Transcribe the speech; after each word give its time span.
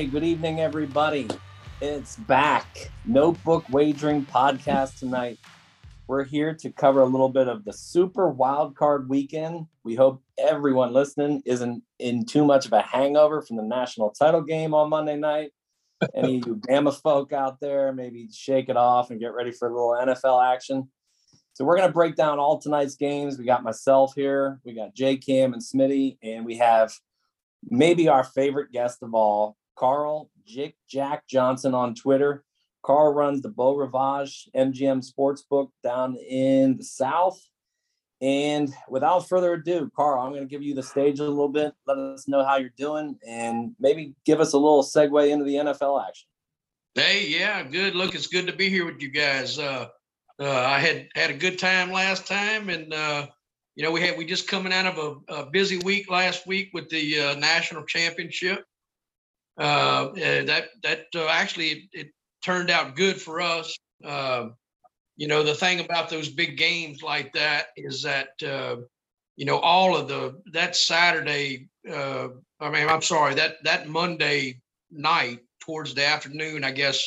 Hey, 0.00 0.06
good 0.06 0.24
evening, 0.24 0.60
everybody. 0.60 1.28
It's 1.82 2.16
back. 2.16 2.90
Notebook 3.04 3.68
Wagering 3.68 4.24
Podcast 4.24 4.98
tonight. 4.98 5.38
We're 6.06 6.24
here 6.24 6.54
to 6.54 6.70
cover 6.72 7.02
a 7.02 7.04
little 7.04 7.28
bit 7.28 7.48
of 7.48 7.66
the 7.66 7.74
Super 7.74 8.30
Wild 8.30 8.74
Card 8.74 9.10
Weekend. 9.10 9.66
We 9.84 9.96
hope 9.96 10.22
everyone 10.38 10.94
listening 10.94 11.42
isn't 11.44 11.82
in 11.98 12.24
too 12.24 12.46
much 12.46 12.64
of 12.64 12.72
a 12.72 12.80
hangover 12.80 13.42
from 13.42 13.58
the 13.58 13.62
national 13.62 14.08
title 14.12 14.40
game 14.40 14.72
on 14.72 14.88
Monday 14.88 15.16
night. 15.16 15.50
Any 16.14 16.38
of 16.38 16.46
you 16.46 16.56
Bama 16.66 16.98
folk 16.98 17.34
out 17.34 17.60
there, 17.60 17.92
maybe 17.92 18.26
shake 18.32 18.70
it 18.70 18.78
off 18.78 19.10
and 19.10 19.20
get 19.20 19.34
ready 19.34 19.52
for 19.52 19.68
a 19.68 19.70
little 19.70 20.14
NFL 20.14 20.50
action. 20.50 20.88
So 21.52 21.66
we're 21.66 21.76
gonna 21.76 21.92
break 21.92 22.16
down 22.16 22.38
all 22.38 22.58
tonight's 22.58 22.94
games. 22.94 23.36
We 23.36 23.44
got 23.44 23.62
myself 23.62 24.14
here, 24.16 24.60
we 24.64 24.72
got 24.72 24.94
J 24.94 25.18
Cam 25.18 25.52
and 25.52 25.60
Smitty, 25.60 26.16
and 26.22 26.46
we 26.46 26.56
have 26.56 26.90
maybe 27.68 28.08
our 28.08 28.24
favorite 28.24 28.72
guest 28.72 29.02
of 29.02 29.12
all, 29.12 29.58
Carl 29.80 30.30
Jick 30.46 30.76
Jack 30.86 31.26
Johnson 31.26 31.74
on 31.74 31.94
Twitter. 31.94 32.44
Carl 32.84 33.14
runs 33.14 33.40
the 33.40 33.48
Beau 33.48 33.74
Rivage 33.74 34.48
MGM 34.54 35.02
Sportsbook 35.02 35.70
down 35.82 36.16
in 36.16 36.76
the 36.76 36.84
South. 36.84 37.40
And 38.20 38.70
without 38.90 39.26
further 39.26 39.54
ado, 39.54 39.90
Carl, 39.96 40.20
I'm 40.20 40.32
going 40.32 40.42
to 40.42 40.48
give 40.48 40.62
you 40.62 40.74
the 40.74 40.82
stage 40.82 41.18
a 41.18 41.24
little 41.24 41.48
bit. 41.48 41.72
Let 41.86 41.96
us 41.96 42.28
know 42.28 42.44
how 42.44 42.58
you're 42.58 42.74
doing 42.76 43.18
and 43.26 43.74
maybe 43.80 44.14
give 44.26 44.40
us 44.40 44.52
a 44.52 44.58
little 44.58 44.82
segue 44.82 45.30
into 45.30 45.46
the 45.46 45.54
NFL 45.54 46.06
action. 46.06 46.28
Hey, 46.94 47.26
yeah, 47.28 47.62
good. 47.62 47.94
Look, 47.94 48.14
it's 48.14 48.26
good 48.26 48.46
to 48.48 48.52
be 48.52 48.68
here 48.68 48.84
with 48.84 49.00
you 49.00 49.08
guys. 49.08 49.58
Uh, 49.58 49.86
uh, 50.38 50.50
I 50.50 50.78
had 50.78 51.08
had 51.14 51.30
a 51.30 51.34
good 51.34 51.58
time 51.58 51.92
last 51.92 52.26
time, 52.26 52.68
and 52.68 52.92
uh, 52.92 53.26
you 53.76 53.84
know 53.84 53.92
we 53.92 54.00
had 54.00 54.18
we 54.18 54.24
just 54.24 54.48
coming 54.48 54.72
out 54.72 54.86
of 54.86 54.98
a, 55.28 55.34
a 55.34 55.50
busy 55.50 55.78
week 55.78 56.10
last 56.10 56.46
week 56.46 56.70
with 56.72 56.88
the 56.88 57.20
uh, 57.20 57.34
national 57.36 57.84
championship. 57.84 58.64
Uh, 59.60 60.12
that 60.14 60.68
that 60.82 61.04
uh, 61.14 61.26
actually 61.28 61.90
it, 61.92 62.08
turned 62.42 62.70
out 62.70 62.96
good 62.96 63.20
for 63.20 63.42
us. 63.42 63.76
Um, 64.02 64.54
you 65.16 65.28
know 65.28 65.42
the 65.42 65.54
thing 65.54 65.80
about 65.80 66.08
those 66.08 66.30
big 66.30 66.56
games 66.56 67.02
like 67.02 67.34
that 67.34 67.66
is 67.76 68.02
that 68.02 68.30
uh, 68.42 68.76
you 69.36 69.44
know 69.44 69.58
all 69.58 69.94
of 69.94 70.08
the 70.08 70.40
that 70.52 70.76
Saturday. 70.76 71.68
Uh, 71.88 72.28
I 72.58 72.70
mean, 72.70 72.88
I'm 72.88 73.02
sorry 73.02 73.34
that 73.34 73.56
that 73.64 73.86
Monday 73.86 74.62
night 74.90 75.40
towards 75.60 75.94
the 75.94 76.06
afternoon, 76.06 76.64
I 76.64 76.70
guess, 76.70 77.06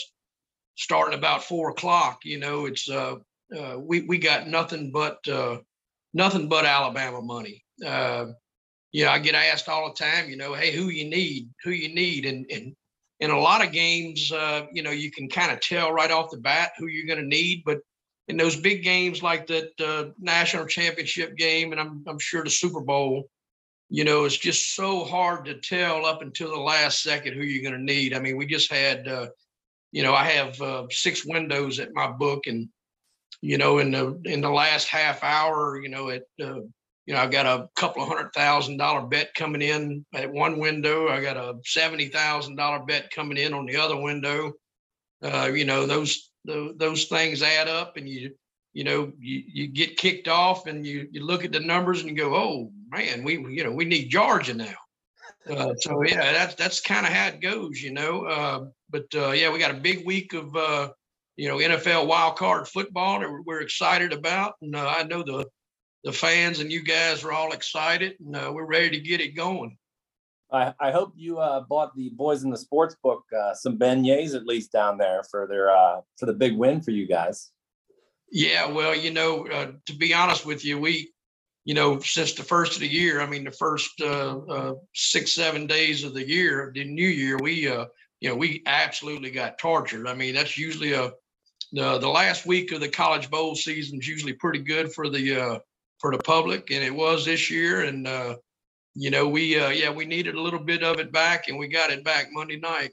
starting 0.76 1.18
about 1.18 1.44
four 1.44 1.72
o'clock. 1.72 2.20
You 2.24 2.40
know, 2.40 2.68
it's 2.68 2.88
uh, 2.88 3.16
uh, 3.58 3.78
we 3.80 4.02
we 4.02 4.20
got 4.20 4.48
nothing 4.48 4.92
but 4.92 5.28
uh, 5.28 5.58
nothing 6.14 6.48
but 6.48 6.66
Alabama 6.66 7.22
money. 7.22 7.64
Uh, 7.84 8.28
you 8.94 9.04
know, 9.04 9.12
I 9.12 9.20
get 9.20 9.36
asked 9.36 9.68
all 9.68 9.90
the 9.90 9.96
time. 9.96 10.30
You 10.30 10.38
know, 10.38 10.54
hey, 10.54 10.72
who 10.72 10.88
you 10.90 11.10
need? 11.10 11.50
Who 11.64 11.72
you 11.72 11.94
need? 11.94 12.26
And 12.26 12.46
and 12.50 12.76
in 13.20 13.32
a 13.32 13.40
lot 13.40 13.66
of 13.66 13.72
games, 13.72 14.32
uh, 14.32 14.68
you 14.72 14.84
know, 14.84 14.92
you 14.92 15.12
can 15.12 15.28
kind 15.30 15.52
of 15.52 15.60
tell 15.60 15.92
right 15.92 16.12
off 16.12 16.32
the 16.32 16.38
bat 16.38 16.72
who 16.78 16.88
you're 16.88 17.08
going 17.08 17.20
to 17.20 17.26
need. 17.26 17.64
But 17.66 17.80
in 18.28 18.38
those 18.38 18.56
big 18.56 18.84
games 18.84 19.22
like 19.22 19.48
that 19.48 19.72
uh, 19.82 20.12
national 20.20 20.68
championship 20.68 21.36
game, 21.36 21.72
and 21.72 21.82
I'm 21.82 22.04
I'm 22.08 22.20
sure 22.20 22.44
the 22.44 22.50
Super 22.50 22.82
Bowl, 22.82 23.26
you 23.90 24.04
know, 24.04 24.26
it's 24.26 24.38
just 24.38 24.76
so 24.76 25.04
hard 25.04 25.46
to 25.46 25.56
tell 25.56 26.06
up 26.06 26.22
until 26.22 26.52
the 26.52 26.62
last 26.62 27.02
second 27.02 27.34
who 27.34 27.44
you're 27.44 27.70
going 27.70 27.80
to 27.80 27.94
need. 27.94 28.14
I 28.14 28.20
mean, 28.20 28.38
we 28.38 28.46
just 28.46 28.72
had, 28.72 29.08
uh, 29.08 29.28
you 29.92 30.04
know, 30.04 30.14
I 30.14 30.26
have 30.26 30.62
uh, 30.62 30.86
six 30.92 31.26
windows 31.26 31.80
at 31.80 31.94
my 31.94 32.12
book, 32.12 32.46
and 32.46 32.70
you 33.42 33.58
know, 33.58 33.80
in 33.80 33.92
the 33.92 34.22
in 34.26 34.42
the 34.42 34.52
last 34.52 34.88
half 34.88 35.24
hour, 35.24 35.82
you 35.82 35.90
know, 35.90 36.10
at 36.10 36.24
uh, 36.44 36.60
you 37.06 37.14
know, 37.14 37.20
I've 37.20 37.32
got 37.32 37.46
a 37.46 37.70
couple 37.76 38.02
of 38.02 38.08
hundred 38.08 38.32
thousand 38.34 38.78
dollar 38.78 39.02
bet 39.02 39.34
coming 39.36 39.62
in 39.62 40.06
at 40.14 40.32
one 40.32 40.60
window. 40.60 41.10
I 41.10 41.22
got 41.22 41.38
a 41.38 41.56
seventy 41.66 42.08
thousand 42.08 42.56
dollar 42.56 42.80
bet 42.80 43.12
coming 43.12 43.38
in 43.38 43.54
on 43.54 43.66
the 43.66 43.78
other 43.78 44.00
window. 44.00 44.54
Uh, 45.22 45.50
you 45.54 45.66
know, 45.66 45.86
those, 45.86 46.32
those 46.46 46.78
those 46.78 47.06
things 47.06 47.42
add 47.42 47.68
up, 47.68 47.98
and 47.98 48.08
you 48.08 48.32
you 48.74 48.84
know 48.84 49.12
you, 49.20 49.44
you 49.48 49.68
get 49.68 49.98
kicked 49.98 50.28
off, 50.28 50.68
and 50.68 50.86
you 50.86 51.08
you 51.12 51.26
look 51.26 51.44
at 51.44 51.52
the 51.52 51.60
numbers 51.60 52.02
and 52.02 52.10
you 52.10 52.16
go, 52.16 52.36
oh 52.36 52.72
man, 52.90 53.24
we 53.24 53.34
you 53.54 53.64
know 53.64 53.72
we 53.72 53.86
need 53.86 54.10
Georgia 54.10 54.54
now. 54.54 54.76
Uh, 55.50 55.74
so 55.80 56.04
yeah, 56.04 56.32
that's 56.32 56.56
that's 56.56 56.80
kind 56.80 57.06
of 57.06 57.12
how 57.12 57.28
it 57.28 57.42
goes, 57.42 57.82
you 57.82 57.92
know. 57.92 58.26
Uh, 58.26 58.66
but 58.90 59.06
uh, 59.16 59.32
yeah, 59.32 59.52
we 59.52 59.60
got 59.60 59.72
a 59.72 59.80
big 59.80 60.06
week 60.06 60.34
of 60.34 60.56
uh, 60.56 60.90
you 61.36 61.50
know 61.50 61.58
NFL 61.58 62.08
wild 62.08 62.38
card 62.38 62.68
football 62.68 63.20
that 63.20 63.30
we're, 63.46 63.62
excited 63.62 64.14
about, 64.14 64.54
and 64.62 64.76
uh, 64.76 64.94
I 64.98 65.04
know 65.04 65.22
the 65.22 65.46
the 66.04 66.12
fans 66.12 66.60
and 66.60 66.72
you 66.72 66.84
guys 66.84 67.24
are 67.24 67.32
all 67.32 67.52
excited, 67.52 68.16
and 68.20 68.36
uh, 68.36 68.52
we're 68.54 68.66
ready 68.66 68.90
to 68.90 69.00
get 69.00 69.22
it 69.22 69.36
going. 69.36 69.78
I, 70.52 70.74
I 70.80 70.92
hope 70.92 71.14
you 71.16 71.40
uh, 71.40 71.62
bought 71.62 71.96
the 71.96 72.10
boys 72.10 72.44
in 72.44 72.52
the 72.52 72.58
sports 72.58 72.96
book 73.02 73.24
uh, 73.36 73.54
some 73.54 73.78
beignets 73.78 74.36
at 74.36 74.46
least 74.46 74.72
down 74.72 74.98
there 74.98 75.24
for 75.32 75.48
their 75.48 75.72
uh, 75.72 76.02
for 76.18 76.28
the 76.28 76.34
big 76.34 76.56
win 76.56 76.82
for 76.82 76.92
you 76.92 77.08
guys. 77.08 77.52
Yeah, 78.36 78.72
well, 78.72 78.96
you 78.96 79.12
know, 79.12 79.48
uh, 79.48 79.72
to 79.86 79.94
be 79.94 80.14
honest 80.14 80.44
with 80.44 80.66
you, 80.66 80.80
we, 80.80 81.12
you 81.66 81.76
know, 81.76 82.00
since 82.00 82.34
the 82.34 82.44
first 82.44 82.74
of 82.74 82.80
the 82.80 82.88
year, 82.88 83.22
I 83.22 83.28
mean, 83.28 83.44
the 83.44 83.52
first 83.52 84.02
uh, 84.02 84.40
uh, 84.40 84.74
six, 84.96 85.34
seven 85.34 85.68
days 85.68 86.04
of 86.04 86.16
the 86.16 86.28
year, 86.28 86.72
the 86.74 86.84
new 86.84 87.08
year, 87.08 87.38
we, 87.38 87.68
uh, 87.68 87.86
you 88.22 88.30
know, 88.30 88.36
we 88.36 88.64
absolutely 88.66 89.30
got 89.30 89.60
tortured. 89.60 90.08
I 90.08 90.16
mean, 90.16 90.34
that's 90.34 90.58
usually 90.58 90.94
a, 90.94 91.12
the, 91.74 92.00
the 92.00 92.10
last 92.10 92.48
week 92.48 92.72
of 92.72 92.80
the 92.80 92.90
college 92.90 93.30
bowl 93.30 93.56
season 93.56 94.00
is 94.00 94.08
usually 94.08 94.34
pretty 94.34 94.60
good 94.60 94.92
for 94.92 95.10
the, 95.10 95.40
uh, 95.40 95.60
for 96.04 96.12
the 96.12 96.22
public. 96.22 96.70
And 96.70 96.84
it 96.84 96.94
was 96.94 97.24
this 97.24 97.50
year. 97.50 97.86
And, 97.86 98.06
uh, 98.06 98.36
you 98.94 99.10
know, 99.10 99.26
we, 99.26 99.58
uh, 99.58 99.70
yeah, 99.70 99.90
we 99.90 100.06
needed 100.06 100.36
a 100.36 100.42
little 100.42 100.60
bit 100.60 100.84
of 100.84 101.00
it 101.00 101.14
back 101.14 101.48
and 101.48 101.58
we 101.58 101.70
got 101.70 101.92
it 101.92 102.04
back 102.04 102.28
Monday 102.34 102.60
night. 102.60 102.92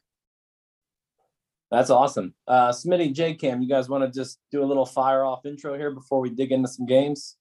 That's 1.73 1.91
awesome. 1.91 2.35
Uh, 2.47 2.71
Smitty, 2.71 3.13
J 3.13 3.35
Cam, 3.35 3.63
you 3.63 3.69
guys 3.69 3.89
want 3.89 4.05
to 4.05 4.17
just 4.17 4.39
do 4.53 4.63
a 4.63 4.65
little 4.65 4.87
fire 4.87 5.25
off 5.25 5.45
intro 5.45 5.77
here 5.77 5.91
before 5.91 6.21
we 6.21 6.31
dig 6.31 6.53
into 6.53 6.69
some 6.69 6.87
games? 6.87 7.37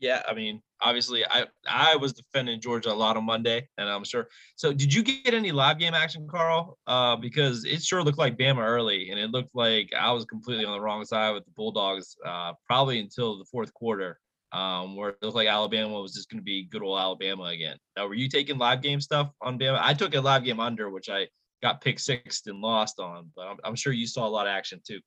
Yeah, 0.00 0.22
I 0.28 0.34
mean, 0.34 0.60
obviously, 0.80 1.24
I 1.24 1.46
I 1.68 1.96
was 1.96 2.12
defending 2.12 2.60
Georgia 2.60 2.92
a 2.92 2.94
lot 2.94 3.16
on 3.16 3.24
Monday, 3.24 3.68
and 3.78 3.88
I'm 3.88 4.04
sure. 4.04 4.28
So, 4.56 4.72
did 4.72 4.92
you 4.92 5.02
get 5.02 5.34
any 5.34 5.52
live 5.52 5.78
game 5.78 5.94
action, 5.94 6.26
Carl? 6.28 6.78
Uh, 6.86 7.16
because 7.16 7.64
it 7.64 7.82
sure 7.82 8.02
looked 8.02 8.18
like 8.18 8.36
Bama 8.36 8.66
early, 8.66 9.10
and 9.10 9.18
it 9.18 9.30
looked 9.30 9.54
like 9.54 9.92
I 9.98 10.12
was 10.12 10.24
completely 10.24 10.64
on 10.64 10.72
the 10.72 10.80
wrong 10.80 11.04
side 11.04 11.32
with 11.32 11.44
the 11.44 11.52
Bulldogs, 11.52 12.16
uh, 12.26 12.52
probably 12.66 12.98
until 12.98 13.38
the 13.38 13.44
fourth 13.44 13.72
quarter, 13.72 14.18
um, 14.52 14.96
where 14.96 15.10
it 15.10 15.18
looked 15.22 15.36
like 15.36 15.48
Alabama 15.48 16.00
was 16.00 16.14
just 16.14 16.28
going 16.28 16.40
to 16.40 16.44
be 16.44 16.64
good 16.64 16.82
old 16.82 16.98
Alabama 16.98 17.44
again. 17.44 17.76
Now, 17.96 18.06
were 18.06 18.14
you 18.14 18.28
taking 18.28 18.58
live 18.58 18.82
game 18.82 19.00
stuff 19.00 19.30
on 19.40 19.58
Bama? 19.58 19.78
I 19.80 19.94
took 19.94 20.14
a 20.14 20.20
live 20.20 20.44
game 20.44 20.60
under, 20.60 20.90
which 20.90 21.08
I 21.08 21.28
got 21.62 21.80
pick 21.80 21.98
sixth 21.98 22.46
and 22.46 22.60
lost 22.60 23.00
on, 23.00 23.30
but 23.34 23.46
I'm, 23.46 23.56
I'm 23.64 23.74
sure 23.74 23.92
you 23.92 24.06
saw 24.06 24.26
a 24.26 24.28
lot 24.28 24.46
of 24.46 24.50
action 24.50 24.80
too. 24.86 25.00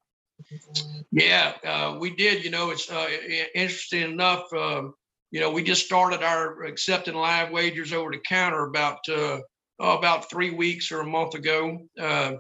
Yeah, 1.12 1.53
uh, 1.66 1.98
we 2.00 2.16
did. 2.16 2.44
You 2.44 2.52
know, 2.52 2.70
it's 2.70 2.90
uh, 2.90 3.08
interesting 3.56 4.12
enough. 4.12 4.51
Um, 4.54 4.94
you 5.31 5.39
know, 5.39 5.51
we 5.51 5.63
just 5.63 5.86
started 5.86 6.24
our 6.24 6.63
accepting 6.63 7.16
live 7.16 7.51
wagers 7.51 7.94
over 7.94 8.12
the 8.12 8.19
counter 8.19 8.66
about 8.66 9.00
uh, 9.10 9.39
oh, 9.80 9.98
about 9.98 10.30
three 10.30 10.51
weeks 10.51 10.92
or 10.92 11.01
a 11.01 11.06
month 11.06 11.34
ago. 11.34 11.80
Uh, 12.00 12.34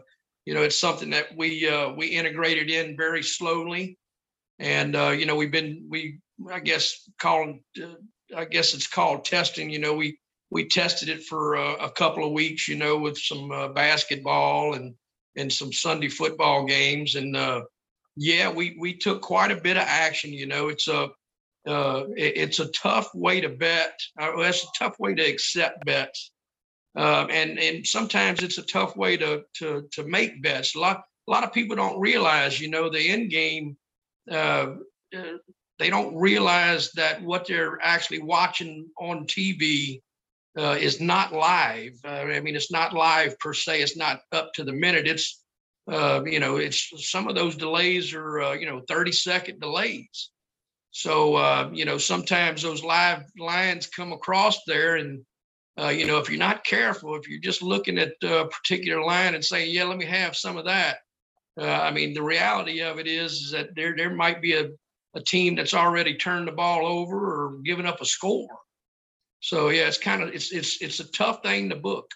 you 0.45 0.53
know, 0.53 0.61
it's 0.61 0.79
something 0.79 1.09
that 1.09 1.35
we 1.35 1.67
uh, 1.67 1.91
we 1.93 2.07
integrated 2.07 2.69
in 2.69 2.95
very 2.95 3.23
slowly, 3.23 3.97
and 4.59 4.95
uh, 4.95 5.09
you 5.09 5.25
know, 5.25 5.35
we've 5.35 5.51
been 5.51 5.85
we 5.89 6.19
I 6.51 6.59
guess 6.59 7.09
calling 7.19 7.63
I 8.35 8.45
guess 8.45 8.73
it's 8.73 8.87
called 8.87 9.25
testing. 9.25 9.69
You 9.69 9.79
know, 9.79 9.95
we 9.95 10.17
we 10.49 10.67
tested 10.67 11.09
it 11.09 11.23
for 11.23 11.55
a, 11.55 11.73
a 11.73 11.91
couple 11.91 12.25
of 12.25 12.31
weeks. 12.31 12.67
You 12.67 12.75
know, 12.75 12.97
with 12.97 13.17
some 13.17 13.73
basketball 13.73 14.75
and 14.75 14.95
and 15.35 15.51
some 15.51 15.73
Sunday 15.73 16.09
football 16.09 16.65
games 16.65 17.15
and 17.15 17.35
yeah, 18.17 18.49
we 18.49 18.75
we 18.79 18.97
took 18.97 19.21
quite 19.21 19.51
a 19.51 19.61
bit 19.61 19.77
of 19.77 19.83
action. 19.83 20.33
You 20.33 20.47
know, 20.47 20.69
it's 20.69 20.87
a 20.87 21.09
uh, 21.67 22.05
it, 22.15 22.37
it's 22.37 22.59
a 22.59 22.71
tough 22.71 23.13
way 23.13 23.39
to 23.41 23.49
bet. 23.49 23.99
Uh, 24.19 24.37
it's 24.39 24.63
a 24.63 24.67
tough 24.77 24.99
way 24.99 25.13
to 25.13 25.21
accept 25.21 25.85
bets, 25.85 26.31
uh, 26.97 27.27
and 27.29 27.59
and 27.59 27.85
sometimes 27.85 28.41
it's 28.41 28.57
a 28.57 28.63
tough 28.63 28.97
way 28.97 29.17
to 29.17 29.43
to 29.57 29.87
to 29.91 30.03
make 30.03 30.41
bets. 30.41 30.75
A 30.75 30.79
lot 30.79 31.03
a 31.27 31.31
lot 31.31 31.43
of 31.43 31.53
people 31.53 31.75
don't 31.75 31.99
realize, 31.99 32.59
you 32.59 32.69
know, 32.69 32.89
the 32.89 33.07
end 33.07 33.29
game. 33.29 33.77
Uh, 34.29 34.75
uh 35.15 35.37
they 35.79 35.91
don't 35.91 36.15
realize 36.15 36.91
that 36.93 37.21
what 37.21 37.45
they're 37.45 37.77
actually 37.83 38.19
watching 38.19 38.89
on 38.99 39.27
TV 39.27 40.01
uh, 40.57 40.75
is 40.79 40.99
not 40.99 41.33
live. 41.33 41.93
Uh, 42.03 42.07
I 42.07 42.39
mean, 42.39 42.55
it's 42.55 42.71
not 42.71 42.93
live 42.93 43.37
per 43.37 43.53
se. 43.53 43.83
It's 43.83 43.95
not 43.95 44.21
up 44.31 44.53
to 44.55 44.63
the 44.63 44.73
minute. 44.73 45.07
It's 45.07 45.43
uh, 45.91 46.21
you 46.25 46.39
know, 46.39 46.57
it's 46.57 46.91
some 47.09 47.27
of 47.27 47.35
those 47.35 47.55
delays 47.55 48.13
are 48.13 48.41
uh, 48.41 48.53
you 48.53 48.65
know 48.65 48.81
30 48.87 49.11
second 49.11 49.59
delays. 49.59 50.31
So 50.91 51.35
uh, 51.35 51.69
you 51.73 51.85
know, 51.85 51.97
sometimes 51.97 52.61
those 52.61 52.83
live 52.83 53.23
lines 53.37 53.87
come 53.87 54.13
across 54.13 54.59
there, 54.65 54.95
and 54.95 55.23
uh, 55.79 55.89
you 55.89 56.05
know, 56.05 56.17
if 56.17 56.29
you're 56.29 56.39
not 56.39 56.63
careful, 56.63 57.15
if 57.15 57.27
you're 57.27 57.39
just 57.39 57.61
looking 57.61 57.97
at 57.97 58.13
a 58.23 58.47
particular 58.47 59.03
line 59.03 59.35
and 59.35 59.43
saying, 59.43 59.71
"Yeah, 59.71 59.85
let 59.85 59.97
me 59.97 60.05
have 60.05 60.35
some 60.35 60.57
of 60.57 60.65
that," 60.65 60.97
I 61.59 61.91
mean, 61.91 62.13
the 62.13 62.23
reality 62.23 62.81
of 62.81 62.99
it 62.99 63.07
is, 63.07 63.33
is 63.33 63.51
that 63.51 63.75
there 63.75 63.95
there 63.95 64.09
might 64.09 64.41
be 64.41 64.53
a 64.53 64.69
a 65.17 65.21
team 65.21 65.55
that's 65.55 65.73
already 65.73 66.15
turned 66.15 66.47
the 66.47 66.51
ball 66.51 66.85
over 66.85 67.17
or 67.17 67.57
given 67.63 67.85
up 67.85 68.01
a 68.01 68.05
score. 68.05 68.59
So 69.39 69.69
yeah, 69.69 69.87
it's 69.87 69.97
kind 69.97 70.21
of 70.21 70.29
it's 70.29 70.51
it's 70.51 70.81
it's 70.81 70.99
a 70.99 71.11
tough 71.11 71.43
thing 71.43 71.69
to 71.69 71.75
book. 71.75 72.09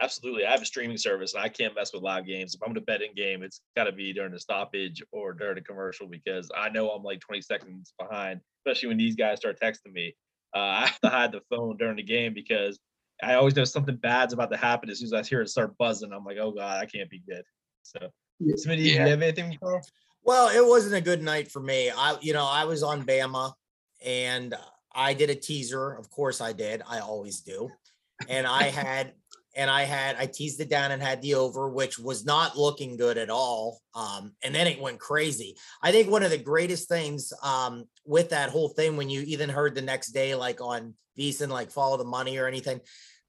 Absolutely. 0.00 0.44
I 0.46 0.50
have 0.50 0.62
a 0.62 0.66
streaming 0.66 0.96
service 0.96 1.34
and 1.34 1.42
I 1.42 1.48
can't 1.48 1.74
mess 1.74 1.92
with 1.92 2.02
live 2.02 2.26
games. 2.26 2.54
If 2.54 2.62
I'm 2.62 2.68
going 2.68 2.74
to 2.76 2.80
bet 2.80 3.02
in 3.02 3.14
game, 3.14 3.42
it's 3.42 3.60
got 3.76 3.84
to 3.84 3.92
be 3.92 4.12
during 4.12 4.32
the 4.32 4.38
stoppage 4.38 5.02
or 5.12 5.32
during 5.32 5.58
a 5.58 5.62
commercial 5.62 6.06
because 6.06 6.50
I 6.56 6.68
know 6.68 6.90
I'm 6.90 7.02
like 7.02 7.20
20 7.20 7.42
seconds 7.42 7.92
behind, 7.98 8.40
especially 8.60 8.88
when 8.88 8.98
these 8.98 9.16
guys 9.16 9.38
start 9.38 9.58
texting 9.60 9.92
me. 9.92 10.14
Uh, 10.54 10.58
I 10.58 10.86
have 10.86 11.00
to 11.00 11.08
hide 11.08 11.32
the 11.32 11.40
phone 11.50 11.76
during 11.76 11.96
the 11.96 12.02
game 12.02 12.32
because 12.32 12.78
I 13.22 13.34
always 13.34 13.56
know 13.56 13.64
something 13.64 13.96
bad's 13.96 14.32
about 14.32 14.50
to 14.52 14.56
happen. 14.56 14.88
As 14.88 15.00
soon 15.00 15.06
as 15.06 15.12
I 15.12 15.22
hear 15.22 15.42
it 15.42 15.48
start 15.48 15.76
buzzing, 15.78 16.12
I'm 16.12 16.24
like, 16.24 16.38
oh 16.38 16.52
God, 16.52 16.80
I 16.80 16.86
can't 16.86 17.10
be 17.10 17.22
good. 17.28 17.42
So, 17.82 17.98
Smitty, 18.42 18.84
yeah. 18.84 19.04
you 19.04 19.10
have 19.10 19.22
anything? 19.22 19.58
Well, 20.22 20.48
it 20.48 20.66
wasn't 20.66 20.94
a 20.94 21.00
good 21.00 21.22
night 21.22 21.50
for 21.50 21.60
me. 21.60 21.90
I, 21.90 22.16
you 22.20 22.32
know, 22.32 22.46
I 22.46 22.64
was 22.64 22.82
on 22.82 23.04
Bama 23.04 23.54
and 24.04 24.54
I 24.94 25.14
did 25.14 25.30
a 25.30 25.34
teaser. 25.34 25.92
Of 25.92 26.10
course 26.10 26.40
I 26.40 26.52
did. 26.52 26.82
I 26.88 27.00
always 27.00 27.40
do. 27.40 27.70
And 28.28 28.46
I 28.46 28.64
had 28.64 29.14
and 29.58 29.68
I 29.68 29.82
had 29.82 30.14
I 30.16 30.26
teased 30.26 30.60
it 30.60 30.70
down 30.70 30.92
and 30.92 31.02
had 31.02 31.20
the 31.20 31.34
over, 31.34 31.68
which 31.68 31.98
was 31.98 32.24
not 32.24 32.56
looking 32.56 32.96
good 32.96 33.18
at 33.18 33.28
all. 33.28 33.80
Um, 33.92 34.32
and 34.42 34.54
then 34.54 34.68
it 34.68 34.80
went 34.80 35.00
crazy. 35.00 35.56
I 35.82 35.90
think 35.90 36.08
one 36.08 36.22
of 36.22 36.30
the 36.30 36.38
greatest 36.38 36.88
things 36.88 37.32
um, 37.42 37.84
with 38.06 38.30
that 38.30 38.50
whole 38.50 38.68
thing, 38.68 38.96
when 38.96 39.10
you 39.10 39.22
even 39.22 39.50
heard 39.50 39.74
the 39.74 39.82
next 39.82 40.12
day, 40.12 40.36
like 40.36 40.60
on 40.60 40.94
VSiN, 41.18 41.48
like 41.48 41.72
follow 41.72 41.96
the 41.96 42.04
money 42.04 42.38
or 42.38 42.46
anything, 42.46 42.80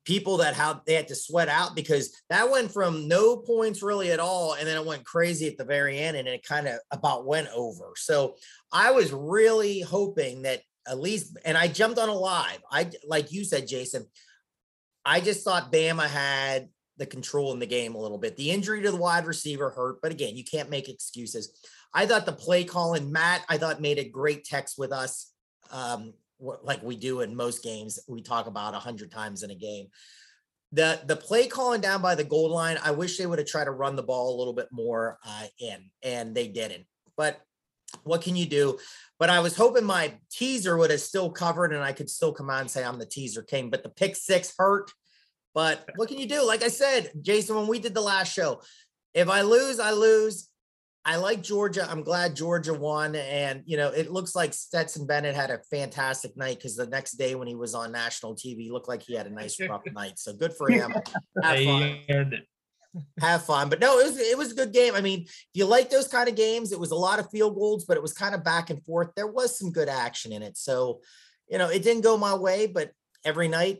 people 0.06 0.38
that 0.38 0.54
how 0.54 0.81
they 0.86 0.94
had 0.94 1.08
to 1.08 1.16
sweat 1.16 1.50
out 1.50 1.76
because 1.76 2.16
that 2.30 2.52
went 2.52 2.72
from 2.72 3.08
no 3.08 3.38
points 3.38 3.81
really 3.81 4.12
at 4.12 4.20
all, 4.20 4.54
and 4.54 4.68
then 4.68 4.78
it 4.78 4.86
went 4.86 5.06
crazy 5.06 5.48
at 5.48 5.58
the 5.58 5.66
very 5.66 5.98
end, 5.98 6.16
and 6.16 6.28
it 6.28 6.46
kind 6.46 6.68
of 6.68 6.76
about 6.92 7.26
went 7.26 7.48
over. 7.56 7.94
So 7.96 8.36
I 8.72 8.92
was 8.92 9.12
really 9.12 9.81
hoping 9.81 10.44
that 10.44 10.62
at 10.88 11.00
least, 11.00 11.38
and 11.44 11.58
I 11.58 11.68
jumped 11.68 11.98
on 11.98 12.10
a 12.10 12.14
live. 12.14 12.60
I 12.72 12.92
like 13.08 13.31
you 13.31 13.44
said, 13.44 13.68
Jason. 13.68 14.06
I 15.09 15.21
just 15.21 15.44
thought 15.44 15.71
Bama 15.71 16.06
had 16.06 16.69
the 16.97 17.06
control 17.07 17.51
in 17.51 17.57
the 17.57 17.65
game 17.65 17.95
a 17.95 17.97
little 17.97 18.19
bit. 18.19 18.38
The 18.38 18.51
injury 18.51 18.83
to 18.83 18.91
the 18.91 18.97
wide 18.97 19.25
receiver 19.25 19.71
hurt, 19.71 20.03
but 20.03 20.11
again, 20.11 20.35
you 20.38 20.44
can't 20.44 20.69
make 20.69 20.88
excuses. 20.88 21.67
I 21.91 22.06
thought 22.06 22.27
the 22.27 22.31
play 22.31 22.63
calling, 22.63 23.11
Matt, 23.11 23.44
I 23.50 23.57
thought 23.57 23.81
made 23.81 23.97
a 23.97 24.07
great 24.07 24.44
text 24.44 24.77
with 24.77 24.91
us, 24.91 25.31
um, 25.71 26.13
like 26.39 26.83
we 26.83 26.95
do 26.95 27.21
in 27.21 27.35
most 27.35 27.63
games. 27.63 27.97
We 28.07 28.21
talk 28.21 28.45
about 28.45 28.75
a 28.75 28.79
hundred 28.79 29.11
times 29.11 29.41
in 29.41 29.50
a 29.50 29.56
game. 29.56 29.88
The 30.73 31.01
the 31.03 31.15
play 31.15 31.47
calling 31.47 31.81
down 31.81 32.03
by 32.03 32.13
the 32.13 32.23
goal 32.23 32.51
line, 32.51 32.77
I 32.83 32.91
wish 32.91 33.17
they 33.17 33.25
would 33.25 33.39
have 33.39 33.47
tried 33.47 33.65
to 33.65 33.71
run 33.71 33.95
the 33.95 34.03
ball 34.03 34.35
a 34.35 34.38
little 34.38 34.53
bit 34.53 34.67
more 34.71 35.17
uh, 35.25 35.47
in, 35.57 35.89
and 36.03 36.35
they 36.35 36.47
didn't. 36.47 36.85
But 37.17 37.41
what 38.03 38.21
can 38.21 38.35
you 38.35 38.45
do? 38.45 38.77
But 39.17 39.31
I 39.31 39.39
was 39.39 39.57
hoping 39.57 39.85
my 39.85 40.13
teaser 40.31 40.77
would 40.77 40.91
have 40.91 41.01
still 41.01 41.31
covered 41.31 41.73
and 41.73 41.83
I 41.83 41.94
could 41.94 42.09
still 42.09 42.31
come 42.31 42.51
on 42.51 42.61
and 42.61 42.71
say 42.71 42.83
I'm 42.83 43.00
the 43.00 43.06
teaser 43.06 43.41
king. 43.41 43.71
But 43.71 43.81
the 43.81 43.89
pick 43.89 44.15
six 44.15 44.53
hurt. 44.57 44.91
But 45.59 45.89
what 45.97 46.07
can 46.07 46.17
you 46.17 46.25
do? 46.25 46.47
Like 46.47 46.63
I 46.63 46.69
said, 46.69 47.11
Jason, 47.21 47.53
when 47.57 47.67
we 47.67 47.79
did 47.79 47.94
the 47.94 48.00
last 48.00 48.31
show, 48.31 48.61
if 49.13 49.27
I 49.27 49.41
lose, 49.41 49.77
I 49.77 49.91
lose. 49.91 50.47
I 51.03 51.17
like 51.17 51.44
Georgia. 51.44 51.85
I'm 51.91 52.01
glad 52.01 52.33
Georgia 52.33 52.73
won. 52.73 53.13
And, 53.13 53.63
you 53.65 53.75
know, 53.75 53.89
it 53.89 54.09
looks 54.09 54.38
like 54.38 54.53
Stetson 54.53 55.06
Bennett 55.06 55.35
had 55.35 55.50
a 55.50 55.59
fantastic 55.69 56.38
night 56.38 56.59
because 56.59 56.77
the 56.77 56.88
next 56.88 57.17
day 57.17 57.35
when 57.35 57.50
he 57.50 57.56
was 57.56 57.75
on 57.75 57.91
national 57.91 58.35
TV, 58.35 58.71
looked 58.71 58.88
like 58.88 59.01
he 59.01 59.15
had 59.15 59.27
a 59.27 59.31
nice 59.31 59.59
rough 59.69 59.81
night. 59.91 60.17
So 60.17 60.31
good 60.31 60.53
for 60.53 60.69
him. 60.69 60.94
Have 61.44 61.61
fun 61.65 62.31
have 63.19 63.45
fun. 63.45 63.67
But 63.67 63.81
no, 63.81 64.00
it 64.00 64.06
was 64.06 64.17
it 64.17 64.38
was 64.38 64.53
a 64.53 64.56
good 64.56 64.71
game. 64.71 64.95
I 64.95 65.01
mean, 65.01 65.23
if 65.23 65.50
you 65.53 65.65
like 65.65 65.89
those 65.89 66.07
kind 66.07 66.29
of 66.29 66.35
games, 66.35 66.71
it 66.71 66.79
was 66.79 66.91
a 66.91 66.95
lot 66.95 67.19
of 67.19 67.29
field 67.29 67.56
goals, 67.56 67.83
but 67.83 67.97
it 67.97 68.01
was 68.01 68.13
kind 68.13 68.33
of 68.33 68.45
back 68.45 68.69
and 68.69 68.83
forth. 68.85 69.09
There 69.15 69.27
was 69.27 69.59
some 69.59 69.71
good 69.71 69.89
action 69.89 70.31
in 70.31 70.41
it. 70.41 70.57
So, 70.57 71.01
you 71.50 71.57
know, 71.57 71.69
it 71.69 71.83
didn't 71.83 72.03
go 72.03 72.17
my 72.17 72.33
way, 72.33 72.65
but 72.65 72.91
every 73.25 73.50
night, 73.50 73.79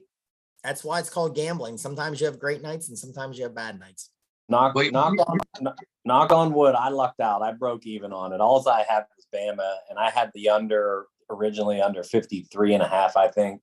that's 0.64 0.84
why 0.84 1.00
it's 1.00 1.10
called 1.10 1.36
gambling. 1.36 1.78
Sometimes 1.78 2.20
you 2.20 2.26
have 2.26 2.40
great 2.40 2.62
nights 2.62 2.90
and 2.90 2.98
sometimes 2.98 3.38
you 3.38 3.44
have 3.44 3.56
bad 3.56 3.80
nights. 3.80 4.12
Knock, 4.50 4.74
Wait, 4.74 4.92
knock 4.92 5.14
on 5.28 5.74
knock 6.06 6.32
on 6.32 6.54
wood. 6.54 6.74
I 6.74 6.90
lucked 6.90 7.20
out. 7.20 7.44
I 7.44 7.52
broke 7.52 7.86
even 7.86 8.12
on 8.12 8.34
it. 8.34 8.42
All 8.42 8.68
I 8.68 8.84
had 8.90 9.06
was 9.16 9.28
Bama, 9.34 9.76
and 9.90 10.00
I 10.00 10.10
had 10.10 10.32
the 10.34 10.50
under 10.50 11.06
originally 11.30 11.82
under 11.82 12.02
53 12.02 12.74
and 12.74 12.82
a 12.82 12.88
half, 12.88 13.16
I 13.16 13.28
think. 13.28 13.62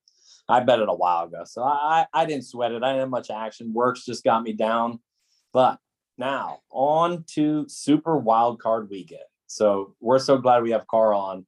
I 0.49 0.61
bet 0.61 0.79
it 0.79 0.89
a 0.89 0.95
while 0.95 1.25
ago. 1.25 1.43
So 1.45 1.65
I, 1.65 2.07
I 2.15 2.25
didn't 2.25 2.45
sweat 2.45 2.71
it. 2.71 2.85
I 2.85 2.91
didn't 2.91 3.01
have 3.01 3.11
much 3.11 3.31
action. 3.31 3.73
Works 3.73 4.05
just 4.05 4.23
got 4.23 4.45
me 4.45 4.53
down. 4.53 5.01
But 5.53 5.81
now 6.19 6.61
on 6.71 7.25
to 7.35 7.67
Super 7.69 8.17
Wild 8.17 8.61
Card 8.61 8.89
Weekend. 8.89 9.23
So 9.49 9.95
we're 10.01 10.21
so 10.21 10.39
glad 10.39 10.63
we 10.63 10.71
have 10.71 10.87
Carl 10.87 11.19
on 11.19 11.47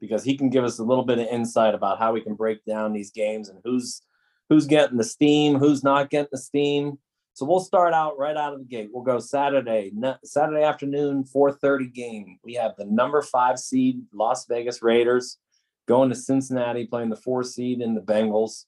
because 0.00 0.24
he 0.24 0.36
can 0.36 0.48
give 0.48 0.64
us 0.64 0.78
a 0.78 0.84
little 0.84 1.04
bit 1.04 1.18
of 1.18 1.26
insight 1.26 1.74
about 1.74 1.98
how 1.98 2.12
we 2.12 2.20
can 2.20 2.34
break 2.34 2.64
down 2.64 2.92
these 2.92 3.10
games 3.10 3.48
and 3.48 3.60
who's 3.64 4.00
who's 4.48 4.66
getting 4.66 4.98
the 4.98 5.04
steam, 5.04 5.58
who's 5.58 5.84
not 5.84 6.10
getting 6.10 6.28
the 6.32 6.38
steam. 6.38 6.98
So 7.34 7.46
we'll 7.46 7.60
start 7.60 7.94
out 7.94 8.18
right 8.18 8.36
out 8.36 8.54
of 8.54 8.60
the 8.60 8.64
gate. 8.64 8.90
We'll 8.92 9.04
go 9.04 9.18
Saturday, 9.18 9.92
Saturday 10.24 10.62
afternoon, 10.62 11.24
4:30 11.24 11.92
game. 11.92 12.38
We 12.42 12.54
have 12.54 12.74
the 12.76 12.84
number 12.86 13.22
five 13.22 13.58
seed 13.58 14.02
Las 14.12 14.46
Vegas 14.46 14.82
Raiders 14.82 15.38
going 15.86 16.08
to 16.08 16.16
Cincinnati, 16.16 16.86
playing 16.86 17.10
the 17.10 17.16
four 17.16 17.42
seed 17.42 17.80
in 17.80 17.94
the 17.94 18.00
Bengals. 18.00 18.64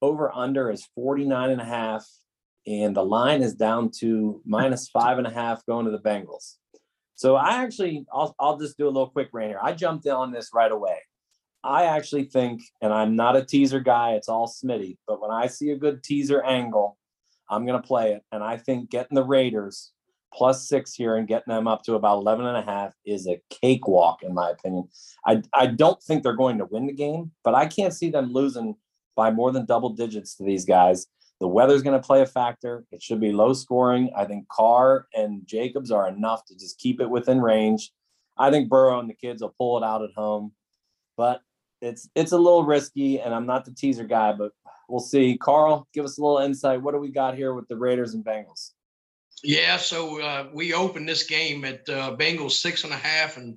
Over 0.00 0.34
under 0.34 0.70
is 0.70 0.88
49 0.94 1.50
and 1.50 1.60
a 1.60 1.64
half 1.64 2.06
and 2.68 2.94
the 2.94 3.04
line 3.04 3.42
is 3.42 3.54
down 3.54 3.90
to 4.00 4.42
minus 4.44 4.88
five 4.88 5.16
and 5.16 5.26
a 5.26 5.30
half 5.30 5.64
going 5.64 5.86
to 5.86 5.90
the 5.90 5.98
Bengals. 5.98 6.56
So 7.14 7.34
I 7.34 7.62
actually, 7.62 8.04
I'll, 8.12 8.34
I'll 8.38 8.58
just 8.58 8.76
do 8.76 8.84
a 8.84 8.90
little 8.92 9.08
quick 9.08 9.30
rant 9.32 9.50
here. 9.50 9.60
I 9.62 9.72
jumped 9.72 10.04
in 10.04 10.12
on 10.12 10.32
this 10.32 10.50
right 10.52 10.70
away. 10.70 10.98
I 11.68 11.84
actually 11.84 12.24
think, 12.24 12.62
and 12.80 12.94
I'm 12.94 13.14
not 13.14 13.36
a 13.36 13.44
teaser 13.44 13.78
guy, 13.78 14.12
it's 14.12 14.30
all 14.30 14.48
Smitty, 14.48 14.96
but 15.06 15.20
when 15.20 15.30
I 15.30 15.48
see 15.48 15.70
a 15.70 15.76
good 15.76 16.02
teaser 16.02 16.42
angle, 16.42 16.96
I'm 17.50 17.66
going 17.66 17.80
to 17.80 17.86
play 17.86 18.12
it. 18.14 18.22
And 18.32 18.42
I 18.42 18.56
think 18.56 18.88
getting 18.88 19.14
the 19.14 19.22
Raiders 19.22 19.92
plus 20.32 20.66
six 20.66 20.94
here 20.94 21.16
and 21.16 21.28
getting 21.28 21.52
them 21.52 21.68
up 21.68 21.82
to 21.82 21.94
about 21.94 22.16
11 22.16 22.46
and 22.46 22.56
a 22.56 22.62
half 22.62 22.94
is 23.04 23.28
a 23.28 23.42
cakewalk, 23.50 24.22
in 24.22 24.32
my 24.32 24.48
opinion. 24.48 24.88
I, 25.26 25.42
I 25.52 25.66
don't 25.66 26.02
think 26.02 26.22
they're 26.22 26.32
going 26.32 26.56
to 26.56 26.64
win 26.64 26.86
the 26.86 26.92
game, 26.94 27.32
but 27.44 27.54
I 27.54 27.66
can't 27.66 27.92
see 27.92 28.08
them 28.08 28.32
losing 28.32 28.74
by 29.14 29.30
more 29.30 29.52
than 29.52 29.66
double 29.66 29.90
digits 29.90 30.36
to 30.36 30.44
these 30.44 30.64
guys. 30.64 31.06
The 31.38 31.48
weather's 31.48 31.82
going 31.82 32.00
to 32.00 32.06
play 32.06 32.22
a 32.22 32.26
factor. 32.26 32.86
It 32.92 33.02
should 33.02 33.20
be 33.20 33.32
low 33.32 33.52
scoring. 33.52 34.10
I 34.16 34.24
think 34.24 34.48
Carr 34.48 35.06
and 35.14 35.46
Jacobs 35.46 35.90
are 35.90 36.08
enough 36.08 36.46
to 36.46 36.54
just 36.54 36.78
keep 36.78 36.98
it 36.98 37.10
within 37.10 37.42
range. 37.42 37.92
I 38.38 38.50
think 38.50 38.70
Burrow 38.70 39.00
and 39.00 39.10
the 39.10 39.14
kids 39.14 39.42
will 39.42 39.54
pull 39.58 39.76
it 39.76 39.84
out 39.84 40.02
at 40.02 40.14
home, 40.16 40.52
but 41.16 41.42
it's 41.80 42.08
it's 42.14 42.32
a 42.32 42.38
little 42.38 42.64
risky, 42.64 43.20
and 43.20 43.34
I'm 43.34 43.46
not 43.46 43.64
the 43.64 43.72
teaser 43.72 44.04
guy, 44.04 44.32
but 44.32 44.52
we'll 44.88 45.00
see. 45.00 45.36
Carl, 45.36 45.86
give 45.92 46.04
us 46.04 46.18
a 46.18 46.22
little 46.22 46.38
insight. 46.38 46.82
What 46.82 46.92
do 46.92 46.98
we 46.98 47.10
got 47.10 47.36
here 47.36 47.54
with 47.54 47.68
the 47.68 47.76
Raiders 47.76 48.14
and 48.14 48.24
Bengals? 48.24 48.72
Yeah, 49.42 49.76
so 49.76 50.20
uh, 50.20 50.48
we 50.52 50.74
opened 50.74 51.08
this 51.08 51.24
game 51.24 51.64
at 51.64 51.88
uh, 51.88 52.16
Bengals 52.16 52.52
six 52.52 52.84
and 52.84 52.92
a 52.92 52.96
half 52.96 53.36
and 53.36 53.56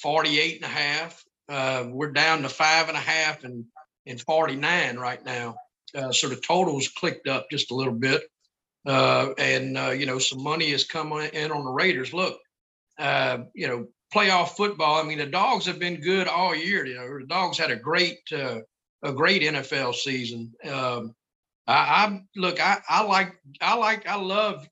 48 0.00 0.56
and 0.56 0.64
a 0.64 0.74
half. 0.74 1.24
Uh, 1.48 1.84
we're 1.88 2.12
down 2.12 2.42
to 2.42 2.48
five 2.48 2.88
and 2.88 2.96
a 2.96 3.00
half 3.00 3.44
and, 3.44 3.64
and 4.06 4.20
49 4.20 4.96
right 4.96 5.24
now 5.24 5.56
uh, 5.94 6.12
sort 6.12 6.32
of 6.32 6.46
totals 6.46 6.88
clicked 6.88 7.28
up 7.28 7.50
just 7.50 7.70
a 7.70 7.74
little 7.74 7.94
bit. 7.94 8.22
Uh, 8.86 9.30
and, 9.38 9.78
uh, 9.78 9.90
you 9.90 10.06
know, 10.06 10.18
some 10.18 10.42
money 10.42 10.70
has 10.70 10.84
come 10.84 11.12
in 11.12 11.52
on 11.52 11.64
the 11.64 11.70
Raiders. 11.70 12.12
Look, 12.12 12.38
you 12.98 13.68
know, 13.68 13.86
playoff 14.14 14.50
football. 14.50 15.00
I 15.00 15.04
mean, 15.04 15.18
the 15.18 15.26
dogs 15.26 15.66
have 15.66 15.78
been 15.78 16.00
good 16.00 16.28
all 16.28 16.54
year. 16.54 16.84
You 16.86 16.94
know, 16.94 17.18
the 17.18 17.26
dogs 17.26 17.58
had 17.58 17.70
a 17.70 17.76
great, 17.76 18.18
uh, 18.32 18.60
a 19.02 19.12
great 19.12 19.42
NFL 19.42 19.94
season. 19.94 20.52
Um, 20.64 21.14
I, 21.66 21.72
I, 21.74 22.22
look, 22.36 22.60
I, 22.60 22.78
I 22.88 23.02
like, 23.04 23.34
I 23.60 23.74
like, 23.74 24.06
I 24.06 24.16
love 24.16 24.68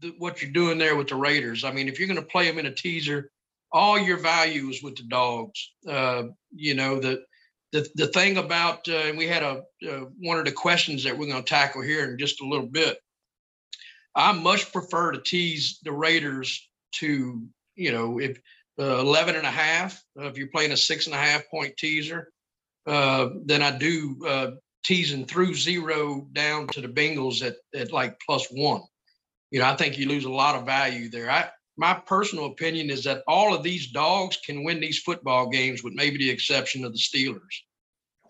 the, 0.00 0.14
what 0.18 0.42
you're 0.42 0.52
doing 0.52 0.78
there 0.78 0.96
with 0.96 1.08
the 1.08 1.16
Raiders. 1.16 1.64
I 1.64 1.72
mean, 1.72 1.88
if 1.88 1.98
you're 1.98 2.08
going 2.08 2.20
to 2.20 2.26
play 2.26 2.48
them 2.48 2.58
in 2.58 2.66
a 2.66 2.74
teaser, 2.74 3.30
all 3.72 3.98
your 3.98 4.18
values 4.18 4.82
with 4.82 4.96
the 4.96 5.02
dogs. 5.04 5.72
Uh, 5.88 6.24
you 6.54 6.74
know, 6.74 6.98
the 7.00 7.24
the, 7.72 7.88
the 7.96 8.06
thing 8.06 8.38
about, 8.38 8.88
uh, 8.88 8.96
and 8.96 9.18
we 9.18 9.26
had 9.26 9.42
a 9.42 9.64
uh, 9.86 10.04
one 10.18 10.38
of 10.38 10.44
the 10.44 10.52
questions 10.52 11.04
that 11.04 11.16
we're 11.16 11.26
going 11.26 11.42
to 11.42 11.48
tackle 11.48 11.82
here 11.82 12.10
in 12.10 12.18
just 12.18 12.40
a 12.40 12.46
little 12.46 12.66
bit. 12.66 12.98
I 14.14 14.32
much 14.32 14.72
prefer 14.72 15.12
to 15.12 15.20
tease 15.20 15.78
the 15.82 15.92
Raiders 15.92 16.66
to, 16.92 17.42
you 17.74 17.92
know, 17.92 18.18
if 18.18 18.40
uh, 18.78 18.98
11 19.00 19.36
and 19.36 19.46
a 19.46 19.50
half. 19.50 20.02
Uh, 20.18 20.26
if 20.26 20.36
you're 20.36 20.48
playing 20.48 20.72
a 20.72 20.76
six 20.76 21.06
and 21.06 21.14
a 21.14 21.18
half 21.18 21.48
point 21.50 21.76
teaser, 21.76 22.30
uh, 22.86 23.30
then 23.44 23.62
I 23.62 23.76
do 23.76 24.16
uh, 24.26 24.50
teasing 24.84 25.26
through 25.26 25.54
zero 25.54 26.28
down 26.32 26.68
to 26.68 26.80
the 26.80 26.88
Bengals 26.88 27.42
at, 27.42 27.56
at 27.74 27.92
like 27.92 28.18
plus 28.24 28.46
one. 28.50 28.82
You 29.50 29.60
know, 29.60 29.66
I 29.66 29.76
think 29.76 29.98
you 29.98 30.08
lose 30.08 30.24
a 30.24 30.30
lot 30.30 30.56
of 30.56 30.66
value 30.66 31.08
there. 31.08 31.30
I, 31.30 31.48
my 31.76 31.94
personal 31.94 32.46
opinion 32.46 32.90
is 32.90 33.04
that 33.04 33.22
all 33.26 33.54
of 33.54 33.62
these 33.62 33.88
dogs 33.88 34.38
can 34.44 34.64
win 34.64 34.80
these 34.80 34.98
football 35.00 35.48
games, 35.48 35.82
with 35.82 35.92
maybe 35.94 36.18
the 36.18 36.30
exception 36.30 36.84
of 36.84 36.92
the 36.92 36.98
Steelers. 36.98 37.40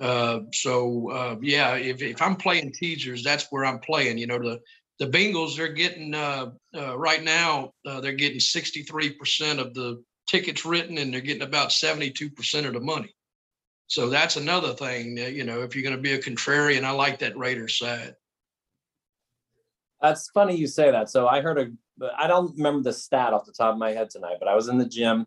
Uh, 0.01 0.41
so 0.53 1.11
uh, 1.11 1.37
yeah, 1.41 1.75
if, 1.77 2.03
if 2.03 2.21
I'm 2.21 2.37
playing 2.37 2.73
teasers, 2.73 3.23
that's 3.23 3.47
where 3.51 3.65
I'm 3.65 3.79
playing. 3.79 4.19
You 4.19 4.27
know, 4.27 4.39
the 4.39 4.61
the 4.99 5.07
Bengals 5.07 5.57
they're 5.57 5.69
getting 5.73 6.15
uh, 6.15 6.51
uh 6.75 6.99
right 6.99 7.23
now 7.23 7.73
uh, 7.87 8.01
they're 8.01 8.13
getting 8.13 8.39
63% 8.39 9.59
of 9.59 9.75
the 9.75 10.03
tickets 10.27 10.65
written, 10.65 10.99
and 10.99 11.13
they're 11.13 11.21
getting 11.21 11.43
about 11.43 11.71
72% 11.71 12.67
of 12.67 12.73
the 12.73 12.81
money. 12.81 13.15
So 13.89 14.09
that's 14.09 14.37
another 14.37 14.73
thing. 14.75 15.17
you 15.17 15.45
know, 15.45 15.63
if 15.63 15.75
you're 15.75 15.85
going 15.85 15.97
to 15.97 16.03
be 16.03 16.13
a 16.13 16.19
contrarian, 16.19 16.85
I 16.85 16.91
like 16.91 17.21
that 17.21 17.39
Raiders 17.39 17.79
side. 17.79 18.15
That's 20.03 20.29
funny 20.31 20.57
you 20.57 20.67
say 20.67 20.91
that. 20.91 21.09
So 21.09 21.29
I 21.29 21.41
heard 21.41 21.59
a, 21.59 22.07
I 22.19 22.27
don't 22.27 22.57
remember 22.57 22.83
the 22.83 22.93
stat 22.93 23.33
off 23.33 23.47
the 23.47 23.53
top 23.53 23.73
of 23.73 23.79
my 23.79 23.93
head 23.93 24.11
tonight, 24.11 24.37
but 24.39 24.49
I 24.49 24.55
was 24.55 24.69
in 24.69 24.79
the 24.79 24.89
gym 24.89 25.27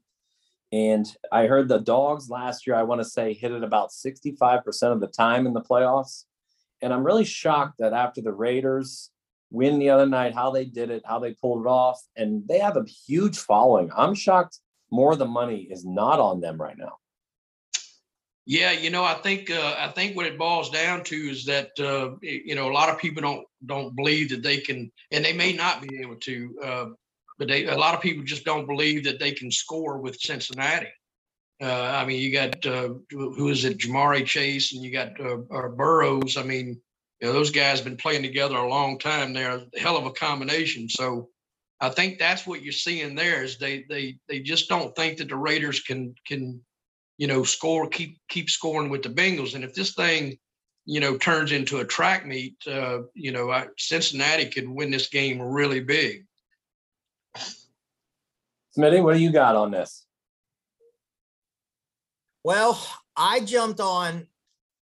and 0.72 1.08
I 1.32 1.48
heard 1.48 1.68
the 1.68 1.80
dogs 1.80 2.30
last 2.30 2.68
year, 2.68 2.76
I 2.76 2.84
want 2.84 3.02
to 3.02 3.06
say 3.06 3.34
hit 3.34 3.52
it 3.52 3.64
about 3.64 3.90
65% 3.90 4.64
of 4.84 5.00
the 5.00 5.08
time 5.08 5.48
in 5.48 5.54
the 5.54 5.62
playoffs. 5.62 6.26
And 6.82 6.94
I'm 6.94 7.04
really 7.04 7.26
shocked 7.26 7.80
that 7.80 7.94
after 7.94 8.22
the 8.22 8.32
Raiders 8.32 9.10
win 9.52 9.80
the 9.80 9.90
other 9.90 10.06
night, 10.06 10.36
how 10.36 10.52
they 10.52 10.66
did 10.66 10.92
it, 10.92 11.02
how 11.06 11.20
they 11.20 11.34
pulled 11.34 11.66
it 11.66 11.70
off, 11.70 12.00
and 12.16 12.48
they 12.48 12.60
have 12.60 12.78
a 12.78 12.86
huge 12.86 13.40
following. 13.40 13.90
I'm 13.98 14.14
shocked 14.14 14.60
more 14.92 15.12
of 15.12 15.20
the 15.20 15.26
money 15.26 15.68
is 15.70 15.86
not 15.86 16.20
on 16.20 16.42
them 16.42 16.60
right 16.60 16.78
now. 16.78 16.98
Yeah, 18.46 18.72
you 18.72 18.90
know, 18.90 19.04
I 19.04 19.14
think 19.14 19.52
uh, 19.52 19.76
I 19.78 19.90
think 19.90 20.16
what 20.16 20.26
it 20.26 20.40
boils 20.40 20.72
down 20.72 21.04
to 21.04 21.16
is 21.16 21.46
that 21.46 21.70
uh, 21.80 22.16
you 22.22 22.56
know 22.56 22.68
a 22.68 22.74
lot 22.74 22.90
of 22.90 22.98
people 22.98 23.22
don't 23.22 23.46
don't 23.68 23.96
believe 23.96 24.30
that 24.30 24.42
they 24.42 24.58
can, 24.58 24.92
and 25.12 25.24
they 25.24 25.34
may 25.34 25.54
not 25.54 25.84
be 25.84 26.00
able 26.02 26.16
to, 26.16 26.60
uh, 26.64 26.86
but 27.38 27.48
they 27.48 27.68
a 27.68 27.78
lot 27.78 27.94
of 27.94 28.02
people 28.02 28.24
just 28.24 28.46
don't 28.46 28.66
believe 28.66 29.04
that 29.04 29.20
they 29.20 29.34
can 29.34 29.52
score 29.52 30.00
with 30.00 30.20
Cincinnati. 30.20 30.88
Uh, 31.62 31.92
I 31.94 32.06
mean, 32.06 32.20
you 32.20 32.32
got 32.32 32.66
uh, 32.66 32.96
who 33.12 33.50
is 33.50 33.66
it, 33.66 33.78
Ja'Marr 33.78 34.26
Chase, 34.26 34.74
and 34.74 34.82
you 34.82 34.92
got 34.92 35.20
uh, 35.22 35.68
Burrows. 35.68 36.36
I 36.36 36.42
mean, 36.42 36.82
you 37.22 37.28
know, 37.28 37.34
those 37.34 37.52
guys 37.52 37.78
have 37.78 37.86
been 37.86 37.98
playing 37.98 38.24
together 38.24 38.56
a 38.56 38.68
long 38.68 38.98
time. 38.98 39.34
They're 39.34 39.58
a 39.58 39.80
hell 39.80 39.98
of 39.98 40.08
a 40.08 40.12
combination. 40.12 40.90
So 40.90 41.30
I 41.82 41.90
think 41.90 42.20
that's 42.20 42.46
what 42.46 42.62
you're 42.62 42.74
seeing 42.74 43.16
there 43.16 43.44
is 43.44 43.58
they 43.58 43.86
they 43.90 44.20
they 44.28 44.40
just 44.40 44.68
don't 44.70 44.96
think 44.96 45.18
that 45.18 45.30
the 45.30 45.36
Raiders 45.36 45.80
can 45.80 46.14
can 46.28 46.62
you 47.20 47.28
know, 47.28 47.44
score, 47.44 47.88
keep 47.88 48.18
keep 48.30 48.50
scoring 48.50 48.90
with 48.90 49.04
the 49.04 49.10
Bengals. 49.10 49.54
And 49.54 49.64
if 49.64 49.74
this 49.76 49.94
thing, 49.94 50.40
you 50.86 51.02
know, 51.02 51.18
turns 51.18 51.52
into 51.52 51.80
a 51.80 51.86
track 51.86 52.26
meet, 52.26 52.56
uh, 52.66 53.00
you 53.14 53.34
know, 53.34 53.52
I, 53.52 53.68
Cincinnati 53.78 54.46
could 54.46 54.68
win 54.68 54.90
this 54.90 55.10
game 55.10 55.42
really 55.42 55.82
big. 55.82 56.26
Smitty, 58.78 59.04
what 59.04 59.16
do 59.16 59.20
you 59.20 59.32
got 59.32 59.58
on 59.58 59.70
this? 59.70 60.06
Well, 62.46 62.82
I 63.18 63.42
jumped 63.42 63.82
on 63.82 64.28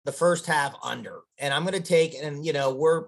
the 0.05 0.13
first 0.13 0.47
half 0.47 0.77
under, 0.81 1.23
and 1.39 1.53
I'm 1.53 1.65
going 1.65 1.75
to 1.75 1.81
take, 1.81 2.15
and 2.15 2.47
you 2.47 2.53
know, 2.53 2.73
we're 2.73 3.07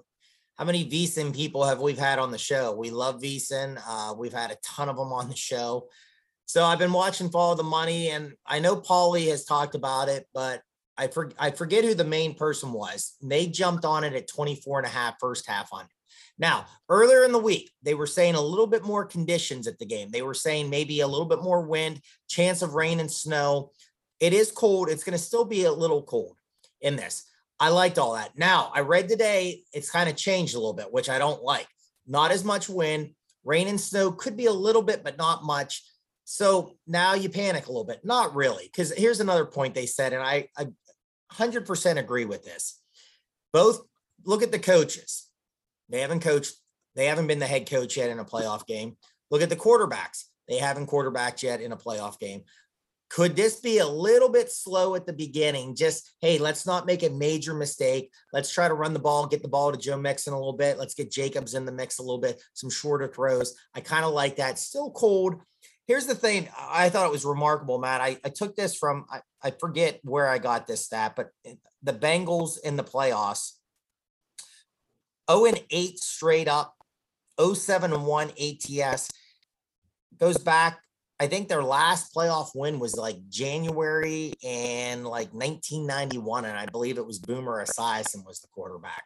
how 0.57 0.65
many 0.65 0.89
VSiN 0.89 1.35
people 1.35 1.65
have 1.65 1.81
we've 1.81 1.99
had 1.99 2.19
on 2.19 2.31
the 2.31 2.39
show? 2.39 2.73
We 2.73 2.91
love 2.91 3.21
VSiN. 3.21 3.81
Uh, 3.87 4.15
we've 4.17 4.33
had 4.33 4.51
a 4.51 4.57
ton 4.63 4.89
of 4.89 4.97
them 4.97 5.13
on 5.13 5.29
the 5.29 5.37
show. 5.37 5.89
So 6.47 6.65
I've 6.65 6.79
been 6.79 6.93
watching 6.93 7.31
Follow 7.31 7.55
the 7.55 7.63
Money, 7.63 8.11
and 8.11 8.35
I 8.47 8.59
know 8.59 8.77
Paulie 8.77 9.29
has 9.31 9.45
talked 9.45 9.75
about 9.75 10.09
it, 10.09 10.27
but 10.35 10.61
I, 10.97 11.09
for, 11.09 11.33
I 11.39 11.51
forget 11.51 11.85
who 11.85 11.95
the 11.95 12.05
main 12.05 12.35
person 12.35 12.73
was. 12.73 13.15
They 13.21 13.47
jumped 13.47 13.85
on 13.85 14.05
it 14.05 14.13
at 14.13 14.29
24 14.29 14.81
and 14.81 14.87
a 14.87 14.91
half 14.91 15.15
first 15.19 15.49
half 15.49 15.73
on. 15.73 15.85
it. 15.85 15.91
Now, 16.39 16.67
earlier 16.89 17.25
in 17.25 17.33
the 17.33 17.39
week, 17.39 17.71
they 17.83 17.95
were 17.95 18.07
saying 18.07 18.35
a 18.35 18.41
little 18.41 18.67
bit 18.67 18.85
more 18.85 19.05
conditions 19.05 19.67
at 19.67 19.79
the 19.79 19.87
game. 19.87 20.11
They 20.11 20.23
were 20.23 20.35
saying 20.35 20.71
maybe 20.71 21.01
a 21.01 21.09
little 21.09 21.27
bit 21.27 21.43
more 21.43 21.63
wind, 21.63 22.01
chance 22.29 22.63
of 22.63 22.75
rain 22.75 23.01
and 23.01 23.11
snow. 23.11 23.71
It 24.21 24.33
is 24.33 24.53
cold. 24.53 24.89
It's 24.89 25.05
going 25.05 25.17
to 25.17 25.25
still 25.25 25.45
be 25.45 25.65
a 25.65 25.73
little 25.73 26.03
cold 26.03 26.37
in 26.81 26.97
this. 26.97 27.25
I 27.61 27.69
liked 27.69 27.99
all 27.99 28.15
that. 28.15 28.37
Now, 28.37 28.71
I 28.75 28.81
read 28.81 29.09
today, 29.09 29.63
it's 29.73 29.91
kind 29.91 30.09
of 30.09 30.17
changed 30.17 30.55
a 30.55 30.59
little 30.59 30.73
bit, 30.73 30.93
which 30.93 31.09
I 31.09 31.19
don't 31.19 31.43
like. 31.43 31.69
Not 32.07 32.31
as 32.31 32.45
much 32.45 32.69
wind, 32.69 33.15
rain 33.45 33.69
and 33.69 33.81
snow 33.81 34.11
could 34.11 34.37
be 34.37 34.47
a 34.47 34.53
little 34.53 34.83
bit, 34.83 35.05
but 35.05 35.19
not 35.19 35.45
much. 35.45 35.83
So 36.25 36.77
now 36.87 37.15
you 37.15 37.29
panic 37.29 37.67
a 37.67 37.71
little 37.71 37.85
bit. 37.85 38.05
Not 38.05 38.35
really, 38.35 38.65
because 38.65 38.93
here's 38.93 39.21
another 39.21 39.45
point 39.45 39.75
they 39.75 39.87
said, 39.87 40.13
and 40.13 40.23
I, 40.23 40.49
I 40.57 40.67
100% 41.33 41.99
agree 41.99 42.25
with 42.25 42.45
this. 42.45 42.81
Both 43.53 43.83
look 44.25 44.43
at 44.43 44.53
the 44.53 44.59
coaches. 44.59 45.29
They 45.89 46.01
haven't 46.01 46.21
coached, 46.21 46.55
they 46.97 47.07
haven't 47.07 47.27
been 47.27 47.39
the 47.39 47.47
head 47.47 47.69
coach 47.69 47.97
yet 47.97 48.11
in 48.11 48.19
a 48.19 48.25
playoff 48.25 48.67
game. 48.67 48.97
Look 49.31 49.43
at 49.43 49.51
the 49.51 49.57
quarterbacks. 49.57 50.25
They 50.49 50.59
haven't 50.59 50.87
quarterbacked 50.87 51.43
yet 51.43 51.61
in 51.61 51.73
a 51.73 51.77
playoff 51.77 52.19
game. 52.19 52.43
Could 53.15 53.37
this 53.37 53.61
be 53.61 53.79
a 53.79 53.87
little 53.87 54.29
bit 54.29 54.51
slow 54.51 54.97
at 54.97 55.07
the 55.07 55.13
beginning? 55.13 55.77
Just, 55.77 56.17
hey, 56.21 56.37
let's 56.37 56.67
not 56.67 56.85
make 56.85 57.05
a 57.05 57.11
major 57.11 57.55
mistake. 57.55 58.11
Let's 58.33 58.51
try 58.51 58.67
to 58.67 58.75
run 58.75 58.93
the 58.93 58.99
ball, 58.99 59.29
get 59.29 59.41
the 59.41 59.47
ball 59.47 59.71
to 59.71 59.79
Joe 59.79 59.97
Mixon 59.97 60.33
a 60.33 60.37
little 60.37 60.57
bit. 60.57 60.79
Let's 60.79 60.95
get 60.95 61.13
Jacobs 61.13 61.55
in 61.55 61.65
the 61.65 61.71
mix 61.71 62.01
a 62.01 62.03
little 62.03 62.19
bit, 62.19 62.43
some 62.55 62.71
shorter 62.71 63.07
throws. 63.07 63.55
I 63.73 63.83
kind 63.83 64.05
of 64.05 64.13
like 64.15 64.35
that. 64.37 64.59
Still 64.59 64.91
cold, 64.91 65.41
here's 65.87 66.07
the 66.07 66.15
thing 66.15 66.49
i 66.59 66.89
thought 66.89 67.07
it 67.07 67.13
was 67.13 67.27
remarkable 67.27 67.79
matt 67.79 68.01
i, 68.01 68.19
I 68.25 68.31
took 68.31 68.57
this 68.57 68.75
from 68.75 69.05
I, 69.11 69.21
I 69.43 69.51
forget 69.51 70.01
where 70.03 70.29
i 70.29 70.39
got 70.39 70.67
this 70.67 70.87
stat 70.87 71.13
but 71.15 71.29
the 71.83 71.93
bengals 71.93 72.59
in 72.59 72.77
the 72.77 72.85
playoffs 72.85 73.53
0 75.31 75.45
and 75.45 75.63
8 75.71 75.99
straight 75.99 76.49
up 76.49 76.75
07 77.39 77.93
and 77.93 78.07
1 78.07 78.31
ats 78.41 79.11
goes 80.19 80.39
back 80.39 80.81
i 81.21 81.27
think 81.27 81.49
their 81.49 81.63
last 81.63 82.15
playoff 82.15 82.51
win 82.55 82.79
was 82.79 82.97
like 82.97 83.17
january 83.29 84.33
and 84.45 85.05
like 85.05 85.33
1991 85.33 86.45
and 86.45 86.59
i 86.59 86.67
believe 86.67 86.99
it 86.99 87.07
was 87.07 87.19
boomer 87.19 87.65
esiason 87.65 88.25
was 88.27 88.41
the 88.41 88.49
quarterback 88.49 89.05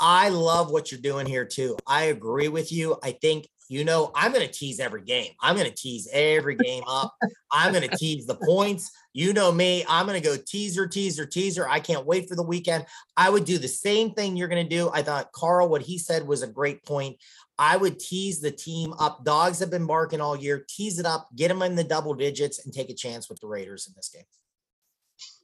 I 0.00 0.28
love 0.28 0.72
what 0.72 0.90
you're 0.90 1.00
doing 1.00 1.24
here 1.24 1.44
too. 1.44 1.76
I 1.86 2.06
agree 2.06 2.48
with 2.48 2.72
you. 2.72 2.96
I 3.04 3.12
think 3.12 3.46
you 3.68 3.84
know, 3.84 4.10
I'm 4.14 4.32
going 4.32 4.46
to 4.46 4.52
tease 4.52 4.78
every 4.78 5.02
game. 5.02 5.32
I'm 5.40 5.56
going 5.56 5.68
to 5.68 5.74
tease 5.74 6.08
every 6.12 6.54
game 6.54 6.82
up. 6.86 7.14
I'm 7.50 7.72
going 7.72 7.88
to 7.88 7.96
tease 7.96 8.26
the 8.26 8.34
points. 8.34 8.90
You 9.14 9.32
know 9.32 9.50
me. 9.52 9.84
I'm 9.88 10.06
going 10.06 10.20
to 10.20 10.28
go 10.28 10.36
teaser, 10.36 10.86
teaser, 10.86 11.24
teaser. 11.24 11.68
I 11.68 11.80
can't 11.80 12.04
wait 12.04 12.28
for 12.28 12.36
the 12.36 12.42
weekend. 12.42 12.84
I 13.16 13.30
would 13.30 13.44
do 13.44 13.58
the 13.58 13.68
same 13.68 14.12
thing 14.12 14.36
you're 14.36 14.48
going 14.48 14.68
to 14.68 14.76
do. 14.76 14.90
I 14.92 15.02
thought 15.02 15.32
Carl, 15.32 15.68
what 15.68 15.82
he 15.82 15.98
said 15.98 16.26
was 16.26 16.42
a 16.42 16.46
great 16.46 16.84
point. 16.84 17.16
I 17.58 17.76
would 17.76 17.98
tease 17.98 18.40
the 18.40 18.50
team 18.50 18.94
up. 18.98 19.24
Dogs 19.24 19.60
have 19.60 19.70
been 19.70 19.86
barking 19.86 20.20
all 20.20 20.36
year. 20.36 20.64
Tease 20.68 20.98
it 20.98 21.06
up, 21.06 21.28
get 21.36 21.48
them 21.48 21.62
in 21.62 21.76
the 21.76 21.84
double 21.84 22.14
digits, 22.14 22.64
and 22.64 22.74
take 22.74 22.90
a 22.90 22.94
chance 22.94 23.28
with 23.28 23.40
the 23.40 23.46
Raiders 23.46 23.86
in 23.86 23.94
this 23.96 24.08
game. 24.08 24.24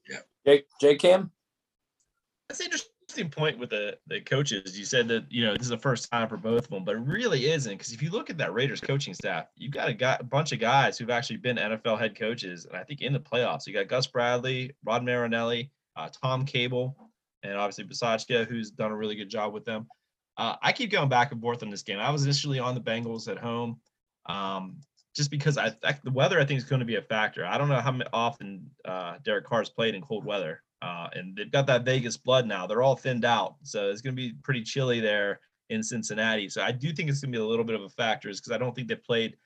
Yeah. 0.09 0.21
J, 0.45 0.64
J 0.81 0.97
Cam? 0.97 1.31
That's 2.49 2.61
interesting 2.61 2.90
interesting 3.11 3.31
point 3.31 3.59
with 3.59 3.71
the 3.71 3.99
the 4.07 4.21
coaches. 4.21 4.79
You 4.79 4.85
said 4.85 5.09
that 5.09 5.25
you 5.31 5.45
know 5.45 5.55
this 5.55 5.62
is 5.62 5.69
the 5.69 5.79
first 5.79 6.11
time 6.11 6.29
for 6.29 6.37
both 6.37 6.64
of 6.64 6.71
them, 6.71 6.85
but 6.85 6.97
it 6.97 7.00
really 7.00 7.50
isn't 7.50 7.73
because 7.73 7.93
if 7.93 8.02
you 8.02 8.11
look 8.11 8.31
at 8.31 8.38
that 8.38 8.55
Raiders 8.55 8.81
coaching 8.81 9.14
staff, 9.14 9.47
you've 9.57 9.73
got 9.73 9.88
a, 9.88 9.95
guy, 9.95 10.17
a 10.21 10.25
bunch 10.25 10.52
of 10.52 10.61
guys 10.61 10.97
who've 10.97 11.11
actually 11.11 11.38
been 11.38 11.57
NFL 11.57 11.99
head 11.99 12.17
coaches, 12.17 12.67
and 12.67 12.76
I 12.76 12.85
think 12.85 13.00
in 13.00 13.12
the 13.12 13.21
playoffs, 13.21 13.67
you 13.67 13.75
got 13.75 13.88
Gus 13.88 14.07
Bradley, 14.07 14.73
Rod 14.85 15.05
Marinelli, 15.05 15.71
uh, 15.97 16.09
Tom 16.23 16.45
Cable, 16.45 16.97
and 17.43 17.57
obviously 17.57 17.85
Bisaccia, 17.85 18.47
who's 18.47 18.71
done 18.71 18.93
a 18.93 18.97
really 18.97 19.17
good 19.17 19.31
job 19.31 19.52
with 19.52 19.64
them. 19.64 19.88
Uh, 20.40 20.56
I 20.62 20.73
keep 20.73 20.90
going 20.90 21.11
back 21.11 21.32
and 21.32 21.40
forth 21.40 21.62
on 21.62 21.68
this 21.68 21.82
game. 21.82 21.99
I 21.99 22.11
was 22.11 22.25
initially 22.25 22.59
on 22.59 22.75
the 22.75 22.80
Bengals 22.80 23.28
at 23.28 23.37
home. 23.37 23.78
Um, 24.25 24.78
just 25.14 25.30
because 25.30 25.59
I, 25.59 25.75
the 26.02 26.11
weather 26.11 26.40
I 26.40 26.47
think 26.47 26.56
is 26.56 26.64
going 26.64 26.80
to 26.80 26.87
be 26.87 26.97
a 26.97 27.02
factor. 27.02 27.44
I 27.44 27.59
don't 27.59 27.68
know 27.68 27.80
how 27.80 27.99
often 28.14 28.70
uh, 28.87 29.16
Derek 29.23 29.44
Carr's 29.44 29.68
played 29.68 29.94
in 29.94 30.00
cold 30.00 30.25
weather. 30.25 30.62
Uh, 30.80 31.09
and 31.12 31.37
they've 31.37 31.52
got 31.52 31.66
that 31.66 31.85
Vegas 31.85 32.16
blood 32.16 32.47
now. 32.47 32.66
They're 32.66 32.80
all 32.80 32.97
thinned 32.97 33.26
out, 33.26 33.56
so 33.62 33.90
it's 33.90 34.00
going 34.00 34.16
to 34.16 34.23
be 34.23 34.32
pretty 34.42 34.62
chilly 34.62 34.99
there 34.99 35.40
in 35.68 35.82
Cincinnati. 35.82 36.49
So 36.49 36.62
I 36.62 36.73
do 36.73 36.90
think 36.90 37.11
it's 37.11 37.20
going 37.20 37.32
to 37.32 37.38
be 37.38 37.42
a 37.42 37.47
little 37.47 37.66
bit 37.66 37.75
of 37.75 37.82
a 37.82 37.90
factor, 37.90 38.30
is 38.30 38.40
because 38.40 38.52
I 38.52 38.59
don't 38.59 38.75
think 38.75 38.88
they've 38.88 39.04
played 39.04 39.37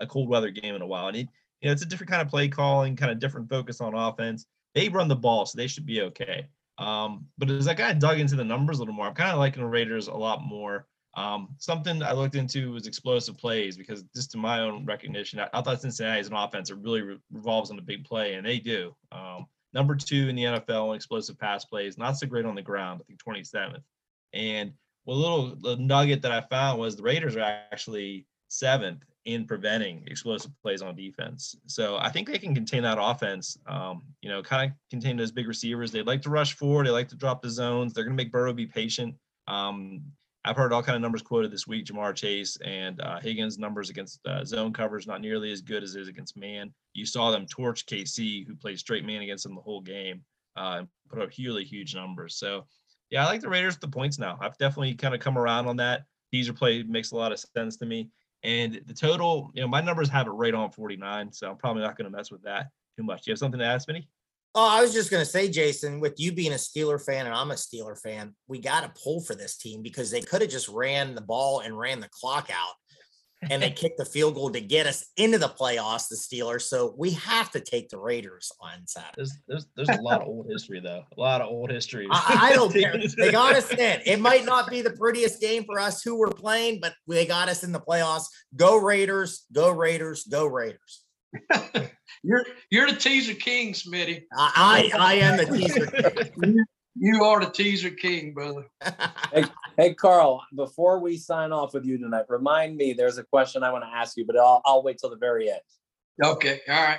a 0.00 0.06
cold 0.06 0.30
weather 0.30 0.50
game 0.50 0.74
in 0.74 0.80
a 0.80 0.86
while. 0.86 1.08
And 1.08 1.16
it, 1.18 1.28
you 1.60 1.68
know, 1.68 1.72
it's 1.72 1.82
a 1.82 1.86
different 1.86 2.10
kind 2.10 2.22
of 2.22 2.28
play 2.28 2.48
calling, 2.48 2.96
kind 2.96 3.12
of 3.12 3.18
different 3.18 3.50
focus 3.50 3.82
on 3.82 3.94
offense. 3.94 4.46
They 4.74 4.88
run 4.88 5.08
the 5.08 5.16
ball, 5.16 5.44
so 5.44 5.58
they 5.58 5.66
should 5.66 5.84
be 5.84 6.00
okay. 6.02 6.46
Um, 6.78 7.26
but 7.36 7.50
as 7.50 7.68
I 7.68 7.74
kind 7.74 7.92
of 7.92 7.98
dug 7.98 8.20
into 8.20 8.36
the 8.36 8.44
numbers 8.44 8.78
a 8.78 8.80
little 8.80 8.94
more, 8.94 9.06
I'm 9.06 9.14
kind 9.14 9.32
of 9.32 9.38
liking 9.38 9.62
the 9.62 9.68
Raiders 9.68 10.08
a 10.08 10.14
lot 10.14 10.42
more. 10.42 10.86
Um, 11.16 11.48
something 11.58 12.02
I 12.02 12.12
looked 12.12 12.36
into 12.36 12.72
was 12.72 12.86
explosive 12.86 13.36
plays 13.36 13.76
because 13.76 14.04
just 14.14 14.30
to 14.32 14.38
my 14.38 14.60
own 14.60 14.84
recognition, 14.86 15.40
I, 15.40 15.48
I 15.52 15.62
thought 15.62 15.80
Cincinnati 15.80 16.20
is 16.20 16.28
an 16.28 16.34
offense 16.34 16.68
that 16.68 16.76
really 16.76 17.02
re- 17.02 17.18
revolves 17.32 17.70
on 17.70 17.76
the 17.76 17.82
big 17.82 18.04
play, 18.04 18.34
and 18.34 18.46
they 18.46 18.60
do. 18.60 18.94
Um, 19.10 19.46
number 19.74 19.96
two 19.96 20.28
in 20.28 20.36
the 20.36 20.44
NFL 20.44 20.90
in 20.90 20.94
explosive 20.94 21.38
pass 21.38 21.64
plays, 21.64 21.98
not 21.98 22.16
so 22.16 22.26
great 22.26 22.44
on 22.44 22.54
the 22.54 22.62
ground, 22.62 23.00
I 23.00 23.04
think 23.04 23.20
27th. 23.24 23.82
And 24.32 24.72
a 25.08 25.12
little 25.12 25.56
nugget 25.78 26.22
that 26.22 26.32
I 26.32 26.42
found 26.42 26.78
was 26.78 26.94
the 26.94 27.02
Raiders 27.02 27.34
are 27.34 27.40
actually 27.40 28.26
seventh 28.48 29.02
in 29.28 29.44
preventing 29.44 30.02
explosive 30.06 30.50
plays 30.62 30.80
on 30.80 30.96
defense. 30.96 31.54
So 31.66 31.98
I 31.98 32.08
think 32.08 32.26
they 32.26 32.38
can 32.38 32.54
contain 32.54 32.82
that 32.84 32.96
offense. 32.98 33.58
Um, 33.66 34.02
you 34.22 34.30
know, 34.30 34.42
kind 34.42 34.70
of 34.70 34.76
contain 34.88 35.18
those 35.18 35.30
big 35.30 35.46
receivers. 35.46 35.92
They 35.92 36.00
like 36.00 36.22
to 36.22 36.30
rush 36.30 36.54
forward. 36.54 36.86
They 36.86 36.90
like 36.90 37.08
to 37.08 37.14
drop 37.14 37.42
the 37.42 37.50
zones. 37.50 37.92
They're 37.92 38.04
going 38.04 38.16
to 38.16 38.24
make 38.24 38.32
Burrow 38.32 38.54
be 38.54 38.64
patient. 38.64 39.14
Um, 39.46 40.00
I've 40.46 40.56
heard 40.56 40.72
all 40.72 40.82
kind 40.82 40.96
of 40.96 41.02
numbers 41.02 41.20
quoted 41.20 41.50
this 41.50 41.66
week. 41.66 41.84
Ja'Marr 41.84 42.14
Chase 42.14 42.56
and 42.64 43.02
uh, 43.02 43.20
Higgins 43.20 43.58
numbers 43.58 43.90
against 43.90 44.26
uh, 44.26 44.46
zone 44.46 44.72
covers 44.72 45.06
not 45.06 45.20
nearly 45.20 45.52
as 45.52 45.60
good 45.60 45.82
as 45.82 45.94
is 45.94 46.08
against 46.08 46.34
man. 46.34 46.72
You 46.94 47.04
saw 47.04 47.30
them 47.30 47.44
torch 47.44 47.84
KC, 47.84 48.46
who 48.46 48.56
played 48.56 48.78
straight 48.78 49.04
man 49.04 49.20
against 49.20 49.44
them 49.44 49.56
the 49.56 49.60
whole 49.60 49.82
game, 49.82 50.22
uh, 50.56 50.76
and 50.78 50.88
put 51.10 51.20
up 51.20 51.28
really 51.38 51.64
huge 51.64 51.94
numbers. 51.94 52.36
So, 52.36 52.64
yeah, 53.10 53.24
I 53.24 53.26
like 53.26 53.42
the 53.42 53.50
Raiders 53.50 53.74
with 53.74 53.82
the 53.82 53.88
points 53.88 54.18
now. 54.18 54.38
I've 54.40 54.56
definitely 54.56 54.94
kind 54.94 55.14
of 55.14 55.20
come 55.20 55.36
around 55.36 55.66
on 55.66 55.76
that. 55.76 56.04
Teaser 56.32 56.54
play 56.54 56.82
makes 56.82 57.10
a 57.10 57.16
lot 57.16 57.32
of 57.32 57.40
sense 57.40 57.76
to 57.76 57.84
me. 57.84 58.08
And 58.44 58.80
the 58.86 58.94
total, 58.94 59.50
you 59.54 59.62
know, 59.62 59.68
my 59.68 59.80
numbers 59.80 60.08
have 60.10 60.26
it 60.26 60.30
right 60.30 60.54
on 60.54 60.70
49, 60.70 61.32
so 61.32 61.50
I'm 61.50 61.56
probably 61.56 61.82
not 61.82 61.96
going 61.96 62.10
to 62.10 62.16
mess 62.16 62.30
with 62.30 62.42
that 62.42 62.68
too 62.96 63.02
much. 63.02 63.22
Do 63.22 63.30
You 63.30 63.32
have 63.32 63.38
something 63.38 63.58
to 63.58 63.66
ask 63.66 63.88
me? 63.88 64.08
Oh, 64.54 64.68
I 64.68 64.80
was 64.80 64.92
just 64.92 65.10
going 65.10 65.24
to 65.24 65.30
say, 65.30 65.48
Jason, 65.48 66.00
with 66.00 66.18
you 66.18 66.32
being 66.32 66.52
a 66.52 66.56
Steeler 66.56 67.04
fan 67.04 67.26
and 67.26 67.34
I'm 67.34 67.50
a 67.50 67.54
Steeler 67.54 68.00
fan, 68.00 68.34
we 68.46 68.58
got 68.58 68.82
to 68.82 69.00
pull 69.00 69.20
for 69.20 69.34
this 69.34 69.56
team 69.56 69.82
because 69.82 70.10
they 70.10 70.20
could 70.20 70.40
have 70.40 70.50
just 70.50 70.68
ran 70.68 71.14
the 71.14 71.20
ball 71.20 71.60
and 71.60 71.78
ran 71.78 72.00
the 72.00 72.08
clock 72.08 72.50
out 72.50 72.74
and 73.42 73.62
they 73.62 73.70
kicked 73.70 73.98
the 73.98 74.04
field 74.04 74.34
goal 74.34 74.50
to 74.50 74.60
get 74.60 74.86
us 74.86 75.06
into 75.16 75.38
the 75.38 75.48
playoffs, 75.48 76.08
the 76.08 76.16
Steelers. 76.16 76.62
So 76.62 76.94
we 76.96 77.10
have 77.12 77.50
to 77.52 77.60
take 77.60 77.88
the 77.88 77.98
Raiders 77.98 78.50
on 78.60 78.86
Saturday. 78.86 79.12
There's 79.16 79.38
there's, 79.46 79.66
there's 79.76 79.88
a 79.88 80.02
lot 80.02 80.22
of 80.22 80.28
old 80.28 80.46
history 80.48 80.80
though. 80.80 81.04
A 81.16 81.20
lot 81.20 81.40
of 81.40 81.48
old 81.48 81.70
history. 81.70 82.08
I, 82.10 82.50
I 82.50 82.52
don't 82.54 82.72
care. 82.72 82.96
They 83.16 83.30
got 83.30 83.54
us 83.54 83.70
in. 83.70 84.00
It 84.04 84.20
might 84.20 84.44
not 84.44 84.70
be 84.70 84.82
the 84.82 84.90
prettiest 84.90 85.40
game 85.40 85.64
for 85.64 85.78
us 85.78 86.02
who 86.02 86.18
we're 86.18 86.30
playing, 86.30 86.80
but 86.80 86.94
they 87.06 87.26
got 87.26 87.48
us 87.48 87.62
in 87.62 87.72
the 87.72 87.80
playoffs. 87.80 88.26
Go 88.56 88.76
Raiders, 88.76 89.44
go 89.52 89.70
Raiders, 89.70 90.24
go 90.24 90.46
Raiders. 90.46 91.04
you're 92.22 92.44
you're 92.70 92.90
the 92.90 92.96
teaser 92.96 93.34
king, 93.34 93.72
Smitty. 93.72 94.22
I 94.36 94.90
I, 94.94 94.98
I 94.98 95.14
am 95.14 95.36
the 95.36 95.46
teaser. 95.46 96.64
You 97.00 97.24
are 97.24 97.40
the 97.40 97.50
teaser 97.50 97.90
king, 97.90 98.34
brother. 98.34 98.66
hey, 99.32 99.44
hey, 99.76 99.94
Carl, 99.94 100.42
before 100.54 100.98
we 101.00 101.16
sign 101.16 101.52
off 101.52 101.74
with 101.74 101.84
you 101.84 101.96
tonight, 101.96 102.24
remind 102.28 102.76
me 102.76 102.92
there's 102.92 103.18
a 103.18 103.24
question 103.24 103.62
I 103.62 103.70
want 103.70 103.84
to 103.84 103.90
ask 103.90 104.16
you, 104.16 104.26
but 104.26 104.36
I'll, 104.36 104.60
I'll 104.64 104.82
wait 104.82 104.98
till 104.98 105.10
the 105.10 105.16
very 105.16 105.50
end. 105.50 105.60
Okay. 106.22 106.60
All 106.68 106.74
right. 106.74 106.98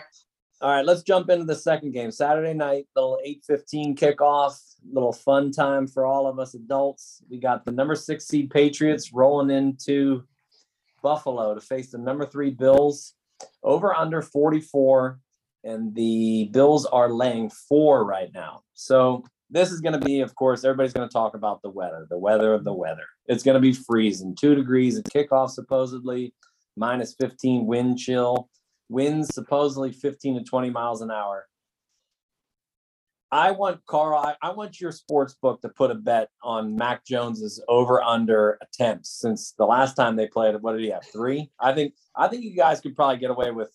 All 0.62 0.72
right, 0.72 0.86
let's 0.86 1.04
jump 1.04 1.30
into 1.30 1.46
the 1.46 1.56
second 1.56 1.94
game. 1.94 2.12
Saturday 2.12 2.54
night, 2.54 2.86
little 2.94 3.18
8:15 3.26 3.98
kickoff, 3.98 4.60
little 4.92 5.14
fun 5.14 5.52
time 5.52 5.88
for 5.88 6.06
all 6.06 6.28
of 6.28 6.38
us 6.38 6.54
adults. 6.54 7.24
We 7.30 7.40
got 7.40 7.64
the 7.64 7.72
number 7.72 7.96
6 7.96 8.26
seed 8.26 8.50
Patriots 8.50 9.14
rolling 9.14 9.52
into 9.52 10.24
Buffalo 11.02 11.56
to 11.56 11.62
face 11.62 11.92
the 11.92 11.98
number 11.98 12.26
3 12.26 12.52
Bills. 12.52 13.14
Over 13.64 13.94
under 13.94 14.22
44 14.22 15.20
and 15.64 15.96
the 15.96 16.50
Bills 16.52 16.86
are 16.86 17.10
laying 17.10 17.50
4 17.50 18.04
right 18.04 18.30
now. 18.34 18.64
So, 18.74 19.24
this 19.50 19.72
is 19.72 19.82
going 19.82 20.00
to 20.00 20.06
be, 20.06 20.22
of 20.22 20.36
course, 20.36 20.64
everybody's 20.64 20.94
going 20.94 21.08
to 21.08 21.14
talk 21.14 21.34
about 21.36 21.62
the 21.62 21.70
weather, 21.70 22.06
the 22.10 22.18
weather 22.18 22.54
of 22.54 22.64
the 22.64 22.74
weather. 22.74 23.06
It's 23.26 23.44
going 23.44 23.56
to 23.56 23.62
be 23.62 23.74
freezing, 23.74 24.36
two 24.36 24.56
degrees 24.56 24.98
at 24.98 25.06
kickoff, 25.06 25.52
supposedly, 25.52 26.34
minus 26.78 27.16
15 27.20 27.66
wind 27.66 27.98
chill, 27.98 28.50
winds 28.90 29.34
supposedly 29.34 29.92
15 29.92 30.40
to 30.40 30.44
20 30.44 30.70
miles 30.70 31.02
an 31.02 31.12
hour. 31.12 31.48
I 33.32 33.52
want 33.52 33.86
Carl, 33.86 34.20
I, 34.20 34.36
I 34.42 34.52
want 34.52 34.82
your 34.82 34.92
sports 34.92 35.36
book 35.40 35.62
to 35.62 35.70
put 35.70 35.92
a 35.92 35.96
bet 35.96 36.30
on 36.42 36.76
Mac 36.76 37.06
Jones's 37.06 37.64
over 37.68 38.02
under 38.02 38.58
attempts 38.62 39.12
since 39.20 39.54
the 39.58 39.66
last 39.66 39.94
time 39.94 40.16
they 40.16 40.28
played. 40.28 40.56
What 40.62 40.74
did 40.74 40.82
he 40.82 40.90
have? 40.90 41.06
Three? 41.06 41.52
I 41.60 41.74
think 41.74 41.94
I 42.16 42.28
think 42.28 42.44
you 42.44 42.56
guys 42.56 42.82
could 42.82 42.96
probably 42.96 43.18
get 43.18 43.30
away 43.30 43.52
with 43.52 43.70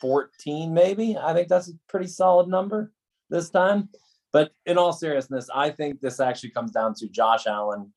14, 0.00 0.74
maybe. 0.74 1.16
I 1.16 1.34
think 1.34 1.46
that's 1.46 1.68
a 1.68 1.72
pretty 1.88 2.08
solid 2.08 2.48
number 2.48 2.92
this 3.30 3.48
time. 3.48 3.90
But 4.32 4.52
in 4.66 4.76
all 4.78 4.92
seriousness, 4.92 5.48
I 5.54 5.70
think 5.70 6.00
this 6.00 6.20
actually 6.20 6.50
comes 6.50 6.70
down 6.70 6.94
to 6.94 7.08
Josh 7.08 7.46
Allen 7.46 7.92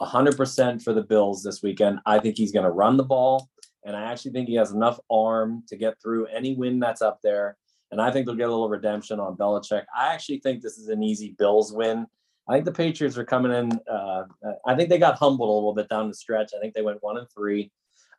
100% 0.00 0.82
for 0.82 0.92
the 0.92 1.02
Bills 1.02 1.42
this 1.42 1.62
weekend. 1.62 2.00
I 2.06 2.18
think 2.18 2.36
he's 2.36 2.52
going 2.52 2.64
to 2.64 2.70
run 2.70 2.96
the 2.96 3.04
ball, 3.04 3.48
and 3.84 3.96
I 3.96 4.10
actually 4.10 4.32
think 4.32 4.48
he 4.48 4.54
has 4.54 4.72
enough 4.72 4.98
arm 5.10 5.64
to 5.68 5.76
get 5.76 6.00
through 6.00 6.26
any 6.26 6.54
win 6.54 6.78
that's 6.78 7.02
up 7.02 7.20
there. 7.22 7.56
And 7.90 8.00
I 8.00 8.10
think 8.10 8.26
they'll 8.26 8.34
get 8.34 8.48
a 8.48 8.52
little 8.52 8.68
redemption 8.68 9.20
on 9.20 9.36
Belichick. 9.36 9.84
I 9.96 10.12
actually 10.12 10.40
think 10.40 10.62
this 10.62 10.78
is 10.78 10.88
an 10.88 11.02
easy 11.02 11.34
Bills 11.38 11.72
win. 11.72 12.06
I 12.48 12.52
think 12.52 12.64
the 12.64 12.72
Patriots 12.72 13.16
are 13.16 13.24
coming 13.24 13.52
in. 13.52 13.78
Uh, 13.90 14.24
I 14.66 14.74
think 14.74 14.88
they 14.88 14.98
got 14.98 15.18
humbled 15.18 15.48
a 15.48 15.52
little 15.52 15.74
bit 15.74 15.88
down 15.88 16.08
the 16.08 16.14
stretch. 16.14 16.52
I 16.56 16.60
think 16.60 16.74
they 16.74 16.82
went 16.82 17.02
one 17.02 17.18
and 17.18 17.26
three. 17.30 17.70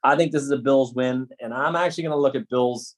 I 0.04 0.16
think 0.16 0.32
this 0.32 0.44
is 0.44 0.52
a 0.52 0.58
Bills 0.58 0.94
win, 0.94 1.28
and 1.40 1.54
I'm 1.54 1.76
actually 1.76 2.04
going 2.04 2.16
to 2.16 2.22
look 2.22 2.36
at 2.36 2.50
Bills 2.50 2.96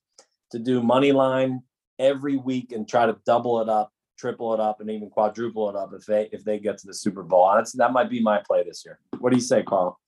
to 0.51 0.59
do 0.59 0.81
money 0.81 1.11
line 1.11 1.61
every 1.99 2.37
week 2.37 2.71
and 2.71 2.87
try 2.87 3.05
to 3.05 3.17
double 3.25 3.61
it 3.61 3.69
up 3.69 3.91
triple 4.17 4.53
it 4.53 4.59
up 4.59 4.81
and 4.81 4.89
even 4.89 5.09
quadruple 5.09 5.69
it 5.69 5.75
up 5.75 5.93
if 5.93 6.05
they 6.05 6.29
if 6.31 6.43
they 6.43 6.59
get 6.59 6.77
to 6.79 6.87
the 6.87 6.93
Super 6.93 7.23
Bowl. 7.23 7.51
That's 7.55 7.73
that 7.73 7.93
might 7.93 8.09
be 8.09 8.21
my 8.21 8.41
play 8.45 8.63
this 8.63 8.83
year. 8.85 8.99
What 9.19 9.31
do 9.31 9.37
you 9.37 9.41
say, 9.41 9.63
Carl? 9.63 9.99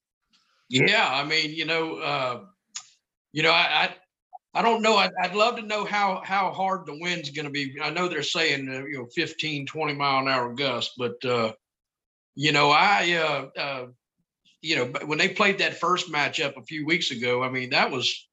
Yeah, 0.69 1.07
I 1.11 1.23
mean, 1.25 1.51
you 1.51 1.65
know, 1.65 1.95
uh, 1.95 2.41
you 3.31 3.41
know, 3.41 3.51
I, 3.51 3.89
I, 4.53 4.59
I 4.59 4.61
don't 4.61 4.83
know. 4.83 4.97
I'd, 4.97 5.11
I'd, 5.19 5.33
love 5.33 5.55
to 5.55 5.63
know 5.63 5.83
how 5.83 6.21
how 6.23 6.51
hard 6.51 6.85
the 6.85 6.97
wind's 6.99 7.31
going 7.31 7.45
to 7.45 7.51
be. 7.51 7.75
I 7.81 7.89
know 7.89 8.07
they're 8.07 8.23
saying 8.23 8.69
uh, 8.69 8.85
you 8.85 8.99
know 8.99 9.07
15, 9.15 9.65
20 9.65 9.93
mile 9.93 10.19
an 10.19 10.27
hour 10.27 10.53
gust, 10.53 10.91
but 10.97 11.23
uh, 11.25 11.53
you 12.35 12.51
know, 12.51 12.69
I 12.71 13.13
uh, 13.13 13.59
uh, 13.59 13.85
you 14.61 14.75
know, 14.75 14.85
when 15.05 15.17
they 15.17 15.29
played 15.29 15.59
that 15.59 15.79
first 15.79 16.11
matchup 16.11 16.57
a 16.57 16.65
few 16.65 16.85
weeks 16.85 17.11
ago, 17.11 17.43
I 17.43 17.49
mean, 17.49 17.69
that 17.71 17.91
was 17.91 18.27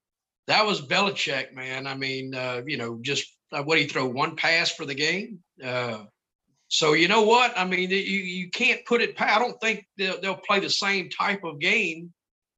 that 0.46 0.64
was 0.64 0.86
Belichick, 0.86 1.54
man. 1.54 1.86
I 1.86 1.94
mean, 1.94 2.34
uh, 2.34 2.62
you 2.66 2.76
know, 2.76 2.98
just 3.02 3.26
uh, 3.52 3.62
what 3.62 3.78
he 3.78 3.86
throw 3.86 4.06
one 4.06 4.36
pass 4.36 4.70
for 4.70 4.84
the 4.84 4.94
game. 4.94 5.40
Uh, 5.62 6.04
so 6.68 6.94
you 6.94 7.08
know 7.08 7.22
what? 7.22 7.56
I 7.56 7.64
mean, 7.64 7.90
you 7.90 7.96
you 7.96 8.50
can't 8.50 8.84
put 8.86 9.00
it. 9.00 9.20
I 9.20 9.38
don't 9.38 9.60
think 9.60 9.86
they'll, 9.96 10.20
they'll 10.20 10.36
play 10.36 10.60
the 10.60 10.70
same 10.70 11.08
type 11.10 11.44
of 11.44 11.60
game, 11.60 12.12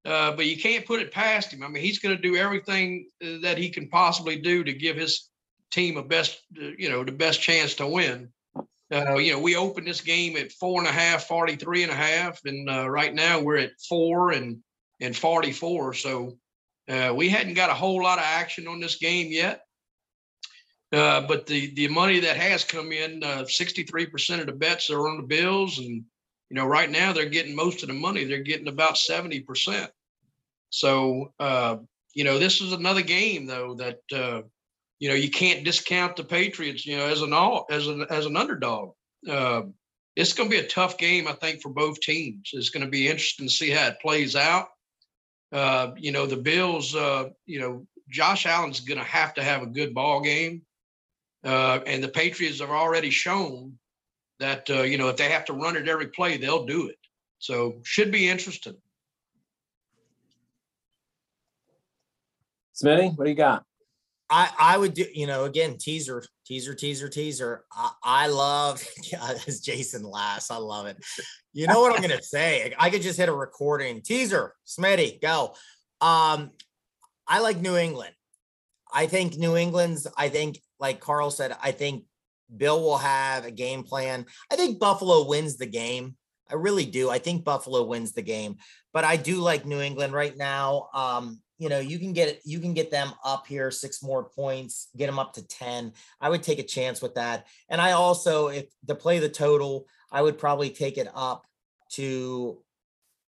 uh, 0.07 0.33
but 0.33 0.47
you 0.47 0.57
can't 0.57 0.87
put 0.87 1.01
it 1.01 1.13
past 1.13 1.53
him. 1.53 1.63
I 1.63 1.69
mean, 1.69 1.83
he's 1.83 1.99
going 1.99 2.17
to 2.17 2.23
do 2.23 2.37
everything 2.37 3.09
uh, 3.23 3.39
that 3.43 3.59
he 3.59 3.69
can 3.69 3.89
possibly 3.89 4.37
do 4.37 4.65
to 4.65 4.73
give 4.73 4.97
his 4.97 5.29
team 5.71 5.99
a 5.99 6.03
best, 6.03 6.41
uh, 6.61 6.71
you 6.79 6.89
know, 6.89 7.05
the 7.05 7.13
best 7.13 7.43
chance 7.43 7.75
to 7.75 7.87
win. 7.87 8.33
Uh, 8.91 9.17
you 9.17 9.33
know, 9.33 9.41
we 9.41 9.55
opened 9.55 9.87
this 9.87 10.01
game 10.01 10.39
at 10.39 10.53
four 10.53 10.81
and 10.81 10.89
a 10.89 10.93
half, 10.93 11.25
43 11.25 11.83
and 11.83 11.93
a 11.93 11.95
half, 11.95 12.41
and 12.47 12.67
right 12.91 13.15
now 13.15 13.39
we're 13.39 13.59
at 13.59 13.79
four 13.87 14.33
and 14.33 14.63
and 15.01 15.15
44. 15.15 15.93
So 15.93 16.39
we 17.15 17.29
hadn't 17.29 17.55
got 17.55 17.69
a 17.69 17.75
whole 17.75 18.03
lot 18.03 18.19
of 18.19 18.25
action 18.25 18.67
on 18.67 18.81
this 18.81 18.97
game 18.97 19.31
yet. 19.31 19.61
Uh, 20.91 21.21
but 21.23 21.47
the 21.47 21.75
the 21.75 21.89
money 21.89 22.19
that 22.21 22.37
has 22.37 22.65
come 22.65 22.93
in, 22.93 23.23
uh, 23.23 23.45
63% 23.45 24.41
of 24.41 24.47
the 24.47 24.53
bets 24.53 24.89
are 24.89 25.09
on 25.09 25.19
the 25.19 25.23
Bills, 25.23 25.79
and 25.79 26.03
you 26.49 26.55
know 26.55 26.65
right 26.65 26.91
now 26.91 27.13
they're 27.13 27.29
getting 27.29 27.55
most 27.55 27.83
of 27.83 27.89
the 27.89 27.95
money. 27.95 28.25
They're 28.25 28.39
getting 28.39 28.69
about 28.69 28.95
70%. 28.95 29.89
So 30.71 31.33
uh, 31.39 31.77
you 32.15 32.25
know 32.25 32.39
this 32.39 32.63
is 32.63 32.73
another 32.73 33.03
game 33.03 33.45
though 33.45 33.75
that 33.75 34.01
uh, 34.15 34.43
you 34.99 35.11
know 35.11 35.15
you 35.15 35.31
can't 35.31 35.65
discount 35.65 36.17
the 36.17 36.25
Patriots. 36.25 36.87
You 36.87 36.97
know 36.97 37.07
as 37.07 37.21
an 37.21 37.35
all 37.35 37.67
as 37.71 37.87
an 37.87 38.07
as 38.09 38.25
an 38.25 38.37
underdog. 38.37 38.93
Uh, 39.29 39.63
it's 40.17 40.33
going 40.33 40.51
to 40.51 40.57
be 40.57 40.65
a 40.65 40.69
tough 40.69 40.99
game, 40.99 41.29
I 41.29 41.33
think, 41.33 41.61
for 41.61 41.69
both 41.69 42.01
teams. 42.01 42.51
It's 42.53 42.71
going 42.71 42.85
to 42.85 42.91
be 42.91 43.07
interesting 43.07 43.47
to 43.47 43.53
see 43.53 43.71
how 43.71 43.87
it 43.87 44.01
plays 44.01 44.35
out. 44.35 44.69
Uh, 45.53 45.93
you 45.97 46.11
know, 46.11 46.27
the 46.27 46.37
Bills, 46.37 46.93
you 47.47 47.61
know, 47.61 47.87
Josh 48.11 48.45
Allen's 48.45 48.81
going 48.81 48.99
to 48.99 49.05
have 49.05 49.35
to 49.35 49.45
have 49.45 49.63
a 49.63 49.67
good 49.67 49.95
ball 49.95 50.21
game. 50.21 50.63
Uh, 51.45 51.81
and 51.87 52.03
the 52.03 52.09
Patriots 52.09 52.61
have 52.61 52.71
already 52.71 53.11
shown 53.11 53.79
that, 54.41 54.69
uh, 54.71 54.83
you 54.83 54.99
know, 54.99 55.09
if 55.09 55.17
they 55.17 55.31
have 55.31 55.45
to 55.47 55.53
run 55.53 55.77
it 55.77 55.89
every 55.89 56.09
play, 56.09 56.37
they'll 56.37 56.67
do 56.67 56.89
it. 56.89 56.99
So 57.39 57.81
should 57.85 58.11
be 58.11 58.29
interesting. 58.29 58.77
Smitty, 62.75 63.17
what 63.17 63.25
do 63.25 63.31
you 63.31 63.37
got? 63.37 63.65
I, 64.31 64.51
I 64.59 64.79
would 64.79 64.95
do, 64.95 65.07
you 65.13 65.27
know, 65.27 65.45
again, 65.45 65.79
teaser, 65.79 66.23
teaser, 66.45 66.75
teaser, 66.75 67.09
teaser. 67.09 67.65
I, 67.73 67.91
I 68.05 68.27
love, 68.29 68.87
as 69.47 69.61
Jason 69.61 70.03
laughs, 70.03 70.51
I 70.51 70.57
love 70.57 70.87
it. 70.87 70.99
You 71.53 71.67
know 71.67 71.81
what 71.81 71.93
I'm 71.95 72.03
going 72.03 72.17
to 72.17 72.23
say? 72.23 72.75
I 72.79 72.91
could 72.91 73.03
just 73.03 73.19
hit 73.19 73.29
a 73.29 73.35
recording. 73.35 74.03
Teaser, 74.03 74.55
Smitty, 74.67 75.21
go. 75.21 75.55
Um, 76.01 76.51
I 77.27 77.41
like 77.41 77.59
New 77.61 77.77
England. 77.77 78.15
I 78.93 79.07
think 79.07 79.37
New 79.37 79.57
England's, 79.57 80.07
I 80.17 80.29
think, 80.29 80.61
like 80.81 81.01
Carl 81.01 81.31
said, 81.31 81.57
I 81.63 81.73
think 81.73 82.05
Bill 82.55 82.81
will 82.81 82.99
have 82.99 83.45
a 83.45 83.51
game 83.51 83.83
plan. 83.83 84.27
I 84.51 84.57
think 84.57 84.79
Buffalo 84.79 85.27
wins 85.27 85.57
the 85.57 85.67
game. 85.67 86.17
I 86.51 86.55
really 86.55 86.87
do. 86.87 87.11
I 87.11 87.19
think 87.19 87.45
Buffalo 87.45 87.85
wins 87.85 88.13
the 88.13 88.23
game, 88.23 88.57
but 88.93 89.05
I 89.05 89.17
do 89.17 89.37
like 89.37 89.67
New 89.67 89.81
England 89.81 90.15
right 90.15 90.37
now. 90.37 90.89
Um, 90.95 91.41
you 91.59 91.69
know, 91.69 91.81
you 91.81 91.99
can 91.99 92.13
get 92.13 92.41
you 92.45 92.61
can 92.61 92.73
get 92.73 92.91
them 92.91 93.13
up 93.25 93.47
here 93.47 93.71
six 93.71 94.03
more 94.03 94.25
points, 94.25 94.89
get 94.97 95.07
them 95.07 95.19
up 95.19 95.35
to 95.35 95.47
10. 95.47 95.93
I 96.21 96.31
would 96.31 96.43
take 96.43 96.59
a 96.59 96.65
chance 96.65 97.03
with 97.03 97.17
that. 97.17 97.47
And 97.69 97.81
I 97.81 97.93
also, 97.93 98.49
if 98.49 98.67
to 98.87 98.95
play 98.95 99.19
the 99.19 99.29
total, 99.29 99.87
I 100.11 100.23
would 100.23 100.39
probably 100.39 100.71
take 100.71 100.97
it 100.97 101.09
up 101.15 101.45
to 101.93 102.63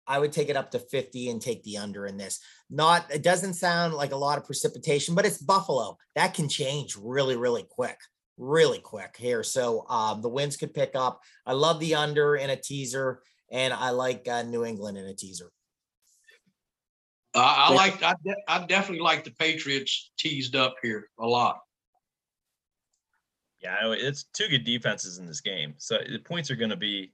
I 0.07 0.19
would 0.19 0.33
take 0.33 0.49
it 0.49 0.57
up 0.57 0.71
to 0.73 0.79
50 0.79 1.31
and 1.31 1.41
take 1.41 1.63
the 1.63 1.79
under 1.79 2.07
in 2.07 2.17
this. 2.17 2.41
Not 2.75 3.07
it 3.15 3.23
doesn't 3.23 3.55
sound 3.55 3.95
like 3.95 4.13
a 4.13 4.17
lot 4.17 4.37
of 4.37 4.45
precipitation, 4.45 5.15
but 5.15 5.25
it's 5.25 5.39
Buffalo. 5.39 5.97
That 6.17 6.35
can 6.35 6.49
change 6.49 6.97
really, 7.01 7.37
really 7.37 7.65
quick, 7.69 7.99
really 8.37 8.81
quick 8.81 9.17
here. 9.17 9.43
So 9.43 9.87
um, 9.89 10.21
the 10.23 10.29
winds 10.29 10.57
could 10.57 10.75
pick 10.75 10.93
up. 10.95 11.21
I 11.47 11.53
love 11.53 11.79
the 11.79 11.95
under 11.95 12.35
in 12.37 12.51
a 12.51 12.57
teaser, 12.57 13.23
and 13.51 13.73
I 13.73 13.91
like 13.91 14.27
uh, 14.29 14.43
New 14.43 14.65
England 14.65 14.99
in 14.99 15.05
a 15.05 15.15
teaser. 15.15 15.51
Uh, 17.35 17.55
I 17.57 17.75
like 17.75 18.03
I, 18.03 18.15
de- 18.25 18.43
I 18.49 18.67
definitely 18.67 19.03
like 19.03 19.25
the 19.25 19.33
Patriots 19.33 20.11
teased 20.19 20.57
up 20.57 20.75
here 20.83 21.09
a 21.19 21.27
lot. 21.27 21.61
Yeah, 23.63 23.93
it's 23.93 24.25
two 24.35 24.49
good 24.49 24.65
defenses 24.65 25.19
in 25.19 25.27
this 25.27 25.41
game, 25.41 25.75
so 25.79 25.99
the 25.99 26.19
points 26.19 26.51
are 26.51 26.57
going 26.57 26.71
to 26.71 26.77
be 26.77 27.13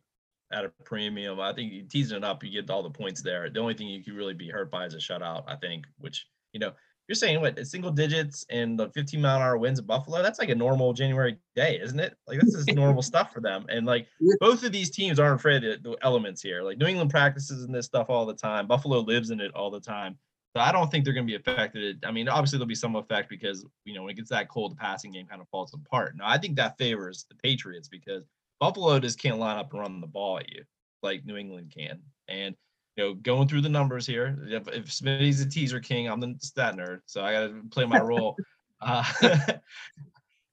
at 0.53 0.65
a 0.65 0.73
premium. 0.85 1.41
I 1.41 1.53
think 1.53 1.73
you 1.73 1.83
teasing 1.83 2.19
it 2.19 2.25
up, 2.25 2.43
you 2.43 2.51
get 2.51 2.71
all 2.71 2.83
the 2.83 2.91
points 2.91 3.23
there. 3.23 3.49
The 3.51 3.61
only 3.61 3.75
thing 3.75 3.89
you 3.89 4.03
can 4.03 4.17
really 4.17 4.35
be 4.35 4.49
hurt 4.49 4.71
by 4.71 4.87
is 4.87 4.95
a 4.95 4.99
shutout, 4.99 5.45
I 5.47 5.57
think, 5.57 5.87
which, 5.99 6.27
you 6.53 6.61
know, 6.61 6.73
you're 7.11 7.17
saying 7.17 7.41
what 7.41 7.67
single 7.67 7.91
digits 7.91 8.47
and 8.51 8.79
the 8.79 8.89
15 8.91 9.21
mile 9.21 9.37
an 9.37 9.43
hour 9.43 9.59
winds 9.59 9.81
at 9.81 9.87
Buffalo. 9.87 10.23
That's 10.23 10.39
like 10.39 10.49
a 10.49 10.55
normal 10.55 10.93
January 10.93 11.39
day, 11.57 11.81
isn't 11.83 11.99
it? 11.99 12.15
Like 12.29 12.41
this 12.41 12.55
is 12.55 12.67
normal 12.69 13.03
stuff 13.03 13.33
for 13.33 13.41
them. 13.41 13.67
And 13.69 13.85
like 13.85 14.07
both 14.39 14.63
of 14.63 14.71
these 14.71 14.91
teams 14.91 15.19
aren't 15.19 15.41
afraid 15.41 15.65
of 15.65 15.83
the 15.83 15.97
elements 16.03 16.41
here. 16.41 16.63
Like 16.63 16.79
New 16.79 16.87
England 16.87 17.11
practices 17.11 17.65
in 17.65 17.73
this 17.73 17.87
stuff 17.87 18.07
all 18.11 18.27
the 18.27 18.35
time. 18.35 18.69
Buffalo 18.69 19.01
lives 19.01 19.31
in 19.31 19.41
it 19.41 19.53
all 19.57 19.73
the 19.73 19.81
time. 19.81 20.17
So 20.55 20.61
I 20.61 20.71
don't 20.71 20.89
think 20.89 21.05
they're 21.05 21.15
going 21.15 21.27
to 21.27 21.31
be 21.31 21.37
affected. 21.37 22.05
I 22.05 22.13
mean, 22.13 22.29
obviously 22.29 22.59
there'll 22.59 22.69
be 22.69 22.77
some 22.77 22.95
effect 22.95 23.29
because 23.29 23.65
you 23.85 23.95
know 23.95 24.03
when 24.03 24.13
it 24.13 24.17
gets 24.17 24.31
that 24.31 24.49
cold, 24.49 24.71
the 24.71 24.77
passing 24.77 25.11
game 25.11 25.27
kind 25.27 25.41
of 25.41 25.49
falls 25.49 25.75
apart. 25.75 26.15
Now 26.17 26.29
I 26.29 26.39
think 26.39 26.55
that 26.57 26.79
favors 26.79 27.27
the 27.29 27.35
Patriots 27.37 27.89
because 27.89 28.25
Buffalo 28.61 28.99
just 29.01 29.19
can't 29.19 29.39
line 29.39 29.59
up 29.59 29.73
and 29.73 29.81
run 29.81 30.01
the 30.01 30.07
ball 30.07 30.39
at 30.39 30.51
you 30.51 30.63
like 31.03 31.25
New 31.25 31.37
England 31.37 31.73
can. 31.77 32.01
And 32.29 32.55
you 32.97 33.05
know, 33.05 33.15
going 33.15 33.49
through 33.49 33.63
the 33.63 33.69
numbers 33.69 34.07
here, 34.07 34.39
if, 34.49 34.69
if 34.69 34.87
Smitty's 34.87 35.41
a 35.41 35.49
teaser 35.49 35.81
king, 35.81 36.09
I'm 36.09 36.21
the 36.21 36.35
stat 36.41 36.77
nerd, 36.77 37.01
so 37.07 37.23
I 37.23 37.33
got 37.33 37.47
to 37.47 37.63
play 37.71 37.87
my 37.87 38.01
role. 38.01 38.37
uh, 38.81 39.05
uh, 39.23 39.57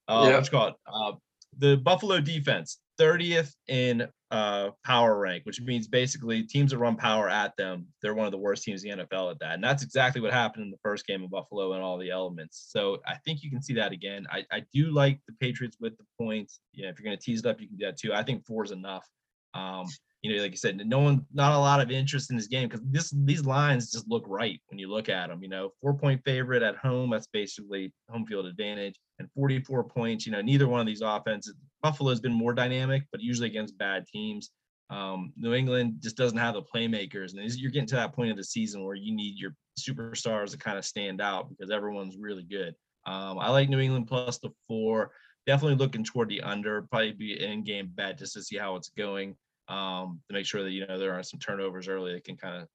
yeah. 0.08 0.36
What's 0.36 0.50
called 0.50 0.74
uh, 0.92 1.14
the 1.58 1.78
Buffalo 1.78 2.20
defense, 2.20 2.80
30th 3.00 3.54
in 3.68 4.08
uh, 4.32 4.72
power 4.84 5.18
rank, 5.18 5.46
which 5.46 5.62
means 5.62 5.88
basically 5.88 6.44
teams 6.44 6.72
that 6.72 6.78
run 6.78 6.96
power 6.96 7.30
at 7.30 7.56
them, 7.58 7.88
they're 8.02 8.14
one 8.14 8.26
of 8.26 8.32
the 8.32 8.38
worst 8.38 8.64
teams 8.64 8.84
in 8.84 8.98
the 8.98 9.06
NFL 9.06 9.32
at 9.32 9.40
that. 9.40 9.54
And 9.54 9.64
that's 9.64 9.84
exactly 9.84 10.22
what 10.22 10.34
happened 10.34 10.66
in 10.66 10.72
the 10.72 10.78
first 10.84 11.06
game 11.08 11.24
of 11.24 11.30
Buffalo 11.30 11.74
and 11.74 11.84
all 11.84 11.98
the 11.98 12.12
elements. 12.12 12.68
So 12.70 13.02
I 13.06 13.16
think 13.26 13.42
you 13.42 13.50
can 13.50 13.62
see 13.62 13.74
that 13.76 13.92
again. 13.92 14.28
I, 14.30 14.46
I 14.52 14.64
do 14.74 14.92
like 14.92 15.20
the 15.28 15.34
Patriots 15.40 15.78
with 15.80 15.98
the 15.98 16.06
points. 16.20 16.60
Yeah, 16.74 16.90
if 16.90 17.00
you're 17.00 17.06
going 17.06 17.18
to 17.18 17.24
tease 17.24 17.40
it 17.40 17.46
up, 17.46 17.62
you 17.62 17.68
can 17.68 17.78
do 17.78 17.86
that 17.86 17.98
too. 17.98 18.14
I 18.14 18.24
think 18.24 18.46
four 18.46 18.66
is 18.66 18.72
enough. 18.72 19.06
Um, 19.54 19.86
you 20.22 20.36
know, 20.36 20.42
like 20.42 20.52
you 20.52 20.58
said, 20.58 20.78
no 20.86 21.00
one, 21.00 21.26
not 21.34 21.54
a 21.54 21.58
lot 21.58 21.80
of 21.80 21.92
interest 21.92 22.32
in 22.32 22.36
this 22.36 22.48
game 22.48 22.68
because 22.68 22.84
this 22.86 23.14
these 23.24 23.46
lines 23.46 23.92
just 23.92 24.10
look 24.10 24.24
right 24.28 24.60
when 24.68 24.80
you 24.80 24.90
look 24.90 25.10
at 25.10 25.30
them. 25.30 25.44
You 25.44 25.50
know, 25.50 25.72
four 25.82 25.94
point 25.94 26.22
favorite 26.26 26.64
at 26.64 26.76
home, 26.76 27.12
that's 27.12 27.28
basically 27.28 27.94
home 28.10 28.26
field 28.26 28.48
advantage, 28.48 28.96
and 29.20 29.30
44 29.36 29.84
points. 29.84 30.26
You 30.26 30.32
know, 30.32 30.42
neither 30.42 30.68
one 30.68 30.82
of 30.82 30.88
these 30.88 31.02
offenses. 31.02 31.54
Buffalo's 31.88 32.20
been 32.20 32.34
more 32.34 32.54
dynamic, 32.54 33.04
but 33.14 33.22
usually 33.22 33.48
against 33.48 33.78
bad 33.78 34.06
teams. 34.08 34.52
Um, 34.90 35.32
New 35.38 35.54
England 35.54 36.00
just 36.02 36.18
doesn't 36.18 36.38
have 36.38 36.54
the 36.54 36.62
playmakers, 36.62 37.34
and 37.34 37.50
you're 37.56 37.72
getting 37.72 37.88
to 37.88 37.96
that 37.96 38.14
point 38.14 38.30
of 38.30 38.36
the 38.36 38.44
season 38.44 38.84
where 38.84 38.96
you 38.96 39.16
need 39.16 39.40
your 39.40 39.54
superstars 39.80 40.52
to 40.52 40.58
kind 40.58 40.78
of 40.78 40.84
stand 40.84 41.22
out 41.22 41.50
because 41.50 41.72
everyone's 41.72 42.18
really 42.18 42.44
good. 42.44 42.76
Um, 43.06 43.40
I 43.40 43.50
like 43.52 43.70
New 43.70 43.80
England 43.80 44.08
plus 44.08 44.38
the 44.40 44.50
four. 44.68 45.12
Definitely 45.46 45.78
looking 45.78 46.04
toward 46.04 46.28
the 46.28 46.42
under. 46.42 46.82
Probably 46.82 47.14
be 47.14 47.42
an 47.42 47.52
in-game 47.52 47.90
bet 47.96 48.18
just 48.18 48.34
to 48.34 48.44
see 48.44 48.58
how 48.58 48.76
it's 48.76 48.90
going 48.90 49.38
um, 49.70 50.20
to 50.28 50.34
make 50.34 50.46
sure 50.46 50.62
that 50.62 50.72
you 50.72 50.86
know 50.86 51.00
there 51.00 51.14
aren't 51.14 51.28
some 51.28 51.40
turnovers 51.40 51.88
early 51.88 52.14
that 52.14 52.26
can 52.26 52.36
kind 52.36 52.68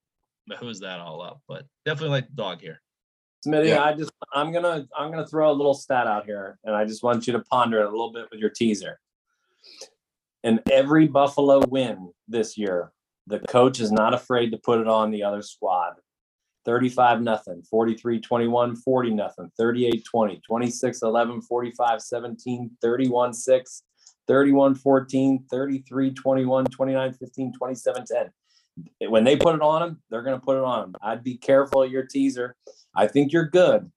of 0.51 0.59
hose 0.59 0.81
that 0.81 1.01
all 1.01 1.20
up. 1.20 1.42
But 1.46 1.66
definitely 1.85 2.12
like 2.12 2.29
the 2.29 2.37
dog 2.37 2.62
here. 2.62 2.81
Smitty, 3.46 3.68
yeah. 3.68 3.83
I 3.83 3.94
just 3.94 4.12
I'm 4.33 4.52
gonna 4.52 4.87
I'm 4.96 5.11
gonna 5.11 5.26
throw 5.26 5.50
a 5.50 5.52
little 5.52 5.74
stat 5.74 6.07
out 6.07 6.26
here, 6.26 6.59
and 6.64 6.74
I 6.76 6.85
just 6.85 7.02
want 7.02 7.26
you 7.26 7.33
to 7.33 7.40
ponder 7.40 7.81
it 7.81 7.87
a 7.87 7.90
little 7.90 8.12
bit 8.12 8.26
with 8.31 8.40
your 8.40 8.50
teaser. 8.50 9.00
In 10.44 10.61
every 10.70 11.07
Buffalo 11.09 11.61
win 11.66 12.12
this 12.28 12.57
year, 12.57 12.92
the 13.26 13.40
coach 13.40 13.81
is 13.81 13.92
not 13.92 14.14
afraid 14.14 14.50
to 14.50 14.59
put 14.59 14.81
it 14.81 14.88
on 14.88 15.11
the 15.11 15.22
other 15.22 15.42
squad. 15.42 15.94
35 16.64 17.22
nothing, 17.22 17.62
43 17.62 18.20
21, 18.20 18.76
40 18.76 19.11
nothing, 19.11 19.50
38 19.59 20.05
20, 20.05 20.40
26 20.46 21.02
11, 21.02 21.42
45 21.42 22.00
17, 22.00 22.70
31 22.81 23.35
6, 23.35 23.83
31 24.28 24.74
14, 24.76 25.44
33 25.50 26.14
21, 26.14 26.64
29 26.66 27.12
15, 27.14 27.52
27 27.52 28.05
10. 28.07 28.31
When 29.00 29.24
they 29.24 29.37
put 29.37 29.54
it 29.54 29.62
on 29.62 29.82
them, 29.82 30.02
they're 30.11 30.22
going 30.22 30.38
to 30.38 30.44
put 30.44 30.56
it 30.56 30.64
on 30.64 30.80
them. 30.80 30.94
I'd 31.02 31.22
be 31.22 31.37
careful 31.37 31.82
of 31.82 31.90
your 31.90 32.04
teaser. 32.04 32.56
I 32.96 33.06
think 33.06 33.32
you're 33.32 33.48
good 33.48 33.90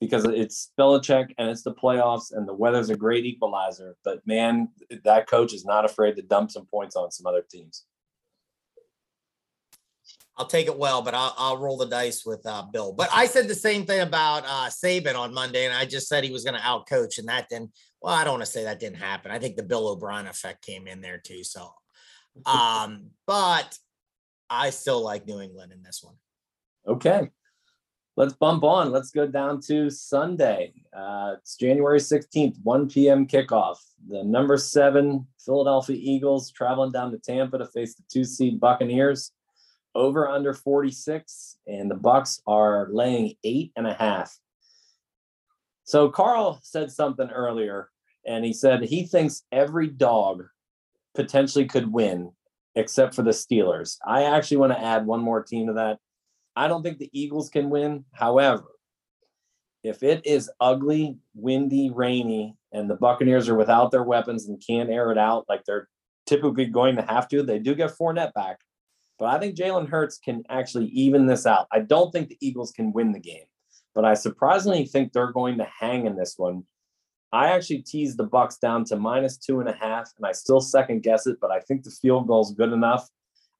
because 0.00 0.24
it's 0.24 0.72
Belichick 0.78 1.34
and 1.38 1.50
it's 1.50 1.62
the 1.62 1.74
playoffs 1.74 2.32
and 2.32 2.48
the 2.48 2.54
weather's 2.54 2.90
a 2.90 2.96
great 2.96 3.24
equalizer. 3.24 3.96
But 4.04 4.26
man, 4.26 4.68
that 5.04 5.26
coach 5.26 5.52
is 5.52 5.64
not 5.64 5.84
afraid 5.84 6.16
to 6.16 6.22
dump 6.22 6.50
some 6.50 6.66
points 6.66 6.96
on 6.96 7.10
some 7.10 7.26
other 7.26 7.44
teams. 7.48 7.84
I'll 10.36 10.46
take 10.46 10.68
it 10.68 10.78
well, 10.78 11.02
but 11.02 11.14
I'll, 11.14 11.34
I'll 11.36 11.58
roll 11.58 11.76
the 11.76 11.86
dice 11.86 12.24
with 12.24 12.40
uh, 12.46 12.62
Bill. 12.62 12.94
But 12.94 13.10
I 13.12 13.26
said 13.26 13.46
the 13.46 13.54
same 13.54 13.84
thing 13.84 14.00
about 14.00 14.44
uh, 14.46 14.70
Saban 14.70 15.14
on 15.14 15.34
Monday, 15.34 15.66
and 15.66 15.74
I 15.74 15.84
just 15.84 16.08
said 16.08 16.24
he 16.24 16.30
was 16.30 16.44
going 16.44 16.58
to 16.58 16.66
outcoach, 16.66 17.18
and 17.18 17.28
that 17.28 17.50
didn't. 17.50 17.72
Well, 18.00 18.14
I 18.14 18.24
don't 18.24 18.34
want 18.34 18.46
to 18.46 18.50
say 18.50 18.64
that 18.64 18.80
didn't 18.80 18.96
happen. 18.96 19.30
I 19.30 19.38
think 19.38 19.56
the 19.56 19.62
Bill 19.62 19.86
O'Brien 19.86 20.26
effect 20.26 20.64
came 20.64 20.86
in 20.86 21.02
there 21.02 21.18
too. 21.18 21.44
So, 21.44 21.74
um, 22.46 23.10
but 23.26 23.76
I 24.50 24.70
still 24.70 25.02
like 25.02 25.26
New 25.26 25.40
England 25.40 25.72
in 25.72 25.82
this 25.82 26.02
one. 26.02 26.16
Okay, 26.86 27.30
let's 28.16 28.32
bump 28.34 28.64
on. 28.64 28.90
Let's 28.90 29.12
go 29.12 29.26
down 29.26 29.60
to 29.62 29.88
Sunday. 29.88 30.74
Uh, 30.92 31.36
it's 31.38 31.56
January 31.56 32.00
sixteenth, 32.00 32.58
one 32.62 32.88
p.m. 32.88 33.26
kickoff. 33.26 33.76
The 34.08 34.24
number 34.24 34.56
seven 34.56 35.26
Philadelphia 35.38 35.96
Eagles 35.98 36.50
traveling 36.50 36.90
down 36.90 37.12
to 37.12 37.18
Tampa 37.18 37.58
to 37.58 37.66
face 37.66 37.94
the 37.94 38.02
two 38.10 38.24
seed 38.24 38.58
Buccaneers 38.58 39.32
over 39.94 40.28
under 40.28 40.54
46 40.54 41.58
and 41.66 41.90
the 41.90 41.96
bucks 41.96 42.40
are 42.46 42.88
laying 42.92 43.34
eight 43.42 43.72
and 43.76 43.86
a 43.86 43.94
half 43.94 44.38
so 45.84 46.08
carl 46.08 46.60
said 46.62 46.92
something 46.92 47.28
earlier 47.30 47.90
and 48.24 48.44
he 48.44 48.52
said 48.52 48.82
he 48.82 49.04
thinks 49.04 49.42
every 49.50 49.88
dog 49.88 50.44
potentially 51.14 51.64
could 51.64 51.92
win 51.92 52.30
except 52.74 53.14
for 53.14 53.22
the 53.22 53.30
steelers 53.30 53.96
i 54.06 54.24
actually 54.24 54.56
want 54.56 54.72
to 54.72 54.80
add 54.80 55.06
one 55.06 55.20
more 55.20 55.42
team 55.42 55.66
to 55.66 55.72
that 55.74 55.98
i 56.56 56.68
don't 56.68 56.82
think 56.82 56.98
the 56.98 57.10
eagles 57.12 57.48
can 57.48 57.70
win 57.70 58.04
however 58.12 58.64
if 59.82 60.02
it 60.02 60.24
is 60.24 60.50
ugly 60.60 61.18
windy 61.34 61.90
rainy 61.90 62.56
and 62.72 62.88
the 62.88 62.96
buccaneers 62.96 63.48
are 63.48 63.56
without 63.56 63.90
their 63.90 64.04
weapons 64.04 64.48
and 64.48 64.62
can't 64.64 64.90
air 64.90 65.10
it 65.10 65.18
out 65.18 65.44
like 65.48 65.64
they're 65.64 65.88
typically 66.26 66.66
going 66.66 66.96
to 66.96 67.02
have 67.02 67.26
to 67.28 67.42
they 67.42 67.58
do 67.58 67.74
get 67.74 67.96
Fournette 67.96 68.32
back 68.34 68.58
but 69.20 69.26
I 69.26 69.38
think 69.38 69.54
Jalen 69.54 69.90
Hurts 69.90 70.18
can 70.18 70.42
actually 70.48 70.86
even 70.86 71.26
this 71.26 71.44
out. 71.44 71.68
I 71.70 71.80
don't 71.80 72.10
think 72.10 72.28
the 72.28 72.38
Eagles 72.40 72.72
can 72.72 72.90
win 72.90 73.12
the 73.12 73.20
game, 73.20 73.44
but 73.94 74.06
I 74.06 74.14
surprisingly 74.14 74.86
think 74.86 75.12
they're 75.12 75.30
going 75.30 75.58
to 75.58 75.68
hang 75.78 76.06
in 76.06 76.16
this 76.16 76.34
one. 76.38 76.64
I 77.32 77.50
actually 77.52 77.82
teased 77.82 78.18
the 78.18 78.24
Bucks 78.24 78.58
down 78.58 78.84
to 78.86 78.96
minus 78.96 79.36
two 79.36 79.60
and 79.60 79.68
a 79.68 79.72
half, 79.72 80.10
and 80.16 80.26
I 80.26 80.32
still 80.32 80.60
second 80.60 81.02
guess 81.02 81.26
it, 81.26 81.38
but 81.40 81.50
I 81.50 81.60
think 81.60 81.84
the 81.84 81.90
field 81.90 82.26
goal 82.26 82.42
is 82.42 82.52
good 82.56 82.72
enough. 82.72 83.08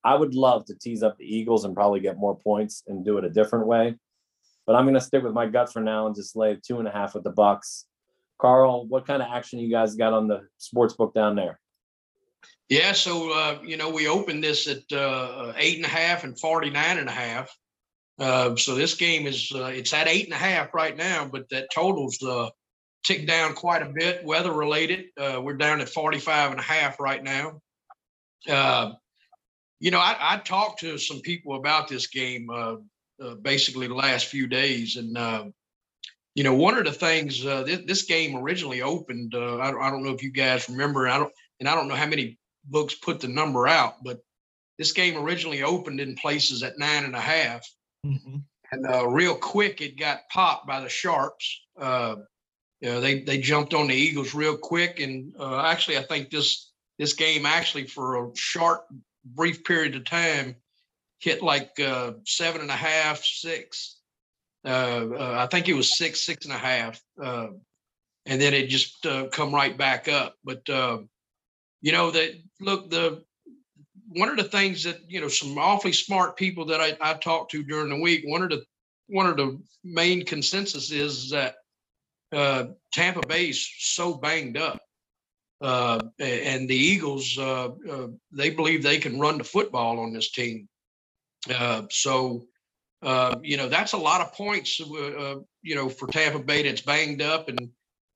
I 0.03 0.15
would 0.15 0.35
love 0.35 0.65
to 0.67 0.75
tease 0.75 1.03
up 1.03 1.19
the 1.19 1.25
Eagles 1.25 1.65
and 1.65 1.75
probably 1.75 2.01
get 2.01 2.19
more 2.19 2.37
points 2.37 2.83
and 2.89 3.05
do 3.05 3.19
it 3.19 3.25
a 3.25 3.31
different 3.31 3.67
way. 3.67 3.97
But 4.67 4.77
I'm 4.77 4.85
going 4.85 4.95
to 4.95 5.01
stick 5.01 5.23
with 5.23 5.35
my 5.35 5.47
gut 5.47 5.73
for 5.73 5.81
now 5.81 6.07
and 6.07 6.15
just 6.15 6.37
lay 6.37 6.57
two 6.57 6.79
and 6.79 6.89
a 6.89 6.91
half 6.91 7.15
with 7.15 7.25
the 7.25 7.31
Bucks. 7.31 7.87
Carl, 8.41 8.87
what 8.87 9.07
kind 9.07 9.23
of 9.23 9.29
action 9.31 9.59
you 9.59 9.71
guys 9.71 9.95
got 9.95 10.13
on 10.13 10.27
the 10.27 10.47
sports 10.57 10.95
book 10.95 11.15
down 11.15 11.37
there? 11.37 11.61
Yeah, 12.69 12.93
so 12.93 13.33
uh, 13.33 13.59
you 13.63 13.77
know 13.77 13.91
we 13.91 14.07
opened 14.07 14.45
this 14.45 14.69
at 14.69 14.91
uh, 14.97 15.53
eight 15.57 15.77
and 15.77 15.85
a 15.85 15.89
half 15.89 16.25
and 16.25 16.39
49 16.39 16.99
and 16.99 17.09
a 17.09 17.13
half. 17.13 17.51
Uh, 18.19 18.55
so 18.55 18.75
this 18.75 18.95
game 18.95 19.27
is 19.27 19.51
uh, 19.55 19.65
it's 19.65 19.93
at 19.93 20.09
eight 20.09 20.27
and 20.27 20.35
a 20.35 20.39
half 20.39 20.73
right 20.73 20.97
now, 20.97 21.29
but 21.31 21.49
that 21.51 21.69
totals 21.75 22.23
uh, 22.23 22.49
ticked 23.05 23.27
down 23.27 23.55
quite 23.55 23.83
a 23.83 23.93
bit, 23.95 24.25
weather 24.25 24.53
related. 24.53 25.07
Uh, 25.19 25.41
we're 25.43 25.57
down 25.57 25.81
at 25.81 25.89
45 25.89 26.53
and 26.53 26.61
a 26.61 26.63
half 26.63 27.01
right 27.01 27.23
now. 27.23 27.61
Uh, 28.49 28.93
you 29.79 29.91
know, 29.91 29.99
I, 29.99 30.17
I, 30.19 30.39
talked 30.39 30.81
to 30.81 30.99
some 30.99 31.21
people 31.21 31.57
about 31.57 31.89
this 31.89 32.07
game 32.07 32.49
uh, 32.51 32.77
uh, 33.23 33.35
basically 33.37 33.87
the 33.87 33.95
last 33.95 34.27
few 34.27 34.47
days, 34.47 34.97
and 34.97 35.53
you 36.35 36.45
know, 36.45 36.55
one 36.55 36.79
of 36.79 36.85
the 36.85 36.93
things 36.93 37.43
this, 37.43 37.81
this, 37.87 38.03
game 38.03 38.37
originally 38.37 38.83
opened. 38.83 39.35
I, 39.35 39.69
I, 39.69 39.91
don't 39.91 40.05
know 40.05 40.15
if 40.15 40.23
you 40.23 40.31
guys 40.31 40.69
remember. 40.69 41.09
I 41.09 41.19
don't, 41.19 41.33
and 41.59 41.69
I 41.69 41.75
don't 41.75 41.89
know 41.89 41.97
how 41.97 42.07
many 42.07 42.39
books 42.65 42.95
put 42.95 43.21
the 43.21 43.29
number 43.29 43.67
out, 43.67 43.97
but 44.05 44.21
this 44.79 44.93
game 44.93 45.19
originally 45.19 45.63
opened 45.63 46.01
in 46.01 46.15
places 46.15 46.63
at 46.63 46.79
nine 46.79 47.05
and 47.05 47.15
a 47.15 47.21
half. 47.21 47.67
Mm-hmm. 48.07 48.37
And 48.73 48.87
uh, 48.87 49.07
real 49.09 49.35
quick, 49.35 49.81
it 49.81 49.99
got 49.99 50.29
popped 50.31 50.67
by 50.67 50.81
the 50.81 50.89
Sharps. 50.89 51.61
You 52.81 52.91
know, 52.91 53.01
they 53.01 53.21
they 53.21 53.39
jumped 53.39 53.75
on 53.75 53.89
the 53.89 53.95
Eagles 53.95 54.35
real 54.35 54.57
quick, 54.57 55.01
and 55.01 55.35
uh, 55.39 55.63
actually, 55.67 55.99
I 55.99 56.03
think 56.03 56.31
this 56.31 56.73
this 56.99 57.13
game 57.13 57.47
actually 57.47 57.87
for 57.87 58.25
a 58.25 58.31
short, 58.37 58.83
brief 59.25 59.65
period 59.65 59.95
of 59.97 60.05
time 60.05 60.57
hit 61.19 61.43
like 61.43 61.79
uh, 61.79 62.13
seven 62.25 62.63
and 62.63 62.71
a 62.71 62.77
half, 62.77 63.23
six, 63.23 64.01
Uh, 64.65 65.09
uh, 65.15 65.37
I 65.39 65.47
think 65.47 65.69
it 65.69 65.75
was 65.75 65.97
six, 65.97 66.25
six 66.25 66.45
and 66.45 66.55
a 66.55 66.59
half, 66.59 67.01
uh, 67.23 67.49
and 68.27 68.41
then 68.41 68.53
it 68.53 68.69
just 68.69 69.07
uh, 69.07 69.29
come 69.29 69.55
right 69.55 69.77
back 69.77 70.09
up. 70.09 70.37
But 70.45 70.63
you 71.83 71.93
know 71.93 72.11
that 72.11 72.35
look 72.61 72.91
the 72.91 73.25
one 74.09 74.29
of 74.29 74.37
the 74.37 74.45
things 74.45 74.85
that 74.85 74.99
you 75.09 75.21
know 75.21 75.29
some 75.29 75.57
awfully 75.57 75.93
smart 75.93 76.37
people 76.37 76.67
that 76.67 76.81
I, 76.81 76.97
I 77.01 77.15
talked 77.15 77.53
to 77.53 77.63
during 77.63 77.89
the 77.91 78.01
week. 78.01 78.23
One 78.25 78.43
of 78.43 78.51
the 78.51 78.65
one 79.07 79.27
of 79.27 79.37
the 79.37 79.59
main 79.83 80.25
consensus 80.25 80.91
is 80.91 81.31
that 81.31 81.57
uh, 82.33 82.67
Tampa 82.93 83.27
Bay's 83.27 83.69
so 83.79 84.15
banged 84.15 84.57
up. 84.57 84.81
Uh, 85.61 86.01
and 86.19 86.69
the 86.69 86.75
Eagles, 86.75 87.37
uh, 87.39 87.69
uh, 87.91 88.09
they 88.33 88.51
believe 88.51 88.83
they 88.83 88.99
can 88.99 89.21
run 89.21 89.37
the 89.37 89.45
football 89.45 90.01
on 90.01 90.13
this 90.13 90.31
team. 90.31 90.67
Uh, 91.55 91.83
so, 91.91 92.47
uh, 93.03 93.37
you 93.43 93.57
know, 93.59 93.69
that's 93.69 93.93
a 93.93 93.99
lot 93.99 94.23
of 94.23 94.33
points, 94.33 94.79
you 94.79 95.75
know, 95.75 95.89
for 95.89 96.09
Tampa 96.09 96.39
Bay 96.39 96.63
that's 96.63 96.81
banged 96.81 97.21
up 97.21 97.49
and 97.49 97.69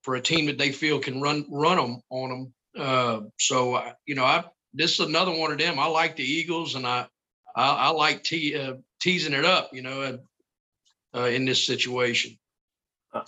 for 0.02 0.14
a 0.14 0.22
team 0.22 0.46
that 0.46 0.56
they 0.58 0.72
feel 0.72 0.98
can 0.98 1.20
run 1.20 1.46
run 1.50 1.76
them 1.76 2.00
on 2.10 2.52
them. 2.74 3.32
so, 3.38 3.92
you 4.06 4.14
know, 4.14 4.24
I 4.24 4.44
this 4.72 4.98
is 4.98 5.06
another 5.06 5.32
one 5.32 5.52
of 5.52 5.58
them. 5.58 5.78
I 5.78 5.86
like 5.86 6.16
the 6.16 6.24
Eagles, 6.24 6.74
and 6.74 6.86
I 6.86 7.06
I, 7.56 7.68
I 7.68 7.88
like 7.90 8.22
te- 8.24 8.74
teasing 9.00 9.34
it 9.34 9.44
up, 9.44 9.70
you 9.72 9.82
know, 9.82 10.18
in 11.14 11.44
this 11.44 11.64
situation. 11.64 12.38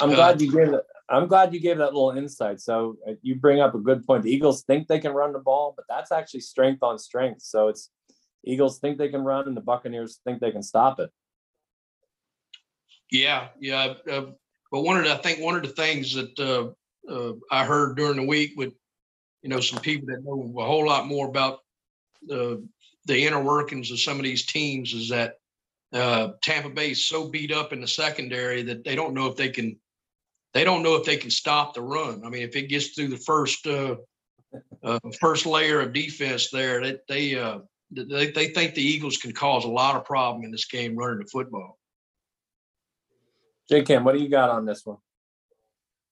I'm 0.01 0.11
glad 0.11 0.41
you 0.41 0.51
gave 0.51 0.73
it. 0.73 0.85
I'm 1.09 1.29
glad 1.29 1.55
you 1.55 1.61
gave 1.61 1.79
that 1.79 1.95
little 1.95 2.11
insight. 2.11 2.61
So 2.61 2.97
uh, 3.09 3.13
you 3.23 3.37
bring 3.37 3.61
up 3.61 3.75
a 3.75 3.79
good 3.79 4.05
point. 4.05 4.25
The 4.25 4.33
Eagles 4.33 4.65
think 4.65 4.89
they 4.89 4.99
can 4.99 5.13
run 5.13 5.33
the 5.33 5.39
ball, 5.39 5.73
but 5.77 5.85
that's 5.89 6.11
actually 6.11 6.41
strength 6.41 6.83
on 6.83 6.99
strength. 6.99 7.43
So 7.43 7.69
it's 7.69 7.91
Eagles 8.45 8.79
think 8.79 8.99
they 8.99 9.09
can 9.09 9.23
run, 9.23 9.47
and 9.47 9.57
the 9.57 9.61
Buccaneers 9.61 10.21
think 10.25 10.41
they 10.41 10.51
can 10.51 10.63
stop 10.63 10.99
it. 10.99 11.11
Yeah, 13.11 13.49
yeah. 13.61 13.95
Uh, 14.11 14.27
but 14.73 14.83
one 14.83 14.97
of 14.97 15.05
the, 15.05 15.13
I 15.13 15.17
think 15.19 15.41
one 15.41 15.55
of 15.55 15.63
the 15.63 15.69
things 15.69 16.15
that 16.15 16.39
uh, 16.41 17.13
uh, 17.13 17.35
I 17.51 17.65
heard 17.65 17.97
during 17.97 18.17
the 18.17 18.27
week 18.27 18.53
with, 18.57 18.73
you 19.43 19.49
know, 19.49 19.61
some 19.61 19.81
people 19.81 20.09
that 20.09 20.25
know 20.25 20.53
a 20.59 20.65
whole 20.65 20.87
lot 20.87 21.07
more 21.07 21.29
about 21.29 21.61
the 22.27 22.67
the 23.05 23.25
inner 23.25 23.41
workings 23.41 23.93
of 23.93 24.01
some 24.01 24.17
of 24.17 24.25
these 24.25 24.47
teams 24.47 24.93
is 24.93 25.11
that 25.11 25.35
uh, 25.93 26.31
Tampa 26.43 26.71
Bay 26.71 26.91
is 26.91 27.09
so 27.09 27.29
beat 27.29 27.53
up 27.53 27.73
in 27.73 27.81
the 27.81 27.89
secondary 27.89 28.63
that 28.63 28.85
they 28.85 28.95
don't 28.95 29.15
know 29.15 29.27
if 29.27 29.37
they 29.37 29.49
can 29.49 29.79
they 30.55 30.65
don't 30.65 30.83
know 30.83 30.95
if 30.95 31.05
they 31.05 31.19
can 31.19 31.31
stop 31.31 31.75
the 31.75 31.83
run. 31.83 32.23
I 32.25 32.31
mean, 32.31 32.43
if 32.43 32.57
it 32.57 32.69
gets 32.69 32.89
through 32.89 33.09
the 33.09 33.19
first 33.19 33.67
uh, 33.67 33.97
uh, 34.83 34.99
first 35.21 35.45
layer 35.45 35.81
of 35.81 35.93
defense 35.93 36.51
there, 36.51 36.81
they 36.81 36.97
they, 37.09 37.39
uh, 37.39 37.59
they 37.91 38.31
they 38.31 38.49
think 38.49 38.75
the 38.75 38.83
Eagles 38.83 39.19
can 39.19 39.33
cause 39.33 39.65
a 39.65 39.69
lot 39.69 39.97
of 39.97 40.05
problem 40.05 40.45
in 40.45 40.51
this 40.51 40.67
game 40.67 40.97
running 40.97 41.19
the 41.19 41.27
football. 41.27 41.79
J 43.69 43.83
Cam, 43.83 44.05
what 44.05 44.15
do 44.15 44.23
you 44.23 44.29
got 44.29 44.51
on 44.51 44.65
this 44.65 44.87
one? 44.87 44.99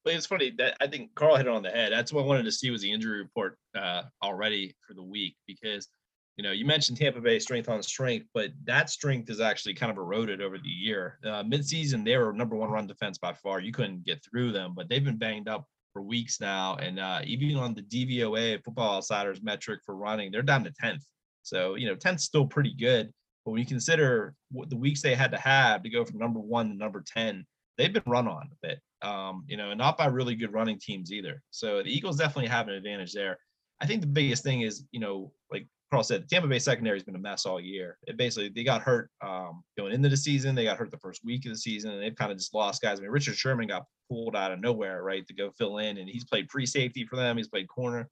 Well, 0.05 0.15
it's 0.15 0.27
funny 0.27 0.53
that 0.59 0.77
I 0.81 0.89
think 0.89 1.15
Carl 1.15 1.37
hit 1.37 1.47
it 1.47 1.53
on 1.53 1.63
the 1.63 1.71
head. 1.71 1.93
That's 1.93 2.13
what 2.13 2.25
I 2.25 2.27
wanted 2.27 2.45
to 2.45 2.53
see 2.53 2.71
was 2.71 2.83
the 2.83 2.93
injury 2.93 3.19
report 3.19 3.57
uh, 3.75 4.03
already 4.23 4.77
for 4.87 4.93
the 4.93 5.03
week 5.03 5.37
because 5.47 5.89
you 6.37 6.43
know, 6.43 6.51
you 6.51 6.65
mentioned 6.65 6.99
Tampa 6.99 7.21
Bay 7.21 7.39
strength 7.39 7.69
on 7.69 7.83
strength, 7.83 8.27
but 8.35 8.51
that 8.65 8.91
strength 8.91 9.31
is 9.31 9.41
actually 9.41 9.75
kind 9.75 9.93
of 9.93 9.99
eroded 9.99 10.43
over 10.43 10.59
the 10.59 10.69
year. 10.69 11.19
Uh, 11.25 11.45
midseason, 11.45 12.05
they 12.05 12.17
were 12.17 12.33
number 12.33 12.57
one 12.57 12.71
run 12.71 12.87
defense 12.87 13.19
by 13.19 13.33
far. 13.33 13.61
You 13.61 13.73
couldn't 13.73 14.05
get 14.05 14.25
through 14.25 14.53
them, 14.53 14.75
but 14.75 14.89
they've 14.89 15.05
been 15.05 15.17
banged 15.17 15.49
up 15.49 15.67
for 15.93 16.03
weeks 16.03 16.41
now. 16.41 16.75
And 16.77 16.99
uh, 16.99 17.21
even 17.25 17.57
on 17.57 17.75
the 17.75 17.83
DVOA, 17.83 18.63
Football 18.65 18.97
Outsiders 18.97 19.43
metric 19.43 19.81
for 19.87 19.95
running, 19.95 20.33
they're 20.33 20.43
down 20.43 20.65
to 20.65 20.73
10th. 20.73 21.03
So, 21.43 21.77
you 21.77 21.87
know, 21.87 21.95
10th 21.95 22.21
still 22.21 22.47
pretty 22.47 22.75
good. 22.75 23.13
But 23.45 23.53
when 23.53 23.61
you 23.61 23.67
consider 23.67 24.35
what 24.51 24.71
the 24.71 24.77
weeks 24.77 25.03
they 25.03 25.15
had 25.15 25.31
to 25.31 25.39
have 25.39 25.83
to 25.83 25.91
go 25.91 26.05
from 26.05 26.19
number 26.19 26.41
one 26.41 26.71
to 26.71 26.75
number 26.75 27.05
10, 27.07 27.45
they've 27.79 27.93
been 27.93 28.03
run 28.07 28.27
on 28.27 28.49
a 28.51 28.67
bit, 28.67 28.81
um, 29.03 29.45
you 29.47 29.57
know, 29.57 29.71
and 29.71 29.79
not 29.79 29.99
by 29.99 30.07
really 30.07 30.35
good 30.35 30.53
running 30.53 30.79
teams 30.81 31.13
either. 31.13 31.43
So 31.51 31.83
the 31.83 31.95
Eagles 31.95 32.17
definitely 32.17 32.49
have 32.49 32.69
an 32.69 32.75
advantage 32.75 33.13
there. 33.13 33.39
I 33.81 33.87
think 33.87 34.01
the 34.01 34.07
biggest 34.07 34.43
thing 34.43 34.63
is, 34.63 34.85
you 34.93 35.01
know, 35.01 35.33
like 35.53 35.67
Carl 35.95 36.03
said, 36.03 36.23
the 36.23 36.27
Tampa 36.27 36.49
Bay 36.49 36.59
secondary 36.59 36.97
has 36.97 37.05
been 37.05 37.15
a 37.15 37.21
mess 37.21 37.47
all 37.47 37.61
year. 37.61 37.99
It 38.09 38.17
basically 38.17 38.49
they 38.49 38.65
got 38.65 38.83
hurt 38.83 39.11
um, 39.23 39.63
going 39.79 39.93
into 39.93 40.09
the 40.09 40.17
season. 40.17 40.57
They 40.57 40.65
got 40.65 40.77
hurt 40.77 40.91
the 40.91 40.99
first 40.99 41.25
week 41.25 41.47
of 41.47 41.53
the 41.53 41.59
season, 41.59 41.93
and 41.93 42.03
they've 42.03 42.17
kind 42.17 42.33
of 42.33 42.39
just 42.39 42.53
lost 42.53 42.83
guys. 42.83 42.99
I 42.99 43.03
mean, 43.03 43.13
Richard 43.13 43.37
Sherman 43.37 43.69
got 43.69 43.85
pulled 44.09 44.35
out 44.35 44.51
of 44.51 44.59
nowhere, 44.59 45.05
right, 45.05 45.25
to 45.29 45.35
go 45.35 45.53
fill 45.53 45.79
in, 45.79 45.99
and 45.99 46.09
he's 46.09 46.25
played 46.25 46.51
free 46.51 46.67
safety 46.67 47.05
for 47.05 47.15
them. 47.15 47.37
He's 47.37 47.47
played 47.47 47.69
corner. 47.69 48.09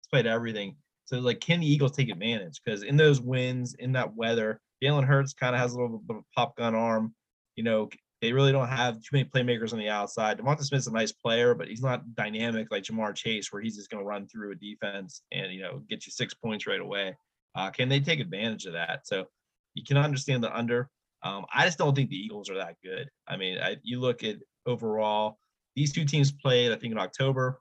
He's 0.00 0.08
played 0.12 0.26
everything. 0.26 0.76
So 1.06 1.18
like, 1.18 1.40
can 1.40 1.58
the 1.58 1.66
Eagles 1.66 1.90
take 1.90 2.08
advantage? 2.08 2.60
Because 2.64 2.84
in 2.84 2.96
those 2.96 3.20
wins, 3.20 3.74
in 3.74 3.90
that 3.92 4.14
weather, 4.14 4.60
Jalen 4.80 5.04
Hurts 5.04 5.34
kind 5.34 5.56
of 5.56 5.60
has 5.60 5.72
a 5.72 5.80
little 5.80 5.98
bit 5.98 6.18
of 6.18 6.22
pop 6.36 6.56
gun 6.56 6.76
arm. 6.76 7.16
You 7.56 7.64
know, 7.64 7.88
they 8.22 8.32
really 8.32 8.52
don't 8.52 8.68
have 8.68 8.94
too 8.96 9.10
many 9.12 9.24
playmakers 9.24 9.72
on 9.72 9.78
the 9.78 9.88
outside. 9.88 10.38
Devonta 10.38 10.62
Smith's 10.62 10.86
a 10.86 10.92
nice 10.92 11.12
player, 11.12 11.54
but 11.54 11.68
he's 11.68 11.82
not 11.82 12.14
dynamic 12.14 12.68
like 12.70 12.84
Ja'Marr 12.84 13.14
Chase, 13.14 13.52
where 13.52 13.60
he's 13.60 13.76
just 13.76 13.90
going 13.90 14.02
to 14.02 14.08
run 14.08 14.26
through 14.26 14.52
a 14.52 14.54
defense 14.54 15.22
and 15.32 15.52
you 15.52 15.60
know 15.60 15.82
get 15.90 16.06
you 16.06 16.12
six 16.12 16.32
points 16.32 16.66
right 16.66 16.80
away. 16.80 17.14
Uh, 17.54 17.70
can 17.70 17.88
they 17.88 18.00
take 18.00 18.20
advantage 18.20 18.66
of 18.66 18.72
that? 18.72 19.06
So 19.06 19.26
you 19.74 19.82
can 19.84 19.96
understand 19.96 20.42
the 20.42 20.56
under. 20.56 20.88
Um, 21.22 21.46
I 21.52 21.64
just 21.64 21.78
don't 21.78 21.94
think 21.94 22.10
the 22.10 22.16
Eagles 22.16 22.50
are 22.50 22.56
that 22.56 22.76
good. 22.82 23.08
I 23.26 23.36
mean, 23.36 23.58
I, 23.58 23.76
you 23.82 24.00
look 24.00 24.22
at 24.22 24.36
overall, 24.66 25.38
these 25.74 25.92
two 25.92 26.04
teams 26.04 26.32
played, 26.32 26.72
I 26.72 26.76
think, 26.76 26.92
in 26.92 26.98
October. 26.98 27.60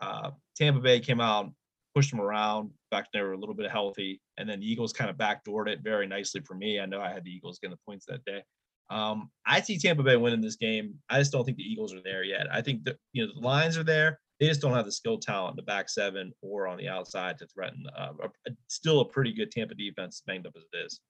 Uh, 0.00 0.30
Tampa 0.56 0.80
Bay 0.80 1.00
came 1.00 1.20
out, 1.20 1.52
pushed 1.94 2.10
them 2.10 2.20
around. 2.20 2.70
Back 2.90 3.06
they 3.12 3.22
were 3.22 3.32
a 3.32 3.38
little 3.38 3.54
bit 3.54 3.70
healthy. 3.70 4.20
And 4.36 4.48
then 4.48 4.60
the 4.60 4.70
Eagles 4.70 4.92
kind 4.92 5.10
of 5.10 5.16
backdoored 5.16 5.68
it 5.68 5.80
very 5.82 6.06
nicely 6.06 6.40
for 6.44 6.54
me. 6.54 6.80
I 6.80 6.86
know 6.86 7.00
I 7.00 7.12
had 7.12 7.24
the 7.24 7.30
Eagles 7.30 7.58
getting 7.58 7.76
the 7.76 7.90
points 7.90 8.06
that 8.06 8.24
day. 8.24 8.42
Um, 8.90 9.30
I 9.46 9.60
see 9.60 9.78
Tampa 9.78 10.02
Bay 10.02 10.16
winning 10.16 10.40
this 10.40 10.56
game. 10.56 10.94
I 11.08 11.18
just 11.18 11.32
don't 11.32 11.44
think 11.44 11.56
the 11.56 11.64
Eagles 11.64 11.94
are 11.94 12.02
there 12.02 12.22
yet. 12.24 12.46
I 12.52 12.60
think 12.60 12.84
that 12.84 12.96
you 13.12 13.26
know 13.26 13.32
the 13.32 13.40
lines 13.40 13.78
are 13.78 13.84
there. 13.84 14.20
They 14.40 14.48
just 14.48 14.60
don't 14.60 14.74
have 14.74 14.86
the 14.86 14.92
skill 14.92 15.18
talent 15.18 15.52
in 15.52 15.56
the 15.56 15.62
back 15.62 15.88
seven 15.88 16.32
or 16.42 16.66
on 16.66 16.76
the 16.76 16.88
outside 16.88 17.38
to 17.38 17.46
threaten. 17.46 17.84
Uh, 17.96 18.12
a, 18.46 18.50
still 18.68 19.00
a 19.00 19.04
pretty 19.04 19.32
good 19.32 19.50
Tampa 19.50 19.74
defense, 19.74 20.22
banged 20.26 20.46
up 20.46 20.54
as 20.56 20.64
it 20.72 20.84
is. 20.84 21.00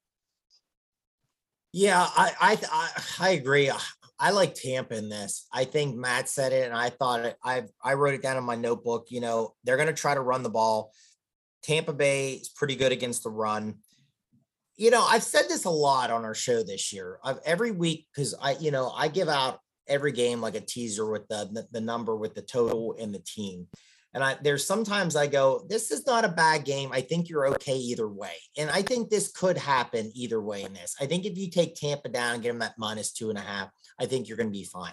Yeah, 1.72 2.06
I, 2.06 2.32
I 2.40 2.58
I 2.70 2.90
I, 3.18 3.28
agree. 3.30 3.68
I 4.20 4.30
like 4.30 4.54
Tampa 4.54 4.96
in 4.96 5.08
this. 5.08 5.48
I 5.52 5.64
think 5.64 5.96
Matt 5.96 6.28
said 6.28 6.52
it, 6.52 6.66
and 6.66 6.74
I 6.74 6.90
thought 6.90 7.24
it. 7.24 7.36
I 7.42 7.64
I 7.82 7.94
wrote 7.94 8.14
it 8.14 8.22
down 8.22 8.36
in 8.36 8.44
my 8.44 8.54
notebook. 8.54 9.06
You 9.10 9.20
know, 9.20 9.54
they're 9.64 9.76
going 9.76 9.88
to 9.88 9.92
try 9.92 10.14
to 10.14 10.20
run 10.20 10.44
the 10.44 10.50
ball. 10.50 10.92
Tampa 11.64 11.92
Bay 11.92 12.34
is 12.34 12.48
pretty 12.48 12.76
good 12.76 12.92
against 12.92 13.24
the 13.24 13.30
run. 13.30 13.78
You 14.76 14.90
know, 14.90 15.02
I've 15.02 15.24
said 15.24 15.46
this 15.48 15.64
a 15.64 15.70
lot 15.70 16.10
on 16.10 16.24
our 16.24 16.34
show 16.34 16.62
this 16.62 16.92
year. 16.92 17.18
I've 17.24 17.38
every 17.44 17.72
week 17.72 18.06
because 18.14 18.34
I, 18.40 18.52
you 18.52 18.70
know, 18.70 18.90
I 18.90 19.08
give 19.08 19.28
out 19.28 19.58
every 19.88 20.12
game 20.12 20.40
like 20.40 20.54
a 20.54 20.60
teaser 20.60 21.10
with 21.10 21.26
the, 21.28 21.66
the, 21.70 21.80
number 21.80 22.16
with 22.16 22.34
the 22.34 22.42
total 22.42 22.96
and 22.98 23.14
the 23.14 23.20
team. 23.20 23.66
And 24.14 24.22
I 24.22 24.36
there's 24.40 24.64
sometimes 24.64 25.16
I 25.16 25.26
go, 25.26 25.66
this 25.68 25.90
is 25.90 26.06
not 26.06 26.24
a 26.24 26.28
bad 26.28 26.64
game. 26.64 26.90
I 26.92 27.00
think 27.00 27.28
you're 27.28 27.48
okay 27.48 27.76
either 27.76 28.08
way. 28.08 28.34
And 28.56 28.70
I 28.70 28.82
think 28.82 29.10
this 29.10 29.32
could 29.32 29.58
happen 29.58 30.12
either 30.14 30.40
way 30.40 30.62
in 30.62 30.72
this. 30.72 30.94
I 31.00 31.06
think 31.06 31.24
if 31.24 31.36
you 31.36 31.50
take 31.50 31.74
Tampa 31.74 32.08
down 32.08 32.34
and 32.34 32.42
get 32.42 32.52
them 32.52 32.62
at 32.62 32.78
minus 32.78 33.12
two 33.12 33.28
and 33.28 33.38
a 33.38 33.42
half, 33.42 33.70
I 33.98 34.06
think 34.06 34.28
you're 34.28 34.36
going 34.36 34.50
to 34.50 34.58
be 34.58 34.64
fine. 34.64 34.92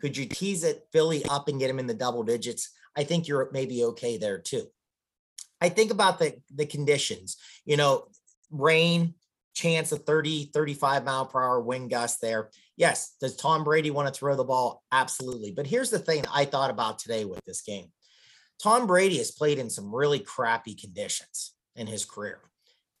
Could 0.00 0.16
you 0.16 0.26
tease 0.26 0.62
it 0.62 0.86
Philly 0.92 1.24
up 1.28 1.48
and 1.48 1.58
get 1.58 1.66
them 1.66 1.80
in 1.80 1.88
the 1.88 1.94
double 1.94 2.22
digits? 2.22 2.70
I 2.96 3.02
think 3.02 3.26
you're 3.26 3.50
maybe 3.52 3.84
okay 3.84 4.18
there 4.18 4.38
too. 4.38 4.66
I 5.60 5.68
think 5.68 5.90
about 5.90 6.18
the 6.18 6.36
the 6.54 6.66
conditions, 6.66 7.36
you 7.64 7.76
know, 7.76 8.06
rain, 8.50 9.14
chance 9.54 9.92
of 9.92 10.04
30, 10.04 10.50
35 10.52 11.04
mile 11.04 11.26
per 11.26 11.42
hour 11.42 11.60
wind 11.60 11.90
gust 11.90 12.20
there. 12.20 12.50
Yes. 12.76 13.14
Does 13.20 13.36
Tom 13.36 13.64
Brady 13.64 13.90
want 13.90 14.08
to 14.08 14.18
throw 14.18 14.36
the 14.36 14.44
ball? 14.44 14.82
Absolutely. 14.92 15.52
But 15.52 15.66
here's 15.66 15.90
the 15.90 15.98
thing 15.98 16.24
I 16.32 16.44
thought 16.44 16.70
about 16.70 16.98
today 16.98 17.24
with 17.24 17.40
this 17.44 17.62
game 17.62 17.86
Tom 18.62 18.86
Brady 18.86 19.18
has 19.18 19.30
played 19.30 19.58
in 19.58 19.70
some 19.70 19.94
really 19.94 20.20
crappy 20.20 20.74
conditions 20.74 21.52
in 21.76 21.86
his 21.86 22.04
career. 22.04 22.40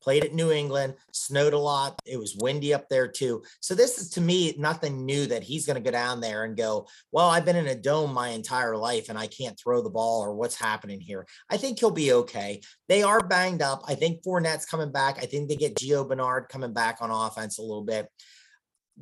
Played 0.02 0.24
at 0.24 0.34
New 0.34 0.50
England, 0.50 0.94
snowed 1.12 1.52
a 1.52 1.58
lot. 1.58 2.00
It 2.06 2.18
was 2.18 2.36
windy 2.36 2.72
up 2.72 2.88
there 2.88 3.06
too. 3.06 3.42
So 3.60 3.74
this 3.74 3.98
is 3.98 4.10
to 4.10 4.20
me 4.20 4.54
nothing 4.58 5.04
new 5.04 5.26
that 5.26 5.42
he's 5.42 5.66
going 5.66 5.76
to 5.76 5.82
go 5.82 5.90
down 5.90 6.20
there 6.20 6.44
and 6.44 6.56
go, 6.56 6.88
"Well, 7.12 7.28
I've 7.28 7.44
been 7.44 7.56
in 7.56 7.66
a 7.66 7.74
dome 7.74 8.12
my 8.14 8.28
entire 8.28 8.76
life 8.76 9.08
and 9.08 9.18
I 9.18 9.26
can't 9.26 9.58
throw 9.58 9.82
the 9.82 9.90
ball 9.90 10.22
or 10.22 10.34
what's 10.34 10.56
happening 10.56 11.00
here." 11.00 11.26
I 11.50 11.56
think 11.56 11.78
he'll 11.78 11.90
be 11.90 12.12
okay. 12.12 12.60
They 12.88 13.02
are 13.02 13.20
banged 13.20 13.62
up. 13.62 13.82
I 13.86 13.94
think 13.94 14.22
Fournette's 14.22 14.66
coming 14.66 14.92
back. 14.92 15.18
I 15.22 15.26
think 15.26 15.48
they 15.48 15.56
get 15.56 15.76
Gio 15.76 16.08
Bernard 16.08 16.48
coming 16.48 16.72
back 16.72 16.98
on 17.00 17.10
offense 17.10 17.58
a 17.58 17.62
little 17.62 17.84
bit. 17.84 18.08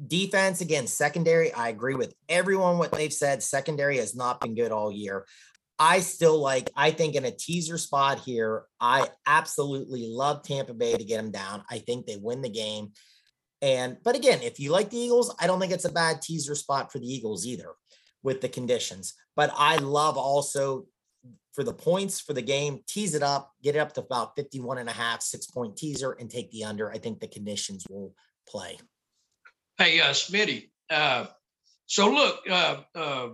Defense 0.06 0.60
again, 0.60 0.86
secondary. 0.86 1.52
I 1.52 1.70
agree 1.70 1.96
with 1.96 2.14
everyone 2.28 2.78
what 2.78 2.92
they've 2.92 3.12
said. 3.12 3.42
Secondary 3.42 3.96
has 3.96 4.14
not 4.14 4.40
been 4.40 4.54
good 4.54 4.70
all 4.70 4.92
year. 4.92 5.26
I 5.78 6.00
still 6.00 6.40
like, 6.40 6.70
I 6.74 6.90
think 6.90 7.14
in 7.14 7.24
a 7.24 7.30
teaser 7.30 7.78
spot 7.78 8.20
here, 8.20 8.64
I 8.80 9.08
absolutely 9.26 10.08
love 10.08 10.42
Tampa 10.42 10.74
Bay 10.74 10.94
to 10.94 11.04
get 11.04 11.18
them 11.18 11.30
down. 11.30 11.62
I 11.70 11.78
think 11.78 12.06
they 12.06 12.16
win 12.16 12.42
the 12.42 12.48
game. 12.48 12.92
And, 13.62 13.96
but 14.02 14.16
again, 14.16 14.40
if 14.42 14.58
you 14.58 14.70
like 14.72 14.90
the 14.90 14.98
Eagles, 14.98 15.34
I 15.38 15.46
don't 15.46 15.60
think 15.60 15.72
it's 15.72 15.84
a 15.84 15.92
bad 15.92 16.22
teaser 16.22 16.54
spot 16.54 16.90
for 16.90 16.98
the 16.98 17.06
Eagles 17.06 17.46
either 17.46 17.70
with 18.22 18.40
the 18.40 18.48
conditions. 18.48 19.14
But 19.36 19.52
I 19.56 19.76
love 19.76 20.16
also 20.16 20.86
for 21.54 21.64
the 21.64 21.72
points 21.72 22.20
for 22.20 22.32
the 22.32 22.42
game, 22.42 22.80
tease 22.86 23.14
it 23.14 23.22
up, 23.22 23.52
get 23.62 23.74
it 23.74 23.80
up 23.80 23.92
to 23.94 24.00
about 24.00 24.36
51 24.36 24.78
and 24.78 24.88
a 24.88 24.92
half, 24.92 25.22
six 25.22 25.46
point 25.46 25.76
teaser, 25.76 26.12
and 26.12 26.30
take 26.30 26.50
the 26.52 26.64
under. 26.64 26.90
I 26.90 26.98
think 26.98 27.20
the 27.20 27.26
conditions 27.26 27.84
will 27.90 28.14
play. 28.48 28.78
Hey, 29.76 30.00
uh, 30.00 30.10
Smitty, 30.10 30.70
uh, 30.90 31.26
so 31.86 32.10
look 32.10 32.40
uh, 32.48 32.76
uh, 32.94 33.28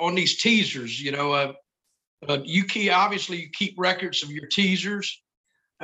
on 0.00 0.14
these 0.14 0.40
teasers. 0.40 1.00
You 1.00 1.12
know, 1.12 1.54
uh, 2.28 2.32
uh, 2.32 2.38
you 2.44 2.64
keep 2.64 2.92
obviously 2.92 3.38
you 3.38 3.48
keep 3.52 3.74
records 3.78 4.22
of 4.22 4.30
your 4.30 4.46
teasers. 4.46 5.20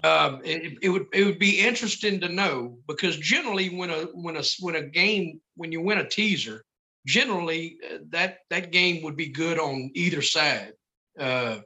Um, 0.05 0.41
it, 0.45 0.79
it, 0.83 0.89
would 0.89 1.07
it 1.13 1.25
would 1.25 1.39
be 1.39 1.61
interesting 1.61 2.21
to 2.21 2.29
know 2.29 2.79
because 2.87 3.17
generally 3.17 3.69
when 3.69 3.91
a 3.91 4.05
when 4.15 4.37
a 4.37 4.43
when 4.61 4.77
a 4.77 4.83
game 4.83 5.41
when 5.57 5.73
you 5.73 5.81
win 5.83 5.99
a 5.99 6.09
teaser, 6.09 6.65
generally 7.07 7.77
uh, 7.91 7.99
that 8.11 8.39
that 8.51 8.73
game 8.73 9.03
would 9.03 9.17
be 9.17 9.29
good 9.29 9.59
on 9.59 9.91
either 9.95 10.23
side. 10.23 10.73
Uh, 11.19 11.59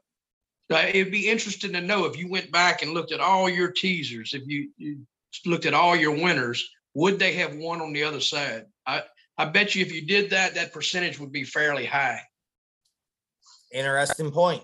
it'd 0.70 1.12
be 1.12 1.28
interesting 1.28 1.72
to 1.72 1.80
know 1.80 2.06
if 2.06 2.18
you 2.18 2.28
went 2.28 2.50
back 2.50 2.82
and 2.82 2.92
looked 2.92 3.12
at 3.12 3.20
all 3.20 3.48
your 3.48 3.70
teasers, 3.70 4.32
if 4.32 4.42
you, 4.46 4.70
you 4.78 4.98
looked 5.44 5.66
at 5.66 5.74
all 5.74 5.94
your 5.94 6.14
winners, 6.14 6.66
would 6.94 7.18
they 7.18 7.34
have 7.34 7.54
won 7.54 7.80
on 7.80 7.92
the 7.92 8.02
other 8.02 8.20
side? 8.20 8.64
I 8.86 9.02
I 9.36 9.46
bet 9.46 9.74
you 9.74 9.84
if 9.84 9.92
you 9.92 10.06
did 10.06 10.30
that, 10.30 10.54
that 10.54 10.72
percentage 10.72 11.18
would 11.18 11.32
be 11.32 11.44
fairly 11.44 11.84
high. 11.84 12.20
Interesting 13.72 14.30
point. 14.30 14.62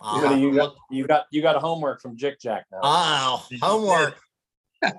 Uh, 0.00 0.36
you 0.38 0.54
got 0.54 0.74
you 0.90 1.06
got 1.06 1.26
you 1.32 1.42
got 1.42 1.56
homework 1.56 2.00
from 2.00 2.16
Jick 2.16 2.40
Jack 2.40 2.66
now. 2.70 2.80
Oh, 2.82 3.46
homework. 3.60 4.16
no, 4.82 4.92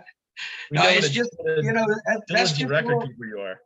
it's 0.71 1.09
just 1.09 1.31
you 1.61 1.71
know 1.71 1.85
that, 1.85 2.21
that's 2.27 2.51
just 2.51 2.69
record 2.69 2.87
little, 2.87 3.07
keeper 3.07 3.25
you 3.25 3.39
are. 3.39 3.59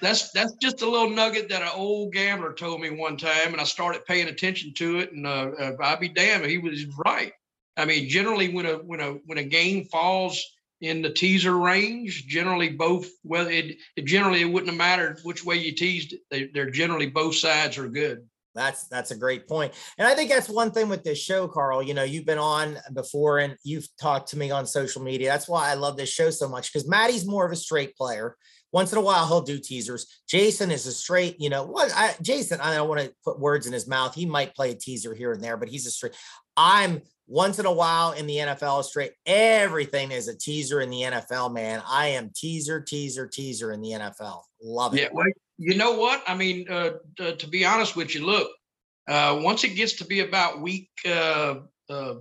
That's 0.00 0.30
that's 0.30 0.54
just 0.62 0.80
a 0.80 0.88
little 0.88 1.10
nugget 1.10 1.50
that 1.50 1.60
an 1.60 1.68
old 1.74 2.14
gambler 2.14 2.54
told 2.54 2.80
me 2.80 2.90
one 2.90 3.18
time, 3.18 3.52
and 3.52 3.60
I 3.60 3.64
started 3.64 4.06
paying 4.06 4.28
attention 4.28 4.72
to 4.74 5.00
it. 5.00 5.12
And 5.12 5.26
uh, 5.26 5.50
uh, 5.58 5.72
I'd 5.82 6.00
be 6.00 6.08
damned, 6.08 6.46
he 6.46 6.58
was 6.58 6.86
right. 7.04 7.32
I 7.76 7.84
mean, 7.84 8.08
generally 8.08 8.48
when 8.48 8.66
a 8.66 8.74
when 8.74 9.00
a 9.00 9.12
when 9.26 9.38
a 9.38 9.44
game 9.44 9.84
falls 9.84 10.42
in 10.80 11.02
the 11.02 11.10
teaser 11.10 11.56
range, 11.56 12.26
generally 12.26 12.70
both 12.70 13.08
well, 13.24 13.46
it, 13.46 13.76
it 13.96 14.04
generally 14.04 14.42
it 14.42 14.50
wouldn't 14.50 14.70
have 14.70 14.78
mattered 14.78 15.20
which 15.22 15.44
way 15.44 15.56
you 15.56 15.72
teased 15.72 16.14
it. 16.14 16.20
They, 16.30 16.46
they're 16.46 16.70
generally 16.70 17.08
both 17.08 17.34
sides 17.34 17.76
are 17.78 17.88
good. 17.88 18.26
That's 18.58 18.88
that's 18.88 19.12
a 19.12 19.16
great 19.16 19.46
point. 19.46 19.72
And 19.98 20.06
I 20.06 20.14
think 20.14 20.30
that's 20.30 20.48
one 20.48 20.70
thing 20.72 20.88
with 20.88 21.04
this 21.04 21.18
show, 21.18 21.46
Carl. 21.46 21.82
You 21.82 21.94
know, 21.94 22.02
you've 22.02 22.26
been 22.26 22.38
on 22.38 22.76
before 22.92 23.38
and 23.38 23.56
you've 23.62 23.86
talked 24.00 24.30
to 24.30 24.38
me 24.38 24.50
on 24.50 24.66
social 24.66 25.02
media. 25.02 25.28
That's 25.28 25.48
why 25.48 25.70
I 25.70 25.74
love 25.74 25.96
this 25.96 26.10
show 26.10 26.30
so 26.30 26.48
much 26.48 26.72
because 26.72 26.88
Maddie's 26.88 27.26
more 27.26 27.46
of 27.46 27.52
a 27.52 27.56
straight 27.56 27.96
player. 27.96 28.36
Once 28.70 28.92
in 28.92 28.98
a 28.98 29.02
while, 29.02 29.26
he'll 29.26 29.40
do 29.40 29.58
teasers. 29.58 30.20
Jason 30.28 30.70
is 30.70 30.86
a 30.86 30.92
straight, 30.92 31.40
you 31.40 31.48
know, 31.48 31.64
what 31.64 31.90
I 31.94 32.14
Jason, 32.20 32.60
I 32.60 32.74
don't 32.74 32.88
want 32.88 33.00
to 33.00 33.14
put 33.24 33.40
words 33.40 33.66
in 33.66 33.72
his 33.72 33.86
mouth. 33.86 34.14
He 34.14 34.26
might 34.26 34.54
play 34.54 34.72
a 34.72 34.74
teaser 34.74 35.14
here 35.14 35.32
and 35.32 35.42
there, 35.42 35.56
but 35.56 35.68
he's 35.68 35.86
a 35.86 35.90
straight. 35.90 36.16
I'm 36.56 37.00
once 37.28 37.58
in 37.58 37.66
a 37.66 37.72
while 37.72 38.12
in 38.12 38.26
the 38.26 38.36
NFL 38.36 38.84
straight. 38.84 39.12
Everything 39.26 40.10
is 40.10 40.28
a 40.28 40.36
teaser 40.36 40.80
in 40.80 40.90
the 40.90 41.02
NFL, 41.02 41.52
man. 41.52 41.82
I 41.86 42.08
am 42.08 42.30
teaser, 42.34 42.80
teaser, 42.80 43.26
teaser 43.26 43.72
in 43.72 43.80
the 43.80 43.90
NFL. 43.90 44.42
Love 44.62 44.94
it. 44.94 45.02
Yeah, 45.02 45.08
well, 45.12 45.26
you 45.58 45.76
know 45.76 45.92
what? 45.92 46.22
I 46.26 46.34
mean, 46.34 46.66
uh, 46.70 46.92
uh, 47.20 47.32
to 47.32 47.48
be 47.48 47.64
honest 47.64 47.96
with 47.96 48.14
you, 48.14 48.24
look, 48.24 48.48
uh, 49.08 49.40
once 49.42 49.64
it 49.64 49.74
gets 49.74 49.94
to 49.94 50.04
be 50.04 50.20
about 50.20 50.60
week 50.60 50.88
uh, 51.04 51.56
uh, 51.90 52.14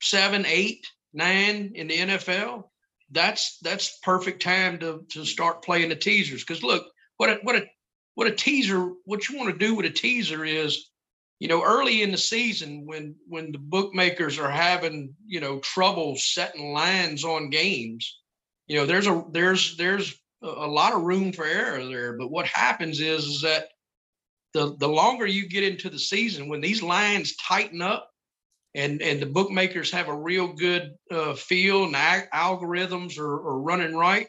seven, 0.00 0.44
eight, 0.46 0.86
nine 1.14 1.72
in 1.74 1.88
the 1.88 1.96
NFL, 1.96 2.64
that's 3.10 3.58
that's 3.62 3.98
perfect 4.02 4.42
time 4.42 4.78
to 4.80 5.04
to 5.10 5.24
start 5.24 5.64
playing 5.64 5.88
the 5.88 5.96
teasers. 5.96 6.44
Because 6.44 6.62
look, 6.62 6.86
what 7.16 7.30
a 7.30 7.34
what 7.42 7.56
a 7.56 7.64
what 8.14 8.26
a 8.26 8.34
teaser. 8.34 8.90
What 9.04 9.28
you 9.28 9.38
want 9.38 9.50
to 9.50 9.58
do 9.58 9.74
with 9.74 9.86
a 9.86 9.90
teaser 9.90 10.44
is, 10.44 10.90
you 11.38 11.48
know, 11.48 11.62
early 11.64 12.02
in 12.02 12.10
the 12.10 12.18
season 12.18 12.84
when 12.86 13.14
when 13.26 13.52
the 13.52 13.58
bookmakers 13.58 14.38
are 14.38 14.50
having 14.50 15.14
you 15.24 15.40
know 15.40 15.60
trouble 15.60 16.16
setting 16.16 16.72
lines 16.72 17.24
on 17.24 17.48
games, 17.48 18.18
you 18.66 18.76
know, 18.76 18.84
there's 18.84 19.06
a 19.06 19.24
there's 19.30 19.76
there's 19.76 20.21
a 20.42 20.66
lot 20.66 20.94
of 20.94 21.02
room 21.02 21.32
for 21.32 21.44
error 21.44 21.84
there. 21.84 22.14
But 22.14 22.30
what 22.30 22.46
happens 22.46 23.00
is, 23.00 23.24
is 23.24 23.40
that 23.42 23.68
the, 24.54 24.76
the 24.78 24.88
longer 24.88 25.26
you 25.26 25.48
get 25.48 25.64
into 25.64 25.88
the 25.88 25.98
season, 25.98 26.48
when 26.48 26.60
these 26.60 26.82
lines 26.82 27.36
tighten 27.36 27.80
up 27.80 28.10
and, 28.74 29.00
and 29.02 29.20
the 29.20 29.26
bookmakers 29.26 29.90
have 29.90 30.08
a 30.08 30.16
real 30.16 30.48
good 30.48 30.94
uh, 31.10 31.34
feel 31.34 31.84
and 31.84 31.94
algorithms 31.94 33.18
are, 33.18 33.34
are 33.34 33.60
running 33.60 33.94
right. 33.94 34.26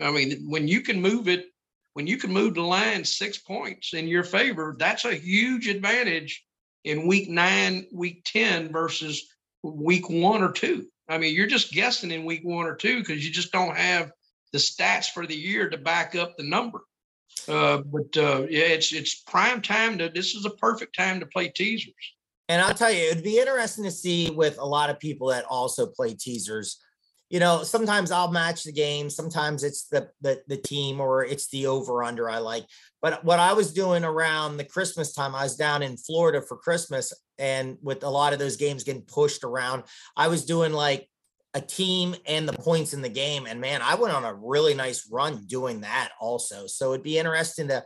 I 0.00 0.10
mean, 0.10 0.46
when 0.48 0.66
you 0.66 0.80
can 0.80 1.00
move 1.00 1.28
it, 1.28 1.46
when 1.94 2.06
you 2.06 2.16
can 2.16 2.32
move 2.32 2.54
the 2.54 2.62
line 2.62 3.04
six 3.04 3.38
points 3.38 3.94
in 3.94 4.08
your 4.08 4.24
favor, 4.24 4.76
that's 4.78 5.04
a 5.04 5.14
huge 5.14 5.68
advantage 5.68 6.44
in 6.84 7.06
week 7.06 7.28
nine, 7.28 7.86
week 7.92 8.22
10 8.24 8.72
versus 8.72 9.28
week 9.62 10.08
one 10.08 10.42
or 10.42 10.52
two. 10.52 10.86
I 11.08 11.18
mean, 11.18 11.34
you're 11.34 11.46
just 11.46 11.72
guessing 11.72 12.12
in 12.12 12.24
week 12.24 12.42
one 12.44 12.66
or 12.66 12.76
two 12.76 13.00
because 13.00 13.24
you 13.26 13.32
just 13.32 13.52
don't 13.52 13.76
have 13.76 14.12
the 14.52 14.58
stats 14.58 15.10
for 15.10 15.26
the 15.26 15.36
year 15.36 15.68
to 15.70 15.78
back 15.78 16.14
up 16.14 16.36
the 16.36 16.44
number. 16.44 16.80
Uh, 17.48 17.78
but 17.78 18.16
uh, 18.16 18.46
yeah, 18.48 18.64
it's 18.64 18.92
it's 18.92 19.22
prime 19.22 19.62
time 19.62 19.98
to. 19.98 20.08
This 20.08 20.34
is 20.34 20.44
a 20.44 20.50
perfect 20.50 20.96
time 20.96 21.20
to 21.20 21.26
play 21.26 21.48
teasers. 21.48 21.94
And 22.48 22.60
I'll 22.60 22.74
tell 22.74 22.90
you, 22.90 23.04
it'd 23.04 23.22
be 23.22 23.38
interesting 23.38 23.84
to 23.84 23.90
see 23.90 24.30
with 24.30 24.58
a 24.58 24.66
lot 24.66 24.90
of 24.90 24.98
people 24.98 25.28
that 25.28 25.44
also 25.44 25.86
play 25.86 26.14
teasers. 26.14 26.78
You 27.28 27.38
know, 27.38 27.62
sometimes 27.62 28.10
I'll 28.10 28.32
match 28.32 28.64
the 28.64 28.72
game. 28.72 29.08
Sometimes 29.08 29.62
it's 29.62 29.86
the 29.86 30.08
the, 30.20 30.42
the 30.48 30.56
team 30.56 31.00
or 31.00 31.24
it's 31.24 31.48
the 31.48 31.66
over 31.66 32.02
under 32.02 32.28
I 32.28 32.38
like. 32.38 32.66
But 33.00 33.24
what 33.24 33.38
I 33.38 33.52
was 33.52 33.72
doing 33.72 34.04
around 34.04 34.56
the 34.56 34.64
Christmas 34.64 35.14
time, 35.14 35.34
I 35.34 35.44
was 35.44 35.56
down 35.56 35.82
in 35.82 35.96
Florida 35.96 36.42
for 36.42 36.56
Christmas, 36.56 37.12
and 37.38 37.78
with 37.82 38.02
a 38.02 38.10
lot 38.10 38.32
of 38.32 38.38
those 38.38 38.56
games 38.56 38.84
getting 38.84 39.02
pushed 39.02 39.44
around, 39.44 39.84
I 40.16 40.28
was 40.28 40.44
doing 40.44 40.72
like 40.72 41.08
a 41.54 41.60
team 41.60 42.14
and 42.26 42.48
the 42.48 42.52
points 42.52 42.94
in 42.94 43.02
the 43.02 43.08
game. 43.08 43.46
And 43.46 43.60
man, 43.60 43.82
I 43.82 43.96
went 43.96 44.14
on 44.14 44.24
a 44.24 44.34
really 44.34 44.74
nice 44.74 45.08
run 45.10 45.44
doing 45.46 45.80
that 45.80 46.10
also. 46.20 46.66
So 46.66 46.92
it'd 46.92 47.02
be 47.02 47.18
interesting 47.18 47.68
to 47.68 47.84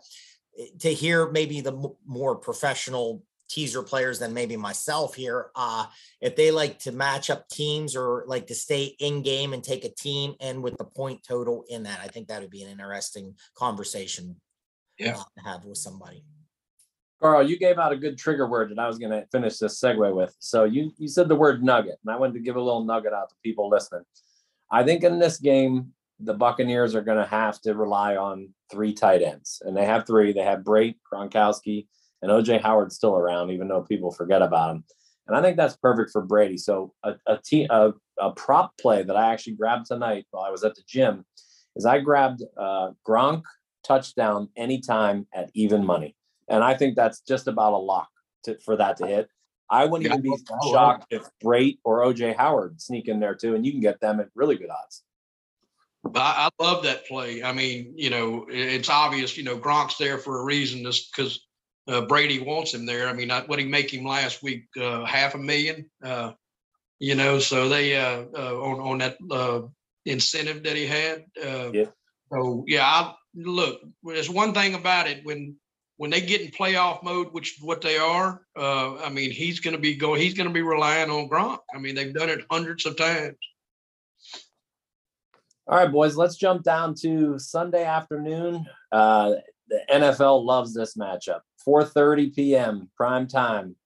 to 0.80 0.92
hear 0.92 1.30
maybe 1.30 1.60
the 1.60 1.90
more 2.06 2.36
professional 2.36 3.22
teaser 3.48 3.82
players 3.82 4.18
than 4.18 4.32
maybe 4.32 4.56
myself 4.56 5.14
here 5.14 5.50
uh 5.54 5.84
if 6.22 6.34
they 6.34 6.50
like 6.50 6.78
to 6.78 6.90
match 6.92 7.28
up 7.28 7.46
teams 7.48 7.94
or 7.94 8.24
like 8.26 8.46
to 8.46 8.54
stay 8.54 8.84
in 9.00 9.20
game 9.20 9.52
and 9.52 9.62
take 9.62 9.84
a 9.84 9.94
team 9.94 10.34
and 10.40 10.62
with 10.62 10.76
the 10.78 10.84
point 10.84 11.22
total 11.22 11.62
in 11.68 11.82
that 11.82 12.00
i 12.02 12.08
think 12.08 12.26
that 12.26 12.40
would 12.40 12.50
be 12.50 12.62
an 12.62 12.70
interesting 12.70 13.34
conversation 13.54 14.34
yeah 14.98 15.16
uh, 15.16 15.24
to 15.36 15.44
have 15.44 15.64
with 15.64 15.76
somebody 15.76 16.24
Carl, 17.24 17.48
you 17.48 17.58
gave 17.58 17.78
out 17.78 17.90
a 17.90 17.96
good 17.96 18.18
trigger 18.18 18.46
word 18.46 18.70
that 18.70 18.78
I 18.78 18.86
was 18.86 18.98
going 18.98 19.10
to 19.10 19.26
finish 19.32 19.56
this 19.56 19.80
segue 19.80 20.14
with. 20.14 20.36
So 20.40 20.64
you 20.64 20.92
you 20.98 21.08
said 21.08 21.26
the 21.26 21.34
word 21.34 21.64
nugget, 21.64 21.98
and 22.04 22.14
I 22.14 22.18
wanted 22.18 22.34
to 22.34 22.40
give 22.40 22.56
a 22.56 22.60
little 22.60 22.84
nugget 22.84 23.14
out 23.14 23.30
to 23.30 23.34
people 23.42 23.70
listening. 23.70 24.02
I 24.70 24.84
think 24.84 25.04
in 25.04 25.18
this 25.18 25.38
game, 25.38 25.94
the 26.20 26.34
Buccaneers 26.34 26.94
are 26.94 27.00
going 27.00 27.16
to 27.16 27.26
have 27.26 27.62
to 27.62 27.72
rely 27.72 28.16
on 28.16 28.50
three 28.70 28.92
tight 28.92 29.22
ends, 29.22 29.62
and 29.64 29.74
they 29.74 29.86
have 29.86 30.06
three. 30.06 30.34
They 30.34 30.42
have 30.42 30.58
Brate, 30.58 30.96
Gronkowski, 31.10 31.86
and 32.20 32.30
OJ 32.30 32.60
Howard 32.60 32.92
still 32.92 33.16
around, 33.16 33.50
even 33.52 33.68
though 33.68 33.80
people 33.80 34.10
forget 34.10 34.42
about 34.42 34.72
him. 34.72 34.84
And 35.26 35.34
I 35.34 35.40
think 35.40 35.56
that's 35.56 35.78
perfect 35.78 36.10
for 36.10 36.20
Brady. 36.20 36.58
So 36.58 36.92
a 37.04 37.14
a, 37.26 37.38
te- 37.42 37.68
a, 37.70 37.94
a 38.18 38.32
prop 38.32 38.76
play 38.76 39.02
that 39.02 39.16
I 39.16 39.32
actually 39.32 39.54
grabbed 39.54 39.86
tonight 39.86 40.26
while 40.30 40.44
I 40.44 40.50
was 40.50 40.62
at 40.62 40.74
the 40.74 40.82
gym 40.86 41.24
is 41.74 41.86
I 41.86 42.00
grabbed 42.00 42.42
uh, 42.58 42.90
Gronk 43.08 43.44
touchdown 43.82 44.50
anytime 44.58 45.26
at 45.34 45.48
even 45.54 45.86
money. 45.86 46.16
And 46.48 46.62
I 46.62 46.74
think 46.74 46.96
that's 46.96 47.20
just 47.20 47.48
about 47.48 47.72
a 47.72 47.78
lock 47.78 48.08
to, 48.44 48.58
for 48.60 48.76
that 48.76 48.96
to 48.98 49.06
hit. 49.06 49.28
I 49.70 49.86
wouldn't 49.86 50.08
yeah, 50.08 50.18
even 50.18 50.22
be 50.22 50.36
shocked 50.70 51.06
if 51.10 51.26
Brate 51.42 51.78
or 51.84 52.00
OJ 52.00 52.36
Howard 52.36 52.80
sneak 52.80 53.08
in 53.08 53.18
there 53.18 53.34
too, 53.34 53.54
and 53.54 53.64
you 53.64 53.72
can 53.72 53.80
get 53.80 54.00
them 54.00 54.20
at 54.20 54.28
really 54.34 54.56
good 54.56 54.70
odds. 54.70 55.02
I, 56.14 56.50
I 56.58 56.62
love 56.62 56.84
that 56.84 57.06
play. 57.06 57.42
I 57.42 57.52
mean, 57.52 57.94
you 57.96 58.10
know, 58.10 58.46
it's 58.48 58.90
obvious. 58.90 59.36
You 59.36 59.44
know, 59.44 59.58
Gronk's 59.58 59.96
there 59.96 60.18
for 60.18 60.40
a 60.40 60.44
reason, 60.44 60.84
just 60.84 61.14
because 61.14 61.40
uh, 61.88 62.02
Brady 62.02 62.40
wants 62.40 62.74
him 62.74 62.86
there. 62.86 63.08
I 63.08 63.12
mean, 63.14 63.30
what 63.46 63.58
he 63.58 63.64
make 63.64 63.92
him 63.92 64.04
last 64.04 64.42
week? 64.42 64.66
Uh, 64.80 65.04
half 65.04 65.34
a 65.34 65.38
million. 65.38 65.90
Uh, 66.02 66.32
you 66.98 67.14
know, 67.14 67.38
so 67.38 67.68
they 67.68 67.96
uh, 67.96 68.24
uh, 68.36 68.54
on 68.60 68.80
on 68.80 68.98
that 68.98 69.16
uh, 69.30 69.62
incentive 70.04 70.62
that 70.62 70.76
he 70.76 70.86
had. 70.86 71.24
yeah. 71.36 71.86
So 72.32 72.64
yeah, 72.66 72.84
I, 72.84 73.14
look. 73.34 73.80
There's 74.02 74.30
one 74.30 74.52
thing 74.52 74.74
about 74.74 75.08
it 75.08 75.24
when 75.24 75.56
when 75.96 76.10
they 76.10 76.20
get 76.20 76.40
in 76.40 76.48
playoff 76.48 77.02
mode, 77.02 77.28
which 77.32 77.58
what 77.60 77.80
they 77.80 77.98
are, 77.98 78.42
uh, 78.56 78.96
I 78.96 79.10
mean, 79.10 79.30
he's 79.30 79.60
going 79.60 79.74
to 79.74 79.80
be 79.80 79.94
going. 79.94 80.20
He's 80.20 80.34
going 80.34 80.48
to 80.48 80.52
be 80.52 80.62
relying 80.62 81.10
on 81.10 81.28
Gronk. 81.28 81.58
I 81.74 81.78
mean, 81.78 81.94
they've 81.94 82.14
done 82.14 82.28
it 82.28 82.44
hundreds 82.50 82.84
of 82.86 82.96
times. 82.96 83.36
All 85.66 85.78
right, 85.78 85.90
boys, 85.90 86.16
let's 86.16 86.36
jump 86.36 86.62
down 86.62 86.94
to 86.96 87.38
Sunday 87.38 87.84
afternoon. 87.84 88.66
Uh, 88.92 89.34
the 89.68 89.80
NFL 89.90 90.44
loves 90.44 90.74
this 90.74 90.96
matchup. 90.96 91.40
4:30 91.66 92.34
p.m. 92.34 92.90
prime 92.96 93.26
time. 93.26 93.76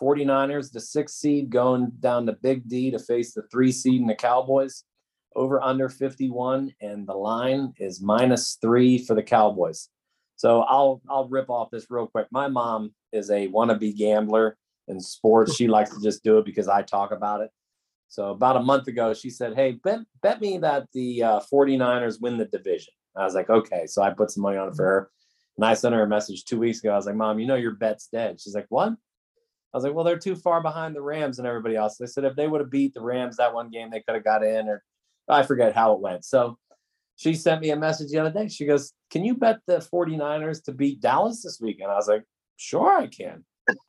49ers, 0.00 0.72
the 0.72 0.80
sixth 0.80 1.16
seed, 1.16 1.50
going 1.50 1.90
down 2.00 2.26
to 2.26 2.32
Big 2.32 2.68
D 2.68 2.90
to 2.90 2.98
face 2.98 3.32
the 3.32 3.42
three 3.50 3.72
seed 3.72 4.00
and 4.00 4.10
the 4.10 4.14
Cowboys. 4.14 4.84
Over 5.34 5.60
under 5.60 5.90
51, 5.90 6.72
and 6.80 7.06
the 7.06 7.14
line 7.14 7.74
is 7.78 8.00
minus 8.00 8.56
three 8.62 8.96
for 8.96 9.14
the 9.14 9.22
Cowboys. 9.22 9.90
So 10.36 10.60
I'll 10.62 11.00
I'll 11.08 11.28
rip 11.28 11.50
off 11.50 11.70
this 11.70 11.86
real 11.90 12.06
quick. 12.06 12.26
My 12.30 12.48
mom 12.48 12.92
is 13.12 13.30
a 13.30 13.48
wannabe 13.48 13.96
gambler 13.96 14.56
in 14.88 15.00
sports. 15.00 15.56
She 15.56 15.66
likes 15.66 15.90
to 15.90 16.02
just 16.02 16.22
do 16.22 16.38
it 16.38 16.44
because 16.44 16.68
I 16.68 16.82
talk 16.82 17.10
about 17.10 17.40
it. 17.40 17.50
So 18.08 18.30
about 18.30 18.56
a 18.56 18.62
month 18.62 18.86
ago, 18.86 19.14
she 19.14 19.30
said, 19.30 19.54
"Hey, 19.54 19.72
bet 19.82 20.00
bet 20.22 20.40
me 20.40 20.58
that 20.58 20.86
the 20.92 21.22
uh, 21.22 21.40
49ers 21.52 22.20
win 22.20 22.36
the 22.38 22.44
division." 22.44 22.92
I 23.16 23.24
was 23.24 23.34
like, 23.34 23.50
"Okay." 23.50 23.86
So 23.86 24.02
I 24.02 24.10
put 24.10 24.30
some 24.30 24.42
money 24.42 24.58
on 24.58 24.68
it 24.68 24.76
for 24.76 24.84
her, 24.84 25.10
And 25.56 25.64
I 25.64 25.74
sent 25.74 25.94
her 25.94 26.02
a 26.02 26.08
message 26.08 26.44
two 26.44 26.58
weeks 26.58 26.80
ago. 26.80 26.92
I 26.92 26.96
was 26.96 27.06
like, 27.06 27.14
Mom, 27.16 27.38
you 27.38 27.46
know 27.46 27.54
your 27.56 27.72
bet's 27.72 28.08
dead. 28.08 28.40
She's 28.40 28.54
like, 28.54 28.66
What? 28.68 28.90
I 28.92 28.96
was 29.76 29.84
like, 29.84 29.94
Well, 29.94 30.04
they're 30.04 30.18
too 30.18 30.36
far 30.36 30.62
behind 30.62 30.94
the 30.94 31.02
Rams 31.02 31.38
and 31.38 31.48
everybody 31.48 31.76
else. 31.76 31.96
They 31.96 32.06
said 32.06 32.24
if 32.24 32.36
they 32.36 32.46
would 32.46 32.60
have 32.60 32.70
beat 32.70 32.94
the 32.94 33.00
Rams 33.02 33.36
that 33.38 33.54
one 33.54 33.70
game, 33.70 33.90
they 33.90 34.00
could 34.00 34.14
have 34.14 34.24
got 34.24 34.44
in, 34.44 34.68
or 34.68 34.82
I 35.28 35.42
forget 35.42 35.74
how 35.74 35.94
it 35.94 36.00
went. 36.00 36.24
So 36.24 36.58
she 37.16 37.34
sent 37.34 37.62
me 37.62 37.70
a 37.70 37.76
message 37.76 38.10
the 38.10 38.18
other 38.18 38.30
day. 38.30 38.48
She 38.48 38.66
goes, 38.66 38.92
Can 39.10 39.24
you 39.24 39.34
bet 39.34 39.58
the 39.66 39.78
49ers 39.78 40.62
to 40.64 40.72
beat 40.72 41.00
Dallas 41.00 41.42
this 41.42 41.60
week? 41.60 41.80
And 41.80 41.90
I 41.90 41.94
was 41.94 42.08
like, 42.08 42.24
Sure, 42.56 42.98
I 42.98 43.06
can. 43.06 43.44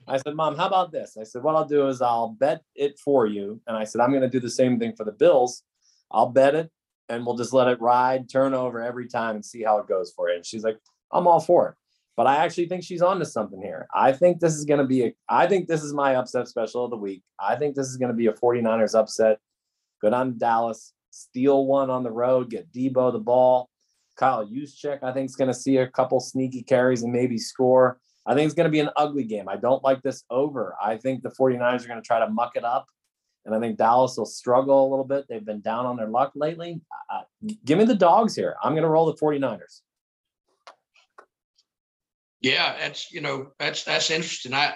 I 0.08 0.18
said, 0.18 0.36
Mom, 0.36 0.56
how 0.56 0.68
about 0.68 0.92
this? 0.92 1.18
I 1.20 1.24
said, 1.24 1.44
What 1.44 1.56
I'll 1.56 1.66
do 1.66 1.88
is 1.88 2.02
I'll 2.02 2.30
bet 2.30 2.62
it 2.76 3.00
for 3.00 3.28
you. 3.28 3.62
And 3.68 3.78
I 3.78 3.84
said, 3.84 4.02
I'm 4.02 4.12
going 4.12 4.24
to 4.24 4.30
do 4.30 4.40
the 4.40 4.50
same 4.50 4.80
thing 4.80 4.96
for 4.96 5.04
the 5.04 5.12
Bills. 5.12 5.64
I'll 6.10 6.30
bet 6.30 6.56
it 6.56 6.72
and 7.10 7.26
we'll 7.26 7.38
just 7.38 7.54
let 7.54 7.68
it 7.68 7.82
ride, 7.82 8.30
turn 8.30 8.54
over 8.54 8.82
every 8.82 9.08
time 9.08 9.36
and 9.36 9.46
see 9.46 9.64
how 9.64 9.78
it 9.78 9.88
goes 9.88 10.12
for 10.16 10.30
you. 10.30 10.36
And 10.36 10.46
she's 10.46 10.64
like, 10.64 10.78
I'm 11.12 11.28
all 11.28 11.40
for 11.40 11.70
it. 11.70 11.76
But 12.16 12.28
I 12.28 12.38
actually 12.38 12.68
think 12.68 12.84
she's 12.84 13.02
on 13.02 13.20
to 13.20 13.26
something 13.26 13.62
here. 13.62 13.88
I 13.94 14.12
think 14.12 14.40
this 14.40 14.56
is 14.56 14.66
going 14.66 14.80
to 14.80 14.86
be 14.86 15.06
a, 15.06 15.14
I 15.30 15.48
think 15.48 15.68
this 15.68 15.84
is 15.84 15.94
my 15.94 16.16
upset 16.16 16.48
special 16.48 16.84
of 16.84 16.92
the 16.92 16.98
week. 16.98 17.24
I 17.40 17.56
think 17.56 17.76
this 17.76 17.88
is 17.88 17.98
going 17.98 18.10
to 18.10 18.18
be 18.18 18.28
a 18.28 18.34
49ers 18.34 18.98
upset. 18.98 19.40
Good 20.02 20.14
on 20.14 20.38
Dallas, 20.38 20.94
steal 21.18 21.66
one 21.66 21.90
on 21.90 22.04
the 22.04 22.12
road, 22.12 22.50
get 22.50 22.72
Deebo 22.72 23.12
the 23.12 23.20
ball. 23.20 23.70
Kyle 24.18 24.46
Juszczyk, 24.48 25.04
I 25.04 25.12
think, 25.12 25.30
is 25.30 25.36
going 25.36 25.50
to 25.50 25.54
see 25.54 25.78
a 25.78 25.88
couple 25.88 26.20
sneaky 26.20 26.64
carries 26.64 27.04
and 27.04 27.14
maybe 27.14 27.38
score. 27.38 28.00
I 28.26 28.34
think 28.34 28.46
it's 28.46 28.56
going 28.56 28.66
to 28.66 28.72
be 28.72 28.80
an 28.80 28.90
ugly 28.96 29.24
game. 29.24 29.48
I 29.48 29.56
don't 29.56 29.84
like 29.84 30.02
this 30.02 30.24
over. 30.30 30.76
I 30.84 30.98
think 30.98 31.24
the 31.24 31.30
49ers 31.30 31.86
are 31.86 31.88
going 31.88 32.02
to 32.02 32.06
try 32.06 32.20
to 32.20 32.30
muck 32.30 32.56
it 32.56 32.64
up. 32.64 32.86
And 33.46 33.56
I 33.56 33.60
think 33.60 33.78
Dallas 33.78 34.18
will 34.18 34.26
struggle 34.26 34.88
a 34.88 34.90
little 34.90 35.06
bit. 35.06 35.26
They've 35.30 35.46
been 35.46 35.62
down 35.62 35.86
on 35.86 35.96
their 35.96 36.10
luck 36.10 36.34
lately. 36.36 36.82
Uh, 37.10 37.22
give 37.64 37.78
me 37.78 37.86
the 37.86 37.96
dogs 37.96 38.36
here. 38.36 38.56
I'm 38.62 38.74
going 38.74 38.84
to 38.84 38.90
roll 38.90 39.06
the 39.06 39.14
49ers. 39.14 39.82
Yeah, 42.42 42.76
that's 42.80 43.12
you 43.12 43.22
know 43.22 43.52
that's 43.58 43.84
that's 43.84 44.12
interesting. 44.12 44.54
I 44.54 44.76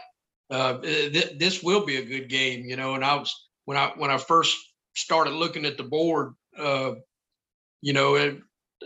uh, 0.49 0.79
th- 0.79 1.37
this 1.37 1.61
will 1.61 1.85
be 1.85 1.97
a 1.97 2.05
good 2.05 2.27
game, 2.27 2.65
you 2.65 2.75
know. 2.75 2.95
And 2.95 3.05
I 3.05 3.15
was 3.15 3.49
when 3.65 3.77
I 3.77 3.91
when 3.97 4.09
I 4.09 4.17
first 4.17 4.57
started 4.95 5.31
looking 5.31 5.65
at 5.65 5.77
the 5.77 5.83
board, 5.83 6.33
uh, 6.57 6.93
you 7.81 7.93
know, 7.93 8.15
it, 8.15 8.39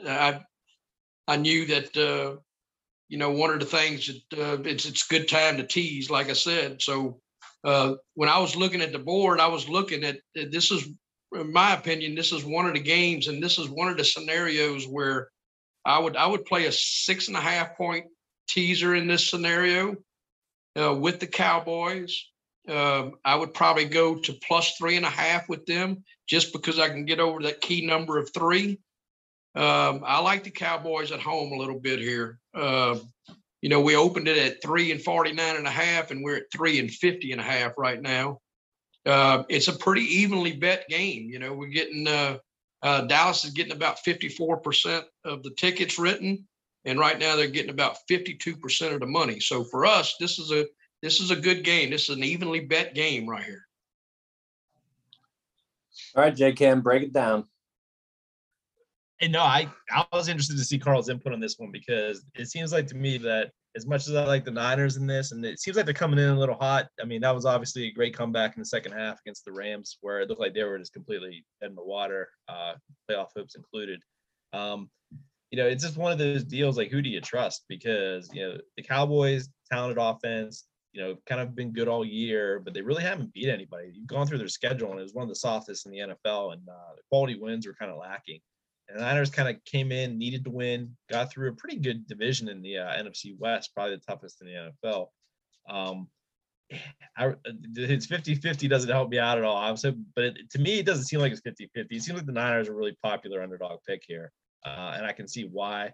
I 0.05 0.41
I 1.27 1.37
knew 1.37 1.65
that 1.67 1.97
uh, 1.97 2.37
you 3.07 3.17
know 3.17 3.31
one 3.31 3.51
of 3.51 3.59
the 3.59 3.65
things 3.65 4.07
that 4.29 4.39
uh, 4.39 4.61
it's 4.63 4.85
it's 4.85 5.07
good 5.07 5.27
time 5.27 5.57
to 5.57 5.63
tease, 5.67 6.09
like 6.09 6.29
I 6.29 6.33
said. 6.33 6.81
So 6.81 7.19
uh, 7.63 7.95
when 8.13 8.29
I 8.29 8.39
was 8.39 8.55
looking 8.55 8.81
at 8.81 8.91
the 8.91 8.99
board, 8.99 9.39
I 9.39 9.47
was 9.47 9.67
looking 9.67 10.03
at 10.03 10.19
this 10.35 10.71
is, 10.71 10.87
in 11.33 11.51
my 11.51 11.73
opinion, 11.73 12.15
this 12.15 12.31
is 12.31 12.45
one 12.45 12.67
of 12.67 12.73
the 12.73 12.79
games, 12.79 13.27
and 13.27 13.41
this 13.41 13.57
is 13.57 13.69
one 13.69 13.89
of 13.89 13.97
the 13.97 14.05
scenarios 14.05 14.85
where 14.85 15.29
I 15.85 15.99
would 15.99 16.15
I 16.15 16.27
would 16.27 16.45
play 16.45 16.65
a 16.65 16.71
six 16.71 17.27
and 17.27 17.37
a 17.37 17.41
half 17.41 17.75
point 17.75 18.05
teaser 18.47 18.95
in 18.95 19.07
this 19.07 19.29
scenario 19.29 19.95
uh, 20.79 20.93
with 20.93 21.19
the 21.19 21.27
Cowboys. 21.27 22.29
Uh, 22.67 23.09
I 23.23 23.35
would 23.35 23.53
probably 23.53 23.85
go 23.85 24.15
to 24.15 24.33
plus 24.47 24.75
three 24.77 24.95
and 24.95 25.05
a 25.05 25.09
half 25.09 25.47
with 25.47 25.65
them 25.65 26.03
just 26.27 26.51
because 26.51 26.79
I 26.79 26.89
can 26.89 27.05
get 27.05 27.19
over 27.19 27.41
that 27.43 27.61
key 27.61 27.85
number 27.85 28.17
of 28.17 28.31
three. 28.33 28.79
Um, 29.55 30.03
I 30.05 30.19
like 30.19 30.43
the 30.43 30.51
Cowboys 30.51 31.11
at 31.11 31.21
home 31.21 31.53
a 31.53 31.57
little 31.57 31.79
bit 31.79 31.99
here. 31.99 32.39
Uh, 32.53 32.97
you 33.61 33.69
know, 33.69 33.79
we 33.81 33.95
opened 33.95 34.27
it 34.27 34.37
at 34.37 34.61
three 34.61 34.91
and 34.91 35.01
49 35.01 35.55
and 35.55 35.67
a 35.67 35.71
half, 35.71 36.11
and 36.11 36.23
we're 36.23 36.37
at 36.37 36.51
three 36.51 36.79
and 36.79 36.91
50 36.91 37.31
and 37.31 37.41
a 37.41 37.43
half 37.43 37.73
right 37.77 38.01
now. 38.01 38.39
Uh, 39.05 39.43
it's 39.49 39.67
a 39.67 39.73
pretty 39.73 40.01
evenly 40.01 40.53
bet 40.53 40.87
game. 40.89 41.29
You 41.29 41.39
know, 41.39 41.53
we're 41.53 41.67
getting 41.67 42.07
uh, 42.07 42.37
uh, 42.81 43.01
Dallas 43.01 43.45
is 43.45 43.51
getting 43.51 43.71
about 43.71 43.97
54% 44.05 45.03
of 45.23 45.41
the 45.43 45.51
tickets 45.57 45.97
written, 45.97 46.47
and 46.85 46.99
right 46.99 47.17
now 47.17 47.35
they're 47.35 47.47
getting 47.47 47.71
about 47.71 47.97
52% 48.09 48.93
of 48.93 48.99
the 48.99 49.05
money. 49.05 49.39
So 49.39 49.63
for 49.63 49.85
us, 49.85 50.15
this 50.19 50.37
is 50.37 50.51
a 50.51 50.65
this 51.05 51.19
is 51.19 51.29
a 51.29 51.35
good 51.35 51.63
game. 51.63 51.91
This 51.91 52.09
is 52.09 52.15
an 52.15 52.23
evenly 52.23 52.61
bet 52.61 52.95
game 52.95 53.29
right 53.29 53.43
here. 53.43 53.63
All 56.15 56.23
right, 56.23 56.35
J 56.35 56.51
Cam, 56.51 56.81
break 56.81 57.03
it 57.03 57.13
down. 57.13 57.45
And 59.21 59.31
no, 59.31 59.41
I 59.41 59.69
I 59.91 60.03
was 60.11 60.29
interested 60.29 60.57
to 60.57 60.63
see 60.63 60.79
Carl's 60.79 61.09
input 61.09 61.31
on 61.31 61.39
this 61.39 61.59
one 61.59 61.71
because 61.71 62.25
it 62.33 62.47
seems 62.47 62.73
like 62.73 62.87
to 62.87 62.95
me 62.95 63.19
that 63.19 63.51
as 63.75 63.85
much 63.85 64.07
as 64.07 64.15
I 64.15 64.25
like 64.25 64.45
the 64.45 64.51
Niners 64.51 64.97
in 64.97 65.05
this, 65.05 65.31
and 65.31 65.45
it 65.45 65.59
seems 65.59 65.77
like 65.77 65.85
they're 65.85 65.93
coming 65.93 66.17
in 66.17 66.29
a 66.29 66.39
little 66.39 66.55
hot. 66.55 66.87
I 66.99 67.05
mean, 67.05 67.21
that 67.21 67.35
was 67.35 67.45
obviously 67.45 67.85
a 67.85 67.93
great 67.93 68.17
comeback 68.17 68.55
in 68.55 68.61
the 68.61 68.65
second 68.65 68.93
half 68.93 69.19
against 69.21 69.45
the 69.45 69.51
Rams, 69.51 69.99
where 70.01 70.21
it 70.21 70.29
looked 70.29 70.41
like 70.41 70.55
they 70.55 70.63
were 70.63 70.79
just 70.79 70.93
completely 70.93 71.45
dead 71.61 71.69
in 71.69 71.75
the 71.75 71.83
water, 71.83 72.29
uh, 72.49 72.73
playoff 73.07 73.27
hopes 73.37 73.55
included. 73.55 74.01
Um, 74.53 74.89
you 75.51 75.59
know, 75.59 75.67
it's 75.67 75.83
just 75.83 75.97
one 75.97 76.11
of 76.11 76.17
those 76.17 76.43
deals 76.43 76.77
like 76.77 76.89
who 76.89 77.03
do 77.03 77.09
you 77.09 77.21
trust? 77.21 77.65
Because 77.69 78.27
you 78.33 78.41
know 78.41 78.57
the 78.75 78.81
Cowboys, 78.81 79.49
talented 79.71 79.99
offense, 80.01 80.65
you 80.95 81.01
know, 81.01 81.17
kind 81.25 81.41
of 81.41 81.55
been 81.55 81.73
good 81.73 81.89
all 81.89 82.05
year, 82.05 82.61
but 82.63 82.73
they 82.73 82.81
really 82.81 83.03
haven't 83.03 83.33
beat 83.33 83.49
anybody. 83.49 83.91
You've 83.93 84.07
gone 84.07 84.25
through 84.25 84.37
their 84.37 84.47
schedule, 84.47 84.91
and 84.91 84.99
it 84.99 85.03
was 85.03 85.13
one 85.13 85.23
of 85.23 85.29
the 85.29 85.35
softest 85.35 85.85
in 85.85 85.91
the 85.91 85.99
NFL, 85.99 86.53
and 86.53 86.61
uh, 86.69 86.95
the 86.95 87.01
quality 87.09 87.37
wins 87.37 87.67
were 87.67 87.73
kind 87.73 87.91
of 87.91 87.97
lacking. 87.97 88.39
And 88.87 88.97
the 88.97 89.03
Niners 89.03 89.29
kind 89.29 89.49
of 89.49 89.61
came 89.65 89.91
in, 89.91 90.17
needed 90.17 90.45
to 90.45 90.51
win, 90.51 90.95
got 91.09 91.29
through 91.29 91.49
a 91.49 91.55
pretty 91.55 91.77
good 91.79 92.07
division 92.07 92.47
in 92.47 92.61
the 92.61 92.77
uh, 92.77 92.93
NFC 92.93 93.37
West, 93.37 93.71
probably 93.75 93.95
the 93.95 94.01
toughest 94.07 94.41
in 94.41 94.47
the 94.47 94.71
NFL. 94.89 95.07
Um, 95.69 96.07
I, 97.17 97.33
it's 97.75 98.05
50 98.05 98.35
50 98.35 98.67
doesn't 98.69 98.89
help 98.89 99.09
me 99.09 99.19
out 99.19 99.37
at 99.37 99.43
all. 99.43 99.57
I 99.57 99.71
was, 99.71 99.85
but 100.15 100.23
it, 100.23 100.49
to 100.51 100.59
me, 100.59 100.79
it 100.79 100.85
doesn't 100.85 101.05
seem 101.05 101.19
like 101.19 101.33
it's 101.33 101.41
50 101.41 101.69
50. 101.75 101.93
It 101.93 102.03
seems 102.03 102.17
like 102.17 102.25
the 102.25 102.31
Niners 102.31 102.69
are 102.69 102.75
really 102.75 102.97
popular 103.03 103.43
underdog 103.43 103.79
pick 103.85 104.03
here, 104.07 104.31
uh, 104.65 104.93
and 104.95 105.05
I 105.05 105.11
can 105.11 105.27
see 105.27 105.43
why. 105.43 105.91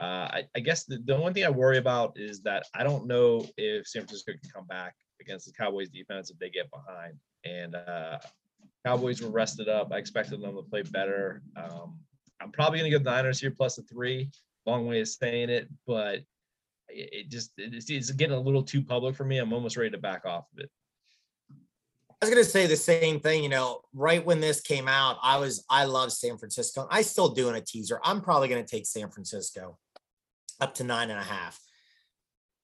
Uh, 0.00 0.28
I, 0.30 0.42
I, 0.54 0.60
guess 0.60 0.84
the, 0.84 0.98
the 1.04 1.16
only 1.16 1.32
thing 1.32 1.44
I 1.44 1.50
worry 1.50 1.78
about 1.78 2.12
is 2.16 2.40
that 2.42 2.64
I 2.72 2.84
don't 2.84 3.06
know 3.06 3.44
if 3.56 3.88
San 3.88 4.02
Francisco 4.02 4.32
can 4.32 4.50
come 4.54 4.66
back 4.66 4.94
against 5.20 5.46
the 5.46 5.52
Cowboys 5.52 5.88
defense 5.88 6.30
if 6.30 6.38
they 6.38 6.50
get 6.50 6.70
behind. 6.70 7.14
And 7.44 7.74
uh, 7.74 8.18
Cowboys 8.86 9.20
were 9.20 9.30
rested 9.30 9.68
up. 9.68 9.92
I 9.92 9.98
expected 9.98 10.40
them 10.40 10.54
to 10.54 10.62
play 10.62 10.82
better. 10.82 11.42
Um, 11.56 11.98
I'm 12.40 12.52
probably 12.52 12.78
going 12.78 12.90
to 12.90 12.98
go 12.98 13.02
the 13.02 13.10
Niners 13.10 13.40
here 13.40 13.50
plus 13.50 13.78
a 13.78 13.82
three. 13.82 14.30
Long 14.66 14.86
way 14.86 15.00
of 15.00 15.08
saying 15.08 15.48
it, 15.48 15.68
but 15.86 16.20
it, 16.88 17.30
just 17.30 17.52
it's, 17.56 17.90
it's 17.90 18.10
getting 18.10 18.36
a 18.36 18.40
little 18.40 18.62
too 18.62 18.82
public 18.82 19.16
for 19.16 19.24
me. 19.24 19.38
I'm 19.38 19.52
almost 19.52 19.76
ready 19.76 19.90
to 19.90 19.98
back 19.98 20.26
off 20.26 20.44
of 20.52 20.58
it. 20.58 20.70
I 22.20 22.26
was 22.26 22.34
going 22.34 22.44
to 22.44 22.50
say 22.50 22.66
the 22.66 22.76
same 22.76 23.20
thing. 23.20 23.42
You 23.42 23.48
know, 23.48 23.80
right 23.94 24.24
when 24.24 24.40
this 24.40 24.60
came 24.60 24.88
out, 24.88 25.18
I 25.22 25.38
was 25.38 25.64
I 25.70 25.84
love 25.84 26.12
San 26.12 26.36
Francisco. 26.36 26.86
I 26.90 27.02
still 27.02 27.28
doing 27.28 27.54
a 27.54 27.60
teaser. 27.60 28.00
I'm 28.02 28.20
probably 28.20 28.48
going 28.48 28.62
to 28.62 28.68
take 28.68 28.86
San 28.86 29.08
Francisco 29.08 29.78
up 30.60 30.74
to 30.74 30.84
nine 30.84 31.10
and 31.10 31.18
a 31.18 31.24
half. 31.24 31.58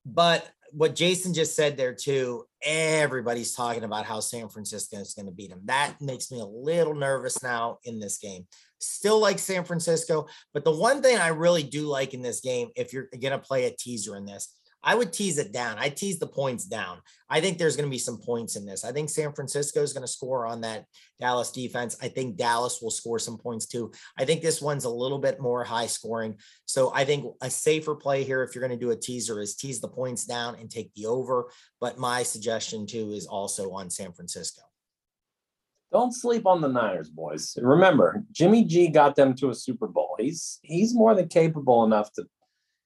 But 0.04 0.48
what 0.70 0.96
Jason 0.96 1.32
just 1.32 1.54
said 1.54 1.76
there 1.76 1.94
too, 1.94 2.46
everybody's 2.62 3.54
talking 3.54 3.84
about 3.84 4.04
how 4.04 4.20
San 4.20 4.48
Francisco 4.48 4.96
is 4.98 5.14
going 5.14 5.26
to 5.26 5.32
beat 5.32 5.50
them. 5.50 5.60
That 5.64 5.94
makes 6.00 6.32
me 6.32 6.40
a 6.40 6.44
little 6.44 6.94
nervous 6.94 7.42
now 7.42 7.78
in 7.84 8.00
this 8.00 8.18
game. 8.18 8.46
Still 8.80 9.20
like 9.20 9.38
San 9.38 9.64
Francisco, 9.64 10.26
but 10.52 10.64
the 10.64 10.72
one 10.72 11.00
thing 11.00 11.16
I 11.16 11.28
really 11.28 11.62
do 11.62 11.86
like 11.86 12.12
in 12.12 12.22
this 12.22 12.40
game, 12.40 12.70
if 12.76 12.92
you're 12.92 13.08
going 13.20 13.32
to 13.32 13.38
play 13.38 13.66
a 13.66 13.70
teaser 13.70 14.16
in 14.16 14.26
this, 14.26 14.52
I 14.84 14.94
would 14.94 15.12
tease 15.12 15.38
it 15.38 15.50
down. 15.50 15.78
I 15.78 15.88
tease 15.88 16.18
the 16.18 16.26
points 16.26 16.66
down. 16.66 16.98
I 17.30 17.40
think 17.40 17.56
there's 17.56 17.74
going 17.74 17.88
to 17.88 17.94
be 17.94 17.98
some 17.98 18.18
points 18.18 18.54
in 18.54 18.66
this. 18.66 18.84
I 18.84 18.92
think 18.92 19.08
San 19.08 19.32
Francisco 19.32 19.82
is 19.82 19.94
going 19.94 20.06
to 20.06 20.12
score 20.12 20.46
on 20.46 20.60
that 20.60 20.84
Dallas 21.18 21.50
defense. 21.50 21.96
I 22.02 22.08
think 22.08 22.36
Dallas 22.36 22.80
will 22.82 22.90
score 22.90 23.18
some 23.18 23.38
points 23.38 23.66
too. 23.66 23.92
I 24.18 24.26
think 24.26 24.42
this 24.42 24.60
one's 24.60 24.84
a 24.84 24.90
little 24.90 25.18
bit 25.18 25.40
more 25.40 25.64
high 25.64 25.86
scoring. 25.86 26.36
So 26.66 26.92
I 26.94 27.06
think 27.06 27.24
a 27.40 27.48
safer 27.48 27.94
play 27.94 28.24
here, 28.24 28.42
if 28.42 28.54
you're 28.54 28.66
going 28.66 28.78
to 28.78 28.84
do 28.84 28.92
a 28.92 28.96
teaser, 28.96 29.40
is 29.40 29.56
tease 29.56 29.80
the 29.80 29.88
points 29.88 30.26
down 30.26 30.56
and 30.56 30.70
take 30.70 30.92
the 30.94 31.06
over. 31.06 31.50
But 31.80 31.98
my 31.98 32.22
suggestion 32.22 32.86
too 32.86 33.12
is 33.12 33.26
also 33.26 33.72
on 33.72 33.88
San 33.88 34.12
Francisco. 34.12 34.62
Don't 35.92 36.12
sleep 36.12 36.44
on 36.44 36.60
the 36.60 36.68
Niners, 36.68 37.08
boys. 37.08 37.56
Remember, 37.62 38.24
Jimmy 38.32 38.64
G 38.64 38.88
got 38.88 39.16
them 39.16 39.34
to 39.36 39.50
a 39.50 39.54
Super 39.54 39.86
Bowl. 39.86 40.16
He's 40.18 40.58
he's 40.62 40.92
more 40.92 41.14
than 41.14 41.28
capable 41.28 41.84
enough 41.84 42.12
to 42.14 42.24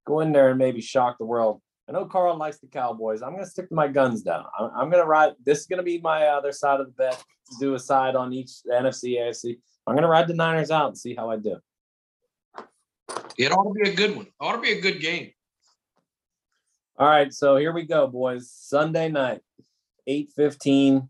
go 0.07 0.21
in 0.21 0.31
there 0.31 0.51
and 0.51 0.59
maybe 0.59 0.81
shock 0.81 1.17
the 1.19 1.25
world 1.25 1.61
I 1.89 1.93
know 1.93 2.05
Carl 2.05 2.37
likes 2.37 2.59
the 2.59 2.67
Cowboys. 2.67 3.23
I'm 3.23 3.33
going 3.33 3.45
to 3.45 3.51
stick 3.51 3.69
to 3.71 3.75
my 3.75 3.89
guns 3.89 4.23
down. 4.23 4.45
I'm, 4.59 4.71
I'm 4.77 4.91
going 4.91 5.03
to 5.03 5.09
ride. 5.09 5.33
This 5.45 5.61
is 5.61 5.67
going 5.67 5.79
to 5.79 5.83
be 5.83 5.99
my 6.01 6.27
other 6.27 6.53
side 6.53 6.81
of 6.81 6.87
the 6.87 6.93
bet 6.93 7.23
to 7.51 7.57
do 7.59 7.75
a 7.75 7.79
side 7.79 8.15
on 8.15 8.33
each 8.33 8.51
NFC, 8.71 9.19
AFC. 9.19 9.57
I'm 9.87 9.95
going 9.95 10.03
to 10.03 10.09
ride 10.09 10.29
the 10.29 10.35
Niners 10.35 10.71
out 10.71 10.89
and 10.89 10.99
see 10.99 11.15
how 11.15 11.31
I 11.31 11.37
do. 11.37 11.57
It 13.39 13.53
ought 13.53 13.73
to 13.73 13.81
be 13.81 13.89
a 13.89 13.95
good 13.95 14.17
one. 14.17 14.27
It 14.27 14.33
ought 14.39 14.57
to 14.57 14.61
be 14.61 14.73
a 14.73 14.81
good 14.81 15.01
game. 15.01 15.31
All 16.99 17.09
right, 17.09 17.33
so 17.33 17.57
here 17.57 17.73
we 17.73 17.85
go, 17.85 18.07
boys. 18.07 18.51
Sunday 18.51 19.09
night, 19.09 19.41
8:15. 20.09 21.09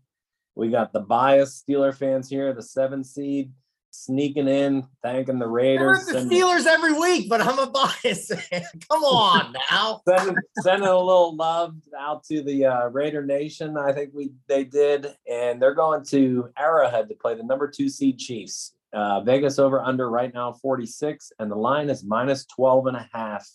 We 0.55 0.69
got 0.69 0.93
the 0.93 0.99
biased 0.99 1.65
Steeler 1.65 1.95
fans 1.95 2.29
here, 2.29 2.53
the 2.53 2.61
seven 2.61 3.03
seed 3.03 3.51
sneaking 3.91 4.47
in, 4.47 4.87
thanking 5.01 5.39
the 5.39 5.47
Raiders. 5.47 6.05
the 6.05 6.19
Steelers 6.19 6.65
every 6.65 6.93
week, 6.93 7.29
but 7.29 7.41
I'm 7.41 7.59
a 7.59 7.69
bias. 7.69 8.31
Come 8.89 9.03
on 9.03 9.53
now. 9.71 10.01
sending, 10.07 10.35
sending 10.61 10.87
a 10.87 10.97
little 10.97 11.35
love 11.35 11.75
out 11.97 12.23
to 12.25 12.41
the 12.41 12.65
uh, 12.65 12.87
Raider 12.87 13.25
Nation. 13.25 13.77
I 13.77 13.93
think 13.93 14.11
we 14.13 14.31
they 14.47 14.63
did, 14.63 15.07
and 15.29 15.61
they're 15.61 15.75
going 15.75 16.03
to 16.05 16.49
Arrowhead 16.57 17.09
to 17.09 17.15
play 17.15 17.35
the 17.35 17.43
number 17.43 17.67
two 17.67 17.89
seed 17.89 18.17
Chiefs. 18.17 18.73
Uh, 18.91 19.21
Vegas 19.21 19.59
over 19.59 19.81
under 19.81 20.09
right 20.09 20.33
now 20.33 20.51
46, 20.51 21.31
and 21.39 21.51
the 21.51 21.55
line 21.55 21.89
is 21.89 22.03
minus 22.03 22.45
12 22.45 22.87
and 22.87 22.97
a 22.97 23.07
half. 23.13 23.47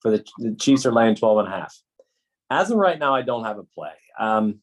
for 0.00 0.10
the, 0.10 0.24
the 0.38 0.56
Chiefs 0.56 0.84
are 0.86 0.92
laying 0.92 1.14
12 1.14 1.38
and 1.38 1.48
a 1.48 1.50
half. 1.50 1.74
As 2.50 2.70
of 2.70 2.76
right 2.76 2.98
now, 2.98 3.14
I 3.14 3.22
don't 3.22 3.44
have 3.44 3.58
a 3.58 3.64
play. 3.64 3.92
Um, 4.18 4.60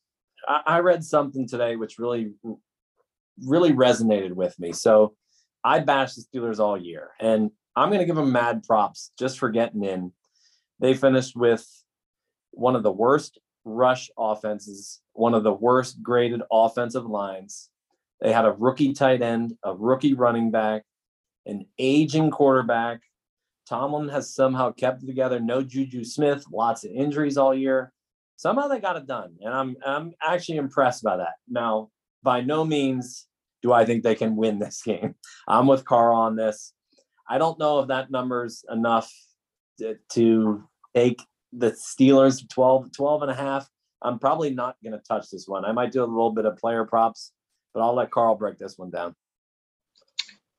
I, 0.47 0.61
I 0.65 0.79
read 0.79 1.03
something 1.03 1.47
today 1.47 1.75
which 1.75 1.99
really, 1.99 2.33
really 3.41 3.73
resonated 3.73 4.33
with 4.33 4.57
me. 4.59 4.71
So 4.71 5.15
I 5.63 5.79
bashed 5.79 6.15
the 6.15 6.23
Steelers 6.23 6.59
all 6.59 6.77
year, 6.77 7.11
and 7.19 7.51
I'm 7.75 7.89
going 7.89 7.99
to 7.99 8.05
give 8.05 8.15
them 8.15 8.31
mad 8.31 8.63
props 8.63 9.11
just 9.17 9.39
for 9.39 9.49
getting 9.49 9.83
in. 9.83 10.11
They 10.79 10.93
finished 10.93 11.35
with 11.35 11.65
one 12.51 12.75
of 12.75 12.83
the 12.83 12.91
worst 12.91 13.39
rush 13.65 14.09
offenses, 14.17 15.01
one 15.13 15.33
of 15.33 15.43
the 15.43 15.53
worst 15.53 16.03
graded 16.03 16.41
offensive 16.51 17.05
lines. 17.05 17.69
They 18.21 18.31
had 18.31 18.45
a 18.45 18.51
rookie 18.51 18.93
tight 18.93 19.21
end, 19.21 19.53
a 19.63 19.73
rookie 19.73 20.13
running 20.13 20.51
back, 20.51 20.83
an 21.45 21.65
aging 21.77 22.31
quarterback. 22.31 23.01
Tomlin 23.67 24.09
has 24.09 24.33
somehow 24.33 24.71
kept 24.71 25.03
it 25.03 25.07
together. 25.07 25.39
No 25.39 25.61
Juju 25.61 26.03
Smith, 26.03 26.45
lots 26.51 26.83
of 26.83 26.91
injuries 26.91 27.37
all 27.37 27.53
year. 27.53 27.91
Somehow 28.35 28.67
they 28.67 28.79
got 28.79 28.97
it 28.97 29.07
done, 29.07 29.37
and 29.41 29.53
I'm 29.53 29.77
I'm 29.85 30.13
actually 30.21 30.57
impressed 30.57 31.03
by 31.03 31.17
that. 31.17 31.35
Now, 31.47 31.89
by 32.23 32.41
no 32.41 32.65
means 32.65 33.27
do 33.61 33.71
I 33.71 33.85
think 33.85 34.03
they 34.03 34.15
can 34.15 34.35
win 34.35 34.59
this 34.59 34.81
game. 34.83 35.15
I'm 35.47 35.67
with 35.67 35.85
Carl 35.85 36.15
on 36.15 36.35
this. 36.35 36.73
I 37.27 37.37
don't 37.37 37.57
know 37.59 37.79
if 37.79 37.87
that 37.87 38.11
number's 38.11 38.65
enough 38.69 39.11
to, 39.79 40.63
take 40.95 41.19
the 41.51 41.71
Steelers 41.71 42.47
12, 42.49 42.91
12 42.91 43.21
and 43.23 43.31
a 43.31 43.33
half. 43.33 43.67
I'm 44.03 44.19
probably 44.19 44.51
not 44.51 44.75
going 44.83 44.93
to 44.93 45.03
touch 45.07 45.31
this 45.31 45.47
one. 45.47 45.65
I 45.65 45.71
might 45.71 45.91
do 45.91 46.03
a 46.03 46.05
little 46.05 46.31
bit 46.31 46.45
of 46.45 46.57
player 46.57 46.85
props, 46.85 47.31
but 47.73 47.81
I'll 47.81 47.95
let 47.95 48.11
Carl 48.11 48.35
break 48.35 48.59
this 48.59 48.77
one 48.77 48.91
down. 48.91 49.15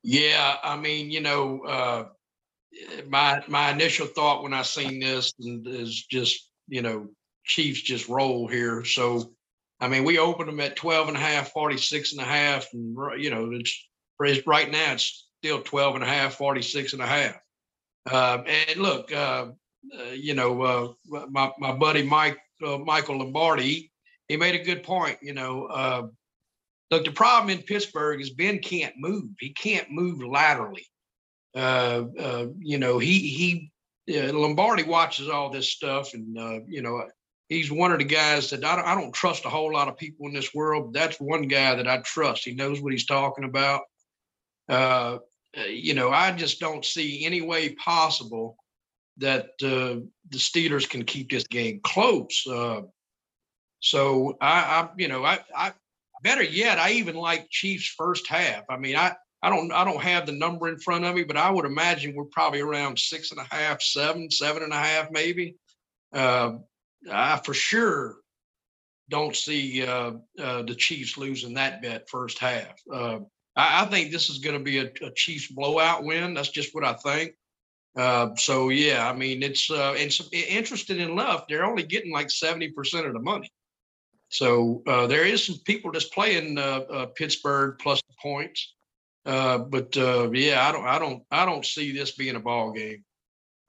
Yeah, 0.03 0.57
I 0.61 0.75
mean, 0.75 1.09
you 1.09 1.21
know, 1.21 1.61
uh, 1.61 2.05
my 3.07 3.43
my 3.47 3.71
initial 3.71 4.07
thought 4.07 4.43
when 4.43 4.53
I 4.53 4.61
seen 4.61 4.99
this 4.99 5.33
is 5.39 6.05
just, 6.05 6.49
you 6.67 6.81
know, 6.81 7.07
Chiefs 7.45 7.81
just 7.81 8.09
roll 8.09 8.47
here. 8.47 8.83
So, 8.83 9.31
I 9.79 9.87
mean, 9.87 10.03
we 10.03 10.19
opened 10.19 10.49
them 10.49 10.59
at 10.59 10.75
12 10.75 11.09
and 11.09 11.17
a 11.17 11.19
half, 11.19 11.51
46 11.51 12.13
and 12.13 12.21
a 12.21 12.25
half, 12.25 12.67
and 12.73 12.95
you 13.21 13.29
know, 13.29 13.51
it's 13.51 14.47
right 14.47 14.71
now 14.71 14.93
it's 14.93 15.27
still 15.41 15.61
12 15.61 15.95
and 15.95 16.03
a 16.03 16.07
half, 16.07 16.35
46 16.35 16.93
and 16.93 17.01
a 17.01 17.05
half. 17.05 17.35
Uh, 18.09 18.43
and 18.47 18.79
look, 18.79 19.11
uh, 19.11 19.47
uh, 19.97 20.03
you 20.13 20.33
know, 20.33 20.61
uh, 20.61 21.25
my, 21.29 21.51
my 21.59 21.71
buddy 21.73 22.03
Mike, 22.03 22.37
uh, 22.65 22.77
Michael 22.77 23.19
Lombardi, 23.19 23.91
he 24.27 24.37
made 24.37 24.55
a 24.55 24.63
good 24.63 24.83
point. 24.83 25.17
You 25.21 25.33
know, 25.33 25.65
uh, 25.65 26.07
look, 26.91 27.05
the 27.05 27.11
problem 27.11 27.49
in 27.49 27.63
Pittsburgh 27.63 28.21
is 28.21 28.31
Ben 28.31 28.59
can't 28.59 28.95
move. 28.97 29.31
He 29.39 29.53
can't 29.53 29.91
move 29.91 30.23
laterally. 30.23 30.87
you 31.55 32.77
know, 32.77 32.97
he 32.99 33.19
he 33.19 33.71
Lombardi 34.07 34.83
watches 34.83 35.29
all 35.29 35.49
this 35.49 35.71
stuff, 35.71 36.13
and 36.13 36.35
you 36.67 36.81
know, 36.81 37.07
he's 37.49 37.71
one 37.71 37.91
of 37.91 37.99
the 37.99 38.05
guys 38.05 38.49
that 38.49 38.63
I 38.63 38.75
don't, 38.75 38.87
I 38.87 38.95
don't 38.95 39.13
trust 39.13 39.45
a 39.45 39.49
whole 39.49 39.73
lot 39.73 39.87
of 39.87 39.97
people 39.97 40.27
in 40.27 40.33
this 40.33 40.53
world. 40.53 40.93
That's 40.93 41.19
one 41.19 41.43
guy 41.43 41.75
that 41.75 41.87
I 41.87 41.97
trust. 41.99 42.43
He 42.43 42.53
knows 42.53 42.81
what 42.81 42.91
he's 42.91 43.05
talking 43.05 43.43
about. 43.43 43.81
Uh, 44.67 45.19
you 45.69 45.93
know, 45.93 46.09
I 46.09 46.31
just 46.31 46.59
don't 46.59 46.83
see 46.83 47.25
any 47.25 47.41
way 47.41 47.75
possible 47.75 48.57
that 49.17 49.45
uh, 49.63 50.01
the 50.29 50.37
Steelers 50.37 50.89
can 50.89 51.05
keep 51.05 51.29
this 51.29 51.47
game 51.47 51.79
close. 51.83 52.45
Uh, 52.47 52.81
so 53.79 54.35
I, 54.41 54.59
I, 54.59 54.89
you 54.97 55.07
know, 55.07 55.23
I, 55.23 55.39
I, 55.55 55.71
better 56.23 56.43
yet, 56.43 56.79
I 56.79 56.91
even 56.93 57.15
like 57.15 57.49
Chiefs 57.49 57.93
first 57.97 58.27
half. 58.27 58.63
I 58.69 58.77
mean, 58.77 58.95
I, 58.95 59.15
I 59.41 59.49
don't, 59.49 59.71
I 59.71 59.85
don't 59.85 60.01
have 60.01 60.25
the 60.25 60.31
number 60.31 60.67
in 60.67 60.79
front 60.79 61.05
of 61.05 61.15
me, 61.15 61.23
but 61.23 61.37
I 61.37 61.51
would 61.51 61.65
imagine 61.65 62.15
we're 62.15 62.25
probably 62.25 62.61
around 62.61 62.97
six 62.97 63.31
and 63.31 63.39
a 63.39 63.55
half, 63.55 63.81
seven, 63.81 64.31
seven 64.31 64.63
and 64.63 64.73
a 64.73 64.77
half, 64.77 65.11
maybe. 65.11 65.55
Uh, 66.11 66.53
I 67.11 67.39
for 67.43 67.53
sure 67.53 68.17
don't 69.09 69.35
see 69.35 69.85
uh, 69.85 70.13
uh, 70.39 70.63
the 70.63 70.75
Chiefs 70.75 71.17
losing 71.17 71.53
that 71.55 71.81
bet 71.81 72.09
first 72.09 72.39
half. 72.39 72.73
Uh, 72.91 73.19
I, 73.55 73.83
I, 73.83 73.85
think 73.85 74.11
this 74.11 74.29
is 74.29 74.39
going 74.39 74.57
to 74.57 74.63
be 74.63 74.79
a, 74.79 74.91
a 75.03 75.11
Chiefs 75.15 75.47
blowout 75.47 76.03
win. 76.03 76.33
That's 76.33 76.49
just 76.49 76.73
what 76.73 76.83
I 76.83 76.93
think. 76.93 77.33
Uh, 77.95 78.35
so 78.35 78.69
yeah, 78.69 79.09
I 79.09 79.15
mean 79.15 79.41
it's 79.41 79.69
uh, 79.71 79.93
and 79.97 80.11
so, 80.11 80.25
interested 80.31 80.99
enough, 80.99 81.47
they're 81.47 81.65
only 81.65 81.83
getting 81.83 82.11
like 82.11 82.29
seventy 82.29 82.69
percent 82.69 83.05
of 83.05 83.13
the 83.13 83.21
money. 83.21 83.51
So 84.29 84.81
uh, 84.87 85.07
there 85.07 85.23
is 85.23 85.45
some 85.45 85.57
people 85.65 85.91
just 85.91 86.11
playing 86.11 86.57
Pittsburgh 87.15 87.77
plus 87.79 88.01
the 88.01 88.15
points, 88.21 88.73
but 89.23 89.95
yeah, 89.95 90.67
I 90.67 90.71
don't, 90.71 90.85
I 90.85 90.99
don't, 90.99 91.23
I 91.31 91.45
don't 91.45 91.65
see 91.65 91.93
this 91.93 92.11
being 92.11 92.35
a 92.35 92.39
ball 92.39 92.71
game. 92.71 93.05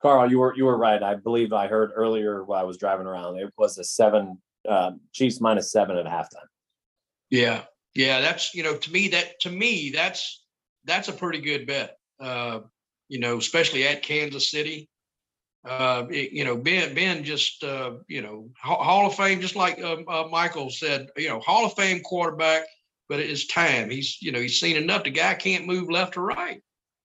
Carl, 0.03 0.30
you 0.30 0.38
were 0.38 0.55
you 0.57 0.64
were 0.64 0.76
right. 0.76 1.03
I 1.03 1.14
believe 1.14 1.53
I 1.53 1.66
heard 1.66 1.90
earlier 1.94 2.44
while 2.44 2.61
I 2.61 2.64
was 2.64 2.76
driving 2.76 3.07
around. 3.07 3.38
It 3.38 3.53
was 3.57 3.78
a 3.78 3.84
seven 3.84 4.40
Chiefs 5.12 5.40
minus 5.40 5.72
seven 5.72 5.97
at 5.97 6.07
halftime. 6.07 6.49
Yeah, 7.30 7.62
yeah, 7.94 8.20
that's 8.20 8.55
you 8.55 8.62
know 8.62 8.76
to 8.76 8.92
me 8.92 9.09
that 9.09 9.40
to 9.40 9.51
me 9.51 9.90
that's 9.94 10.44
that's 10.84 11.09
a 11.09 11.12
pretty 11.12 11.40
good 11.40 11.66
bet 11.66 11.97
Uh, 12.20 12.61
you 13.09 13.20
know, 13.20 13.38
especially 13.38 13.86
at 13.86 14.03
Kansas 14.03 14.51
City. 14.51 14.88
Uh, 15.64 16.07
it, 16.11 16.32
you 16.32 16.44
know, 16.44 16.57
Ben, 16.57 16.94
Ben 16.94 17.24
just, 17.24 17.64
uh, 17.64 17.94
you 18.07 18.22
know, 18.22 18.49
Hall 18.61 19.07
of 19.07 19.16
Fame, 19.16 19.40
just 19.40 19.57
like 19.57 19.80
uh, 19.80 19.97
uh, 20.07 20.28
Michael 20.30 20.70
said, 20.70 21.09
you 21.16 21.28
know, 21.28 21.40
Hall 21.40 21.66
of 21.66 21.74
Fame 21.74 22.01
quarterback, 22.03 22.62
but 23.09 23.18
it's 23.18 23.47
time. 23.49 23.90
He's, 23.90 24.20
you 24.22 24.30
know, 24.30 24.40
he's 24.40 24.61
seen 24.61 24.76
enough. 24.76 25.03
The 25.03 25.11
guy 25.11 25.34
can't 25.34 25.66
move 25.66 25.90
left 25.90 26.16
or 26.16 26.22
right. 26.22 26.62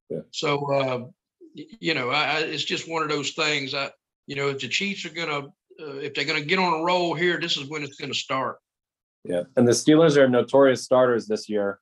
Yeah. 0.10 0.20
So, 0.32 0.72
uh, 0.72 1.06
you 1.54 1.94
know, 1.94 2.10
I, 2.10 2.24
I, 2.24 2.40
it's 2.40 2.64
just 2.64 2.90
one 2.90 3.04
of 3.04 3.10
those 3.10 3.32
things. 3.32 3.74
I, 3.74 3.92
you 4.28 4.36
know, 4.36 4.50
if 4.50 4.60
the 4.60 4.68
Chiefs 4.68 5.06
are 5.06 5.10
gonna, 5.10 5.48
uh, 5.80 5.98
if 5.98 6.14
they're 6.14 6.26
gonna 6.26 6.42
get 6.42 6.60
on 6.60 6.82
a 6.82 6.84
roll 6.84 7.14
here, 7.14 7.40
this 7.40 7.58
is 7.58 7.68
when 7.68 7.84
it's 7.84 7.98
gonna 7.98 8.14
start. 8.14 8.58
Yeah, 9.24 9.44
and 9.56 9.68
the 9.68 9.72
Steelers 9.72 10.18
are 10.18 10.28
notorious 10.28 10.84
starters 10.84 11.28
this 11.28 11.48
year 11.50 11.80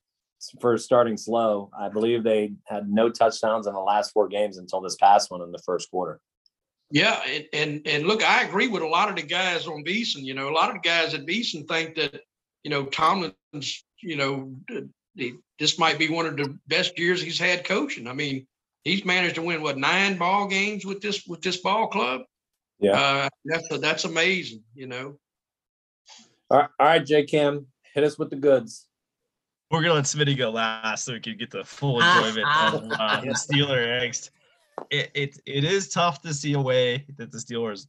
for 0.62 0.78
starting 0.78 1.18
slow. 1.18 1.70
I 1.78 1.90
believe 1.90 2.24
they 2.24 2.54
had 2.68 2.90
no 2.90 3.10
touchdowns 3.10 3.68
in 3.68 3.74
the 3.74 3.80
last 3.80 4.12
four 4.12 4.28
games 4.28 4.58
until 4.58 4.82
this 4.82 4.96
past 4.96 5.32
one 5.32 5.42
in 5.42 5.52
the 5.52 5.62
first 5.66 5.90
quarter. 5.92 6.20
Yeah, 6.92 7.22
and 7.28 7.46
and, 7.54 7.88
and 7.88 8.08
look, 8.08 8.24
I 8.24 8.44
agree 8.44 8.68
with 8.68 8.82
a 8.82 8.88
lot 8.88 9.10
of 9.10 9.16
the 9.16 9.22
guys 9.22 9.68
on 9.68 9.84
VSiN. 9.84 10.24
You 10.24 10.34
know, 10.34 10.50
a 10.50 10.52
lot 10.52 10.70
of 10.70 10.82
the 10.82 10.88
guys 10.88 11.14
at 11.14 11.26
VSiN 11.26 11.68
think 11.68 11.96
that 11.96 12.22
you 12.64 12.72
know 12.72 12.86
Tomlin's, 12.86 13.84
you 14.02 14.16
know, 14.16 14.56
this 15.60 15.78
might 15.78 16.00
be 16.00 16.10
one 16.10 16.26
of 16.26 16.38
the 16.38 16.58
best 16.68 16.98
years 16.98 17.22
he's 17.22 17.40
had 17.40 17.64
coaching. 17.64 18.08
I 18.08 18.14
mean, 18.14 18.48
he's 18.84 19.06
managed 19.06 19.36
to 19.36 19.42
win 19.42 19.62
what 19.62 19.78
nine 19.78 20.18
ball 20.18 20.48
games 20.48 20.86
with 20.86 21.02
this 21.02 21.26
with 21.28 21.42
this 21.42 21.58
ball 21.58 21.88
club. 21.88 22.22
Yeah, 22.80 23.00
uh, 23.00 23.30
that's 23.46 23.80
that's 23.80 24.06
amazing. 24.06 24.64
You 24.76 24.88
know. 24.88 25.20
All 26.52 26.60
right, 26.60 26.70
all 26.80 26.88
right, 26.88 27.06
J 27.06 27.26
Cam, 27.26 27.68
hit 27.94 28.04
us 28.04 28.18
with 28.18 28.32
the 28.32 28.36
goods 28.36 28.88
we're 29.72 29.82
gonna 29.82 29.96
let 29.96 30.06
Smitty 30.06 30.38
go 30.38 30.50
last 30.50 31.06
so 31.06 31.14
we 31.14 31.20
can 31.20 31.38
get 31.38 31.52
the 31.52 31.64
full 31.64 32.02
enjoyment 32.02 32.48
of 32.48 32.92
uh, 32.92 33.22
the 33.22 33.30
Steeler 33.30 34.02
eggs. 34.02 34.32
It, 34.90 35.12
it 35.14 35.42
it 35.46 35.64
is 35.64 35.90
tough 35.90 36.22
to 36.24 36.34
see 36.34 36.54
a 36.54 36.60
way 36.60 37.06
that 37.18 37.32
the 37.32 37.38
Steelers 37.38 37.88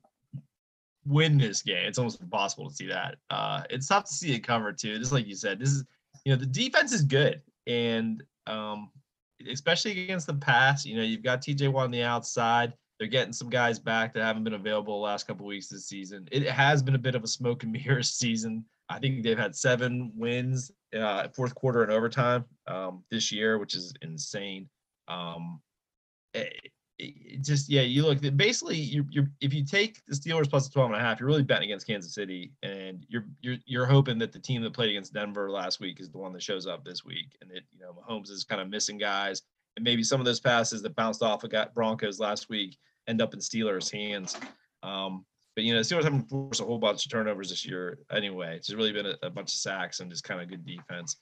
win 1.07 1.39
this 1.39 1.63
game. 1.63 1.87
It's 1.87 1.99
almost 1.99 2.21
impossible 2.21 2.69
to 2.69 2.75
see 2.75 2.87
that. 2.89 3.17
Uh, 3.31 3.63
it's 3.71 3.89
tough 3.89 4.05
to 4.05 4.13
see 4.13 4.35
it 4.35 4.41
cover 4.41 4.73
too. 4.73 4.99
Just 4.99 5.13
like 5.13 5.27
you 5.27 5.37
said, 5.37 5.59
this 5.59 5.71
is 5.71 5.85
you 6.25 6.33
know 6.33 6.39
the 6.39 6.47
defense 6.47 6.93
is 6.93 7.03
good, 7.03 7.41
and 7.67 8.23
um, 8.47 8.91
especially 9.49 10.03
against 10.05 10.27
the 10.27 10.35
pass. 10.35 10.85
You 10.85 10.97
know 10.97 11.03
you've 11.03 11.23
got 11.23 11.43
TJ 11.43 11.73
Watt 11.73 11.85
on 11.85 11.91
the 11.91 12.03
outside. 12.03 12.73
They're 12.99 13.09
getting 13.09 13.33
some 13.33 13.49
guys 13.49 13.79
back 13.79 14.13
that 14.13 14.23
haven't 14.23 14.45
been 14.45 14.55
available 14.55 14.99
the 14.99 15.05
last 15.05 15.27
couple 15.27 15.47
weeks 15.47 15.69
this 15.69 15.89
season. 15.89 16.29
It 16.31 16.47
has 16.49 16.83
been 16.83 16.95
a 16.95 16.99
bit 16.99 17.15
of 17.15 17.25
a 17.25 17.29
smoke 17.29 17.63
and 17.63 17.73
mirrors 17.87 18.11
season. 18.11 18.65
I 18.91 18.99
think 18.99 19.23
they've 19.23 19.39
had 19.39 19.55
seven 19.57 20.13
wins 20.17 20.71
uh, 20.95 21.29
fourth 21.35 21.55
quarter 21.55 21.83
and 21.83 21.93
overtime 21.93 22.45
um, 22.67 23.05
this 23.11 23.31
year, 23.31 23.59
which 23.59 23.75
is 23.75 23.95
insane. 24.03 24.69
Um, 25.09 25.61
it, 26.35 26.53
it 26.65 26.73
just 27.41 27.69
yeah, 27.69 27.83
you 27.83 28.03
look 28.03 28.21
basically 28.37 28.77
you 28.77 29.07
you 29.11 29.27
if 29.41 29.55
you 29.55 29.65
take 29.65 30.05
the 30.07 30.15
Steelers 30.15 30.49
plus 30.49 30.67
the 30.67 30.73
12 30.73 30.91
and 30.91 31.01
a 31.01 31.03
half, 31.03 31.21
you're 31.21 31.29
really 31.29 31.43
betting 31.43 31.69
against 31.69 31.87
Kansas 31.87 32.15
City, 32.15 32.53
and 32.63 33.05
you're 33.09 33.25
you're 33.41 33.57
you're 33.67 33.87
hoping 33.87 34.19
that 34.19 34.33
the 34.33 34.39
team 34.39 34.63
that 34.63 34.73
played 34.73 34.91
against 34.91 35.15
Denver 35.15 35.51
last 35.51 35.81
week 35.81 36.01
is 36.01 36.11
the 36.11 36.19
one 36.19 36.33
that 36.33 36.43
shows 36.43 36.67
up 36.67 36.85
this 36.85 37.05
week, 37.05 37.37
and 37.41 37.51
that 37.51 37.63
you 37.73 37.81
know 37.81 37.93
Mahomes 37.93 38.31
is 38.31 38.45
kind 38.45 38.61
of 38.61 38.69
missing 38.69 38.99
guys, 38.99 39.43
and 39.77 39.85
maybe 39.85 40.03
some 40.03 40.21
of 40.21 40.27
those 40.27 40.41
passes 40.41 40.83
that 40.83 40.97
bounced 40.97 41.23
off 41.23 41.45
of 41.45 41.51
got 41.51 41.75
Broncos 41.75 42.21
last 42.21 42.49
week 42.49 42.77
end 43.09 43.23
up 43.23 43.35
in 43.35 43.41
Steelers' 43.41 43.91
hands. 43.91 44.37
Um, 44.83 45.25
but 45.55 45.65
you 45.65 45.73
know, 45.73 45.83
the 45.83 45.85
Steelers 45.85 46.05
haven't 46.05 46.29
forced 46.29 46.61
a 46.61 46.65
whole 46.65 46.79
bunch 46.79 47.05
of 47.07 47.13
turnovers 47.13 47.51
this 47.51 47.67
year 47.67 47.99
anyway. 48.11 48.57
It's 48.57 48.73
really 48.73 48.93
been 48.93 49.07
a, 49.07 49.15
a 49.23 49.31
bunch 49.31 49.53
of 49.53 49.59
sacks 49.61 50.01
and 50.01 50.11
just 50.11 50.25
kind 50.25 50.41
of 50.41 50.49
good 50.49 50.65
defense. 50.65 51.17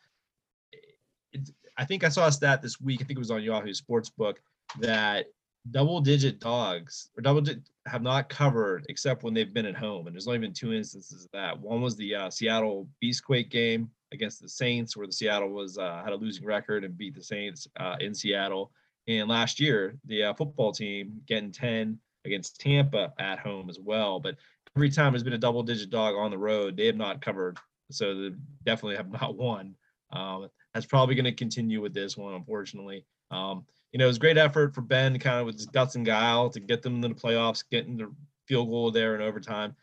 It, 1.33 1.51
I 1.77 1.85
think 1.85 2.05
I 2.05 2.09
saw 2.09 2.27
a 2.27 2.33
stat 2.33 2.63
this 2.63 2.81
week. 2.81 3.01
I 3.01 3.05
think 3.05 3.17
it 3.17 3.21
was 3.21 3.31
on 3.31 3.43
Yahoo 3.43 3.73
Sportsbook 3.73 4.37
that 4.81 5.27
double-digit 5.71 6.41
dogs 6.41 7.11
or 7.17 7.23
double 7.23 7.41
digit 7.41 7.63
have 7.87 8.03
not 8.03 8.29
covered 8.29 8.87
except 8.89 9.23
when 9.23 9.35
they've 9.35 9.53
been 9.53 9.67
at 9.67 9.77
home, 9.77 10.07
and 10.07 10.15
there's 10.15 10.27
only 10.27 10.39
been 10.39 10.53
two 10.53 10.73
instances 10.73 11.25
of 11.25 11.31
that. 11.33 11.59
One 11.59 11.81
was 11.81 11.97
the 11.97 12.15
uh, 12.15 12.31
Seattle 12.31 12.89
Beastquake 13.03 13.51
game 13.51 13.91
against 14.13 14.41
the 14.41 14.49
Saints, 14.49 14.97
where 14.97 15.07
the 15.07 15.13
Seattle 15.13 15.51
was 15.51 15.79
uh, 15.79 16.03
had 16.05 16.13
a 16.13 16.17
losing 16.17 16.45
record 16.45 16.85
and 16.85 16.97
beat 16.97 17.15
the 17.15 17.23
Saints 17.23 17.67
uh, 17.79 17.97
in 18.01 18.15
Seattle. 18.15 18.73
And 19.07 19.29
last 19.29 19.59
year, 19.59 19.97
the 20.05 20.25
uh, 20.25 20.35
football 20.35 20.73
team 20.73 21.21
getting 21.27 21.51
10 21.51 21.99
against 22.25 22.61
Tampa 22.61 23.13
at 23.19 23.39
home 23.39 23.71
as 23.71 23.79
well. 23.79 24.21
But 24.21 24.37
every 24.77 24.91
time 24.91 25.13
there's 25.13 25.23
been 25.23 25.33
a 25.33 25.39
double 25.39 25.63
digit 25.63 25.91
dog 25.91 26.15
on 26.15 26.31
the 26.31 26.39
road, 26.39 26.77
they 26.77 26.87
have 26.87 26.97
not 26.97 27.23
covered. 27.23 27.59
So 27.91 28.15
they 28.15 28.37
definitely 28.65 28.97
have 28.97 29.11
not 29.21 29.37
won. 29.37 29.75
Um, 30.13 30.49
that's 30.75 30.87
probably 30.87 31.15
going 31.15 31.25
to 31.25 31.33
continue 31.33 31.81
with 31.81 31.95
this 31.95 32.17
one, 32.17 32.35
unfortunately. 32.35 33.05
Um, 33.31 33.65
you 33.93 33.99
know, 33.99 34.05
it 34.05 34.09
was 34.09 34.19
great 34.19 34.39
effort 34.39 34.75
for 34.75 34.83
Ben, 34.83 35.19
kind 35.19 35.41
of 35.41 35.47
with 35.47 35.57
his 35.57 35.67
guts 35.67 35.95
and 35.95 36.05
guile 36.05 36.51
to 36.51 36.61
get 36.61 36.83
them 36.83 36.97
into 36.97 37.09
the 37.09 37.15
playoffs, 37.15 37.65
getting 37.71 37.97
the 37.97 38.13
field 38.47 38.69
goal 38.69 38.91
there 38.91 39.15
in 39.15 39.23
overtime. 39.23 39.75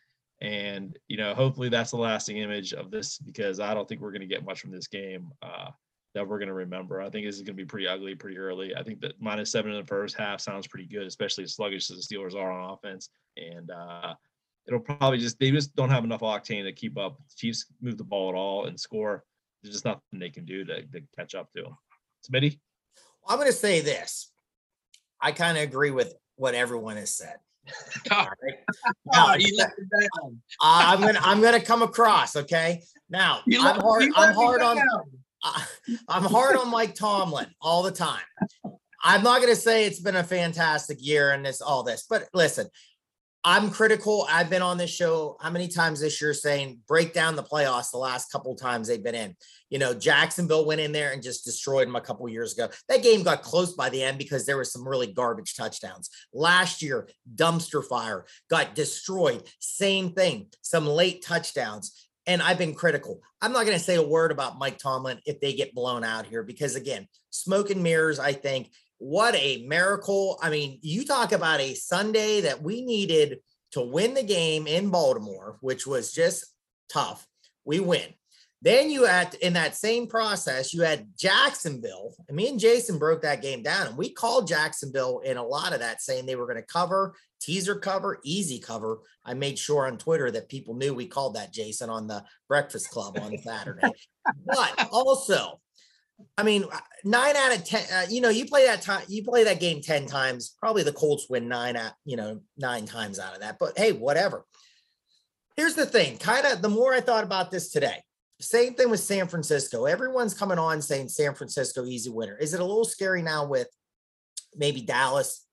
And, 0.42 0.98
you 1.08 1.18
know, 1.18 1.34
hopefully 1.34 1.70
that's 1.70 1.92
the 1.92 1.98
lasting 1.98 2.38
image 2.38 2.74
of 2.74 2.92
this 2.92 3.18
because 3.18 3.60
I 3.60 3.74
don't 3.74 3.88
think 3.88 4.02
we're 4.02 4.12
going 4.12 4.22
to 4.22 4.28
get 4.28 4.46
much 4.46 4.62
from 4.62 4.72
this 4.72 4.88
game 4.88 5.32
uh, 5.42 5.70
that 6.14 6.28
we're 6.28 6.40
going 6.40 6.50
to 6.50 6.54
remember. 6.54 7.02
I 7.02 7.10
think 7.10 7.26
this 7.26 7.36
is 7.36 7.42
going 7.42 7.56
to 7.58 7.64
be 7.64 7.66
pretty 7.66 7.88
ugly 7.88 8.16
pretty 8.16 8.38
early. 8.38 8.76
I 8.76 8.84
think 8.84 9.00
that 9.02 9.20
minus 9.20 9.52
seven 9.52 9.72
in 9.72 9.80
the 9.80 9.88
first 9.88 10.18
half 10.18 10.42
sounds 10.42 10.68
pretty 10.68 10.88
good, 10.88 11.08
especially 11.08 11.46
as 11.46 11.56
sluggish 11.56 11.90
as 11.90 12.06
the 12.06 12.16
Steelers 12.16 12.36
are 12.36 12.52
on 12.52 12.72
offense. 12.72 13.10
And 13.38 13.72
uh, 13.72 14.14
it'll 14.68 14.80
probably 14.82 15.20
just, 15.20 15.40
they 15.40 15.52
just 15.52 15.76
don't 15.76 15.90
have 15.90 16.04
enough 16.04 16.22
octane 16.22 16.64
to 16.64 16.74
keep 16.74 16.98
up. 16.98 17.18
The 17.18 17.36
Chiefs 17.38 17.66
move 17.82 17.98
the 17.98 18.04
ball 18.04 18.30
at 18.30 18.36
all 18.36 18.66
and 18.66 18.80
score. 18.80 19.24
There's 19.64 19.74
just 19.74 19.86
nothing 19.86 20.02
they 20.14 20.30
can 20.30 20.46
do 20.46 20.64
to, 20.66 20.84
to 20.84 21.02
catch 21.18 21.34
up 21.34 21.52
to 21.54 21.64
them. 21.64 21.78
Smitty? 22.30 22.60
I'm 23.28 23.38
going 23.38 23.50
to 23.50 23.54
say 23.58 23.82
this. 23.82 24.32
I 25.22 25.32
kind 25.32 25.58
of 25.58 25.64
agree 25.64 25.92
with 25.92 26.14
what 26.36 26.56
everyone 26.56 26.98
has 26.98 27.14
said. 27.14 27.36
All 28.12 28.28
right. 28.44 28.60
Now, 29.12 29.28
Oh, 29.30 29.36
it 29.38 29.58
down. 29.58 30.42
I'm 30.62 31.02
gonna 31.02 31.20
I'm 31.22 31.42
gonna 31.42 31.62
come 31.62 31.82
across. 31.82 32.36
Okay. 32.36 32.82
Now 33.10 33.42
I'm 33.48 33.80
hard. 33.80 34.04
I'm 34.16 34.34
hard 34.34 34.62
on. 34.62 34.80
I'm 36.08 36.24
hard 36.24 36.56
on 36.58 36.70
Mike 36.70 36.96
Tomlin 36.96 37.48
all 37.62 37.84
the 37.84 37.92
time. 37.92 38.22
I'm 39.04 39.24
not 39.24 39.42
gonna 39.42 39.56
say 39.56 39.86
it's 39.86 40.00
been 40.00 40.16
a 40.16 40.24
fantastic 40.24 40.98
year 41.02 41.32
and 41.32 41.46
this 41.46 41.62
all 41.62 41.84
this, 41.84 42.06
but 42.10 42.28
listen, 42.34 42.68
I'm 43.48 43.70
critical. 43.70 44.26
I've 44.28 44.50
been 44.50 44.64
on 44.64 44.80
this 44.80 44.90
show 44.90 45.38
how 45.40 45.52
many 45.52 45.68
times 45.68 46.00
this 46.00 46.20
year 46.20 46.34
saying 46.34 46.80
break 46.88 47.14
down 47.14 47.36
the 47.36 47.44
playoffs 47.44 47.92
the 47.92 48.00
last 48.00 48.32
couple 48.32 48.56
times 48.56 48.88
they've 48.88 49.04
been 49.04 49.14
in. 49.14 49.36
You 49.70 49.78
know, 49.78 49.94
Jacksonville 49.94 50.66
went 50.66 50.82
in 50.82 50.92
there 50.92 51.12
and 51.12 51.22
just 51.22 51.46
destroyed 51.46 51.88
them 51.88 51.96
a 51.96 52.02
couple 52.02 52.28
years 52.28 52.54
ago. 52.54 52.70
That 52.90 53.04
game 53.04 53.22
got 53.22 53.44
close 53.44 53.74
by 53.74 53.90
the 53.90 54.02
end 54.02 54.18
because 54.18 54.48
there 54.48 54.58
was 54.58 54.74
some 54.74 54.88
really 54.88 55.14
garbage 55.14 55.56
touchdowns. 55.56 56.10
Last 56.34 56.82
year, 56.82 57.08
dumpster 57.36 57.86
fire 57.86 58.26
got 58.50 58.74
destroyed. 58.74 59.44
Same 59.60 60.14
thing, 60.14 60.48
some 60.64 60.88
late 60.88 61.24
touchdowns. 61.24 62.10
And 62.26 62.42
I've 62.42 62.58
been 62.58 62.74
critical. 62.74 63.22
I'm 63.44 63.52
not 63.52 63.68
going 63.68 63.78
to 63.78 63.84
say 63.84 63.94
a 63.94 64.02
word 64.02 64.32
about 64.32 64.58
Mike 64.58 64.80
Tomlin 64.80 65.20
if 65.28 65.40
they 65.40 65.54
get 65.54 65.76
blown 65.76 66.04
out 66.04 66.26
here 66.26 66.42
because, 66.42 66.76
again, 66.76 67.08
smoke 67.30 67.70
and 67.70 67.84
mirrors, 67.84 68.18
I 68.18 68.34
think. 68.34 68.72
What 68.98 69.36
a 69.36 69.66
miracle. 69.68 70.40
I 70.42 70.50
mean, 70.50 70.80
you 70.82 71.06
talk 71.06 71.32
about 71.32 71.60
a 71.60 71.74
Sunday 71.74 72.42
that 72.42 72.62
we 72.62 72.82
needed 72.82 73.40
to 73.72 73.82
win 73.82 74.14
the 74.14 74.24
game 74.24 74.68
in 74.68 74.90
Baltimore, 74.90 75.58
which 75.62 75.86
was 75.86 76.14
just 76.14 76.46
tough. 76.90 77.28
We 77.66 77.80
win. 77.80 78.14
Then 78.62 78.90
you 78.90 79.06
had 79.06 79.36
in 79.36 79.54
that 79.54 79.76
same 79.76 80.08
process, 80.08 80.74
you 80.74 80.82
had 80.82 81.10
Jacksonville. 81.20 82.16
And 82.28 82.36
me 82.36 82.48
and 82.50 82.60
Jason 82.60 82.98
broke 82.98 83.22
that 83.22 83.42
game 83.42 83.62
down, 83.62 83.88
and 83.88 83.98
we 83.98 84.10
called 84.10 84.48
Jacksonville 84.48 85.20
in 85.20 85.38
a 85.38 85.46
lot 85.46 85.74
of 85.74 85.82
that, 85.82 86.02
saying 86.02 86.26
they 86.26 86.36
were 86.36 86.48
going 86.48 86.58
to 86.58 86.64
cover, 86.64 87.14
teaser 87.40 87.76
cover, 87.76 88.20
easy 88.24 88.60
cover. 88.60 89.02
I 89.24 89.36
made 89.36 89.60
sure 89.60 89.86
on 89.86 90.00
Twitter 90.00 90.32
that 90.32 90.50
people 90.50 90.74
knew 90.74 90.96
we 90.96 91.06
called 91.06 91.36
that 91.36 91.54
Jason 91.54 91.92
on 91.92 92.08
the 92.08 92.24
Breakfast 92.48 92.90
Club 92.90 93.20
on 93.22 93.38
Saturday. 93.38 93.92
but 94.46 94.90
also, 94.92 95.60
I 96.38 96.44
mean, 96.44 96.66
uh, 96.72 96.80
nine 97.04 97.36
out 97.36 97.56
of 97.56 97.66
ten. 97.66 97.84
Uh, 97.94 98.06
you 98.10 98.22
know, 98.22 98.30
you 98.30 98.46
play 98.46 98.66
that 98.66 98.82
time, 98.82 99.04
you 99.08 99.24
play 99.24 99.44
that 99.46 99.60
game 99.60 99.82
ten 99.82 100.06
times. 100.06 100.56
Probably 100.60 100.84
the 100.84 100.94
Colts 100.94 101.28
win 101.30 101.48
nine 101.48 101.76
out. 101.76 101.94
you 102.06 102.18
know 102.18 102.42
nine 102.58 102.86
times 102.86 103.20
out 103.20 103.34
of 103.34 103.42
that. 103.42 103.58
But 103.60 103.78
hey, 103.78 103.92
whatever. 103.92 104.46
Here's 105.56 105.76
the 105.76 105.86
thing. 105.86 106.18
Kind 106.18 106.46
of 106.46 106.62
the 106.62 106.70
more 106.70 106.94
I 106.94 107.02
thought 107.02 107.24
about 107.24 107.52
this 107.52 107.72
today, 107.72 108.04
same 108.40 108.74
thing 108.74 108.90
with 108.90 109.00
San 109.00 109.28
Francisco. 109.28 109.86
Everyone's 109.86 110.34
coming 110.34 110.60
on 110.60 110.82
saying 110.82 111.10
San 111.10 111.34
Francisco 111.34 111.86
easy 111.86 112.10
winner. 112.10 112.38
Is 112.38 112.54
it 112.54 112.60
a 112.60 112.66
little 112.66 112.86
scary 112.86 113.22
now 113.22 113.46
with 113.46 113.68
maybe 114.56 114.82
Dallas 114.82 115.46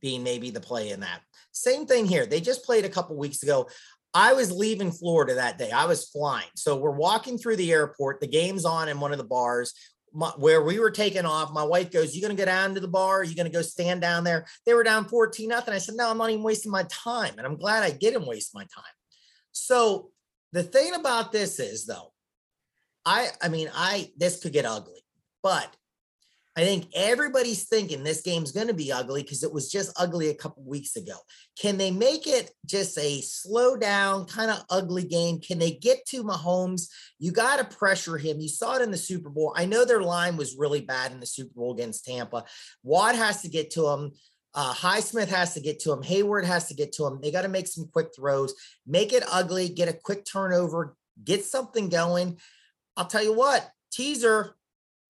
being 0.00 0.22
maybe 0.22 0.50
the 0.50 0.60
play 0.60 0.90
in 0.90 1.00
that? 1.00 1.20
Same 1.52 1.86
thing 1.86 2.06
here. 2.06 2.26
They 2.26 2.40
just 2.40 2.64
played 2.64 2.84
a 2.84 2.90
couple 2.90 3.16
weeks 3.16 3.42
ago. 3.42 3.68
I 4.12 4.34
was 4.34 4.52
leaving 4.52 4.92
Florida 4.92 5.34
that 5.34 5.58
day. 5.58 5.70
I 5.70 5.86
was 5.86 6.08
flying. 6.08 6.48
So 6.54 6.76
we're 6.76 6.90
walking 6.90 7.38
through 7.38 7.56
the 7.56 7.72
airport. 7.72 8.20
The 8.20 8.26
game's 8.26 8.64
on 8.64 8.88
in 8.88 9.00
one 9.00 9.12
of 9.12 9.18
the 9.18 9.24
bars 9.24 9.74
my, 10.16 10.30
where 10.38 10.62
we 10.62 10.78
were 10.78 10.90
taking 10.90 11.26
off. 11.26 11.52
My 11.52 11.62
wife 11.62 11.92
goes, 11.92 12.14
You 12.14 12.22
going 12.22 12.34
to 12.34 12.40
go 12.40 12.46
down 12.46 12.74
to 12.74 12.80
the 12.80 12.88
bar? 12.88 13.20
Are 13.20 13.24
you 13.24 13.36
going 13.36 13.50
to 13.50 13.52
go 13.52 13.62
stand 13.62 14.00
down 14.00 14.24
there? 14.24 14.46
They 14.64 14.72
were 14.72 14.82
down 14.82 15.04
14 15.04 15.48
nothing. 15.48 15.74
I 15.74 15.78
said, 15.78 15.94
No, 15.94 16.10
I'm 16.10 16.18
not 16.18 16.30
even 16.30 16.42
wasting 16.42 16.72
my 16.72 16.84
time. 16.88 17.34
And 17.36 17.46
I'm 17.46 17.56
glad 17.56 17.82
I 17.82 17.90
didn't 17.90 18.26
waste 18.26 18.54
my 18.54 18.62
time. 18.62 18.84
So 19.52 20.10
the 20.52 20.62
thing 20.62 20.94
about 20.94 21.32
this 21.32 21.60
is, 21.60 21.84
though, 21.84 22.12
I, 23.04 23.28
I 23.42 23.48
mean, 23.48 23.70
I, 23.74 24.10
this 24.16 24.42
could 24.42 24.54
get 24.54 24.64
ugly, 24.64 25.04
but 25.42 25.68
I 26.58 26.64
think 26.64 26.86
everybody's 26.94 27.64
thinking 27.64 28.02
this 28.02 28.22
game's 28.22 28.50
going 28.50 28.68
to 28.68 28.74
be 28.74 28.90
ugly 28.90 29.22
because 29.22 29.42
it 29.42 29.52
was 29.52 29.70
just 29.70 29.92
ugly 30.00 30.30
a 30.30 30.34
couple 30.34 30.64
weeks 30.64 30.96
ago. 30.96 31.12
Can 31.60 31.76
they 31.76 31.90
make 31.90 32.26
it 32.26 32.50
just 32.64 32.96
a 32.96 33.20
slow 33.20 33.76
down, 33.76 34.24
kind 34.24 34.50
of 34.50 34.64
ugly 34.70 35.04
game? 35.04 35.38
Can 35.38 35.58
they 35.58 35.72
get 35.72 36.06
to 36.06 36.24
Mahomes? 36.24 36.88
You 37.18 37.30
got 37.30 37.58
to 37.58 37.76
pressure 37.76 38.16
him. 38.16 38.40
You 38.40 38.48
saw 38.48 38.76
it 38.76 38.82
in 38.82 38.90
the 38.90 38.96
Super 38.96 39.28
Bowl. 39.28 39.52
I 39.54 39.66
know 39.66 39.84
their 39.84 40.00
line 40.00 40.38
was 40.38 40.56
really 40.56 40.80
bad 40.80 41.12
in 41.12 41.20
the 41.20 41.26
Super 41.26 41.52
Bowl 41.54 41.74
against 41.74 42.06
Tampa. 42.06 42.44
Watt 42.82 43.16
has 43.16 43.42
to 43.42 43.48
get 43.48 43.70
to 43.72 43.88
him. 43.88 44.12
Uh, 44.54 44.72
Highsmith 44.72 45.28
has 45.28 45.52
to 45.52 45.60
get 45.60 45.80
to 45.80 45.92
him. 45.92 46.02
Heyward 46.02 46.46
has 46.46 46.68
to 46.68 46.74
get 46.74 46.92
to 46.94 47.04
him. 47.04 47.20
They 47.20 47.30
got 47.30 47.42
to 47.42 47.48
make 47.48 47.66
some 47.66 47.90
quick 47.92 48.08
throws, 48.16 48.54
make 48.86 49.12
it 49.12 49.22
ugly, 49.30 49.68
get 49.68 49.90
a 49.90 49.92
quick 49.92 50.24
turnover, 50.24 50.96
get 51.22 51.44
something 51.44 51.90
going. 51.90 52.38
I'll 52.96 53.04
tell 53.04 53.22
you 53.22 53.34
what, 53.34 53.70
teaser. 53.92 54.56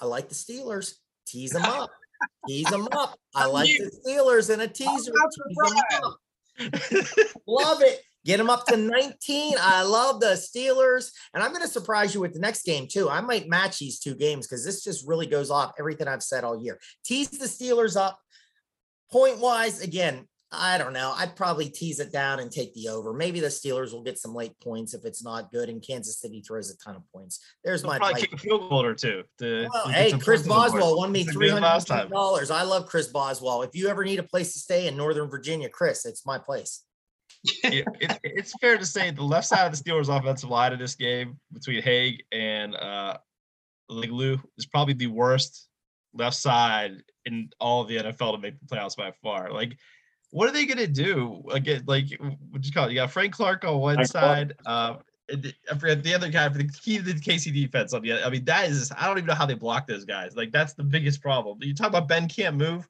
I 0.01 0.07
like 0.07 0.28
the 0.28 0.34
Steelers. 0.34 0.94
Tease 1.26 1.50
them 1.50 1.64
up. 1.64 1.90
Tease 2.46 2.68
them 2.70 2.88
up. 2.92 3.18
I 3.34 3.46
like 3.46 3.68
the 3.68 3.90
Steelers 4.06 4.52
in 4.52 4.60
a 4.60 4.68
teaser. 4.68 5.12
Tease 5.12 5.74
'em 5.92 6.04
up. 6.04 6.18
Love 7.46 7.82
it. 7.82 8.02
Get 8.24 8.38
them 8.38 8.50
up 8.50 8.66
to 8.66 8.76
19. 8.76 9.54
I 9.60 9.82
love 9.82 10.20
the 10.20 10.32
Steelers. 10.34 11.12
And 11.32 11.42
I'm 11.42 11.50
going 11.50 11.62
to 11.62 11.68
surprise 11.68 12.12
you 12.12 12.20
with 12.20 12.34
the 12.34 12.40
next 12.40 12.64
game, 12.64 12.88
too. 12.88 13.08
I 13.08 13.20
might 13.20 13.48
match 13.48 13.78
these 13.78 14.00
two 14.00 14.16
games 14.16 14.46
because 14.46 14.64
this 14.64 14.82
just 14.82 15.06
really 15.06 15.26
goes 15.26 15.50
off 15.50 15.74
everything 15.78 16.08
I've 16.08 16.24
said 16.24 16.42
all 16.42 16.60
year. 16.60 16.80
Tease 17.04 17.30
the 17.30 17.46
Steelers 17.46 17.96
up. 17.96 18.18
Point 19.12 19.38
wise, 19.38 19.80
again, 19.80 20.26
I 20.57 20.78
don't 20.78 20.92
know. 20.92 21.12
I'd 21.16 21.36
probably 21.36 21.68
tease 21.68 22.00
it 22.00 22.12
down 22.12 22.40
and 22.40 22.50
take 22.50 22.74
the 22.74 22.88
over. 22.88 23.12
Maybe 23.12 23.40
the 23.40 23.48
Steelers 23.48 23.92
will 23.92 24.02
get 24.02 24.18
some 24.18 24.34
late 24.34 24.59
points 24.61 24.94
if 24.94 25.04
it's 25.04 25.22
not 25.22 25.52
good, 25.52 25.68
and 25.68 25.82
Kansas 25.86 26.18
City 26.20 26.42
throws 26.46 26.70
a 26.70 26.76
ton 26.78 26.96
of 26.96 27.02
points. 27.12 27.40
There's 27.64 27.82
They'll 27.82 27.92
my 27.92 27.98
probably 27.98 28.22
kick 28.22 28.32
a 28.32 28.38
field 28.38 28.68
goal 28.68 28.82
or 28.82 28.94
two. 28.94 29.22
To, 29.38 29.68
Well, 29.72 29.86
to 29.86 29.92
hey, 29.92 30.11
Chris 30.12 30.46
points 30.46 30.48
on 30.48 30.48
the 30.48 30.70
board. 30.70 30.72
Boswell 30.72 30.98
won 30.98 31.12
me 31.12 31.24
three 31.24 31.50
hundred 31.50 32.11
dollars. 32.11 32.50
I 32.50 32.62
love 32.62 32.86
Chris 32.86 33.09
Boswell. 33.09 33.62
If 33.62 33.74
you 33.74 33.88
ever 33.88 34.04
need 34.04 34.18
a 34.18 34.24
place 34.24 34.52
to 34.54 34.59
stay 34.59 34.86
in 34.86 34.96
Northern 34.96 35.28
Virginia, 35.28 35.68
Chris, 35.68 36.04
it's 36.04 36.26
my 36.26 36.38
place. 36.38 36.82
it, 37.64 37.86
it, 38.00 38.18
it's 38.22 38.52
fair 38.61 38.76
to 38.78 38.86
say 38.86 39.11
the 39.11 39.22
left 39.22 39.46
side 39.46 39.66
of 39.66 39.72
the 39.72 39.82
Steelers' 39.82 40.09
offensive 40.09 40.50
line 40.50 40.72
in 40.72 40.78
this 40.78 40.94
game 40.94 41.38
between 41.52 41.82
Haeg 41.82 42.20
and 42.32 42.74
uh, 42.74 43.18
Leglue 43.90 44.40
is 44.59 44.66
probably 44.66 44.94
the 44.94 45.07
worst 45.07 45.68
left 46.14 46.36
side 46.36 47.02
in 47.24 47.50
all 47.61 47.82
of 47.82 47.88
the 47.88 47.96
NFL 47.96 48.32
to 48.32 48.38
make 48.38 48.54
the 48.59 48.66
playoffs 48.66 48.96
by 48.96 49.12
far. 49.22 49.52
Like, 49.52 49.76
what 50.30 50.48
are 50.48 50.52
they 50.52 50.66
going 50.66 50.78
to 50.78 50.86
do 50.86 51.42
again? 51.50 51.84
Like, 51.86 52.06
what 52.50 52.64
you 52.64 52.72
call 52.72 52.86
it? 52.86 52.90
You 52.90 52.96
got 52.96 53.10
Frank 53.10 53.32
Clark 53.32 53.64
on 53.64 53.78
one 53.78 53.94
Frank 53.96 54.08
side. 54.08 54.54
Uh, 54.64 54.96
the- 55.28 55.54
I 55.70 55.76
forget 55.76 56.02
the 56.02 56.14
other 56.14 56.28
guy 56.28 56.48
for 56.48 56.58
the 56.58 56.68
key 56.68 56.98
to 56.98 57.02
the 57.02 57.14
KC 57.14 57.52
defense 57.52 57.92
on 57.92 58.02
the 58.02 58.12
other. 58.12 58.24
I 58.24 58.30
mean, 58.30 58.44
that 58.44 58.68
is 58.68 58.92
I 58.96 59.06
don't 59.06 59.18
even 59.18 59.26
know 59.26 59.34
how 59.34 59.46
they 59.46 59.54
block 59.54 59.86
those 59.86 60.04
guys. 60.04 60.36
Like, 60.36 60.52
that's 60.52 60.74
the 60.74 60.84
biggest 60.84 61.20
problem. 61.22 61.58
You 61.62 61.74
talk 61.74 61.88
about 61.88 62.08
Ben 62.08 62.28
can't 62.28 62.56
move. 62.56 62.88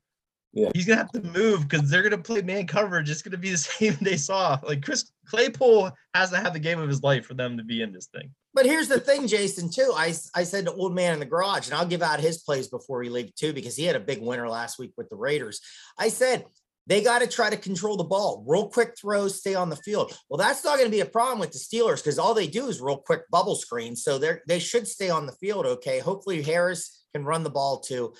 Yeah. 0.57 0.71
He's 0.75 0.87
gonna 0.87 0.97
have 0.97 1.13
to 1.13 1.21
move 1.21 1.69
because 1.69 1.91
they're 1.91 2.03
gonna 2.03 2.17
play 2.17 2.41
man 2.41 2.67
coverage. 2.67 3.11
It's 3.11 3.21
gonna 3.21 3.37
be 3.37 3.51
the 3.51 3.59
same 3.59 3.95
they 4.01 4.17
saw. 4.17 4.59
Like 4.63 4.83
Chris 4.83 5.11
Claypool 5.27 5.91
has 6.15 6.31
to 6.31 6.39
have 6.39 6.55
the 6.55 6.59
game 6.59 6.81
of 6.81 6.89
his 6.89 7.03
life 7.03 7.27
for 7.27 7.35
them 7.35 7.59
to 7.59 7.63
be 7.63 7.83
in 7.83 7.93
this 7.93 8.07
thing. 8.07 8.31
But 8.55 8.65
here's 8.65 8.89
the 8.89 8.99
thing, 8.99 9.27
Jason, 9.27 9.71
too. 9.71 9.93
I 9.95 10.15
I 10.35 10.45
said 10.45 10.65
to 10.65 10.73
old 10.73 10.95
man 10.95 11.13
in 11.13 11.21
the 11.21 11.27
garage, 11.27 11.67
and 11.69 11.75
I'll 11.75 11.85
give 11.87 12.01
out 12.01 12.21
his 12.21 12.39
plays 12.39 12.69
before 12.69 13.01
we 13.01 13.11
leave 13.11 13.35
too, 13.35 13.53
because 13.53 13.77
he 13.77 13.85
had 13.85 13.97
a 13.97 14.01
big 14.01 14.23
winner 14.23 14.49
last 14.49 14.79
week 14.79 14.93
with 14.97 15.11
the 15.11 15.17
Raiders. 15.17 15.61
I 15.99 16.09
said 16.09 16.47
they 16.87 17.03
got 17.03 17.21
to 17.21 17.27
try 17.27 17.51
to 17.51 17.57
control 17.57 17.97
the 17.97 18.05
ball, 18.05 18.45
real 18.47 18.69
quick 18.69 18.95
throws, 18.99 19.39
stay 19.39 19.55
on 19.55 19.71
the 19.71 19.77
field. 19.77 20.17
Well, 20.29 20.39
that's 20.39 20.65
not 20.65 20.77
going 20.77 20.91
to 20.91 20.97
be 20.97 21.01
a 21.01 21.07
problem 21.07 21.39
with 21.39 21.53
the 21.53 21.59
Steelers 21.59 21.97
because 21.97 22.19
all 22.19 22.35
they 22.35 22.47
do 22.47 22.69
is 22.69 22.81
real 22.81 22.99
quick 22.99 23.23
bubble 23.31 23.57
screen. 23.57 23.97
So 23.97 24.19
they're 24.19 24.43
they 24.47 24.59
should 24.59 24.87
stay 24.87 25.11
on 25.11 25.27
the 25.27 25.33
field. 25.33 25.67
Okay. 25.67 25.99
Hopefully 25.99 26.43
Harris 26.43 27.05
can 27.15 27.25
run 27.25 27.43
the 27.43 27.51
ball 27.51 27.81
too. 27.81 28.15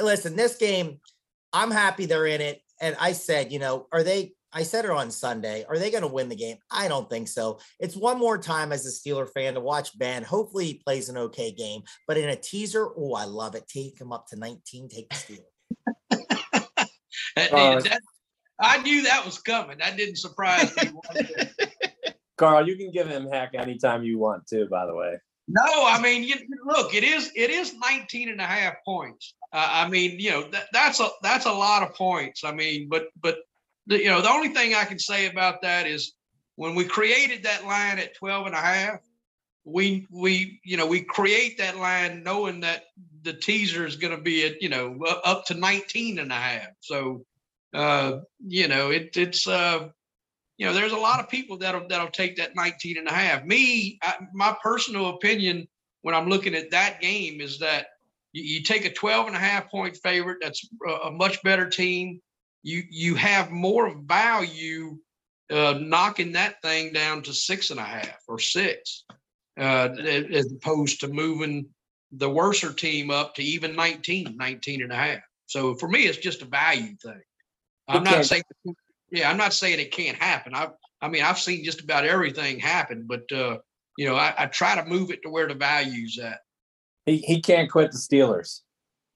Listen, 0.00 0.36
this 0.36 0.56
game, 0.56 1.00
I'm 1.52 1.70
happy 1.70 2.06
they're 2.06 2.26
in 2.26 2.40
it. 2.40 2.60
And 2.80 2.96
I 2.98 3.12
said, 3.12 3.52
you 3.52 3.58
know, 3.58 3.86
are 3.92 4.02
they 4.02 4.32
I 4.52 4.64
said 4.64 4.84
it 4.84 4.90
on 4.90 5.10
Sunday. 5.10 5.64
Are 5.68 5.78
they 5.78 5.90
going 5.90 6.02
to 6.02 6.08
win 6.08 6.28
the 6.28 6.36
game? 6.36 6.56
I 6.70 6.88
don't 6.88 7.08
think 7.08 7.28
so. 7.28 7.60
It's 7.78 7.94
one 7.94 8.18
more 8.18 8.36
time 8.36 8.72
as 8.72 8.84
a 8.84 8.90
Steeler 8.90 9.28
fan 9.32 9.54
to 9.54 9.60
watch 9.60 9.96
Ben. 9.96 10.24
Hopefully, 10.24 10.66
he 10.66 10.74
plays 10.74 11.08
an 11.08 11.16
okay 11.16 11.52
game. 11.52 11.82
But 12.08 12.16
in 12.16 12.28
a 12.28 12.36
teaser, 12.36 12.88
oh, 12.96 13.14
I 13.14 13.24
love 13.24 13.54
it. 13.54 13.68
Take 13.68 14.00
him 14.00 14.12
up 14.12 14.26
to 14.28 14.36
19. 14.36 14.88
Take 14.88 15.08
the 15.08 15.14
Steelers. 15.16 16.40
That- 17.36 17.52
Uh, 17.52 17.80
that- 17.80 18.00
I 18.62 18.82
knew 18.82 19.02
that 19.04 19.24
was 19.24 19.38
coming. 19.38 19.78
That 19.78 19.96
didn't 19.96 20.16
surprise 20.16 20.74
me. 20.76 20.90
Carl, 22.36 22.68
you 22.68 22.76
can 22.76 22.90
give 22.90 23.08
him 23.08 23.26
heck 23.26 23.54
anytime 23.54 24.02
you 24.02 24.18
want 24.18 24.46
to, 24.48 24.66
by 24.66 24.84
the 24.86 24.94
way. 24.94 25.16
No, 25.48 25.62
I 25.86 26.00
mean, 26.00 26.22
you, 26.24 26.36
look, 26.64 26.94
it 26.94 27.02
is 27.02 27.32
it 27.34 27.50
is 27.50 27.74
19 27.74 28.28
and 28.28 28.40
a 28.40 28.46
half 28.46 28.74
points. 28.84 29.34
Uh, 29.52 29.68
I 29.68 29.88
mean, 29.88 30.20
you 30.20 30.30
know, 30.30 30.48
that, 30.50 30.66
that's 30.72 31.00
a 31.00 31.08
that's 31.22 31.46
a 31.46 31.52
lot 31.52 31.82
of 31.82 31.94
points. 31.94 32.44
I 32.44 32.52
mean, 32.52 32.88
but 32.88 33.08
but 33.20 33.38
the, 33.86 33.98
you 33.98 34.08
know, 34.08 34.20
the 34.20 34.30
only 34.30 34.50
thing 34.50 34.74
I 34.74 34.84
can 34.84 34.98
say 34.98 35.26
about 35.26 35.62
that 35.62 35.86
is 35.86 36.12
when 36.56 36.74
we 36.74 36.84
created 36.84 37.42
that 37.44 37.64
line 37.64 37.98
at 37.98 38.14
12 38.14 38.46
and 38.46 38.54
a 38.54 38.58
half, 38.58 39.00
we 39.64 40.06
we 40.10 40.60
you 40.64 40.76
know, 40.76 40.86
we 40.86 41.02
create 41.02 41.58
that 41.58 41.76
line 41.76 42.22
knowing 42.22 42.60
that 42.60 42.84
the 43.22 43.32
teaser 43.32 43.86
is 43.86 43.96
going 43.96 44.16
to 44.16 44.22
be 44.22 44.46
at, 44.46 44.62
you 44.62 44.68
know, 44.68 44.98
up 45.24 45.44
to 45.46 45.54
19 45.54 46.18
and 46.18 46.32
a 46.32 46.34
half. 46.34 46.68
So 46.80 47.24
uh, 47.72 48.20
you 48.44 48.68
know, 48.68 48.90
it 48.90 49.16
it's 49.16 49.46
uh 49.46 49.88
you 50.60 50.66
know, 50.66 50.74
there's 50.74 50.92
a 50.92 50.98
lot 50.98 51.20
of 51.20 51.30
people 51.30 51.56
that'll 51.56 51.88
that'll 51.88 52.10
take 52.10 52.36
that 52.36 52.54
19 52.54 52.98
and 52.98 53.08
a 53.08 53.12
half. 53.12 53.44
Me, 53.44 53.98
I, 54.02 54.14
my 54.34 54.54
personal 54.62 55.08
opinion 55.08 55.66
when 56.02 56.14
I'm 56.14 56.28
looking 56.28 56.54
at 56.54 56.70
that 56.70 57.00
game 57.00 57.40
is 57.40 57.58
that 57.60 57.86
you, 58.32 58.42
you, 58.42 58.62
take 58.62 58.84
a 58.84 58.92
12 58.92 59.28
and 59.28 59.36
a 59.36 59.40
half 59.40 59.70
point 59.70 59.96
favorite 59.96 60.36
that's 60.42 60.68
a, 61.04 61.10
much 61.10 61.42
better 61.42 61.68
team. 61.68 62.20
You 62.62 62.82
you 62.90 63.14
have 63.14 63.50
more 63.50 63.96
value 64.04 64.98
uh, 65.50 65.78
knocking 65.80 66.32
that 66.32 66.60
thing 66.60 66.92
down 66.92 67.22
to 67.22 67.32
six 67.32 67.70
and 67.70 67.80
a 67.80 67.84
half 67.84 68.18
or 68.28 68.38
six, 68.38 69.04
uh, 69.60 69.88
as 70.32 70.52
opposed 70.52 71.00
to 71.00 71.08
moving 71.08 71.66
the 72.12 72.28
worser 72.28 72.72
team 72.72 73.10
up 73.10 73.34
to 73.36 73.42
even 73.42 73.76
19, 73.76 74.36
19 74.36 74.82
and 74.82 74.92
a 74.92 74.96
half. 74.96 75.20
So 75.46 75.74
for 75.74 75.88
me, 75.88 76.06
it's 76.06 76.18
just 76.18 76.42
a 76.42 76.46
value 76.46 76.96
thing. 77.02 77.20
I'm 77.88 78.04
not 78.04 78.24
saying 78.24 78.42
yeah, 79.10 79.28
I'm 79.28 79.36
not 79.36 79.52
saying 79.52 79.80
it 79.80 79.90
can't 79.90 80.16
happen. 80.16 80.54
I 80.54 80.68
I 81.00 81.08
mean 81.08 81.22
I've 81.22 81.38
seen 81.38 81.64
just 81.64 81.80
about 81.80 82.04
everything 82.04 82.58
happen, 82.58 83.04
but 83.06 83.30
uh, 83.32 83.58
you 83.98 84.06
know 84.06 84.16
I, 84.16 84.32
I 84.38 84.46
try 84.46 84.76
to 84.76 84.88
move 84.88 85.10
it 85.10 85.22
to 85.24 85.30
where 85.30 85.48
the 85.48 85.54
value's 85.54 86.18
at. 86.18 86.38
He 87.06 87.18
he 87.18 87.40
can't 87.40 87.70
quit 87.70 87.90
the 87.90 87.98
Steelers. 87.98 88.60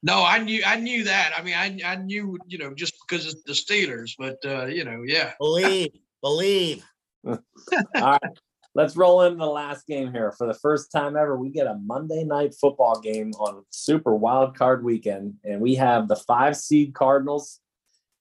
No, 0.03 0.25
I 0.25 0.39
knew 0.39 0.63
I 0.67 0.77
knew 0.77 1.05
that. 1.05 1.33
I 1.37 1.43
mean, 1.43 1.55
I 1.55 1.79
I 1.85 1.97
knew 1.97 2.37
you 2.47 2.59
know 2.59 2.75
just 2.75 2.95
because 3.07 3.27
it's 3.27 3.43
the 3.45 3.53
Steelers, 3.53 4.13
but 4.19 4.39
uh, 4.45 4.67
you 4.67 4.85
know, 4.85 5.03
yeah. 5.07 5.33
Believe, 5.39 5.93
believe. 6.21 6.85
All 7.27 7.39
right, 7.95 8.21
let's 8.75 8.97
roll 8.97 9.23
into 9.23 9.39
the 9.39 9.47
last 9.47 9.87
game 9.87 10.13
here. 10.13 10.33
For 10.33 10.47
the 10.47 10.55
first 10.55 10.91
time 10.91 11.17
ever, 11.17 11.37
we 11.37 11.49
get 11.49 11.67
a 11.67 11.79
Monday 11.85 12.25
night 12.25 12.55
football 12.61 13.01
game 13.01 13.33
on 13.35 13.65
Super 13.71 14.15
Wild 14.15 14.57
Card 14.57 14.85
Weekend, 14.85 15.35
and 15.45 15.61
we 15.61 15.77
have 15.77 16.09
the 16.09 16.17
five 16.17 16.57
seed 16.57 16.95
Cardinals 16.95 17.61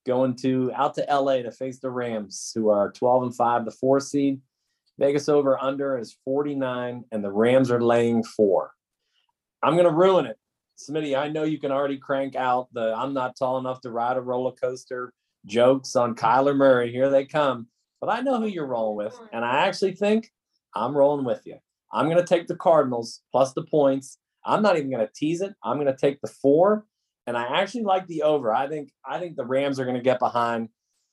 going 0.06 0.36
to 0.36 0.72
out 0.76 0.94
to 0.96 1.06
LA 1.10 1.38
to 1.38 1.52
face 1.52 1.80
the 1.80 1.90
Rams, 1.90 2.52
who 2.54 2.70
are 2.70 2.92
12 2.92 3.24
and 3.24 3.36
5, 3.36 3.66
the 3.66 3.72
four 3.72 4.00
seed. 4.00 4.42
Vegas 5.00 5.28
over 5.28 5.62
under 5.62 5.98
is 5.98 6.18
49, 6.24 7.06
and 7.12 7.24
the 7.24 7.32
Rams 7.32 7.72
are 7.72 7.82
laying 7.82 8.24
four. 8.24 8.72
I'm 9.64 9.74
going 9.74 9.86
to 9.86 9.92
ruin 9.92 10.28
it. 10.28 10.38
Smitty, 10.78 11.18
I 11.18 11.30
know 11.30 11.44
you 11.44 11.60
can 11.60 11.72
already 11.72 11.98
crank 11.98 12.36
out 12.36 12.68
the 12.74 12.94
I'm 12.96 13.14
not 13.14 13.38
tall 13.38 13.58
enough 13.58 13.82
to 13.82 13.92
ride 13.92 14.18
a 14.18 14.22
roller 14.22 14.52
coaster 14.52 15.14
jokes 15.46 15.96
on 15.96 16.16
Kyler 16.16 16.56
Murray. 16.56 16.92
Here 16.92 17.10
they 17.10 17.26
come. 17.26 17.68
But 18.02 18.10
I 18.10 18.22
know 18.22 18.40
who 18.40 18.48
you're 18.48 18.68
rolling 18.68 18.98
with. 18.98 19.18
And 19.32 19.46
I 19.46 19.66
actually 19.66 19.94
think 19.94 20.30
I'm 20.76 20.96
rolling 20.96 21.26
with 21.26 21.42
you. 21.46 21.58
I'm 21.92 22.06
going 22.06 22.18
to 22.18 22.26
take 22.26 22.48
the 22.48 22.56
Cardinals 22.56 23.22
plus 23.32 23.54
the 23.54 23.64
points. 23.64 24.18
I'm 24.46 24.62
not 24.62 24.78
even 24.78 24.90
going 24.92 25.06
to 25.06 25.14
tease 25.14 25.42
it. 25.42 25.54
I'm 25.64 25.78
going 25.78 25.88
to 25.94 25.98
take 25.98 26.20
the 26.22 26.28
four 26.28 26.86
and 27.28 27.38
I 27.38 27.62
actually 27.62 27.84
like 27.84 28.08
the 28.08 28.24
over. 28.24 28.54
I 28.54 28.68
think 28.68 28.92
I 29.06 29.20
think 29.20 29.36
the 29.36 29.46
Rams 29.46 29.80
are 29.80 29.86
going 29.86 29.98
to 29.98 30.02
get 30.02 30.20
behind, 30.20 30.70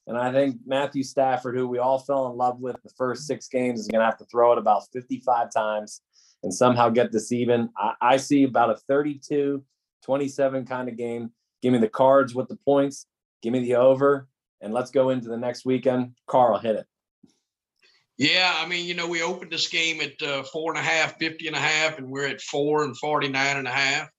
and 0.06 0.18
I 0.18 0.32
think 0.32 0.56
Matthew 0.66 1.02
Stafford, 1.02 1.56
who 1.56 1.68
we 1.68 1.78
all 1.78 1.98
fell 1.98 2.30
in 2.30 2.36
love 2.36 2.60
with 2.60 2.76
the 2.82 2.90
first 2.96 3.26
six 3.26 3.48
games, 3.48 3.80
is 3.80 3.88
going 3.88 4.00
to 4.00 4.06
have 4.06 4.18
to 4.18 4.24
throw 4.26 4.52
it 4.52 4.58
about 4.58 4.84
55 4.92 5.52
times 5.52 6.02
and 6.42 6.52
somehow 6.52 6.88
get 6.88 7.12
this 7.12 7.32
even. 7.32 7.68
I, 7.76 7.92
I 8.00 8.16
see 8.16 8.44
about 8.44 8.70
a 8.70 8.76
32 8.88 9.62
27 10.02 10.66
kind 10.66 10.88
of 10.88 10.96
game. 10.96 11.30
Give 11.62 11.72
me 11.72 11.78
the 11.78 11.88
cards 11.88 12.34
with 12.34 12.48
the 12.48 12.56
points, 12.64 13.06
give 13.42 13.52
me 13.52 13.60
the 13.60 13.76
over, 13.76 14.28
and 14.62 14.72
let's 14.72 14.90
go 14.90 15.10
into 15.10 15.28
the 15.28 15.36
next 15.36 15.64
weekend. 15.64 16.14
Carl, 16.26 16.58
hit 16.58 16.76
it. 16.76 16.86
Yeah, 18.20 18.52
I 18.54 18.66
mean, 18.66 18.84
you 18.84 18.92
know, 18.92 19.06
we 19.08 19.22
opened 19.22 19.50
this 19.50 19.68
game 19.68 20.02
at 20.02 20.20
uh, 20.20 20.42
four 20.42 20.70
and 20.70 20.78
a 20.78 20.82
half, 20.82 21.18
50 21.18 21.46
and 21.46 21.56
a 21.56 21.58
half, 21.58 21.96
and 21.96 22.10
we're 22.10 22.26
at 22.26 22.42
four 22.42 22.84
and 22.84 22.94
49 22.94 23.56
and 23.56 23.66
a 23.66 23.70
half. 23.70 24.10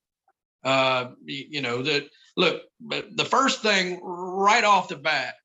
Uh, 0.64 1.12
you 1.24 1.62
know, 1.62 1.84
that 1.84 2.08
look, 2.36 2.64
but 2.80 3.06
the 3.16 3.26
first 3.26 3.62
thing 3.62 4.00
right 4.02 4.64
off 4.64 4.88
the 4.88 4.96
bat 4.96 5.36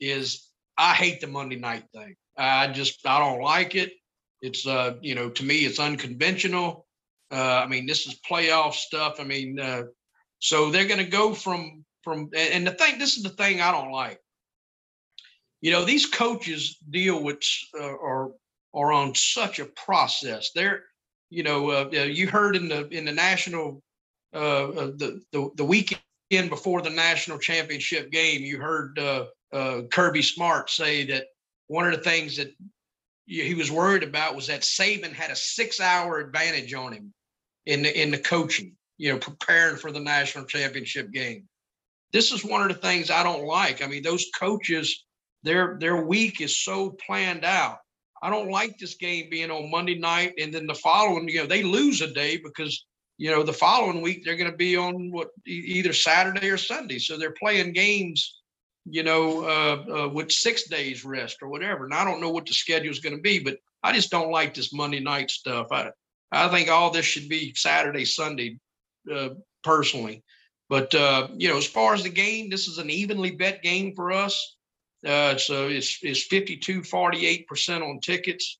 is 0.00 0.50
I 0.76 0.94
hate 0.94 1.20
the 1.20 1.28
Monday 1.28 1.54
night 1.54 1.84
thing. 1.94 2.16
I 2.36 2.66
just 2.72 3.06
I 3.06 3.20
don't 3.20 3.42
like 3.42 3.76
it. 3.76 3.92
It's 4.42 4.66
uh, 4.66 4.94
you 5.00 5.14
know, 5.14 5.30
to 5.30 5.44
me 5.44 5.58
it's 5.58 5.78
unconventional. 5.78 6.88
Uh, 7.30 7.62
I 7.64 7.68
mean, 7.68 7.86
this 7.86 8.08
is 8.08 8.18
playoff 8.28 8.72
stuff. 8.72 9.20
I 9.20 9.24
mean, 9.24 9.60
uh, 9.60 9.84
so 10.40 10.72
they're 10.72 10.88
going 10.88 11.04
to 11.04 11.10
go 11.10 11.32
from 11.32 11.84
from 12.02 12.28
and 12.36 12.66
the 12.66 12.72
thing. 12.72 12.98
This 12.98 13.16
is 13.16 13.22
the 13.22 13.28
thing 13.28 13.60
I 13.60 13.70
don't 13.70 13.92
like. 13.92 14.18
You 15.60 15.72
know, 15.72 15.84
these 15.84 16.06
coaches 16.06 16.76
deal 16.90 17.22
with 17.22 17.42
uh, 17.78 17.84
or 17.84 18.32
are 18.72 18.92
on 18.92 19.14
such 19.14 19.58
a 19.58 19.66
process. 19.66 20.50
They're, 20.54 20.84
you 21.28 21.42
know, 21.42 21.70
uh, 21.70 21.88
you 21.90 22.28
heard 22.28 22.56
in 22.56 22.68
the 22.68 22.88
in 22.88 23.04
the 23.04 23.12
national 23.12 23.82
uh, 24.34 24.68
uh, 24.68 24.86
the, 24.96 25.20
the 25.32 25.50
the 25.56 25.64
weekend 25.64 26.00
before 26.48 26.82
the 26.82 26.90
national 26.90 27.38
championship 27.38 28.10
game, 28.10 28.42
you 28.42 28.58
heard 28.58 28.98
uh, 28.98 29.26
uh, 29.52 29.82
Kirby 29.90 30.22
Smart 30.22 30.70
say 30.70 31.04
that 31.06 31.24
one 31.66 31.86
of 31.86 31.92
the 31.92 32.02
things 32.02 32.36
that 32.36 32.52
he 33.26 33.54
was 33.54 33.70
worried 33.70 34.02
about 34.02 34.34
was 34.34 34.46
that 34.46 34.62
Saban 34.62 35.12
had 35.12 35.30
a 35.30 35.36
six-hour 35.36 36.18
advantage 36.18 36.74
on 36.74 36.92
him 36.92 37.12
in 37.66 37.82
the 37.82 38.00
in 38.00 38.10
the 38.10 38.18
coaching, 38.18 38.76
you 38.98 39.12
know, 39.12 39.18
preparing 39.18 39.76
for 39.76 39.92
the 39.92 40.00
national 40.00 40.46
championship 40.46 41.10
game. 41.12 41.48
This 42.12 42.32
is 42.32 42.44
one 42.44 42.62
of 42.62 42.68
the 42.68 42.74
things 42.74 43.10
I 43.10 43.22
don't 43.22 43.44
like. 43.44 43.82
I 43.82 43.86
mean, 43.86 44.02
those 44.02 44.26
coaches, 44.38 45.04
their 45.42 45.76
their 45.78 46.04
week 46.04 46.40
is 46.40 46.62
so 46.62 46.90
planned 46.90 47.44
out. 47.44 47.78
I 48.22 48.28
don't 48.28 48.50
like 48.50 48.78
this 48.78 48.96
game 48.96 49.30
being 49.30 49.50
on 49.50 49.70
Monday 49.70 49.98
night 49.98 50.34
and 50.38 50.52
then 50.52 50.66
the 50.66 50.74
following, 50.74 51.28
you 51.28 51.38
know, 51.38 51.46
they 51.46 51.62
lose 51.62 52.02
a 52.02 52.12
day 52.12 52.36
because 52.36 52.84
you 53.20 53.30
know, 53.30 53.42
the 53.42 53.52
following 53.52 54.00
week 54.00 54.24
they're 54.24 54.36
going 54.36 54.50
to 54.50 54.56
be 54.56 54.78
on 54.78 55.10
what 55.10 55.28
either 55.46 55.92
Saturday 55.92 56.48
or 56.48 56.56
Sunday. 56.56 56.98
So 56.98 57.18
they're 57.18 57.34
playing 57.38 57.74
games, 57.74 58.40
you 58.86 59.02
know, 59.02 59.44
uh, 59.44 60.04
uh, 60.04 60.08
with 60.08 60.32
six 60.32 60.68
days 60.68 61.04
rest 61.04 61.36
or 61.42 61.48
whatever. 61.48 61.84
And 61.84 61.92
I 61.92 62.02
don't 62.02 62.22
know 62.22 62.30
what 62.30 62.46
the 62.46 62.54
schedule 62.54 62.90
is 62.90 63.00
going 63.00 63.14
to 63.14 63.20
be, 63.20 63.38
but 63.38 63.58
I 63.82 63.92
just 63.92 64.10
don't 64.10 64.30
like 64.30 64.54
this 64.54 64.72
Monday 64.72 65.00
night 65.00 65.30
stuff. 65.30 65.66
I 65.70 65.90
I 66.32 66.48
think 66.48 66.70
all 66.70 66.90
this 66.90 67.04
should 67.04 67.28
be 67.28 67.52
Saturday, 67.54 68.06
Sunday, 68.06 68.58
uh, 69.12 69.30
personally. 69.62 70.22
But 70.70 70.94
uh, 70.94 71.28
you 71.36 71.48
know, 71.48 71.58
as 71.58 71.66
far 71.66 71.92
as 71.92 72.04
the 72.04 72.08
game, 72.08 72.48
this 72.48 72.68
is 72.68 72.78
an 72.78 72.88
evenly 72.88 73.32
bet 73.32 73.62
game 73.62 73.94
for 73.94 74.12
us. 74.12 74.56
Uh, 75.06 75.36
so 75.36 75.68
it's 75.68 75.98
it's 76.02 76.24
52 76.24 76.82
48 76.82 77.46
percent 77.46 77.82
on 77.82 78.00
tickets, 78.00 78.58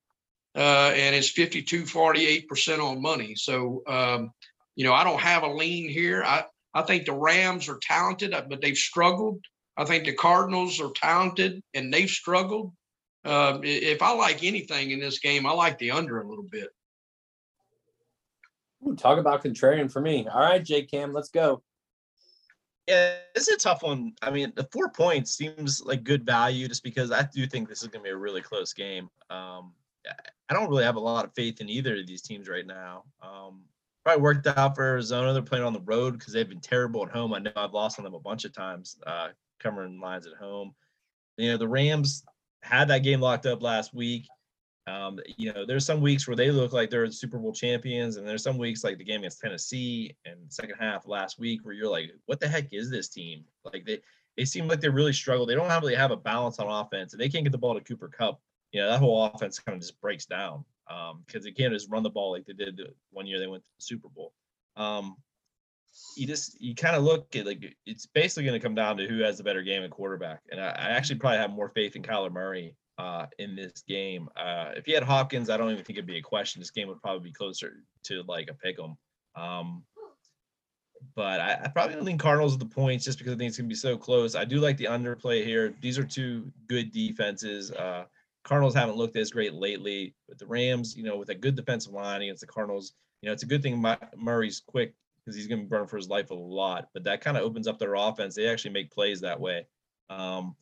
uh, 0.55 0.91
and 0.95 1.15
it's 1.15 1.29
52 1.29 1.85
48 1.85 2.47
percent 2.47 2.81
on 2.81 3.01
money. 3.01 3.35
So 3.35 3.83
um, 3.87 4.31
you 4.75 4.85
know, 4.85 4.93
I 4.93 5.03
don't 5.03 5.21
have 5.21 5.43
a 5.43 5.53
lean 5.53 5.89
here. 5.89 6.23
I, 6.23 6.45
I 6.73 6.81
think 6.83 7.05
the 7.05 7.13
Rams 7.13 7.69
are 7.69 7.79
talented, 7.81 8.33
but 8.49 8.61
they've 8.61 8.77
struggled. 8.77 9.43
I 9.77 9.85
think 9.85 10.05
the 10.05 10.13
Cardinals 10.13 10.79
are 10.79 10.91
talented 10.95 11.61
and 11.73 11.93
they've 11.93 12.09
struggled. 12.09 12.73
Uh, 13.23 13.59
if 13.63 14.01
I 14.01 14.13
like 14.13 14.43
anything 14.43 14.91
in 14.91 14.99
this 14.99 15.19
game, 15.19 15.45
I 15.45 15.51
like 15.51 15.77
the 15.77 15.91
under 15.91 16.19
a 16.19 16.27
little 16.27 16.43
bit. 16.43 16.69
Ooh, 18.87 18.95
talk 18.95 19.19
about 19.19 19.43
contrarian 19.43 19.91
for 19.91 20.01
me. 20.01 20.27
All 20.27 20.39
right, 20.39 20.63
J 20.63 20.83
Cam, 20.83 21.13
let's 21.13 21.29
go. 21.29 21.61
Yeah, 22.87 23.15
it's 23.35 23.47
a 23.47 23.57
tough 23.57 23.83
one. 23.83 24.13
I 24.21 24.31
mean, 24.31 24.51
the 24.55 24.67
four 24.71 24.89
points 24.89 25.35
seems 25.35 25.81
like 25.85 26.03
good 26.03 26.25
value 26.25 26.67
just 26.67 26.83
because 26.83 27.11
I 27.11 27.27
do 27.33 27.45
think 27.45 27.69
this 27.69 27.81
is 27.81 27.87
going 27.87 28.03
to 28.03 28.09
be 28.09 28.13
a 28.13 28.17
really 28.17 28.41
close 28.41 28.73
game. 28.73 29.09
Um, 29.29 29.73
I 30.49 30.53
don't 30.53 30.69
really 30.69 30.83
have 30.83 30.95
a 30.95 30.99
lot 30.99 31.25
of 31.25 31.33
faith 31.33 31.61
in 31.61 31.69
either 31.69 31.97
of 31.97 32.07
these 32.07 32.21
teams 32.21 32.49
right 32.49 32.65
now. 32.65 33.03
Um, 33.21 33.61
probably 34.03 34.21
worked 34.21 34.47
out 34.47 34.75
for 34.75 34.83
Arizona. 34.83 35.31
They're 35.31 35.41
playing 35.41 35.63
on 35.63 35.73
the 35.73 35.81
road 35.81 36.17
because 36.17 36.33
they've 36.33 36.49
been 36.49 36.59
terrible 36.59 37.05
at 37.05 37.11
home. 37.11 37.33
I 37.33 37.39
know 37.39 37.51
I've 37.55 37.73
lost 37.73 37.99
on 37.99 38.03
them 38.03 38.15
a 38.15 38.19
bunch 38.19 38.45
of 38.45 38.53
times 38.53 38.97
uh, 39.05 39.29
covering 39.59 39.99
lines 39.99 40.27
at 40.27 40.33
home. 40.33 40.73
You 41.37 41.51
know, 41.51 41.57
the 41.57 41.67
Rams 41.67 42.23
had 42.63 42.87
that 42.89 43.03
game 43.03 43.21
locked 43.21 43.45
up 43.45 43.61
last 43.61 43.93
week. 43.93 44.27
Um, 44.87 45.19
you 45.37 45.53
know, 45.53 45.65
there's 45.65 45.85
some 45.85 46.01
weeks 46.01 46.27
where 46.27 46.35
they 46.35 46.49
look 46.49 46.73
like 46.73 46.89
they're 46.89 47.09
Super 47.11 47.37
Bowl 47.37 47.53
champions, 47.53 48.17
and 48.17 48.27
there's 48.27 48.43
some 48.43 48.57
weeks 48.57 48.83
like 48.83 48.97
the 48.97 49.03
game 49.03 49.19
against 49.19 49.39
Tennessee 49.39 50.15
and 50.25 50.37
second 50.49 50.75
half 50.79 51.07
last 51.07 51.39
week 51.39 51.63
where 51.63 51.73
you're 51.73 51.89
like, 51.89 52.11
what 52.25 52.39
the 52.39 52.47
heck 52.47 52.73
is 52.73 52.89
this 52.89 53.07
team? 53.07 53.43
Like 53.63 53.85
they 53.85 53.99
they 54.37 54.45
seem 54.45 54.67
like 54.67 54.81
they 54.81 54.89
really 54.89 55.13
struggle. 55.13 55.45
They 55.45 55.55
don't 55.55 55.69
really 55.81 55.95
have 55.95 56.11
a 56.11 56.17
balance 56.17 56.57
on 56.59 56.67
offense, 56.67 57.13
and 57.13 57.21
they 57.21 57.29
can't 57.29 57.43
get 57.43 57.51
the 57.51 57.57
ball 57.57 57.75
to 57.75 57.81
Cooper 57.81 58.07
Kupp. 58.07 58.41
You 58.71 58.81
know, 58.81 58.89
that 58.89 58.99
whole 58.99 59.25
offense 59.25 59.59
kind 59.59 59.75
of 59.75 59.81
just 59.81 59.99
breaks 60.01 60.25
down 60.25 60.65
because 60.87 61.11
um, 61.35 61.43
they 61.43 61.51
can't 61.51 61.73
just 61.73 61.89
run 61.89 62.03
the 62.03 62.09
ball 62.09 62.31
like 62.31 62.45
they 62.45 62.53
did 62.53 62.81
one 63.11 63.27
year 63.27 63.39
they 63.39 63.47
went 63.47 63.63
to 63.63 63.69
the 63.77 63.83
Super 63.83 64.09
Bowl. 64.09 64.33
Um, 64.77 65.15
you 66.15 66.25
just 66.25 66.59
you 66.59 66.73
kind 66.73 66.95
of 66.95 67.03
look 67.03 67.35
at 67.35 67.45
like 67.45 67.75
it's 67.85 68.07
basically 68.07 68.45
going 68.45 68.59
to 68.59 68.65
come 68.65 68.75
down 68.75 68.97
to 68.97 69.07
who 69.07 69.19
has 69.19 69.37
the 69.37 69.43
better 69.43 69.61
game 69.61 69.83
at 69.83 69.91
quarterback, 69.91 70.41
and 70.51 70.59
I, 70.59 70.69
I 70.69 70.89
actually 70.89 71.19
probably 71.19 71.37
have 71.37 71.51
more 71.51 71.69
faith 71.69 71.95
in 71.95 72.01
Kyler 72.01 72.31
Murray 72.31 72.75
uh, 73.01 73.25
in 73.39 73.55
this 73.55 73.83
game. 73.87 74.29
Uh, 74.35 74.71
if 74.75 74.85
he 74.85 74.91
had 74.91 75.03
Hopkins, 75.03 75.49
I 75.49 75.57
don't 75.57 75.71
even 75.71 75.83
think 75.83 75.97
it'd 75.97 76.05
be 76.05 76.19
a 76.19 76.21
question. 76.21 76.59
This 76.61 76.69
game 76.69 76.87
would 76.87 77.01
probably 77.01 77.29
be 77.29 77.33
closer 77.33 77.83
to 78.03 78.23
like 78.27 78.49
a 78.49 78.53
pick 78.53 78.77
'em. 78.79 78.95
Um, 79.35 79.83
but 81.15 81.39
I, 81.39 81.61
I 81.63 81.67
probably 81.69 82.03
think 82.05 82.21
Cardinals 82.21 82.53
with 82.53 82.59
the 82.59 82.75
points 82.75 83.03
just 83.03 83.17
because 83.17 83.33
I 83.33 83.37
think 83.37 83.49
it's 83.49 83.57
gonna 83.57 83.67
be 83.67 83.75
so 83.75 83.97
close. 83.97 84.35
I 84.35 84.45
do 84.45 84.59
like 84.59 84.77
the 84.77 84.85
underplay 84.85 85.43
here. 85.43 85.73
These 85.81 85.97
are 85.97 86.03
two 86.03 86.51
good 86.67 86.91
defenses. 86.91 87.71
Uh, 87.71 88.05
Cardinals 88.43 88.75
haven't 88.75 88.97
looked 88.97 89.15
as 89.15 89.31
great 89.31 89.53
lately, 89.53 90.13
but 90.27 90.37
the 90.37 90.45
Rams, 90.45 90.95
you 90.95 91.03
know, 91.03 91.17
with 91.17 91.29
a 91.29 91.35
good 91.35 91.55
defensive 91.55 91.93
line 91.93 92.21
against 92.21 92.41
the 92.41 92.47
Cardinals, 92.47 92.93
you 93.21 93.27
know, 93.27 93.33
it's 93.33 93.43
a 93.43 93.47
good 93.47 93.63
thing 93.63 93.83
Murray's 94.15 94.61
quick 94.65 94.93
because 95.17 95.35
he's 95.35 95.47
going 95.47 95.59
to 95.59 95.65
be 95.65 95.69
burning 95.69 95.87
for 95.87 95.97
his 95.97 96.09
life 96.09 96.31
a 96.31 96.35
lot. 96.35 96.89
But 96.93 97.03
that 97.03 97.21
kind 97.21 97.37
of 97.37 97.43
opens 97.43 97.67
up 97.67 97.77
their 97.77 97.93
offense. 97.93 98.35
They 98.35 98.47
actually 98.47 98.71
make 98.71 98.91
plays 98.91 99.21
that 99.21 99.39
way. 99.39 99.67
Um, 100.09 100.55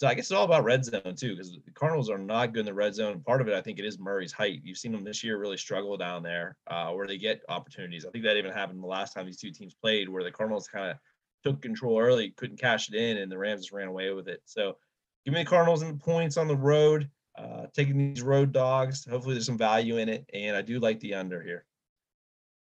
so 0.00 0.06
I 0.06 0.14
guess 0.14 0.24
it's 0.24 0.32
all 0.32 0.46
about 0.46 0.64
red 0.64 0.82
zone 0.82 1.14
too, 1.14 1.36
because 1.36 1.52
the 1.52 1.70
Cardinals 1.74 2.08
are 2.08 2.16
not 2.16 2.54
good 2.54 2.60
in 2.60 2.64
the 2.66 2.72
red 2.72 2.94
zone. 2.94 3.20
Part 3.20 3.42
of 3.42 3.48
it, 3.48 3.54
I 3.54 3.60
think, 3.60 3.78
it 3.78 3.84
is 3.84 3.98
Murray's 3.98 4.32
height. 4.32 4.62
You've 4.64 4.78
seen 4.78 4.92
them 4.92 5.04
this 5.04 5.22
year 5.22 5.38
really 5.38 5.58
struggle 5.58 5.98
down 5.98 6.22
there, 6.22 6.56
uh, 6.68 6.90
where 6.92 7.06
they 7.06 7.18
get 7.18 7.42
opportunities. 7.50 8.06
I 8.06 8.10
think 8.10 8.24
that 8.24 8.38
even 8.38 8.50
happened 8.50 8.82
the 8.82 8.86
last 8.86 9.12
time 9.12 9.26
these 9.26 9.36
two 9.36 9.50
teams 9.50 9.74
played, 9.74 10.08
where 10.08 10.24
the 10.24 10.30
Cardinals 10.30 10.68
kind 10.68 10.90
of 10.90 10.96
took 11.44 11.60
control 11.60 12.00
early, 12.00 12.30
couldn't 12.30 12.58
cash 12.58 12.88
it 12.88 12.94
in, 12.94 13.18
and 13.18 13.30
the 13.30 13.36
Rams 13.36 13.60
just 13.60 13.72
ran 13.72 13.88
away 13.88 14.10
with 14.10 14.26
it. 14.26 14.40
So 14.46 14.78
give 15.26 15.34
me 15.34 15.40
the 15.40 15.50
Cardinals 15.50 15.82
and 15.82 16.00
the 16.00 16.02
points 16.02 16.38
on 16.38 16.48
the 16.48 16.56
road. 16.56 17.10
Uh, 17.38 17.66
taking 17.74 17.98
these 17.98 18.22
road 18.22 18.52
dogs. 18.52 19.06
Hopefully, 19.06 19.34
there's 19.34 19.46
some 19.46 19.58
value 19.58 19.98
in 19.98 20.08
it, 20.08 20.24
and 20.32 20.56
I 20.56 20.62
do 20.62 20.78
like 20.80 20.98
the 21.00 21.12
under 21.14 21.42
here. 21.42 21.66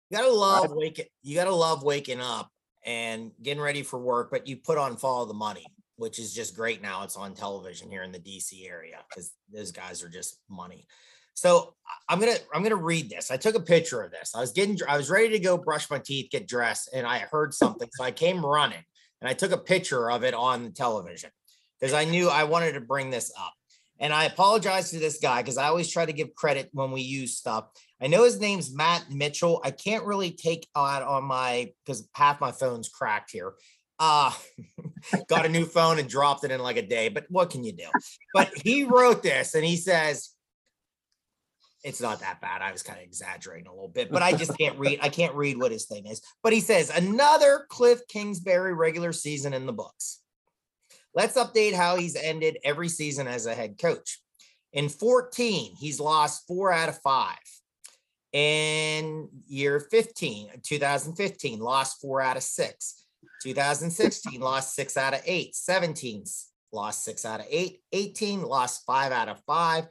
You 0.10 0.18
gotta 0.18 0.32
love 0.32 0.72
waking. 0.74 1.06
You 1.22 1.36
gotta 1.36 1.56
love 1.56 1.84
waking 1.84 2.20
up 2.20 2.52
and 2.86 3.32
getting 3.42 3.62
ready 3.62 3.82
for 3.82 3.98
work, 3.98 4.30
but 4.30 4.46
you 4.46 4.58
put 4.58 4.78
on 4.78 4.98
follow 4.98 5.26
the 5.26 5.34
money 5.34 5.66
which 6.00 6.18
is 6.18 6.34
just 6.34 6.56
great 6.56 6.82
now. 6.82 7.04
It's 7.04 7.18
on 7.18 7.34
television 7.34 7.92
here 7.92 8.04
in 8.04 8.14
the 8.14 8.20
DC 8.20 8.68
area 8.68 9.00
because 9.10 9.34
those 9.54 9.72
guys 9.72 10.02
are 10.02 10.10
just 10.10 10.40
money. 10.50 10.88
So 11.34 11.76
I'm 12.08 12.20
gonna 12.20 12.38
I'm 12.54 12.64
gonna 12.64 12.76
read 12.76 13.10
this. 13.10 13.32
I 13.32 13.38
took 13.38 13.56
a 13.56 13.60
picture 13.60 14.02
of 14.02 14.12
this. 14.12 14.34
I 14.34 14.40
was 14.40 14.54
getting 14.54 14.78
I 14.88 14.98
was 14.98 15.10
ready 15.10 15.30
to 15.30 15.40
go 15.40 15.58
brush 15.58 15.90
my 15.90 16.00
teeth, 16.00 16.32
get 16.32 16.48
dressed, 16.48 16.90
and 16.94 17.06
I 17.06 17.20
heard 17.20 17.54
something. 17.54 17.90
so 17.92 18.04
I 18.04 18.12
came 18.12 18.46
running 18.46 18.84
and 19.22 19.30
I 19.30 19.34
took 19.34 19.52
a 19.52 19.58
picture 19.58 20.10
of 20.10 20.24
it 20.24 20.34
on 20.34 20.64
the 20.64 20.72
television 20.72 21.32
because 21.80 21.94
I 21.94 22.06
knew 22.06 22.30
I 22.30 22.46
wanted 22.46 22.74
to 22.74 22.82
bring 22.82 23.10
this 23.10 23.32
up. 23.38 23.54
And 24.02 24.14
I 24.14 24.24
apologize 24.26 24.92
to 24.92 25.00
this 25.00 25.20
guy 25.20 25.42
because 25.42 25.58
I 25.58 25.66
always 25.66 25.92
try 25.92 26.06
to 26.06 26.14
give 26.14 26.34
credit 26.34 26.70
when 26.72 26.92
we 26.92 27.02
use 27.02 27.36
stuff. 27.36 27.66
I 28.02 28.08
know 28.08 28.24
his 28.24 28.40
name's 28.40 28.74
Matt 28.74 29.12
Mitchell. 29.12 29.60
I 29.66 29.72
can't 29.72 30.06
really 30.06 30.32
take 30.32 30.66
out 30.74 31.04
on 31.04 31.26
my 31.26 31.74
because 31.86 32.08
half 32.14 32.40
my 32.40 32.54
phone's 32.54 32.88
cracked 32.88 33.32
here. 33.32 33.54
Uh 34.00 34.32
got 35.28 35.46
a 35.46 35.50
new 35.50 35.66
phone 35.66 36.00
and 36.00 36.10
dropped 36.10 36.44
it 36.44 36.52
in 36.52 36.60
like 36.62 36.78
a 36.78 36.86
day, 36.86 37.10
but 37.10 37.26
what 37.30 37.50
can 37.50 37.64
you 37.64 37.74
do? 37.74 37.88
But 38.34 38.52
he 38.64 38.84
wrote 38.84 39.24
this 39.24 39.56
and 39.56 39.66
he 39.66 39.78
says, 39.78 40.32
it's 41.84 42.02
not 42.02 42.20
that 42.20 42.42
bad. 42.42 42.62
I 42.62 42.72
was 42.72 42.84
kind 42.84 43.00
of 43.00 43.06
exaggerating 43.06 43.68
a 43.68 43.72
little 43.72 43.88
bit, 43.88 44.12
but 44.12 44.22
I 44.22 44.34
just 44.34 44.58
can't 44.58 44.78
read. 44.78 45.00
I 45.02 45.10
can't 45.10 45.34
read 45.34 45.58
what 45.58 45.72
his 45.72 45.86
thing 45.86 46.06
is. 46.08 46.22
But 46.44 46.52
he 46.52 46.60
says 46.60 46.90
another 46.90 47.66
Cliff 47.70 48.02
Kingsbury 48.10 48.74
regular 48.74 49.14
season 49.14 49.54
in 49.54 49.66
the 49.66 49.74
books. 49.74 50.20
Let's 51.16 51.38
update 51.38 51.74
how 51.74 51.96
he's 51.96 52.16
ended 52.16 52.58
every 52.64 52.90
season 52.90 53.28
as 53.28 53.46
a 53.46 53.56
head 53.56 53.78
coach. 53.80 54.20
In 54.74 54.90
14, 54.90 55.76
he's 55.80 56.00
lost 56.00 56.46
four 56.48 56.72
out 56.72 56.90
of 56.90 57.00
five. 57.02 57.38
In 58.34 59.30
year 59.48 59.80
15, 59.80 60.50
2015, 60.62 61.60
lost 61.60 62.00
four 62.00 62.22
out 62.22 62.38
of 62.38 62.44
six. 62.44 62.99
2016 63.42 64.40
lost 64.40 64.76
six 64.76 64.98
out 64.98 65.14
of 65.14 65.22
eight. 65.26 65.56
17 65.56 66.26
lost 66.72 67.04
six 67.04 67.26
out 67.26 67.40
of 67.40 67.46
eight. 67.50 67.82
18 67.94 68.44
lost 68.44 68.86
five 68.86 69.12
out 69.12 69.30
of 69.30 69.42
five. 69.46 69.88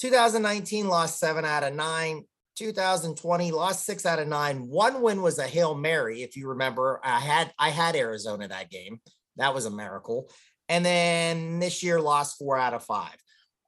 2019 0.00 0.88
lost 0.88 1.18
seven 1.18 1.44
out 1.44 1.64
of 1.64 1.74
nine. 1.74 2.24
2020 2.56 3.52
lost 3.52 3.86
six 3.86 4.04
out 4.04 4.18
of 4.18 4.28
nine. 4.28 4.68
One 4.68 5.02
win 5.02 5.22
was 5.22 5.38
a 5.38 5.46
hail 5.46 5.74
mary. 5.74 6.22
If 6.22 6.36
you 6.36 6.48
remember, 6.48 7.00
I 7.02 7.20
had 7.20 7.52
I 7.58 7.70
had 7.70 7.96
Arizona 7.96 8.48
that 8.48 8.70
game. 8.70 9.00
That 9.36 9.54
was 9.54 9.66
a 9.66 9.70
miracle. 9.70 10.30
And 10.68 10.84
then 10.84 11.58
this 11.58 11.82
year 11.82 12.00
lost 12.00 12.38
four 12.38 12.58
out 12.58 12.74
of 12.74 12.84
five. 12.84 13.16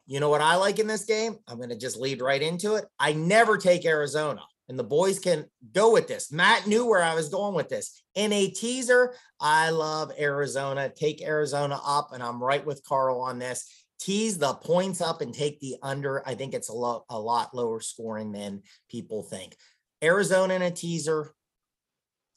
You 0.06 0.20
know 0.20 0.28
what 0.28 0.40
I 0.40 0.56
like 0.56 0.78
in 0.78 0.86
this 0.86 1.04
game? 1.04 1.36
I'm 1.48 1.56
going 1.56 1.70
to 1.70 1.78
just 1.78 1.96
lead 1.96 2.20
right 2.20 2.42
into 2.42 2.74
it. 2.74 2.84
I 2.98 3.12
never 3.12 3.56
take 3.56 3.86
Arizona 3.86 4.42
and 4.68 4.78
the 4.78 4.84
boys 4.84 5.18
can 5.18 5.44
go 5.72 5.92
with 5.92 6.08
this. 6.08 6.32
Matt 6.32 6.66
knew 6.66 6.86
where 6.86 7.02
I 7.02 7.14
was 7.14 7.28
going 7.28 7.54
with 7.54 7.68
this. 7.68 8.02
In 8.14 8.32
a 8.32 8.48
teaser, 8.48 9.14
I 9.40 9.70
love 9.70 10.12
Arizona. 10.18 10.90
Take 10.94 11.22
Arizona 11.22 11.80
up, 11.84 12.12
and 12.12 12.22
I'm 12.22 12.42
right 12.42 12.64
with 12.64 12.84
Carl 12.86 13.20
on 13.20 13.38
this. 13.38 13.68
Tease 14.00 14.38
the 14.38 14.54
points 14.54 15.00
up 15.00 15.20
and 15.20 15.32
take 15.32 15.60
the 15.60 15.76
under. 15.82 16.26
I 16.26 16.34
think 16.34 16.54
it's 16.54 16.68
a 16.68 16.74
lot 16.74 17.04
a 17.08 17.18
lot 17.18 17.54
lower 17.54 17.80
scoring 17.80 18.32
than 18.32 18.62
people 18.90 19.22
think. 19.22 19.56
Arizona 20.02 20.54
in 20.54 20.62
a 20.62 20.70
teaser, 20.70 21.32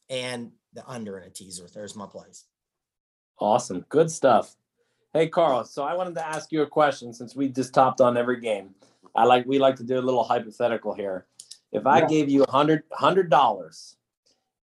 and 0.10 0.52
the 0.74 0.86
under 0.88 1.18
in 1.18 1.28
a 1.28 1.32
teaser. 1.32 1.68
There's 1.74 1.96
my 1.96 2.06
place. 2.06 2.46
Awesome, 3.40 3.86
good 3.90 4.12
stuff. 4.12 4.56
Hey 5.14 5.28
Carl, 5.30 5.64
so 5.64 5.84
I 5.84 5.96
wanted 5.96 6.16
to 6.16 6.28
ask 6.28 6.52
you 6.52 6.62
a 6.62 6.68
question 6.68 7.14
since 7.14 7.36
we 7.36 7.50
just 7.50 7.74
topped 7.74 8.02
on 8.02 8.18
every 8.18 8.42
game. 8.42 8.76
I 9.16 9.24
like 9.24 9.46
we 9.46 9.60
like 9.60 9.78
to 9.78 9.84
do 9.84 9.98
a 9.98 10.02
little 10.02 10.24
hypothetical 10.24 10.94
here. 10.94 11.26
If 11.76 11.86
I 11.86 12.00
yeah. 12.00 12.08
gave 12.08 12.30
you 12.30 12.44
a 12.44 12.52
hundred 12.52 12.84
hundred 12.94 13.30
dollars 13.30 13.98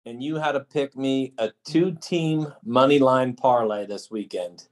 and 0.07 0.23
you 0.23 0.37
had 0.37 0.53
to 0.53 0.61
pick 0.61 0.97
me 0.97 1.35
a 1.37 1.53
two 1.65 1.93
team 1.93 2.53
money 2.65 2.99
line 2.99 3.35
parlay 3.35 3.85
this 3.85 4.11
weekend, 4.11 4.67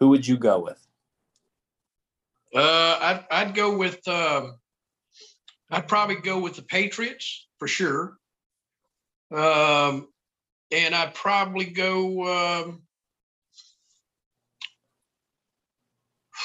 who 0.00 0.08
would 0.08 0.26
you 0.26 0.36
go 0.36 0.58
with? 0.58 0.84
Uh, 2.52 2.98
I'd, 3.00 3.24
I'd 3.30 3.54
go 3.54 3.76
with, 3.76 4.06
um, 4.08 4.56
I'd 5.70 5.86
probably 5.86 6.16
go 6.16 6.40
with 6.40 6.56
the 6.56 6.62
Patriots 6.62 7.46
for 7.58 7.68
sure. 7.68 8.18
Um, 9.30 10.08
and 10.72 10.94
I'd 10.94 11.14
probably 11.14 11.66
go, 11.66 12.62
um, 12.64 12.82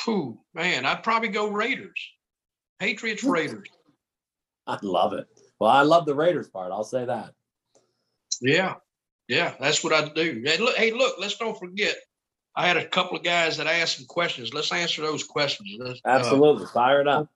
who 0.05 0.39
man, 0.53 0.85
I'd 0.85 1.03
probably 1.03 1.29
go 1.29 1.49
Raiders, 1.49 1.99
Patriots, 2.79 3.23
Raiders. 3.23 3.67
I'd 4.67 4.83
love 4.83 5.13
it. 5.13 5.27
Well, 5.59 5.69
I 5.69 5.81
love 5.81 6.05
the 6.05 6.15
Raiders 6.15 6.47
part. 6.47 6.71
I'll 6.71 6.83
say 6.83 7.05
that. 7.05 7.33
Yeah, 8.41 8.75
yeah, 9.27 9.53
that's 9.59 9.83
what 9.83 9.93
I 9.93 10.09
do. 10.09 10.41
Hey, 10.45 10.57
look, 10.57 10.75
hey, 10.75 10.91
look, 10.91 11.15
let's 11.19 11.37
don't 11.37 11.57
forget. 11.57 11.95
I 12.55 12.67
had 12.67 12.77
a 12.77 12.87
couple 12.87 13.17
of 13.17 13.23
guys 13.23 13.57
that 13.57 13.67
asked 13.67 13.97
some 13.97 14.05
questions. 14.05 14.53
Let's 14.53 14.71
answer 14.71 15.01
those 15.01 15.23
questions. 15.23 15.69
Let's, 15.79 16.01
uh, 16.05 16.09
Absolutely, 16.09 16.65
uh, 16.65 16.69
fire 16.69 17.01
it 17.01 17.07
up. 17.07 17.29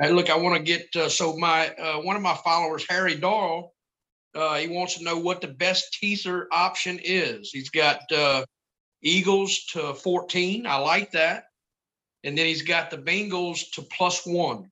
Hey, 0.00 0.10
look, 0.12 0.30
I 0.30 0.36
want 0.36 0.56
to 0.56 0.62
get 0.62 0.94
uh, 0.94 1.08
so 1.08 1.36
my 1.36 1.68
uh, 1.74 2.00
one 2.02 2.16
of 2.16 2.22
my 2.22 2.36
followers, 2.44 2.84
Harry 2.88 3.14
Doyle, 3.14 3.72
uh, 4.34 4.56
he 4.56 4.68
wants 4.68 4.98
to 4.98 5.04
know 5.04 5.18
what 5.18 5.40
the 5.40 5.48
best 5.48 5.94
teaser 5.94 6.46
option 6.52 7.00
is. 7.02 7.50
He's 7.50 7.70
got 7.70 8.00
uh, 8.12 8.44
Eagles 9.02 9.64
to 9.72 9.94
14. 9.94 10.66
I 10.66 10.76
like 10.76 11.12
that. 11.12 11.44
And 12.24 12.36
then 12.36 12.46
he's 12.46 12.62
got 12.62 12.90
the 12.90 12.98
Bengals 12.98 13.70
to 13.72 13.82
plus 13.82 14.26
one. 14.26 14.70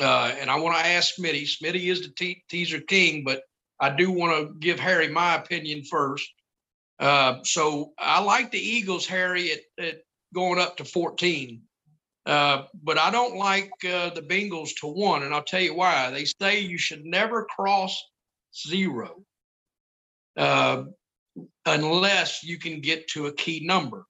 Uh, 0.00 0.32
and 0.38 0.50
I 0.50 0.58
want 0.58 0.76
to 0.76 0.86
ask 0.86 1.16
Smitty. 1.16 1.42
Smitty 1.42 1.90
is 1.90 2.02
the 2.02 2.08
te- 2.08 2.44
teaser 2.48 2.80
king, 2.80 3.24
but 3.24 3.42
I 3.80 3.90
do 3.90 4.10
want 4.10 4.36
to 4.36 4.54
give 4.58 4.78
Harry 4.78 5.08
my 5.08 5.34
opinion 5.36 5.84
first. 5.84 6.28
Uh, 6.98 7.38
so 7.44 7.92
I 7.98 8.20
like 8.22 8.50
the 8.50 8.58
Eagles, 8.58 9.06
Harry, 9.06 9.52
at, 9.52 9.60
at 9.84 10.00
going 10.34 10.60
up 10.60 10.76
to 10.78 10.84
14. 10.84 11.62
Uh, 12.26 12.64
but 12.82 12.98
I 12.98 13.10
don't 13.10 13.36
like 13.36 13.70
uh, 13.84 14.10
the 14.10 14.22
Bengals 14.22 14.70
to 14.80 14.86
one. 14.86 15.22
And 15.22 15.34
I'll 15.34 15.42
tell 15.42 15.60
you 15.60 15.74
why. 15.74 16.10
They 16.10 16.26
say 16.26 16.60
you 16.60 16.78
should 16.78 17.04
never 17.04 17.44
cross 17.44 17.98
zero 18.54 19.22
uh, 20.36 20.84
unless 21.64 22.42
you 22.44 22.58
can 22.58 22.80
get 22.80 23.08
to 23.08 23.26
a 23.26 23.32
key 23.32 23.64
number. 23.64 24.04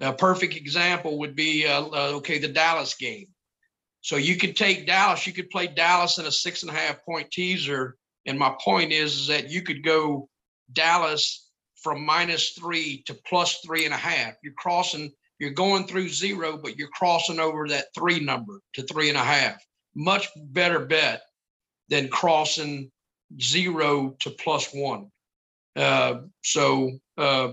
A 0.00 0.12
perfect 0.12 0.54
example 0.54 1.18
would 1.20 1.34
be 1.34 1.66
uh, 1.66 1.82
okay, 2.16 2.38
the 2.38 2.48
Dallas 2.48 2.94
game. 2.94 3.28
So 4.06 4.14
you 4.14 4.36
could 4.36 4.54
take 4.54 4.86
Dallas, 4.86 5.26
you 5.26 5.32
could 5.32 5.50
play 5.50 5.66
Dallas 5.66 6.18
in 6.18 6.26
a 6.26 6.30
six 6.30 6.62
and 6.62 6.70
a 6.70 6.74
half 6.74 7.04
point 7.04 7.28
teaser. 7.32 7.96
And 8.24 8.38
my 8.38 8.54
point 8.62 8.92
is, 8.92 9.16
is 9.16 9.26
that 9.26 9.50
you 9.50 9.62
could 9.62 9.82
go 9.82 10.28
Dallas 10.72 11.50
from 11.82 12.06
minus 12.06 12.50
three 12.50 13.02
to 13.06 13.14
plus 13.14 13.58
three 13.66 13.84
and 13.84 13.92
a 13.92 13.96
half. 13.96 14.34
You're 14.44 14.52
crossing, 14.56 15.10
you're 15.40 15.50
going 15.50 15.88
through 15.88 16.10
zero, 16.10 16.56
but 16.56 16.78
you're 16.78 16.86
crossing 16.90 17.40
over 17.40 17.66
that 17.66 17.86
three 17.96 18.20
number 18.20 18.60
to 18.74 18.84
three 18.84 19.08
and 19.08 19.18
a 19.18 19.24
half. 19.24 19.60
Much 19.96 20.28
better 20.36 20.86
bet 20.86 21.22
than 21.88 22.06
crossing 22.06 22.92
zero 23.42 24.14
to 24.20 24.30
plus 24.30 24.72
one. 24.72 25.10
Uh, 25.74 26.20
so, 26.44 26.92
uh, 27.18 27.48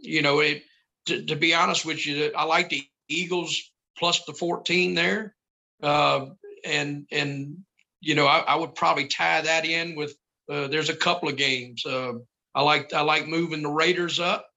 you 0.00 0.22
know, 0.22 0.40
it, 0.40 0.62
to, 1.04 1.22
to 1.26 1.36
be 1.36 1.52
honest 1.52 1.84
with 1.84 2.06
you, 2.06 2.32
I 2.34 2.44
like 2.44 2.70
the 2.70 2.82
Eagles 3.10 3.60
plus 3.98 4.24
the 4.24 4.32
14 4.32 4.94
there. 4.94 5.34
Uh, 5.82 6.26
and 6.64 7.06
and 7.10 7.56
you 8.00 8.14
know 8.14 8.26
I, 8.26 8.38
I, 8.38 8.54
would 8.54 8.74
probably 8.74 9.08
tie 9.08 9.40
that 9.40 9.64
in 9.64 9.96
with 9.96 10.14
uh, 10.50 10.68
there's 10.68 10.90
a 10.90 10.96
couple 10.96 11.28
of 11.28 11.36
games. 11.36 11.84
Uh, 11.84 12.12
I 12.54 12.62
like 12.62 12.92
I 12.92 13.00
like 13.00 13.26
moving 13.26 13.62
the 13.62 13.70
Raiders 13.70 14.20
up, 14.20 14.48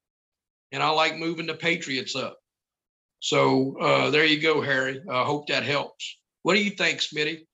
and 0.72 0.84
I 0.84 0.90
like 0.90 1.18
moving 1.18 1.48
the 1.48 1.56
Patriots 1.56 2.16
up. 2.16 2.38
So 3.20 3.78
uh, 3.80 4.10
there 4.12 4.26
you 4.26 4.42
go, 4.42 4.62
Harry. 4.62 5.02
I 5.10 5.24
hope 5.24 5.48
that 5.48 5.64
helps. 5.64 6.18
What 6.44 6.54
do 6.54 6.64
you 6.64 6.72
think, 6.72 7.00
Smitty? 7.00 7.48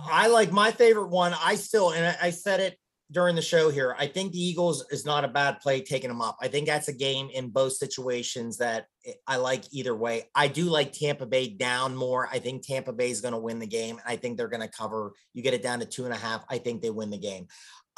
I 0.00 0.28
like 0.28 0.52
my 0.52 0.70
favorite 0.70 1.08
one. 1.08 1.34
I 1.42 1.56
still, 1.56 1.90
and 1.90 2.06
I, 2.06 2.26
I 2.26 2.30
said 2.30 2.60
it 2.60 2.78
during 3.10 3.34
the 3.34 3.42
show 3.42 3.70
here. 3.70 3.96
I 3.98 4.06
think 4.06 4.32
the 4.32 4.42
Eagles 4.42 4.84
is 4.90 5.06
not 5.06 5.24
a 5.24 5.28
bad 5.28 5.60
play 5.60 5.80
taking 5.80 6.08
them 6.08 6.20
up. 6.20 6.36
I 6.40 6.48
think 6.48 6.66
that's 6.66 6.88
a 6.88 6.92
game 6.92 7.30
in 7.32 7.48
both 7.48 7.72
situations 7.72 8.58
that 8.58 8.86
I 9.26 9.36
like 9.36 9.64
either 9.72 9.96
way. 9.96 10.24
I 10.34 10.48
do 10.48 10.64
like 10.64 10.92
Tampa 10.92 11.24
Bay 11.24 11.48
down 11.48 11.96
more. 11.96 12.28
I 12.30 12.38
think 12.38 12.66
Tampa 12.66 12.92
Bay 12.92 13.10
is 13.10 13.22
going 13.22 13.32
to 13.32 13.38
win 13.38 13.58
the 13.58 13.66
game. 13.66 13.98
I 14.06 14.16
think 14.16 14.36
they're 14.36 14.48
going 14.48 14.60
to 14.60 14.68
cover. 14.68 15.12
You 15.32 15.42
get 15.42 15.54
it 15.54 15.62
down 15.62 15.80
to 15.80 15.86
two 15.86 16.04
and 16.04 16.12
a 16.12 16.18
half. 16.18 16.44
I 16.50 16.58
think 16.58 16.82
they 16.82 16.90
win 16.90 17.10
the 17.10 17.18
game. 17.18 17.46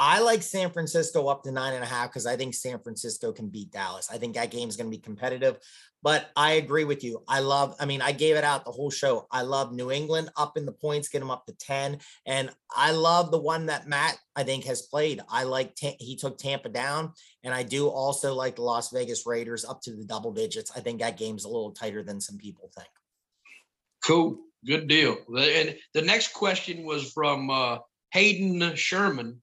I 0.02 0.20
like 0.20 0.42
San 0.42 0.70
Francisco 0.70 1.26
up 1.26 1.42
to 1.44 1.52
nine 1.52 1.74
and 1.74 1.84
a 1.84 1.86
half 1.86 2.08
because 2.08 2.24
I 2.24 2.34
think 2.34 2.54
San 2.54 2.78
Francisco 2.78 3.32
can 3.32 3.48
beat 3.48 3.70
Dallas. 3.70 4.08
I 4.10 4.16
think 4.16 4.34
that 4.34 4.50
game 4.50 4.66
is 4.66 4.76
going 4.76 4.90
to 4.90 4.96
be 4.96 5.02
competitive. 5.02 5.58
But 6.02 6.30
I 6.34 6.52
agree 6.52 6.84
with 6.84 7.04
you. 7.04 7.22
I 7.28 7.40
love, 7.40 7.76
I 7.78 7.84
mean, 7.84 8.00
I 8.00 8.12
gave 8.12 8.36
it 8.36 8.42
out 8.42 8.64
the 8.64 8.70
whole 8.70 8.90
show. 8.90 9.26
I 9.30 9.42
love 9.42 9.74
New 9.74 9.90
England 9.90 10.30
up 10.38 10.56
in 10.56 10.64
the 10.64 10.72
points, 10.72 11.10
get 11.10 11.18
them 11.18 11.30
up 11.30 11.44
to 11.44 11.52
10. 11.52 11.98
And 12.24 12.48
I 12.74 12.92
love 12.92 13.30
the 13.30 13.38
one 13.38 13.66
that 13.66 13.86
Matt, 13.86 14.18
I 14.34 14.42
think, 14.42 14.64
has 14.64 14.80
played. 14.80 15.20
I 15.28 15.44
like, 15.44 15.74
he 15.78 16.16
took 16.16 16.38
Tampa 16.38 16.70
down. 16.70 17.12
And 17.44 17.52
I 17.52 17.62
do 17.62 17.86
also 17.86 18.32
like 18.32 18.56
the 18.56 18.62
Las 18.62 18.90
Vegas 18.92 19.26
Raiders 19.26 19.66
up 19.66 19.82
to 19.82 19.94
the 19.94 20.06
double 20.06 20.32
digits. 20.32 20.72
I 20.74 20.80
think 20.80 21.00
that 21.00 21.18
game's 21.18 21.44
a 21.44 21.48
little 21.48 21.72
tighter 21.72 22.02
than 22.02 22.22
some 22.22 22.38
people 22.38 22.70
think. 22.74 22.88
Cool. 24.02 24.38
Good 24.64 24.88
deal. 24.88 25.18
And 25.28 25.76
the 25.92 26.02
next 26.02 26.32
question 26.32 26.84
was 26.84 27.12
from 27.12 27.50
uh, 27.50 27.78
Hayden 28.12 28.74
Sherman. 28.76 29.42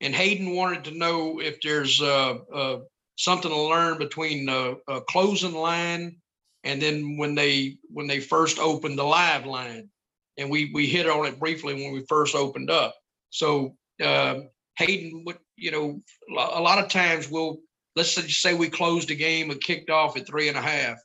And 0.00 0.14
Hayden 0.14 0.54
wanted 0.54 0.84
to 0.84 0.96
know 0.96 1.40
if 1.40 1.60
there's 1.60 2.00
uh, 2.00 2.38
uh, 2.54 2.78
something 3.16 3.50
to 3.50 3.60
learn 3.60 3.98
between 3.98 4.48
uh, 4.48 4.74
a 4.86 5.00
closing 5.00 5.54
line 5.54 6.16
and 6.64 6.80
then 6.80 7.16
when 7.16 7.34
they 7.34 7.78
when 7.90 8.06
they 8.06 8.20
first 8.20 8.58
opened 8.58 8.98
the 8.98 9.04
live 9.04 9.46
line. 9.46 9.88
And 10.36 10.50
we 10.50 10.70
we 10.72 10.86
hit 10.86 11.08
on 11.08 11.26
it 11.26 11.40
briefly 11.40 11.74
when 11.74 11.92
we 11.92 12.04
first 12.08 12.36
opened 12.36 12.70
up. 12.70 12.94
So 13.30 13.76
uh, 14.02 14.40
hayden 14.76 15.24
would 15.26 15.38
you 15.56 15.72
know 15.72 16.00
a 16.30 16.60
lot 16.60 16.82
of 16.82 16.88
times 16.88 17.28
we'll 17.28 17.58
let's 17.96 18.36
say 18.36 18.54
we 18.54 18.68
closed 18.68 19.10
a 19.10 19.16
game 19.16 19.50
and 19.50 19.60
kicked 19.60 19.90
off 19.90 20.16
at 20.16 20.26
three 20.26 20.48
and 20.48 20.56
a 20.56 20.62
half. 20.62 20.98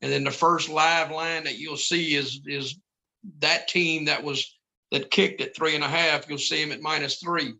And 0.00 0.10
then 0.10 0.24
the 0.24 0.32
first 0.32 0.68
live 0.68 1.12
line 1.12 1.44
that 1.44 1.58
you'll 1.58 1.76
see 1.76 2.16
is 2.16 2.40
is 2.44 2.76
that 3.38 3.68
team 3.68 4.06
that 4.06 4.24
was 4.24 4.52
that 4.90 5.12
kicked 5.12 5.40
at 5.40 5.54
three 5.54 5.76
and 5.76 5.84
a 5.84 5.88
half 5.88 6.28
you'll 6.28 6.38
see 6.38 6.62
them 6.62 6.72
at 6.72 6.82
minus 6.82 7.18
three 7.18 7.54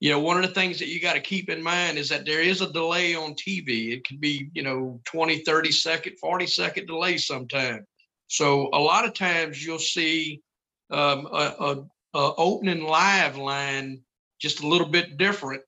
you 0.00 0.10
know, 0.10 0.20
one 0.20 0.36
of 0.36 0.42
the 0.42 0.54
things 0.54 0.78
that 0.78 0.88
you 0.88 1.00
got 1.00 1.14
to 1.14 1.20
keep 1.20 1.50
in 1.50 1.62
mind 1.62 1.98
is 1.98 2.08
that 2.10 2.24
there 2.24 2.40
is 2.40 2.60
a 2.60 2.72
delay 2.72 3.14
on 3.16 3.34
TV. 3.34 3.92
It 3.92 4.04
can 4.04 4.18
be, 4.18 4.48
you 4.54 4.62
know, 4.62 5.00
20, 5.04 5.40
30 5.40 5.72
second, 5.72 6.18
40 6.20 6.46
second 6.46 6.86
delay 6.86 7.18
sometime. 7.18 7.84
So 8.28 8.68
a 8.72 8.78
lot 8.78 9.06
of 9.06 9.14
times 9.14 9.64
you'll 9.64 9.78
see 9.80 10.42
um, 10.90 11.26
a, 11.26 11.54
a, 11.58 11.84
a, 12.14 12.34
opening 12.36 12.84
live 12.84 13.36
line 13.36 14.02
just 14.40 14.62
a 14.62 14.66
little 14.68 14.86
bit 14.86 15.16
different 15.16 15.62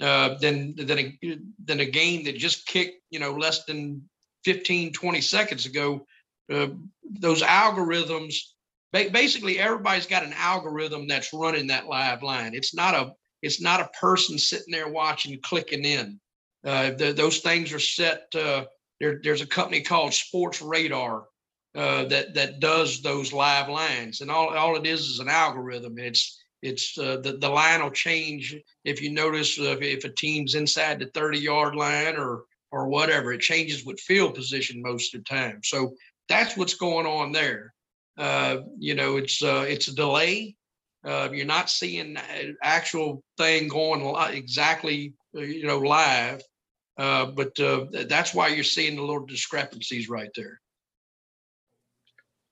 uh, 0.00 0.34
than 0.40 0.74
than 0.74 0.98
a, 0.98 1.18
than 1.64 1.80
a 1.80 1.84
game 1.84 2.24
that 2.24 2.36
just 2.36 2.66
kicked, 2.66 3.00
you 3.10 3.20
know, 3.20 3.32
less 3.32 3.64
than 3.64 4.08
15, 4.44 4.92
20 4.92 5.20
seconds 5.20 5.66
ago. 5.66 6.04
Uh, 6.52 6.68
those 7.20 7.42
algorithms, 7.42 8.34
basically 8.92 9.58
everybody's 9.58 10.06
got 10.06 10.24
an 10.24 10.32
algorithm 10.34 11.06
that's 11.06 11.32
running 11.32 11.68
that 11.68 11.86
live 11.86 12.22
line. 12.22 12.54
It's 12.54 12.74
not 12.74 12.94
a 12.94 13.12
it's 13.42 13.60
not 13.60 13.80
a 13.80 13.90
person 14.00 14.38
sitting 14.38 14.72
there 14.72 14.88
watching, 14.88 15.38
clicking 15.42 15.84
in. 15.84 16.20
Uh, 16.64 16.90
the, 16.90 17.12
those 17.12 17.38
things 17.38 17.72
are 17.72 17.78
set. 17.78 18.26
Uh, 18.34 18.64
there, 19.00 19.20
there's 19.22 19.42
a 19.42 19.46
company 19.46 19.80
called 19.80 20.10
Sportradar 20.10 21.24
uh, 21.74 22.04
that 22.06 22.34
that 22.34 22.60
does 22.60 23.00
those 23.00 23.32
live 23.32 23.68
lines, 23.68 24.20
and 24.20 24.30
all, 24.30 24.56
all 24.56 24.76
it 24.76 24.86
is 24.86 25.02
is 25.02 25.20
an 25.20 25.28
algorithm. 25.28 25.98
It's 25.98 26.42
it's 26.62 26.98
uh, 26.98 27.18
the 27.22 27.36
the 27.38 27.48
line 27.48 27.82
will 27.82 27.90
change 27.90 28.56
if 28.84 29.00
you 29.00 29.12
notice 29.12 29.58
uh, 29.58 29.76
if 29.80 30.04
a 30.04 30.08
team's 30.08 30.56
inside 30.56 30.98
the 30.98 31.06
30 31.06 31.38
yard 31.38 31.76
line 31.76 32.16
or 32.16 32.42
or 32.72 32.88
whatever. 32.88 33.32
It 33.32 33.40
changes 33.40 33.84
with 33.84 34.00
field 34.00 34.34
position 34.34 34.82
most 34.82 35.14
of 35.14 35.20
the 35.20 35.24
time. 35.24 35.60
So 35.62 35.94
that's 36.28 36.56
what's 36.56 36.74
going 36.74 37.06
on 37.06 37.30
there. 37.30 37.72
Uh, 38.18 38.58
you 38.78 38.96
know, 38.96 39.16
it's 39.16 39.38
it's 39.42 39.86
a 39.86 39.94
delay 39.94 40.56
uh, 41.04 41.28
you're 41.32 41.46
not 41.46 41.70
seeing 41.70 42.16
actual 42.62 43.22
thing 43.36 43.68
going 43.68 44.14
exactly, 44.32 45.14
uh, 45.36 45.40
you 45.40 45.66
know, 45.66 45.78
live. 45.78 46.42
Uh, 46.96 47.26
but 47.26 47.58
uh, 47.60 47.86
that's 48.08 48.34
why 48.34 48.48
you're 48.48 48.64
seeing 48.64 48.96
the 48.96 49.02
little 49.02 49.24
discrepancies 49.24 50.08
right 50.08 50.30
there. 50.34 50.60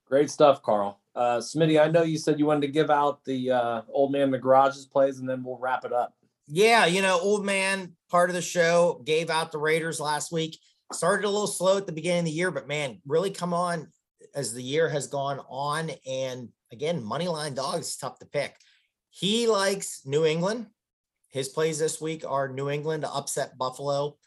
Great 0.07 0.29
stuff, 0.29 0.61
Carl. 0.63 1.01
Uh, 1.13 1.39
Smitty, 1.39 1.81
I 1.81 1.89
know 1.89 2.03
you 2.03 2.17
said 2.17 2.39
you 2.39 2.45
wanted 2.45 2.61
to 2.61 2.71
give 2.71 2.89
out 2.89 3.25
the 3.25 3.51
uh, 3.51 3.81
old 3.89 4.11
man 4.11 4.21
in 4.21 4.31
the 4.31 4.37
garages 4.37 4.85
plays, 4.85 5.19
and 5.19 5.27
then 5.27 5.43
we'll 5.43 5.57
wrap 5.57 5.83
it 5.83 5.91
up. 5.91 6.13
Yeah, 6.47 6.85
you 6.85 7.01
know, 7.01 7.19
old 7.19 7.45
man 7.45 7.93
part 8.09 8.29
of 8.29 8.35
the 8.35 8.41
show 8.41 9.01
gave 9.03 9.29
out 9.29 9.51
the 9.51 9.57
Raiders 9.57 9.99
last 9.99 10.31
week. 10.31 10.57
Started 10.93 11.25
a 11.25 11.29
little 11.29 11.47
slow 11.47 11.75
at 11.75 11.85
the 11.85 11.91
beginning 11.91 12.19
of 12.19 12.25
the 12.25 12.31
year, 12.31 12.51
but 12.51 12.69
man, 12.69 13.01
really 13.05 13.31
come 13.31 13.53
on 13.53 13.91
as 14.33 14.53
the 14.53 14.63
year 14.63 14.87
has 14.87 15.07
gone 15.07 15.41
on. 15.49 15.91
And 16.09 16.49
again, 16.71 17.03
money 17.03 17.27
line 17.27 17.53
dogs 17.53 17.95
tough 17.97 18.19
to 18.19 18.25
pick. 18.25 18.55
He 19.09 19.47
likes 19.47 20.05
New 20.05 20.25
England. 20.25 20.67
His 21.29 21.49
plays 21.49 21.79
this 21.79 21.99
week 21.99 22.23
are 22.27 22.47
New 22.47 22.69
England 22.69 23.03
to 23.03 23.11
upset 23.11 23.57
Buffalo. 23.57 24.17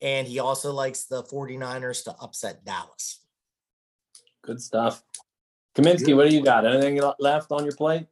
And 0.00 0.26
he 0.26 0.38
also 0.38 0.72
likes 0.72 1.04
the 1.04 1.22
49ers 1.22 2.04
to 2.04 2.14
upset 2.20 2.64
Dallas. 2.64 3.20
Good 4.42 4.60
stuff. 4.60 5.02
Kaminsky, 5.76 6.14
what 6.14 6.28
do 6.28 6.36
you 6.36 6.42
got? 6.42 6.66
Anything 6.66 7.00
left 7.18 7.50
on 7.50 7.64
your 7.64 7.74
plate? 7.74 8.06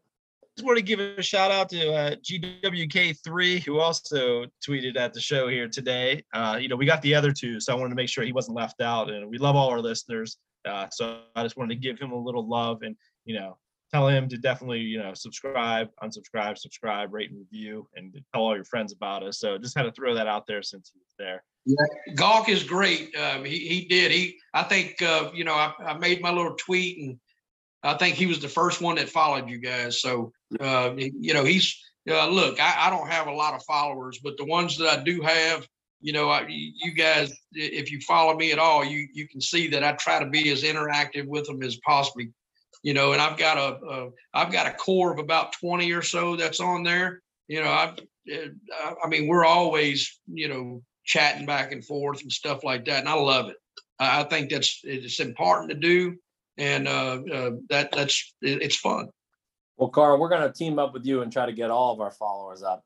Just 0.56 0.66
want 0.66 0.76
to 0.76 0.82
give 0.82 1.00
a 1.00 1.22
shout 1.22 1.50
out 1.50 1.68
to 1.70 1.92
uh, 1.92 2.14
GWK3, 2.16 3.62
who 3.62 3.78
also 3.78 4.46
tweeted 4.66 4.96
at 4.96 5.14
the 5.14 5.20
show 5.20 5.48
here 5.48 5.68
today. 5.68 6.24
Uh, 6.34 6.58
you 6.60 6.68
know, 6.68 6.76
we 6.76 6.84
got 6.84 7.00
the 7.02 7.14
other 7.14 7.32
two, 7.32 7.60
so 7.60 7.72
I 7.72 7.76
wanted 7.76 7.90
to 7.90 7.96
make 7.96 8.08
sure 8.08 8.24
he 8.24 8.32
wasn't 8.32 8.56
left 8.56 8.80
out. 8.80 9.10
And 9.10 9.28
we 9.28 9.38
love 9.38 9.56
all 9.56 9.70
our 9.70 9.80
listeners. 9.80 10.38
Uh, 10.66 10.88
so 10.90 11.20
I 11.34 11.42
just 11.42 11.56
wanted 11.56 11.74
to 11.74 11.80
give 11.80 11.98
him 11.98 12.12
a 12.12 12.18
little 12.18 12.46
love 12.46 12.82
and, 12.82 12.96
you 13.24 13.38
know, 13.38 13.56
tell 13.92 14.08
him 14.08 14.28
to 14.28 14.38
definitely, 14.38 14.80
you 14.80 14.98
know, 14.98 15.12
subscribe, 15.14 15.88
unsubscribe, 16.02 16.56
subscribe, 16.56 17.12
rate 17.12 17.30
and 17.30 17.38
review, 17.38 17.86
and 17.94 18.12
tell 18.32 18.42
all 18.42 18.54
your 18.54 18.64
friends 18.64 18.92
about 18.92 19.22
us. 19.22 19.38
So 19.38 19.58
just 19.58 19.76
had 19.76 19.84
to 19.84 19.92
throw 19.92 20.14
that 20.14 20.26
out 20.26 20.46
there 20.46 20.62
since 20.62 20.90
he 20.92 20.98
was 20.98 21.14
there. 21.18 21.44
Yeah, 21.64 22.14
Gawk 22.14 22.48
is 22.48 22.64
great. 22.64 23.14
Um, 23.16 23.44
he 23.44 23.58
he 23.58 23.86
did. 23.86 24.10
He 24.10 24.38
I 24.54 24.62
think 24.64 25.00
uh, 25.02 25.30
you 25.32 25.44
know 25.44 25.54
I, 25.54 25.72
I 25.84 25.98
made 25.98 26.20
my 26.20 26.32
little 26.32 26.54
tweet 26.56 26.98
and 26.98 27.18
I 27.82 27.94
think 27.94 28.16
he 28.16 28.26
was 28.26 28.40
the 28.40 28.48
first 28.48 28.80
one 28.80 28.96
that 28.96 29.08
followed 29.08 29.48
you 29.48 29.58
guys. 29.58 30.00
So 30.00 30.32
uh, 30.60 30.92
you 30.96 31.34
know 31.34 31.44
he's 31.44 31.78
uh, 32.10 32.28
look. 32.28 32.60
I, 32.60 32.86
I 32.86 32.90
don't 32.90 33.08
have 33.08 33.28
a 33.28 33.32
lot 33.32 33.54
of 33.54 33.62
followers, 33.64 34.18
but 34.22 34.36
the 34.36 34.44
ones 34.44 34.76
that 34.78 34.88
I 34.88 35.02
do 35.04 35.20
have, 35.20 35.68
you 36.00 36.12
know, 36.12 36.30
I, 36.30 36.46
you 36.48 36.92
guys, 36.92 37.32
if 37.52 37.92
you 37.92 38.00
follow 38.00 38.34
me 38.34 38.50
at 38.50 38.58
all, 38.58 38.84
you 38.84 39.06
you 39.12 39.28
can 39.28 39.40
see 39.40 39.68
that 39.68 39.84
I 39.84 39.92
try 39.92 40.18
to 40.18 40.28
be 40.28 40.50
as 40.50 40.64
interactive 40.64 41.26
with 41.26 41.46
them 41.46 41.62
as 41.62 41.76
possibly 41.76 42.30
you 42.82 42.94
know, 42.94 43.12
and 43.12 43.22
I've 43.22 43.38
got 43.38 43.58
a, 43.58 43.86
a 43.86 44.10
I've 44.34 44.52
got 44.52 44.66
a 44.66 44.72
core 44.72 45.12
of 45.12 45.18
about 45.18 45.52
20 45.52 45.90
or 45.92 46.02
so 46.02 46.36
that's 46.36 46.60
on 46.60 46.82
there. 46.82 47.22
You 47.48 47.62
know, 47.62 47.70
I, 47.70 47.94
eh, 48.30 48.48
I 49.02 49.08
mean, 49.08 49.28
we're 49.28 49.44
always, 49.44 50.18
you 50.26 50.48
know, 50.48 50.82
chatting 51.04 51.46
back 51.46 51.72
and 51.72 51.84
forth 51.84 52.22
and 52.22 52.32
stuff 52.32 52.64
like 52.64 52.84
that. 52.86 53.00
And 53.00 53.08
I 53.08 53.14
love 53.14 53.48
it. 53.48 53.56
I 53.98 54.24
think 54.24 54.50
that's, 54.50 54.80
it's 54.82 55.20
important 55.20 55.70
to 55.70 55.76
do. 55.76 56.16
And 56.58 56.88
uh, 56.88 57.20
uh, 57.32 57.50
that 57.70 57.92
that's, 57.92 58.34
it's 58.40 58.76
fun. 58.76 59.08
Well, 59.76 59.90
Carl, 59.90 60.18
we're 60.18 60.28
going 60.28 60.42
to 60.42 60.52
team 60.52 60.78
up 60.78 60.92
with 60.92 61.04
you 61.04 61.22
and 61.22 61.32
try 61.32 61.46
to 61.46 61.52
get 61.52 61.70
all 61.70 61.92
of 61.92 62.00
our 62.00 62.10
followers 62.10 62.62
up. 62.62 62.84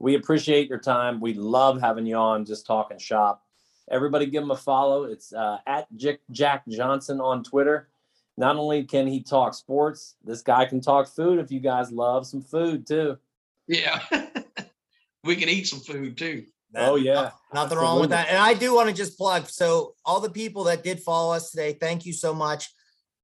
We 0.00 0.14
appreciate 0.14 0.68
your 0.68 0.80
time. 0.80 1.20
We 1.20 1.34
love 1.34 1.80
having 1.80 2.06
you 2.06 2.16
on, 2.16 2.44
just 2.44 2.66
talking 2.66 2.98
shop. 2.98 3.42
Everybody 3.90 4.26
give 4.26 4.42
him 4.42 4.50
a 4.50 4.56
follow. 4.56 5.04
It's 5.04 5.32
uh, 5.32 5.58
at 5.66 5.86
Jack 6.30 6.62
Johnson 6.68 7.20
on 7.20 7.44
Twitter 7.44 7.88
not 8.36 8.56
only 8.56 8.84
can 8.84 9.06
he 9.06 9.22
talk 9.22 9.54
sports, 9.54 10.16
this 10.24 10.42
guy 10.42 10.64
can 10.64 10.80
talk 10.80 11.08
food 11.08 11.38
if 11.38 11.50
you 11.50 11.60
guys 11.60 11.92
love 11.92 12.26
some 12.26 12.42
food 12.42 12.86
too. 12.86 13.18
Yeah. 13.66 14.00
we 15.24 15.36
can 15.36 15.48
eat 15.48 15.66
some 15.66 15.80
food 15.80 16.16
too. 16.16 16.44
Oh 16.76 16.96
yeah. 16.96 17.30
Nothing 17.52 17.78
wrong 17.78 18.00
with 18.00 18.10
that. 18.10 18.28
And 18.28 18.38
I 18.38 18.54
do 18.54 18.74
want 18.74 18.88
to 18.88 18.94
just 18.94 19.16
plug 19.16 19.48
so 19.48 19.94
all 20.04 20.20
the 20.20 20.30
people 20.30 20.64
that 20.64 20.82
did 20.82 21.00
follow 21.00 21.34
us 21.34 21.50
today, 21.50 21.72
thank 21.72 22.04
you 22.04 22.12
so 22.12 22.34
much. 22.34 22.70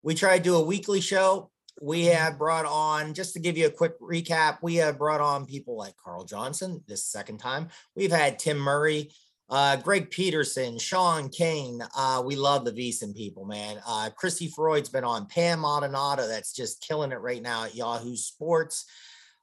We 0.03 0.15
try 0.15 0.39
to 0.39 0.43
do 0.43 0.57
a 0.57 0.63
weekly 0.63 1.01
show. 1.01 1.51
We 1.83 2.05
mm-hmm. 2.05 2.17
have 2.17 2.39
brought 2.39 2.67
on, 2.67 3.15
just 3.15 3.35
to 3.35 3.41
give 3.41 3.57
you 3.57 3.67
a 3.67 3.71
quick 3.71 3.99
recap, 4.01 4.59
we 4.63 4.77
have 4.77 4.99
brought 4.99 5.21
on 5.21 5.47
people 5.47 5.77
like 5.77 5.97
Carl 5.97 6.25
Johnson 6.25 6.83
this 6.87 7.05
second 7.05 7.39
time. 7.39 7.69
We've 7.97 8.13
had 8.13 8.39
Tim 8.39 8.59
Murray, 8.59 9.11
uh, 9.51 9.77
Greg 9.77 10.11
Peterson, 10.11 10.79
Sean 10.79 11.29
Kane. 11.29 11.83
Uh, 11.97 12.23
we 12.25 12.37
love 12.37 12.65
the 12.65 12.73
VSiN 12.73 13.15
people, 13.15 13.45
man. 13.45 13.81
Uh, 13.87 14.09
Christy 14.17 14.49
Freud's 14.49 14.89
been 14.89 15.05
on. 15.05 15.27
Pam 15.27 15.61
Maldonado, 15.61 16.29
that's 16.29 16.53
just 16.53 16.87
killing 16.87 17.11
it 17.11 17.21
right 17.21 17.43
now 17.43 17.65
at 17.65 17.75
Yahoo 17.75 18.17
Sports. 18.17 18.87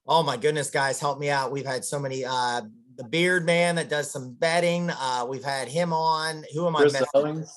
Oh 0.08 0.24
my 0.24 0.38
goodness, 0.38 0.70
guys, 0.70 1.00
help 1.02 1.20
me 1.20 1.30
out. 1.30 1.52
We've 1.52 1.66
had 1.66 1.84
so 1.84 2.00
many 2.00 2.24
uh, 2.24 2.62
the 2.96 3.04
beard 3.04 3.46
man 3.46 3.76
that 3.76 3.90
does 3.90 4.10
some 4.10 4.34
betting. 4.34 4.90
Uh, 4.90 5.26
we've 5.28 5.44
had 5.44 5.68
him 5.68 5.92
on. 5.92 6.44
Who 6.54 6.68
am 6.68 6.74
Chris 6.74 6.96
I? 6.96 7.06
Owings. 7.14 7.54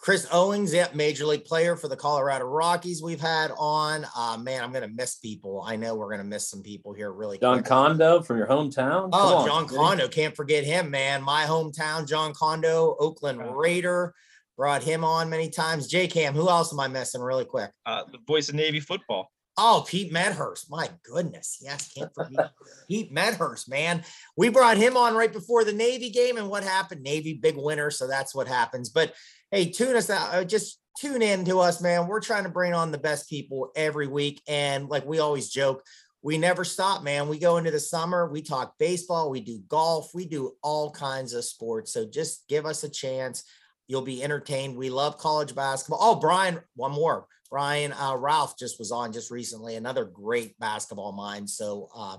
Chris 0.00 0.26
Owings, 0.32 0.72
yep, 0.72 0.94
major 0.94 1.26
league 1.26 1.44
player 1.44 1.76
for 1.76 1.86
the 1.86 1.96
Colorado 1.96 2.46
Rockies. 2.46 3.02
We've 3.02 3.20
had 3.20 3.50
on. 3.58 4.06
Uh, 4.16 4.38
man, 4.38 4.64
I'm 4.64 4.72
gonna 4.72 4.88
miss 4.88 5.16
people. 5.16 5.62
I 5.66 5.76
know 5.76 5.94
we're 5.94 6.10
gonna 6.10 6.24
miss 6.24 6.48
some 6.48 6.62
people 6.62 6.94
here 6.94 7.12
really 7.12 7.38
John 7.38 7.58
quick. 7.58 7.66
Condo 7.66 8.22
from 8.22 8.38
your 8.38 8.46
hometown. 8.46 9.10
Oh, 9.12 9.36
on, 9.38 9.46
John 9.46 9.68
Smitty. 9.68 9.76
Condo. 9.76 10.08
Can't 10.08 10.34
forget 10.34 10.64
him, 10.64 10.90
man. 10.90 11.22
My 11.22 11.44
hometown, 11.44 12.08
Jon 12.08 12.32
Condo, 12.32 12.96
Oakland 12.98 13.40
Raider. 13.54 14.14
Brought 14.56 14.82
him 14.82 15.04
on 15.04 15.28
many 15.28 15.50
times. 15.50 15.86
J 15.86 16.06
Cam, 16.06 16.34
who 16.34 16.48
else 16.48 16.72
am 16.72 16.80
I 16.80 16.88
missing 16.88 17.20
really 17.20 17.44
quick? 17.44 17.70
Uh, 17.84 18.04
the 18.10 18.18
voice 18.26 18.48
of 18.48 18.54
Navy 18.54 18.80
football. 18.80 19.30
Oh, 19.58 19.84
Pete 19.86 20.10
Medhurst. 20.10 20.70
My 20.70 20.88
goodness. 21.02 21.58
Yes, 21.60 21.92
can't 21.92 22.12
forget 22.14 22.52
Pete 22.88 23.12
Medhurst, 23.12 23.68
man. 23.68 24.02
We 24.34 24.48
brought 24.48 24.78
him 24.78 24.96
on 24.96 25.14
right 25.14 25.32
before 25.32 25.64
the 25.64 25.72
Navy 25.72 26.08
game. 26.08 26.38
And 26.38 26.48
what 26.48 26.62
happened? 26.62 27.02
Navy 27.02 27.34
big 27.34 27.56
winner. 27.58 27.90
So 27.90 28.06
that's 28.06 28.34
what 28.34 28.48
happens. 28.48 28.88
But 28.88 29.12
hey, 29.50 29.70
tune 29.70 29.96
us 29.96 30.10
out. 30.10 30.34
uh, 30.34 30.44
Just 30.44 30.80
tune 30.98 31.22
in 31.22 31.44
to 31.46 31.60
us, 31.60 31.80
man. 31.80 32.06
We're 32.06 32.20
trying 32.20 32.44
to 32.44 32.50
bring 32.50 32.74
on 32.74 32.92
the 32.92 32.98
best 32.98 33.28
people 33.28 33.70
every 33.76 34.06
week. 34.06 34.42
And 34.48 34.88
like 34.88 35.06
we 35.06 35.18
always 35.18 35.48
joke, 35.48 35.82
we 36.22 36.36
never 36.36 36.64
stop, 36.64 37.02
man. 37.02 37.28
We 37.28 37.38
go 37.38 37.56
into 37.56 37.70
the 37.70 37.80
summer, 37.80 38.30
we 38.30 38.42
talk 38.42 38.74
baseball, 38.78 39.30
we 39.30 39.40
do 39.40 39.62
golf, 39.68 40.10
we 40.14 40.26
do 40.26 40.52
all 40.62 40.90
kinds 40.90 41.32
of 41.32 41.44
sports. 41.44 41.92
So 41.92 42.06
just 42.06 42.46
give 42.48 42.66
us 42.66 42.84
a 42.84 42.90
chance. 42.90 43.44
You'll 43.88 44.02
be 44.02 44.22
entertained. 44.22 44.76
We 44.76 44.90
love 44.90 45.16
college 45.18 45.54
basketball. 45.54 45.98
Oh, 46.02 46.16
Brian, 46.16 46.60
one 46.76 46.92
more. 46.92 47.26
Brian 47.50 47.92
uh, 47.94 48.14
Ralph 48.16 48.56
just 48.58 48.78
was 48.78 48.92
on 48.92 49.12
just 49.12 49.30
recently, 49.30 49.74
another 49.74 50.04
great 50.04 50.56
basketball 50.60 51.12
mind. 51.12 51.50
So 51.50 51.88
uh, 51.96 52.18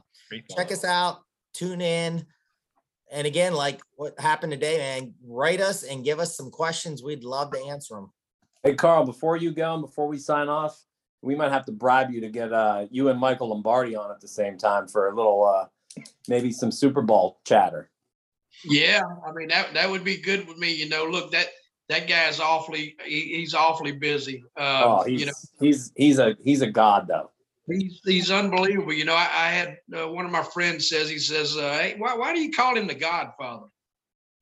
check 0.58 0.72
us 0.72 0.84
out, 0.84 1.20
tune 1.54 1.80
in. 1.80 2.26
And 3.12 3.28
again, 3.28 3.54
like 3.54 3.82
what 3.96 4.18
happened 4.20 4.54
today, 4.54 4.78
man, 4.78 5.14
write 5.26 5.60
us 5.60 5.84
and 5.84 6.04
give 6.04 6.20
us 6.20 6.36
some 6.36 6.50
questions. 6.50 7.04
We'd 7.04 7.26
love 7.26 7.52
to 7.52 7.60
answer 7.60 7.96
them. 7.96 8.12
Hey, 8.64 8.74
Carl, 8.74 9.06
before 9.06 9.36
you 9.36 9.52
go 9.52 9.74
and 9.74 9.82
before 9.82 10.08
we 10.08 10.18
sign 10.18 10.48
off, 10.48 10.82
we 11.22 11.36
might 11.36 11.52
have 11.52 11.66
to 11.66 11.72
bribe 11.72 12.10
you 12.10 12.22
to 12.22 12.30
get 12.30 12.54
uh, 12.54 12.86
you 12.90 13.10
and 13.10 13.20
Michael 13.20 13.50
Lombardi 13.50 13.96
on 13.96 14.12
at 14.12 14.22
the 14.22 14.28
same 14.28 14.58
time 14.58 14.88
for 14.88 15.10
a 15.10 15.16
little, 15.16 15.44
uh, 15.44 16.02
maybe 16.28 16.52
some 16.52 16.72
Super 16.72 17.02
Bowl 17.02 17.40
chatter. 17.44 17.90
Yeah, 18.64 19.02
I 19.26 19.32
mean 19.32 19.48
that 19.50 19.74
that 19.74 19.90
would 19.90 20.04
be 20.04 20.18
good 20.18 20.48
with 20.48 20.58
me. 20.58 20.74
You 20.74 20.90
know, 20.90 21.06
look 21.06 21.32
that 21.32 21.48
that 21.90 22.08
guy's 22.08 22.40
awfully 22.40 22.96
he, 23.06 23.36
he's 23.38 23.54
awfully 23.54 23.92
busy. 23.92 24.44
Um, 24.58 24.84
oh, 24.84 25.04
he's 25.04 25.20
you 25.22 25.26
know, 25.28 25.34
he's 25.60 25.92
he's 25.96 26.20
a 26.20 26.36
he's 26.44 26.62
a 26.62 26.70
god 26.70 27.08
though. 27.08 27.32
He's 27.72 28.02
he's 28.06 28.32
unbelievable. 28.32 28.94
You 28.94 29.06
know, 29.06 29.16
I, 29.16 29.30
I 29.34 29.48
had 29.50 29.78
uh, 29.96 30.08
one 30.08 30.26
of 30.26 30.32
my 30.32 30.44
friends 30.44 30.90
says 30.90 31.10
he 31.10 31.20
says, 31.20 31.58
uh, 31.58 31.74
"Hey, 31.74 31.96
why 31.98 32.16
why 32.16 32.34
do 32.34 32.42
you 32.42 32.52
call 32.52 32.76
him 32.76 32.88
the 32.88 32.96
Godfather?" 32.96 33.68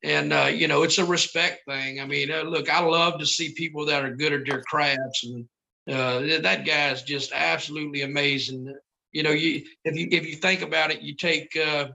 And 0.02 0.32
uh, 0.32 0.50
you 0.52 0.68
know, 0.68 0.82
it's 0.82 0.98
a 0.98 1.04
respect 1.04 1.60
thing. 1.68 2.00
I 2.00 2.06
mean, 2.06 2.30
uh, 2.30 2.42
look, 2.42 2.68
I 2.68 2.80
love 2.80 3.18
to 3.20 3.26
see 3.26 3.54
people 3.54 3.86
that 3.86 4.04
are 4.04 4.14
good 4.16 4.32
at 4.32 4.46
their 4.46 4.62
crafts, 4.62 5.24
and 5.24 5.46
uh, 5.88 6.40
that 6.42 6.66
guy 6.66 6.90
is 6.90 7.02
just 7.02 7.32
absolutely 7.32 8.02
amazing. 8.02 8.74
You 9.12 9.22
know, 9.22 9.30
you 9.32 9.64
if 9.84 9.96
you 9.96 10.08
if 10.10 10.26
you 10.26 10.36
think 10.36 10.62
about 10.62 10.90
it, 10.90 11.02
you 11.02 11.14
take 11.16 11.56
uh, 11.56 11.88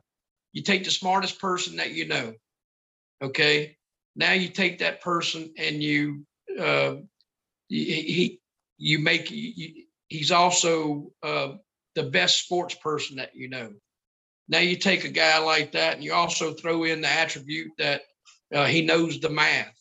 you 0.53 0.63
take 0.63 0.83
the 0.83 0.91
smartest 0.91 1.39
person 1.39 1.77
that 1.77 1.91
you 1.93 2.07
know. 2.07 2.33
Okay, 3.21 3.77
now 4.15 4.33
you 4.33 4.49
take 4.49 4.79
that 4.79 5.01
person 5.01 5.53
and 5.57 5.81
you 5.81 6.25
he, 7.67 8.01
he 8.01 8.39
you 8.77 8.99
make 8.99 9.31
you, 9.31 9.84
he's 10.15 10.31
also 10.31 11.11
uh, 11.23 11.53
the 11.95 12.03
best 12.03 12.43
sports 12.43 12.75
person 12.75 13.17
that 13.17 13.35
you 13.35 13.49
know. 13.49 13.73
Now 14.47 14.59
you 14.59 14.75
take 14.75 15.05
a 15.05 15.09
guy 15.09 15.39
like 15.39 15.71
that 15.71 15.95
and 15.95 16.03
you 16.03 16.13
also 16.13 16.53
throw 16.53 16.83
in 16.83 17.01
the 17.01 17.09
attribute 17.09 17.71
that 17.77 18.01
uh, 18.53 18.65
he 18.65 18.83
knows 18.83 19.19
the 19.19 19.29
math. 19.29 19.73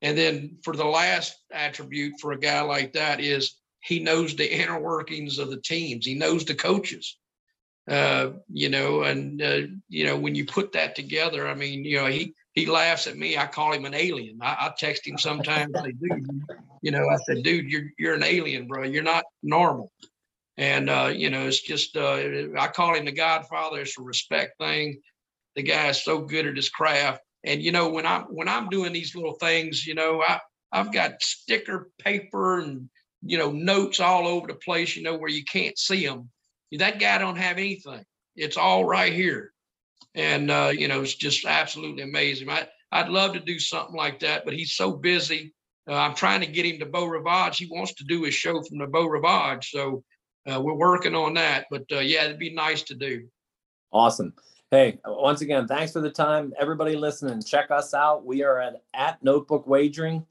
And 0.00 0.16
then 0.16 0.58
for 0.62 0.74
the 0.74 0.84
last 0.84 1.34
attribute 1.52 2.14
for 2.20 2.32
a 2.32 2.38
guy 2.38 2.60
like 2.62 2.92
that 2.94 3.20
is 3.20 3.56
he 3.80 3.98
knows 3.98 4.34
the 4.34 4.60
inner 4.60 4.80
workings 4.80 5.38
of 5.38 5.50
the 5.50 5.60
teams. 5.60 6.06
He 6.06 6.14
knows 6.14 6.44
the 6.44 6.54
coaches. 6.54 7.18
Uh, 7.88 8.32
you 8.52 8.68
know, 8.68 9.02
and 9.02 9.40
uh, 9.40 9.60
you 9.88 10.04
know 10.04 10.16
when 10.16 10.34
you 10.34 10.44
put 10.44 10.72
that 10.72 10.94
together, 10.94 11.48
I 11.48 11.54
mean, 11.54 11.84
you 11.84 11.96
know, 11.96 12.06
he 12.06 12.34
he 12.58 12.66
laughs 12.66 13.06
at 13.06 13.16
me. 13.16 13.36
I 13.36 13.46
call 13.46 13.72
him 13.72 13.84
an 13.84 13.94
alien. 13.94 14.38
I, 14.42 14.56
I 14.60 14.72
text 14.76 15.06
him 15.06 15.18
sometimes. 15.18 15.74
I 15.74 15.84
say, 15.84 15.92
dude, 15.92 16.44
you 16.82 16.90
know, 16.90 17.08
I 17.08 17.16
said, 17.26 17.42
dude, 17.42 17.70
you're 17.70 17.90
you're 17.98 18.14
an 18.14 18.22
alien, 18.22 18.66
bro. 18.66 18.84
You're 18.84 19.02
not 19.02 19.24
normal. 19.42 19.92
And 20.56 20.90
uh, 20.90 21.12
you 21.14 21.30
know, 21.30 21.46
it's 21.46 21.60
just 21.60 21.96
uh, 21.96 22.18
I 22.58 22.68
call 22.68 22.94
him 22.94 23.04
the 23.04 23.12
Godfather. 23.12 23.80
It's 23.80 23.98
a 23.98 24.02
respect 24.02 24.58
thing. 24.58 25.00
The 25.56 25.62
guy 25.62 25.88
is 25.88 26.02
so 26.02 26.20
good 26.20 26.46
at 26.46 26.56
his 26.56 26.68
craft. 26.68 27.22
And 27.44 27.62
you 27.62 27.72
know, 27.72 27.90
when 27.90 28.06
I'm 28.06 28.22
when 28.24 28.48
I'm 28.48 28.68
doing 28.68 28.92
these 28.92 29.14
little 29.14 29.34
things, 29.34 29.86
you 29.86 29.94
know, 29.94 30.22
I 30.26 30.40
I've 30.72 30.92
got 30.92 31.22
sticker 31.22 31.90
paper 31.98 32.58
and 32.58 32.90
you 33.22 33.38
know 33.38 33.52
notes 33.52 34.00
all 34.00 34.26
over 34.26 34.48
the 34.48 34.54
place. 34.54 34.96
You 34.96 35.04
know, 35.04 35.16
where 35.16 35.30
you 35.30 35.44
can't 35.44 35.78
see 35.78 36.04
them. 36.04 36.30
That 36.72 36.98
guy 37.00 37.18
don't 37.18 37.38
have 37.38 37.56
anything. 37.56 38.04
It's 38.36 38.56
all 38.56 38.84
right 38.84 39.12
here. 39.12 39.52
And 40.14 40.50
uh, 40.50 40.72
you 40.74 40.88
know, 40.88 41.02
it's 41.02 41.14
just 41.14 41.44
absolutely 41.44 42.02
amazing. 42.02 42.48
I 42.48 42.68
I'd 42.90 43.08
love 43.08 43.34
to 43.34 43.40
do 43.40 43.58
something 43.58 43.94
like 43.94 44.20
that, 44.20 44.44
but 44.44 44.54
he's 44.54 44.72
so 44.72 44.92
busy. 44.92 45.54
Uh, 45.88 45.94
I'm 45.94 46.14
trying 46.14 46.40
to 46.40 46.46
get 46.46 46.66
him 46.66 46.78
to 46.80 46.86
Beau 46.86 47.06
Rivage. 47.06 47.58
He 47.58 47.66
wants 47.66 47.94
to 47.94 48.04
do 48.04 48.22
his 48.22 48.34
show 48.34 48.62
from 48.62 48.78
the 48.78 48.86
Beau 48.86 49.06
Rivage, 49.06 49.70
so 49.70 50.04
uh, 50.50 50.60
we're 50.60 50.74
working 50.74 51.14
on 51.14 51.34
that. 51.34 51.66
But 51.70 51.84
uh, 51.92 52.00
yeah, 52.00 52.24
it'd 52.24 52.38
be 52.38 52.54
nice 52.54 52.82
to 52.84 52.94
do. 52.94 53.28
Awesome. 53.92 54.34
Hey, 54.70 54.98
once 55.06 55.40
again, 55.40 55.66
thanks 55.66 55.92
for 55.92 56.02
the 56.02 56.10
time. 56.10 56.52
Everybody 56.60 56.94
listening, 56.94 57.42
check 57.42 57.70
us 57.70 57.94
out. 57.94 58.26
We 58.26 58.42
are 58.42 58.60
at, 58.60 58.82
at 58.92 59.22
Notebook 59.22 59.66
Wagering. 59.66 60.26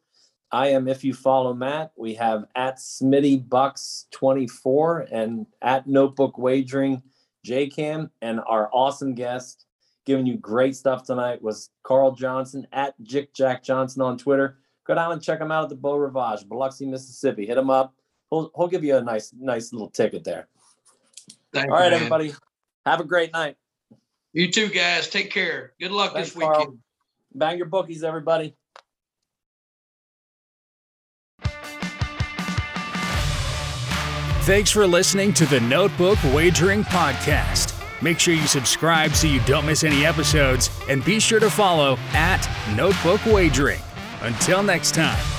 I 0.51 0.67
am 0.69 0.87
if 0.87 1.03
you 1.03 1.13
follow 1.13 1.53
Matt. 1.53 1.91
We 1.97 2.13
have 2.15 2.45
at 2.55 2.77
Smitty 2.77 3.49
Bucks 3.49 4.05
24 4.11 5.07
and 5.11 5.47
at 5.61 5.87
Notebook 5.87 6.37
Wagering 6.37 7.01
JCam. 7.47 8.09
And 8.21 8.39
our 8.47 8.69
awesome 8.73 9.15
guest 9.15 9.65
giving 10.05 10.25
you 10.25 10.37
great 10.37 10.75
stuff 10.75 11.03
tonight 11.03 11.41
was 11.41 11.69
Carl 11.83 12.11
Johnson 12.11 12.67
at 12.71 12.93
Jick 13.03 13.33
Jack 13.33 13.63
Johnson 13.63 14.01
on 14.01 14.17
Twitter. 14.17 14.57
Go 14.85 14.95
down 14.95 15.11
and 15.11 15.21
check 15.21 15.41
him 15.41 15.51
out 15.51 15.63
at 15.63 15.69
the 15.69 15.75
Beau 15.75 15.97
Rivage, 15.97 16.47
Biloxi, 16.47 16.85
Mississippi. 16.85 17.45
Hit 17.45 17.57
him 17.57 17.69
up. 17.69 17.93
He'll, 18.29 18.51
he'll 18.55 18.67
give 18.67 18.83
you 18.83 18.95
a 18.95 19.01
nice, 19.01 19.33
nice 19.37 19.73
little 19.73 19.89
ticket 19.89 20.23
there. 20.23 20.47
Thank 21.53 21.71
All 21.71 21.77
right, 21.77 21.91
man. 21.91 21.93
everybody. 21.93 22.33
Have 22.85 23.01
a 23.01 23.03
great 23.03 23.33
night. 23.33 23.57
You 24.33 24.51
too, 24.51 24.69
guys. 24.69 25.09
Take 25.09 25.31
care. 25.31 25.73
Good 25.79 25.91
luck 25.91 26.13
Thanks, 26.13 26.29
this 26.29 26.37
weekend. 26.37 26.55
Carl. 26.55 26.77
Bang 27.33 27.57
your 27.57 27.67
bookies, 27.67 28.03
everybody. 28.03 28.55
Thanks 34.47 34.71
for 34.71 34.87
listening 34.87 35.33
to 35.33 35.45
the 35.45 35.59
Notebook 35.59 36.17
Wagering 36.33 36.85
Podcast. 36.85 37.73
Make 38.01 38.17
sure 38.17 38.33
you 38.33 38.47
subscribe 38.47 39.13
so 39.13 39.27
you 39.27 39.41
don't 39.41 39.65
miss 39.65 39.83
any 39.83 40.05
episodes, 40.05 40.69
and 40.87 41.03
be 41.03 41.19
sure 41.19 41.41
to 41.41 41.49
follow 41.49 41.97
at 42.13 42.49
Notebook 42.73 43.25
Wagering. 43.25 43.81
Until 44.21 44.63
next 44.63 44.95
time. 44.95 45.36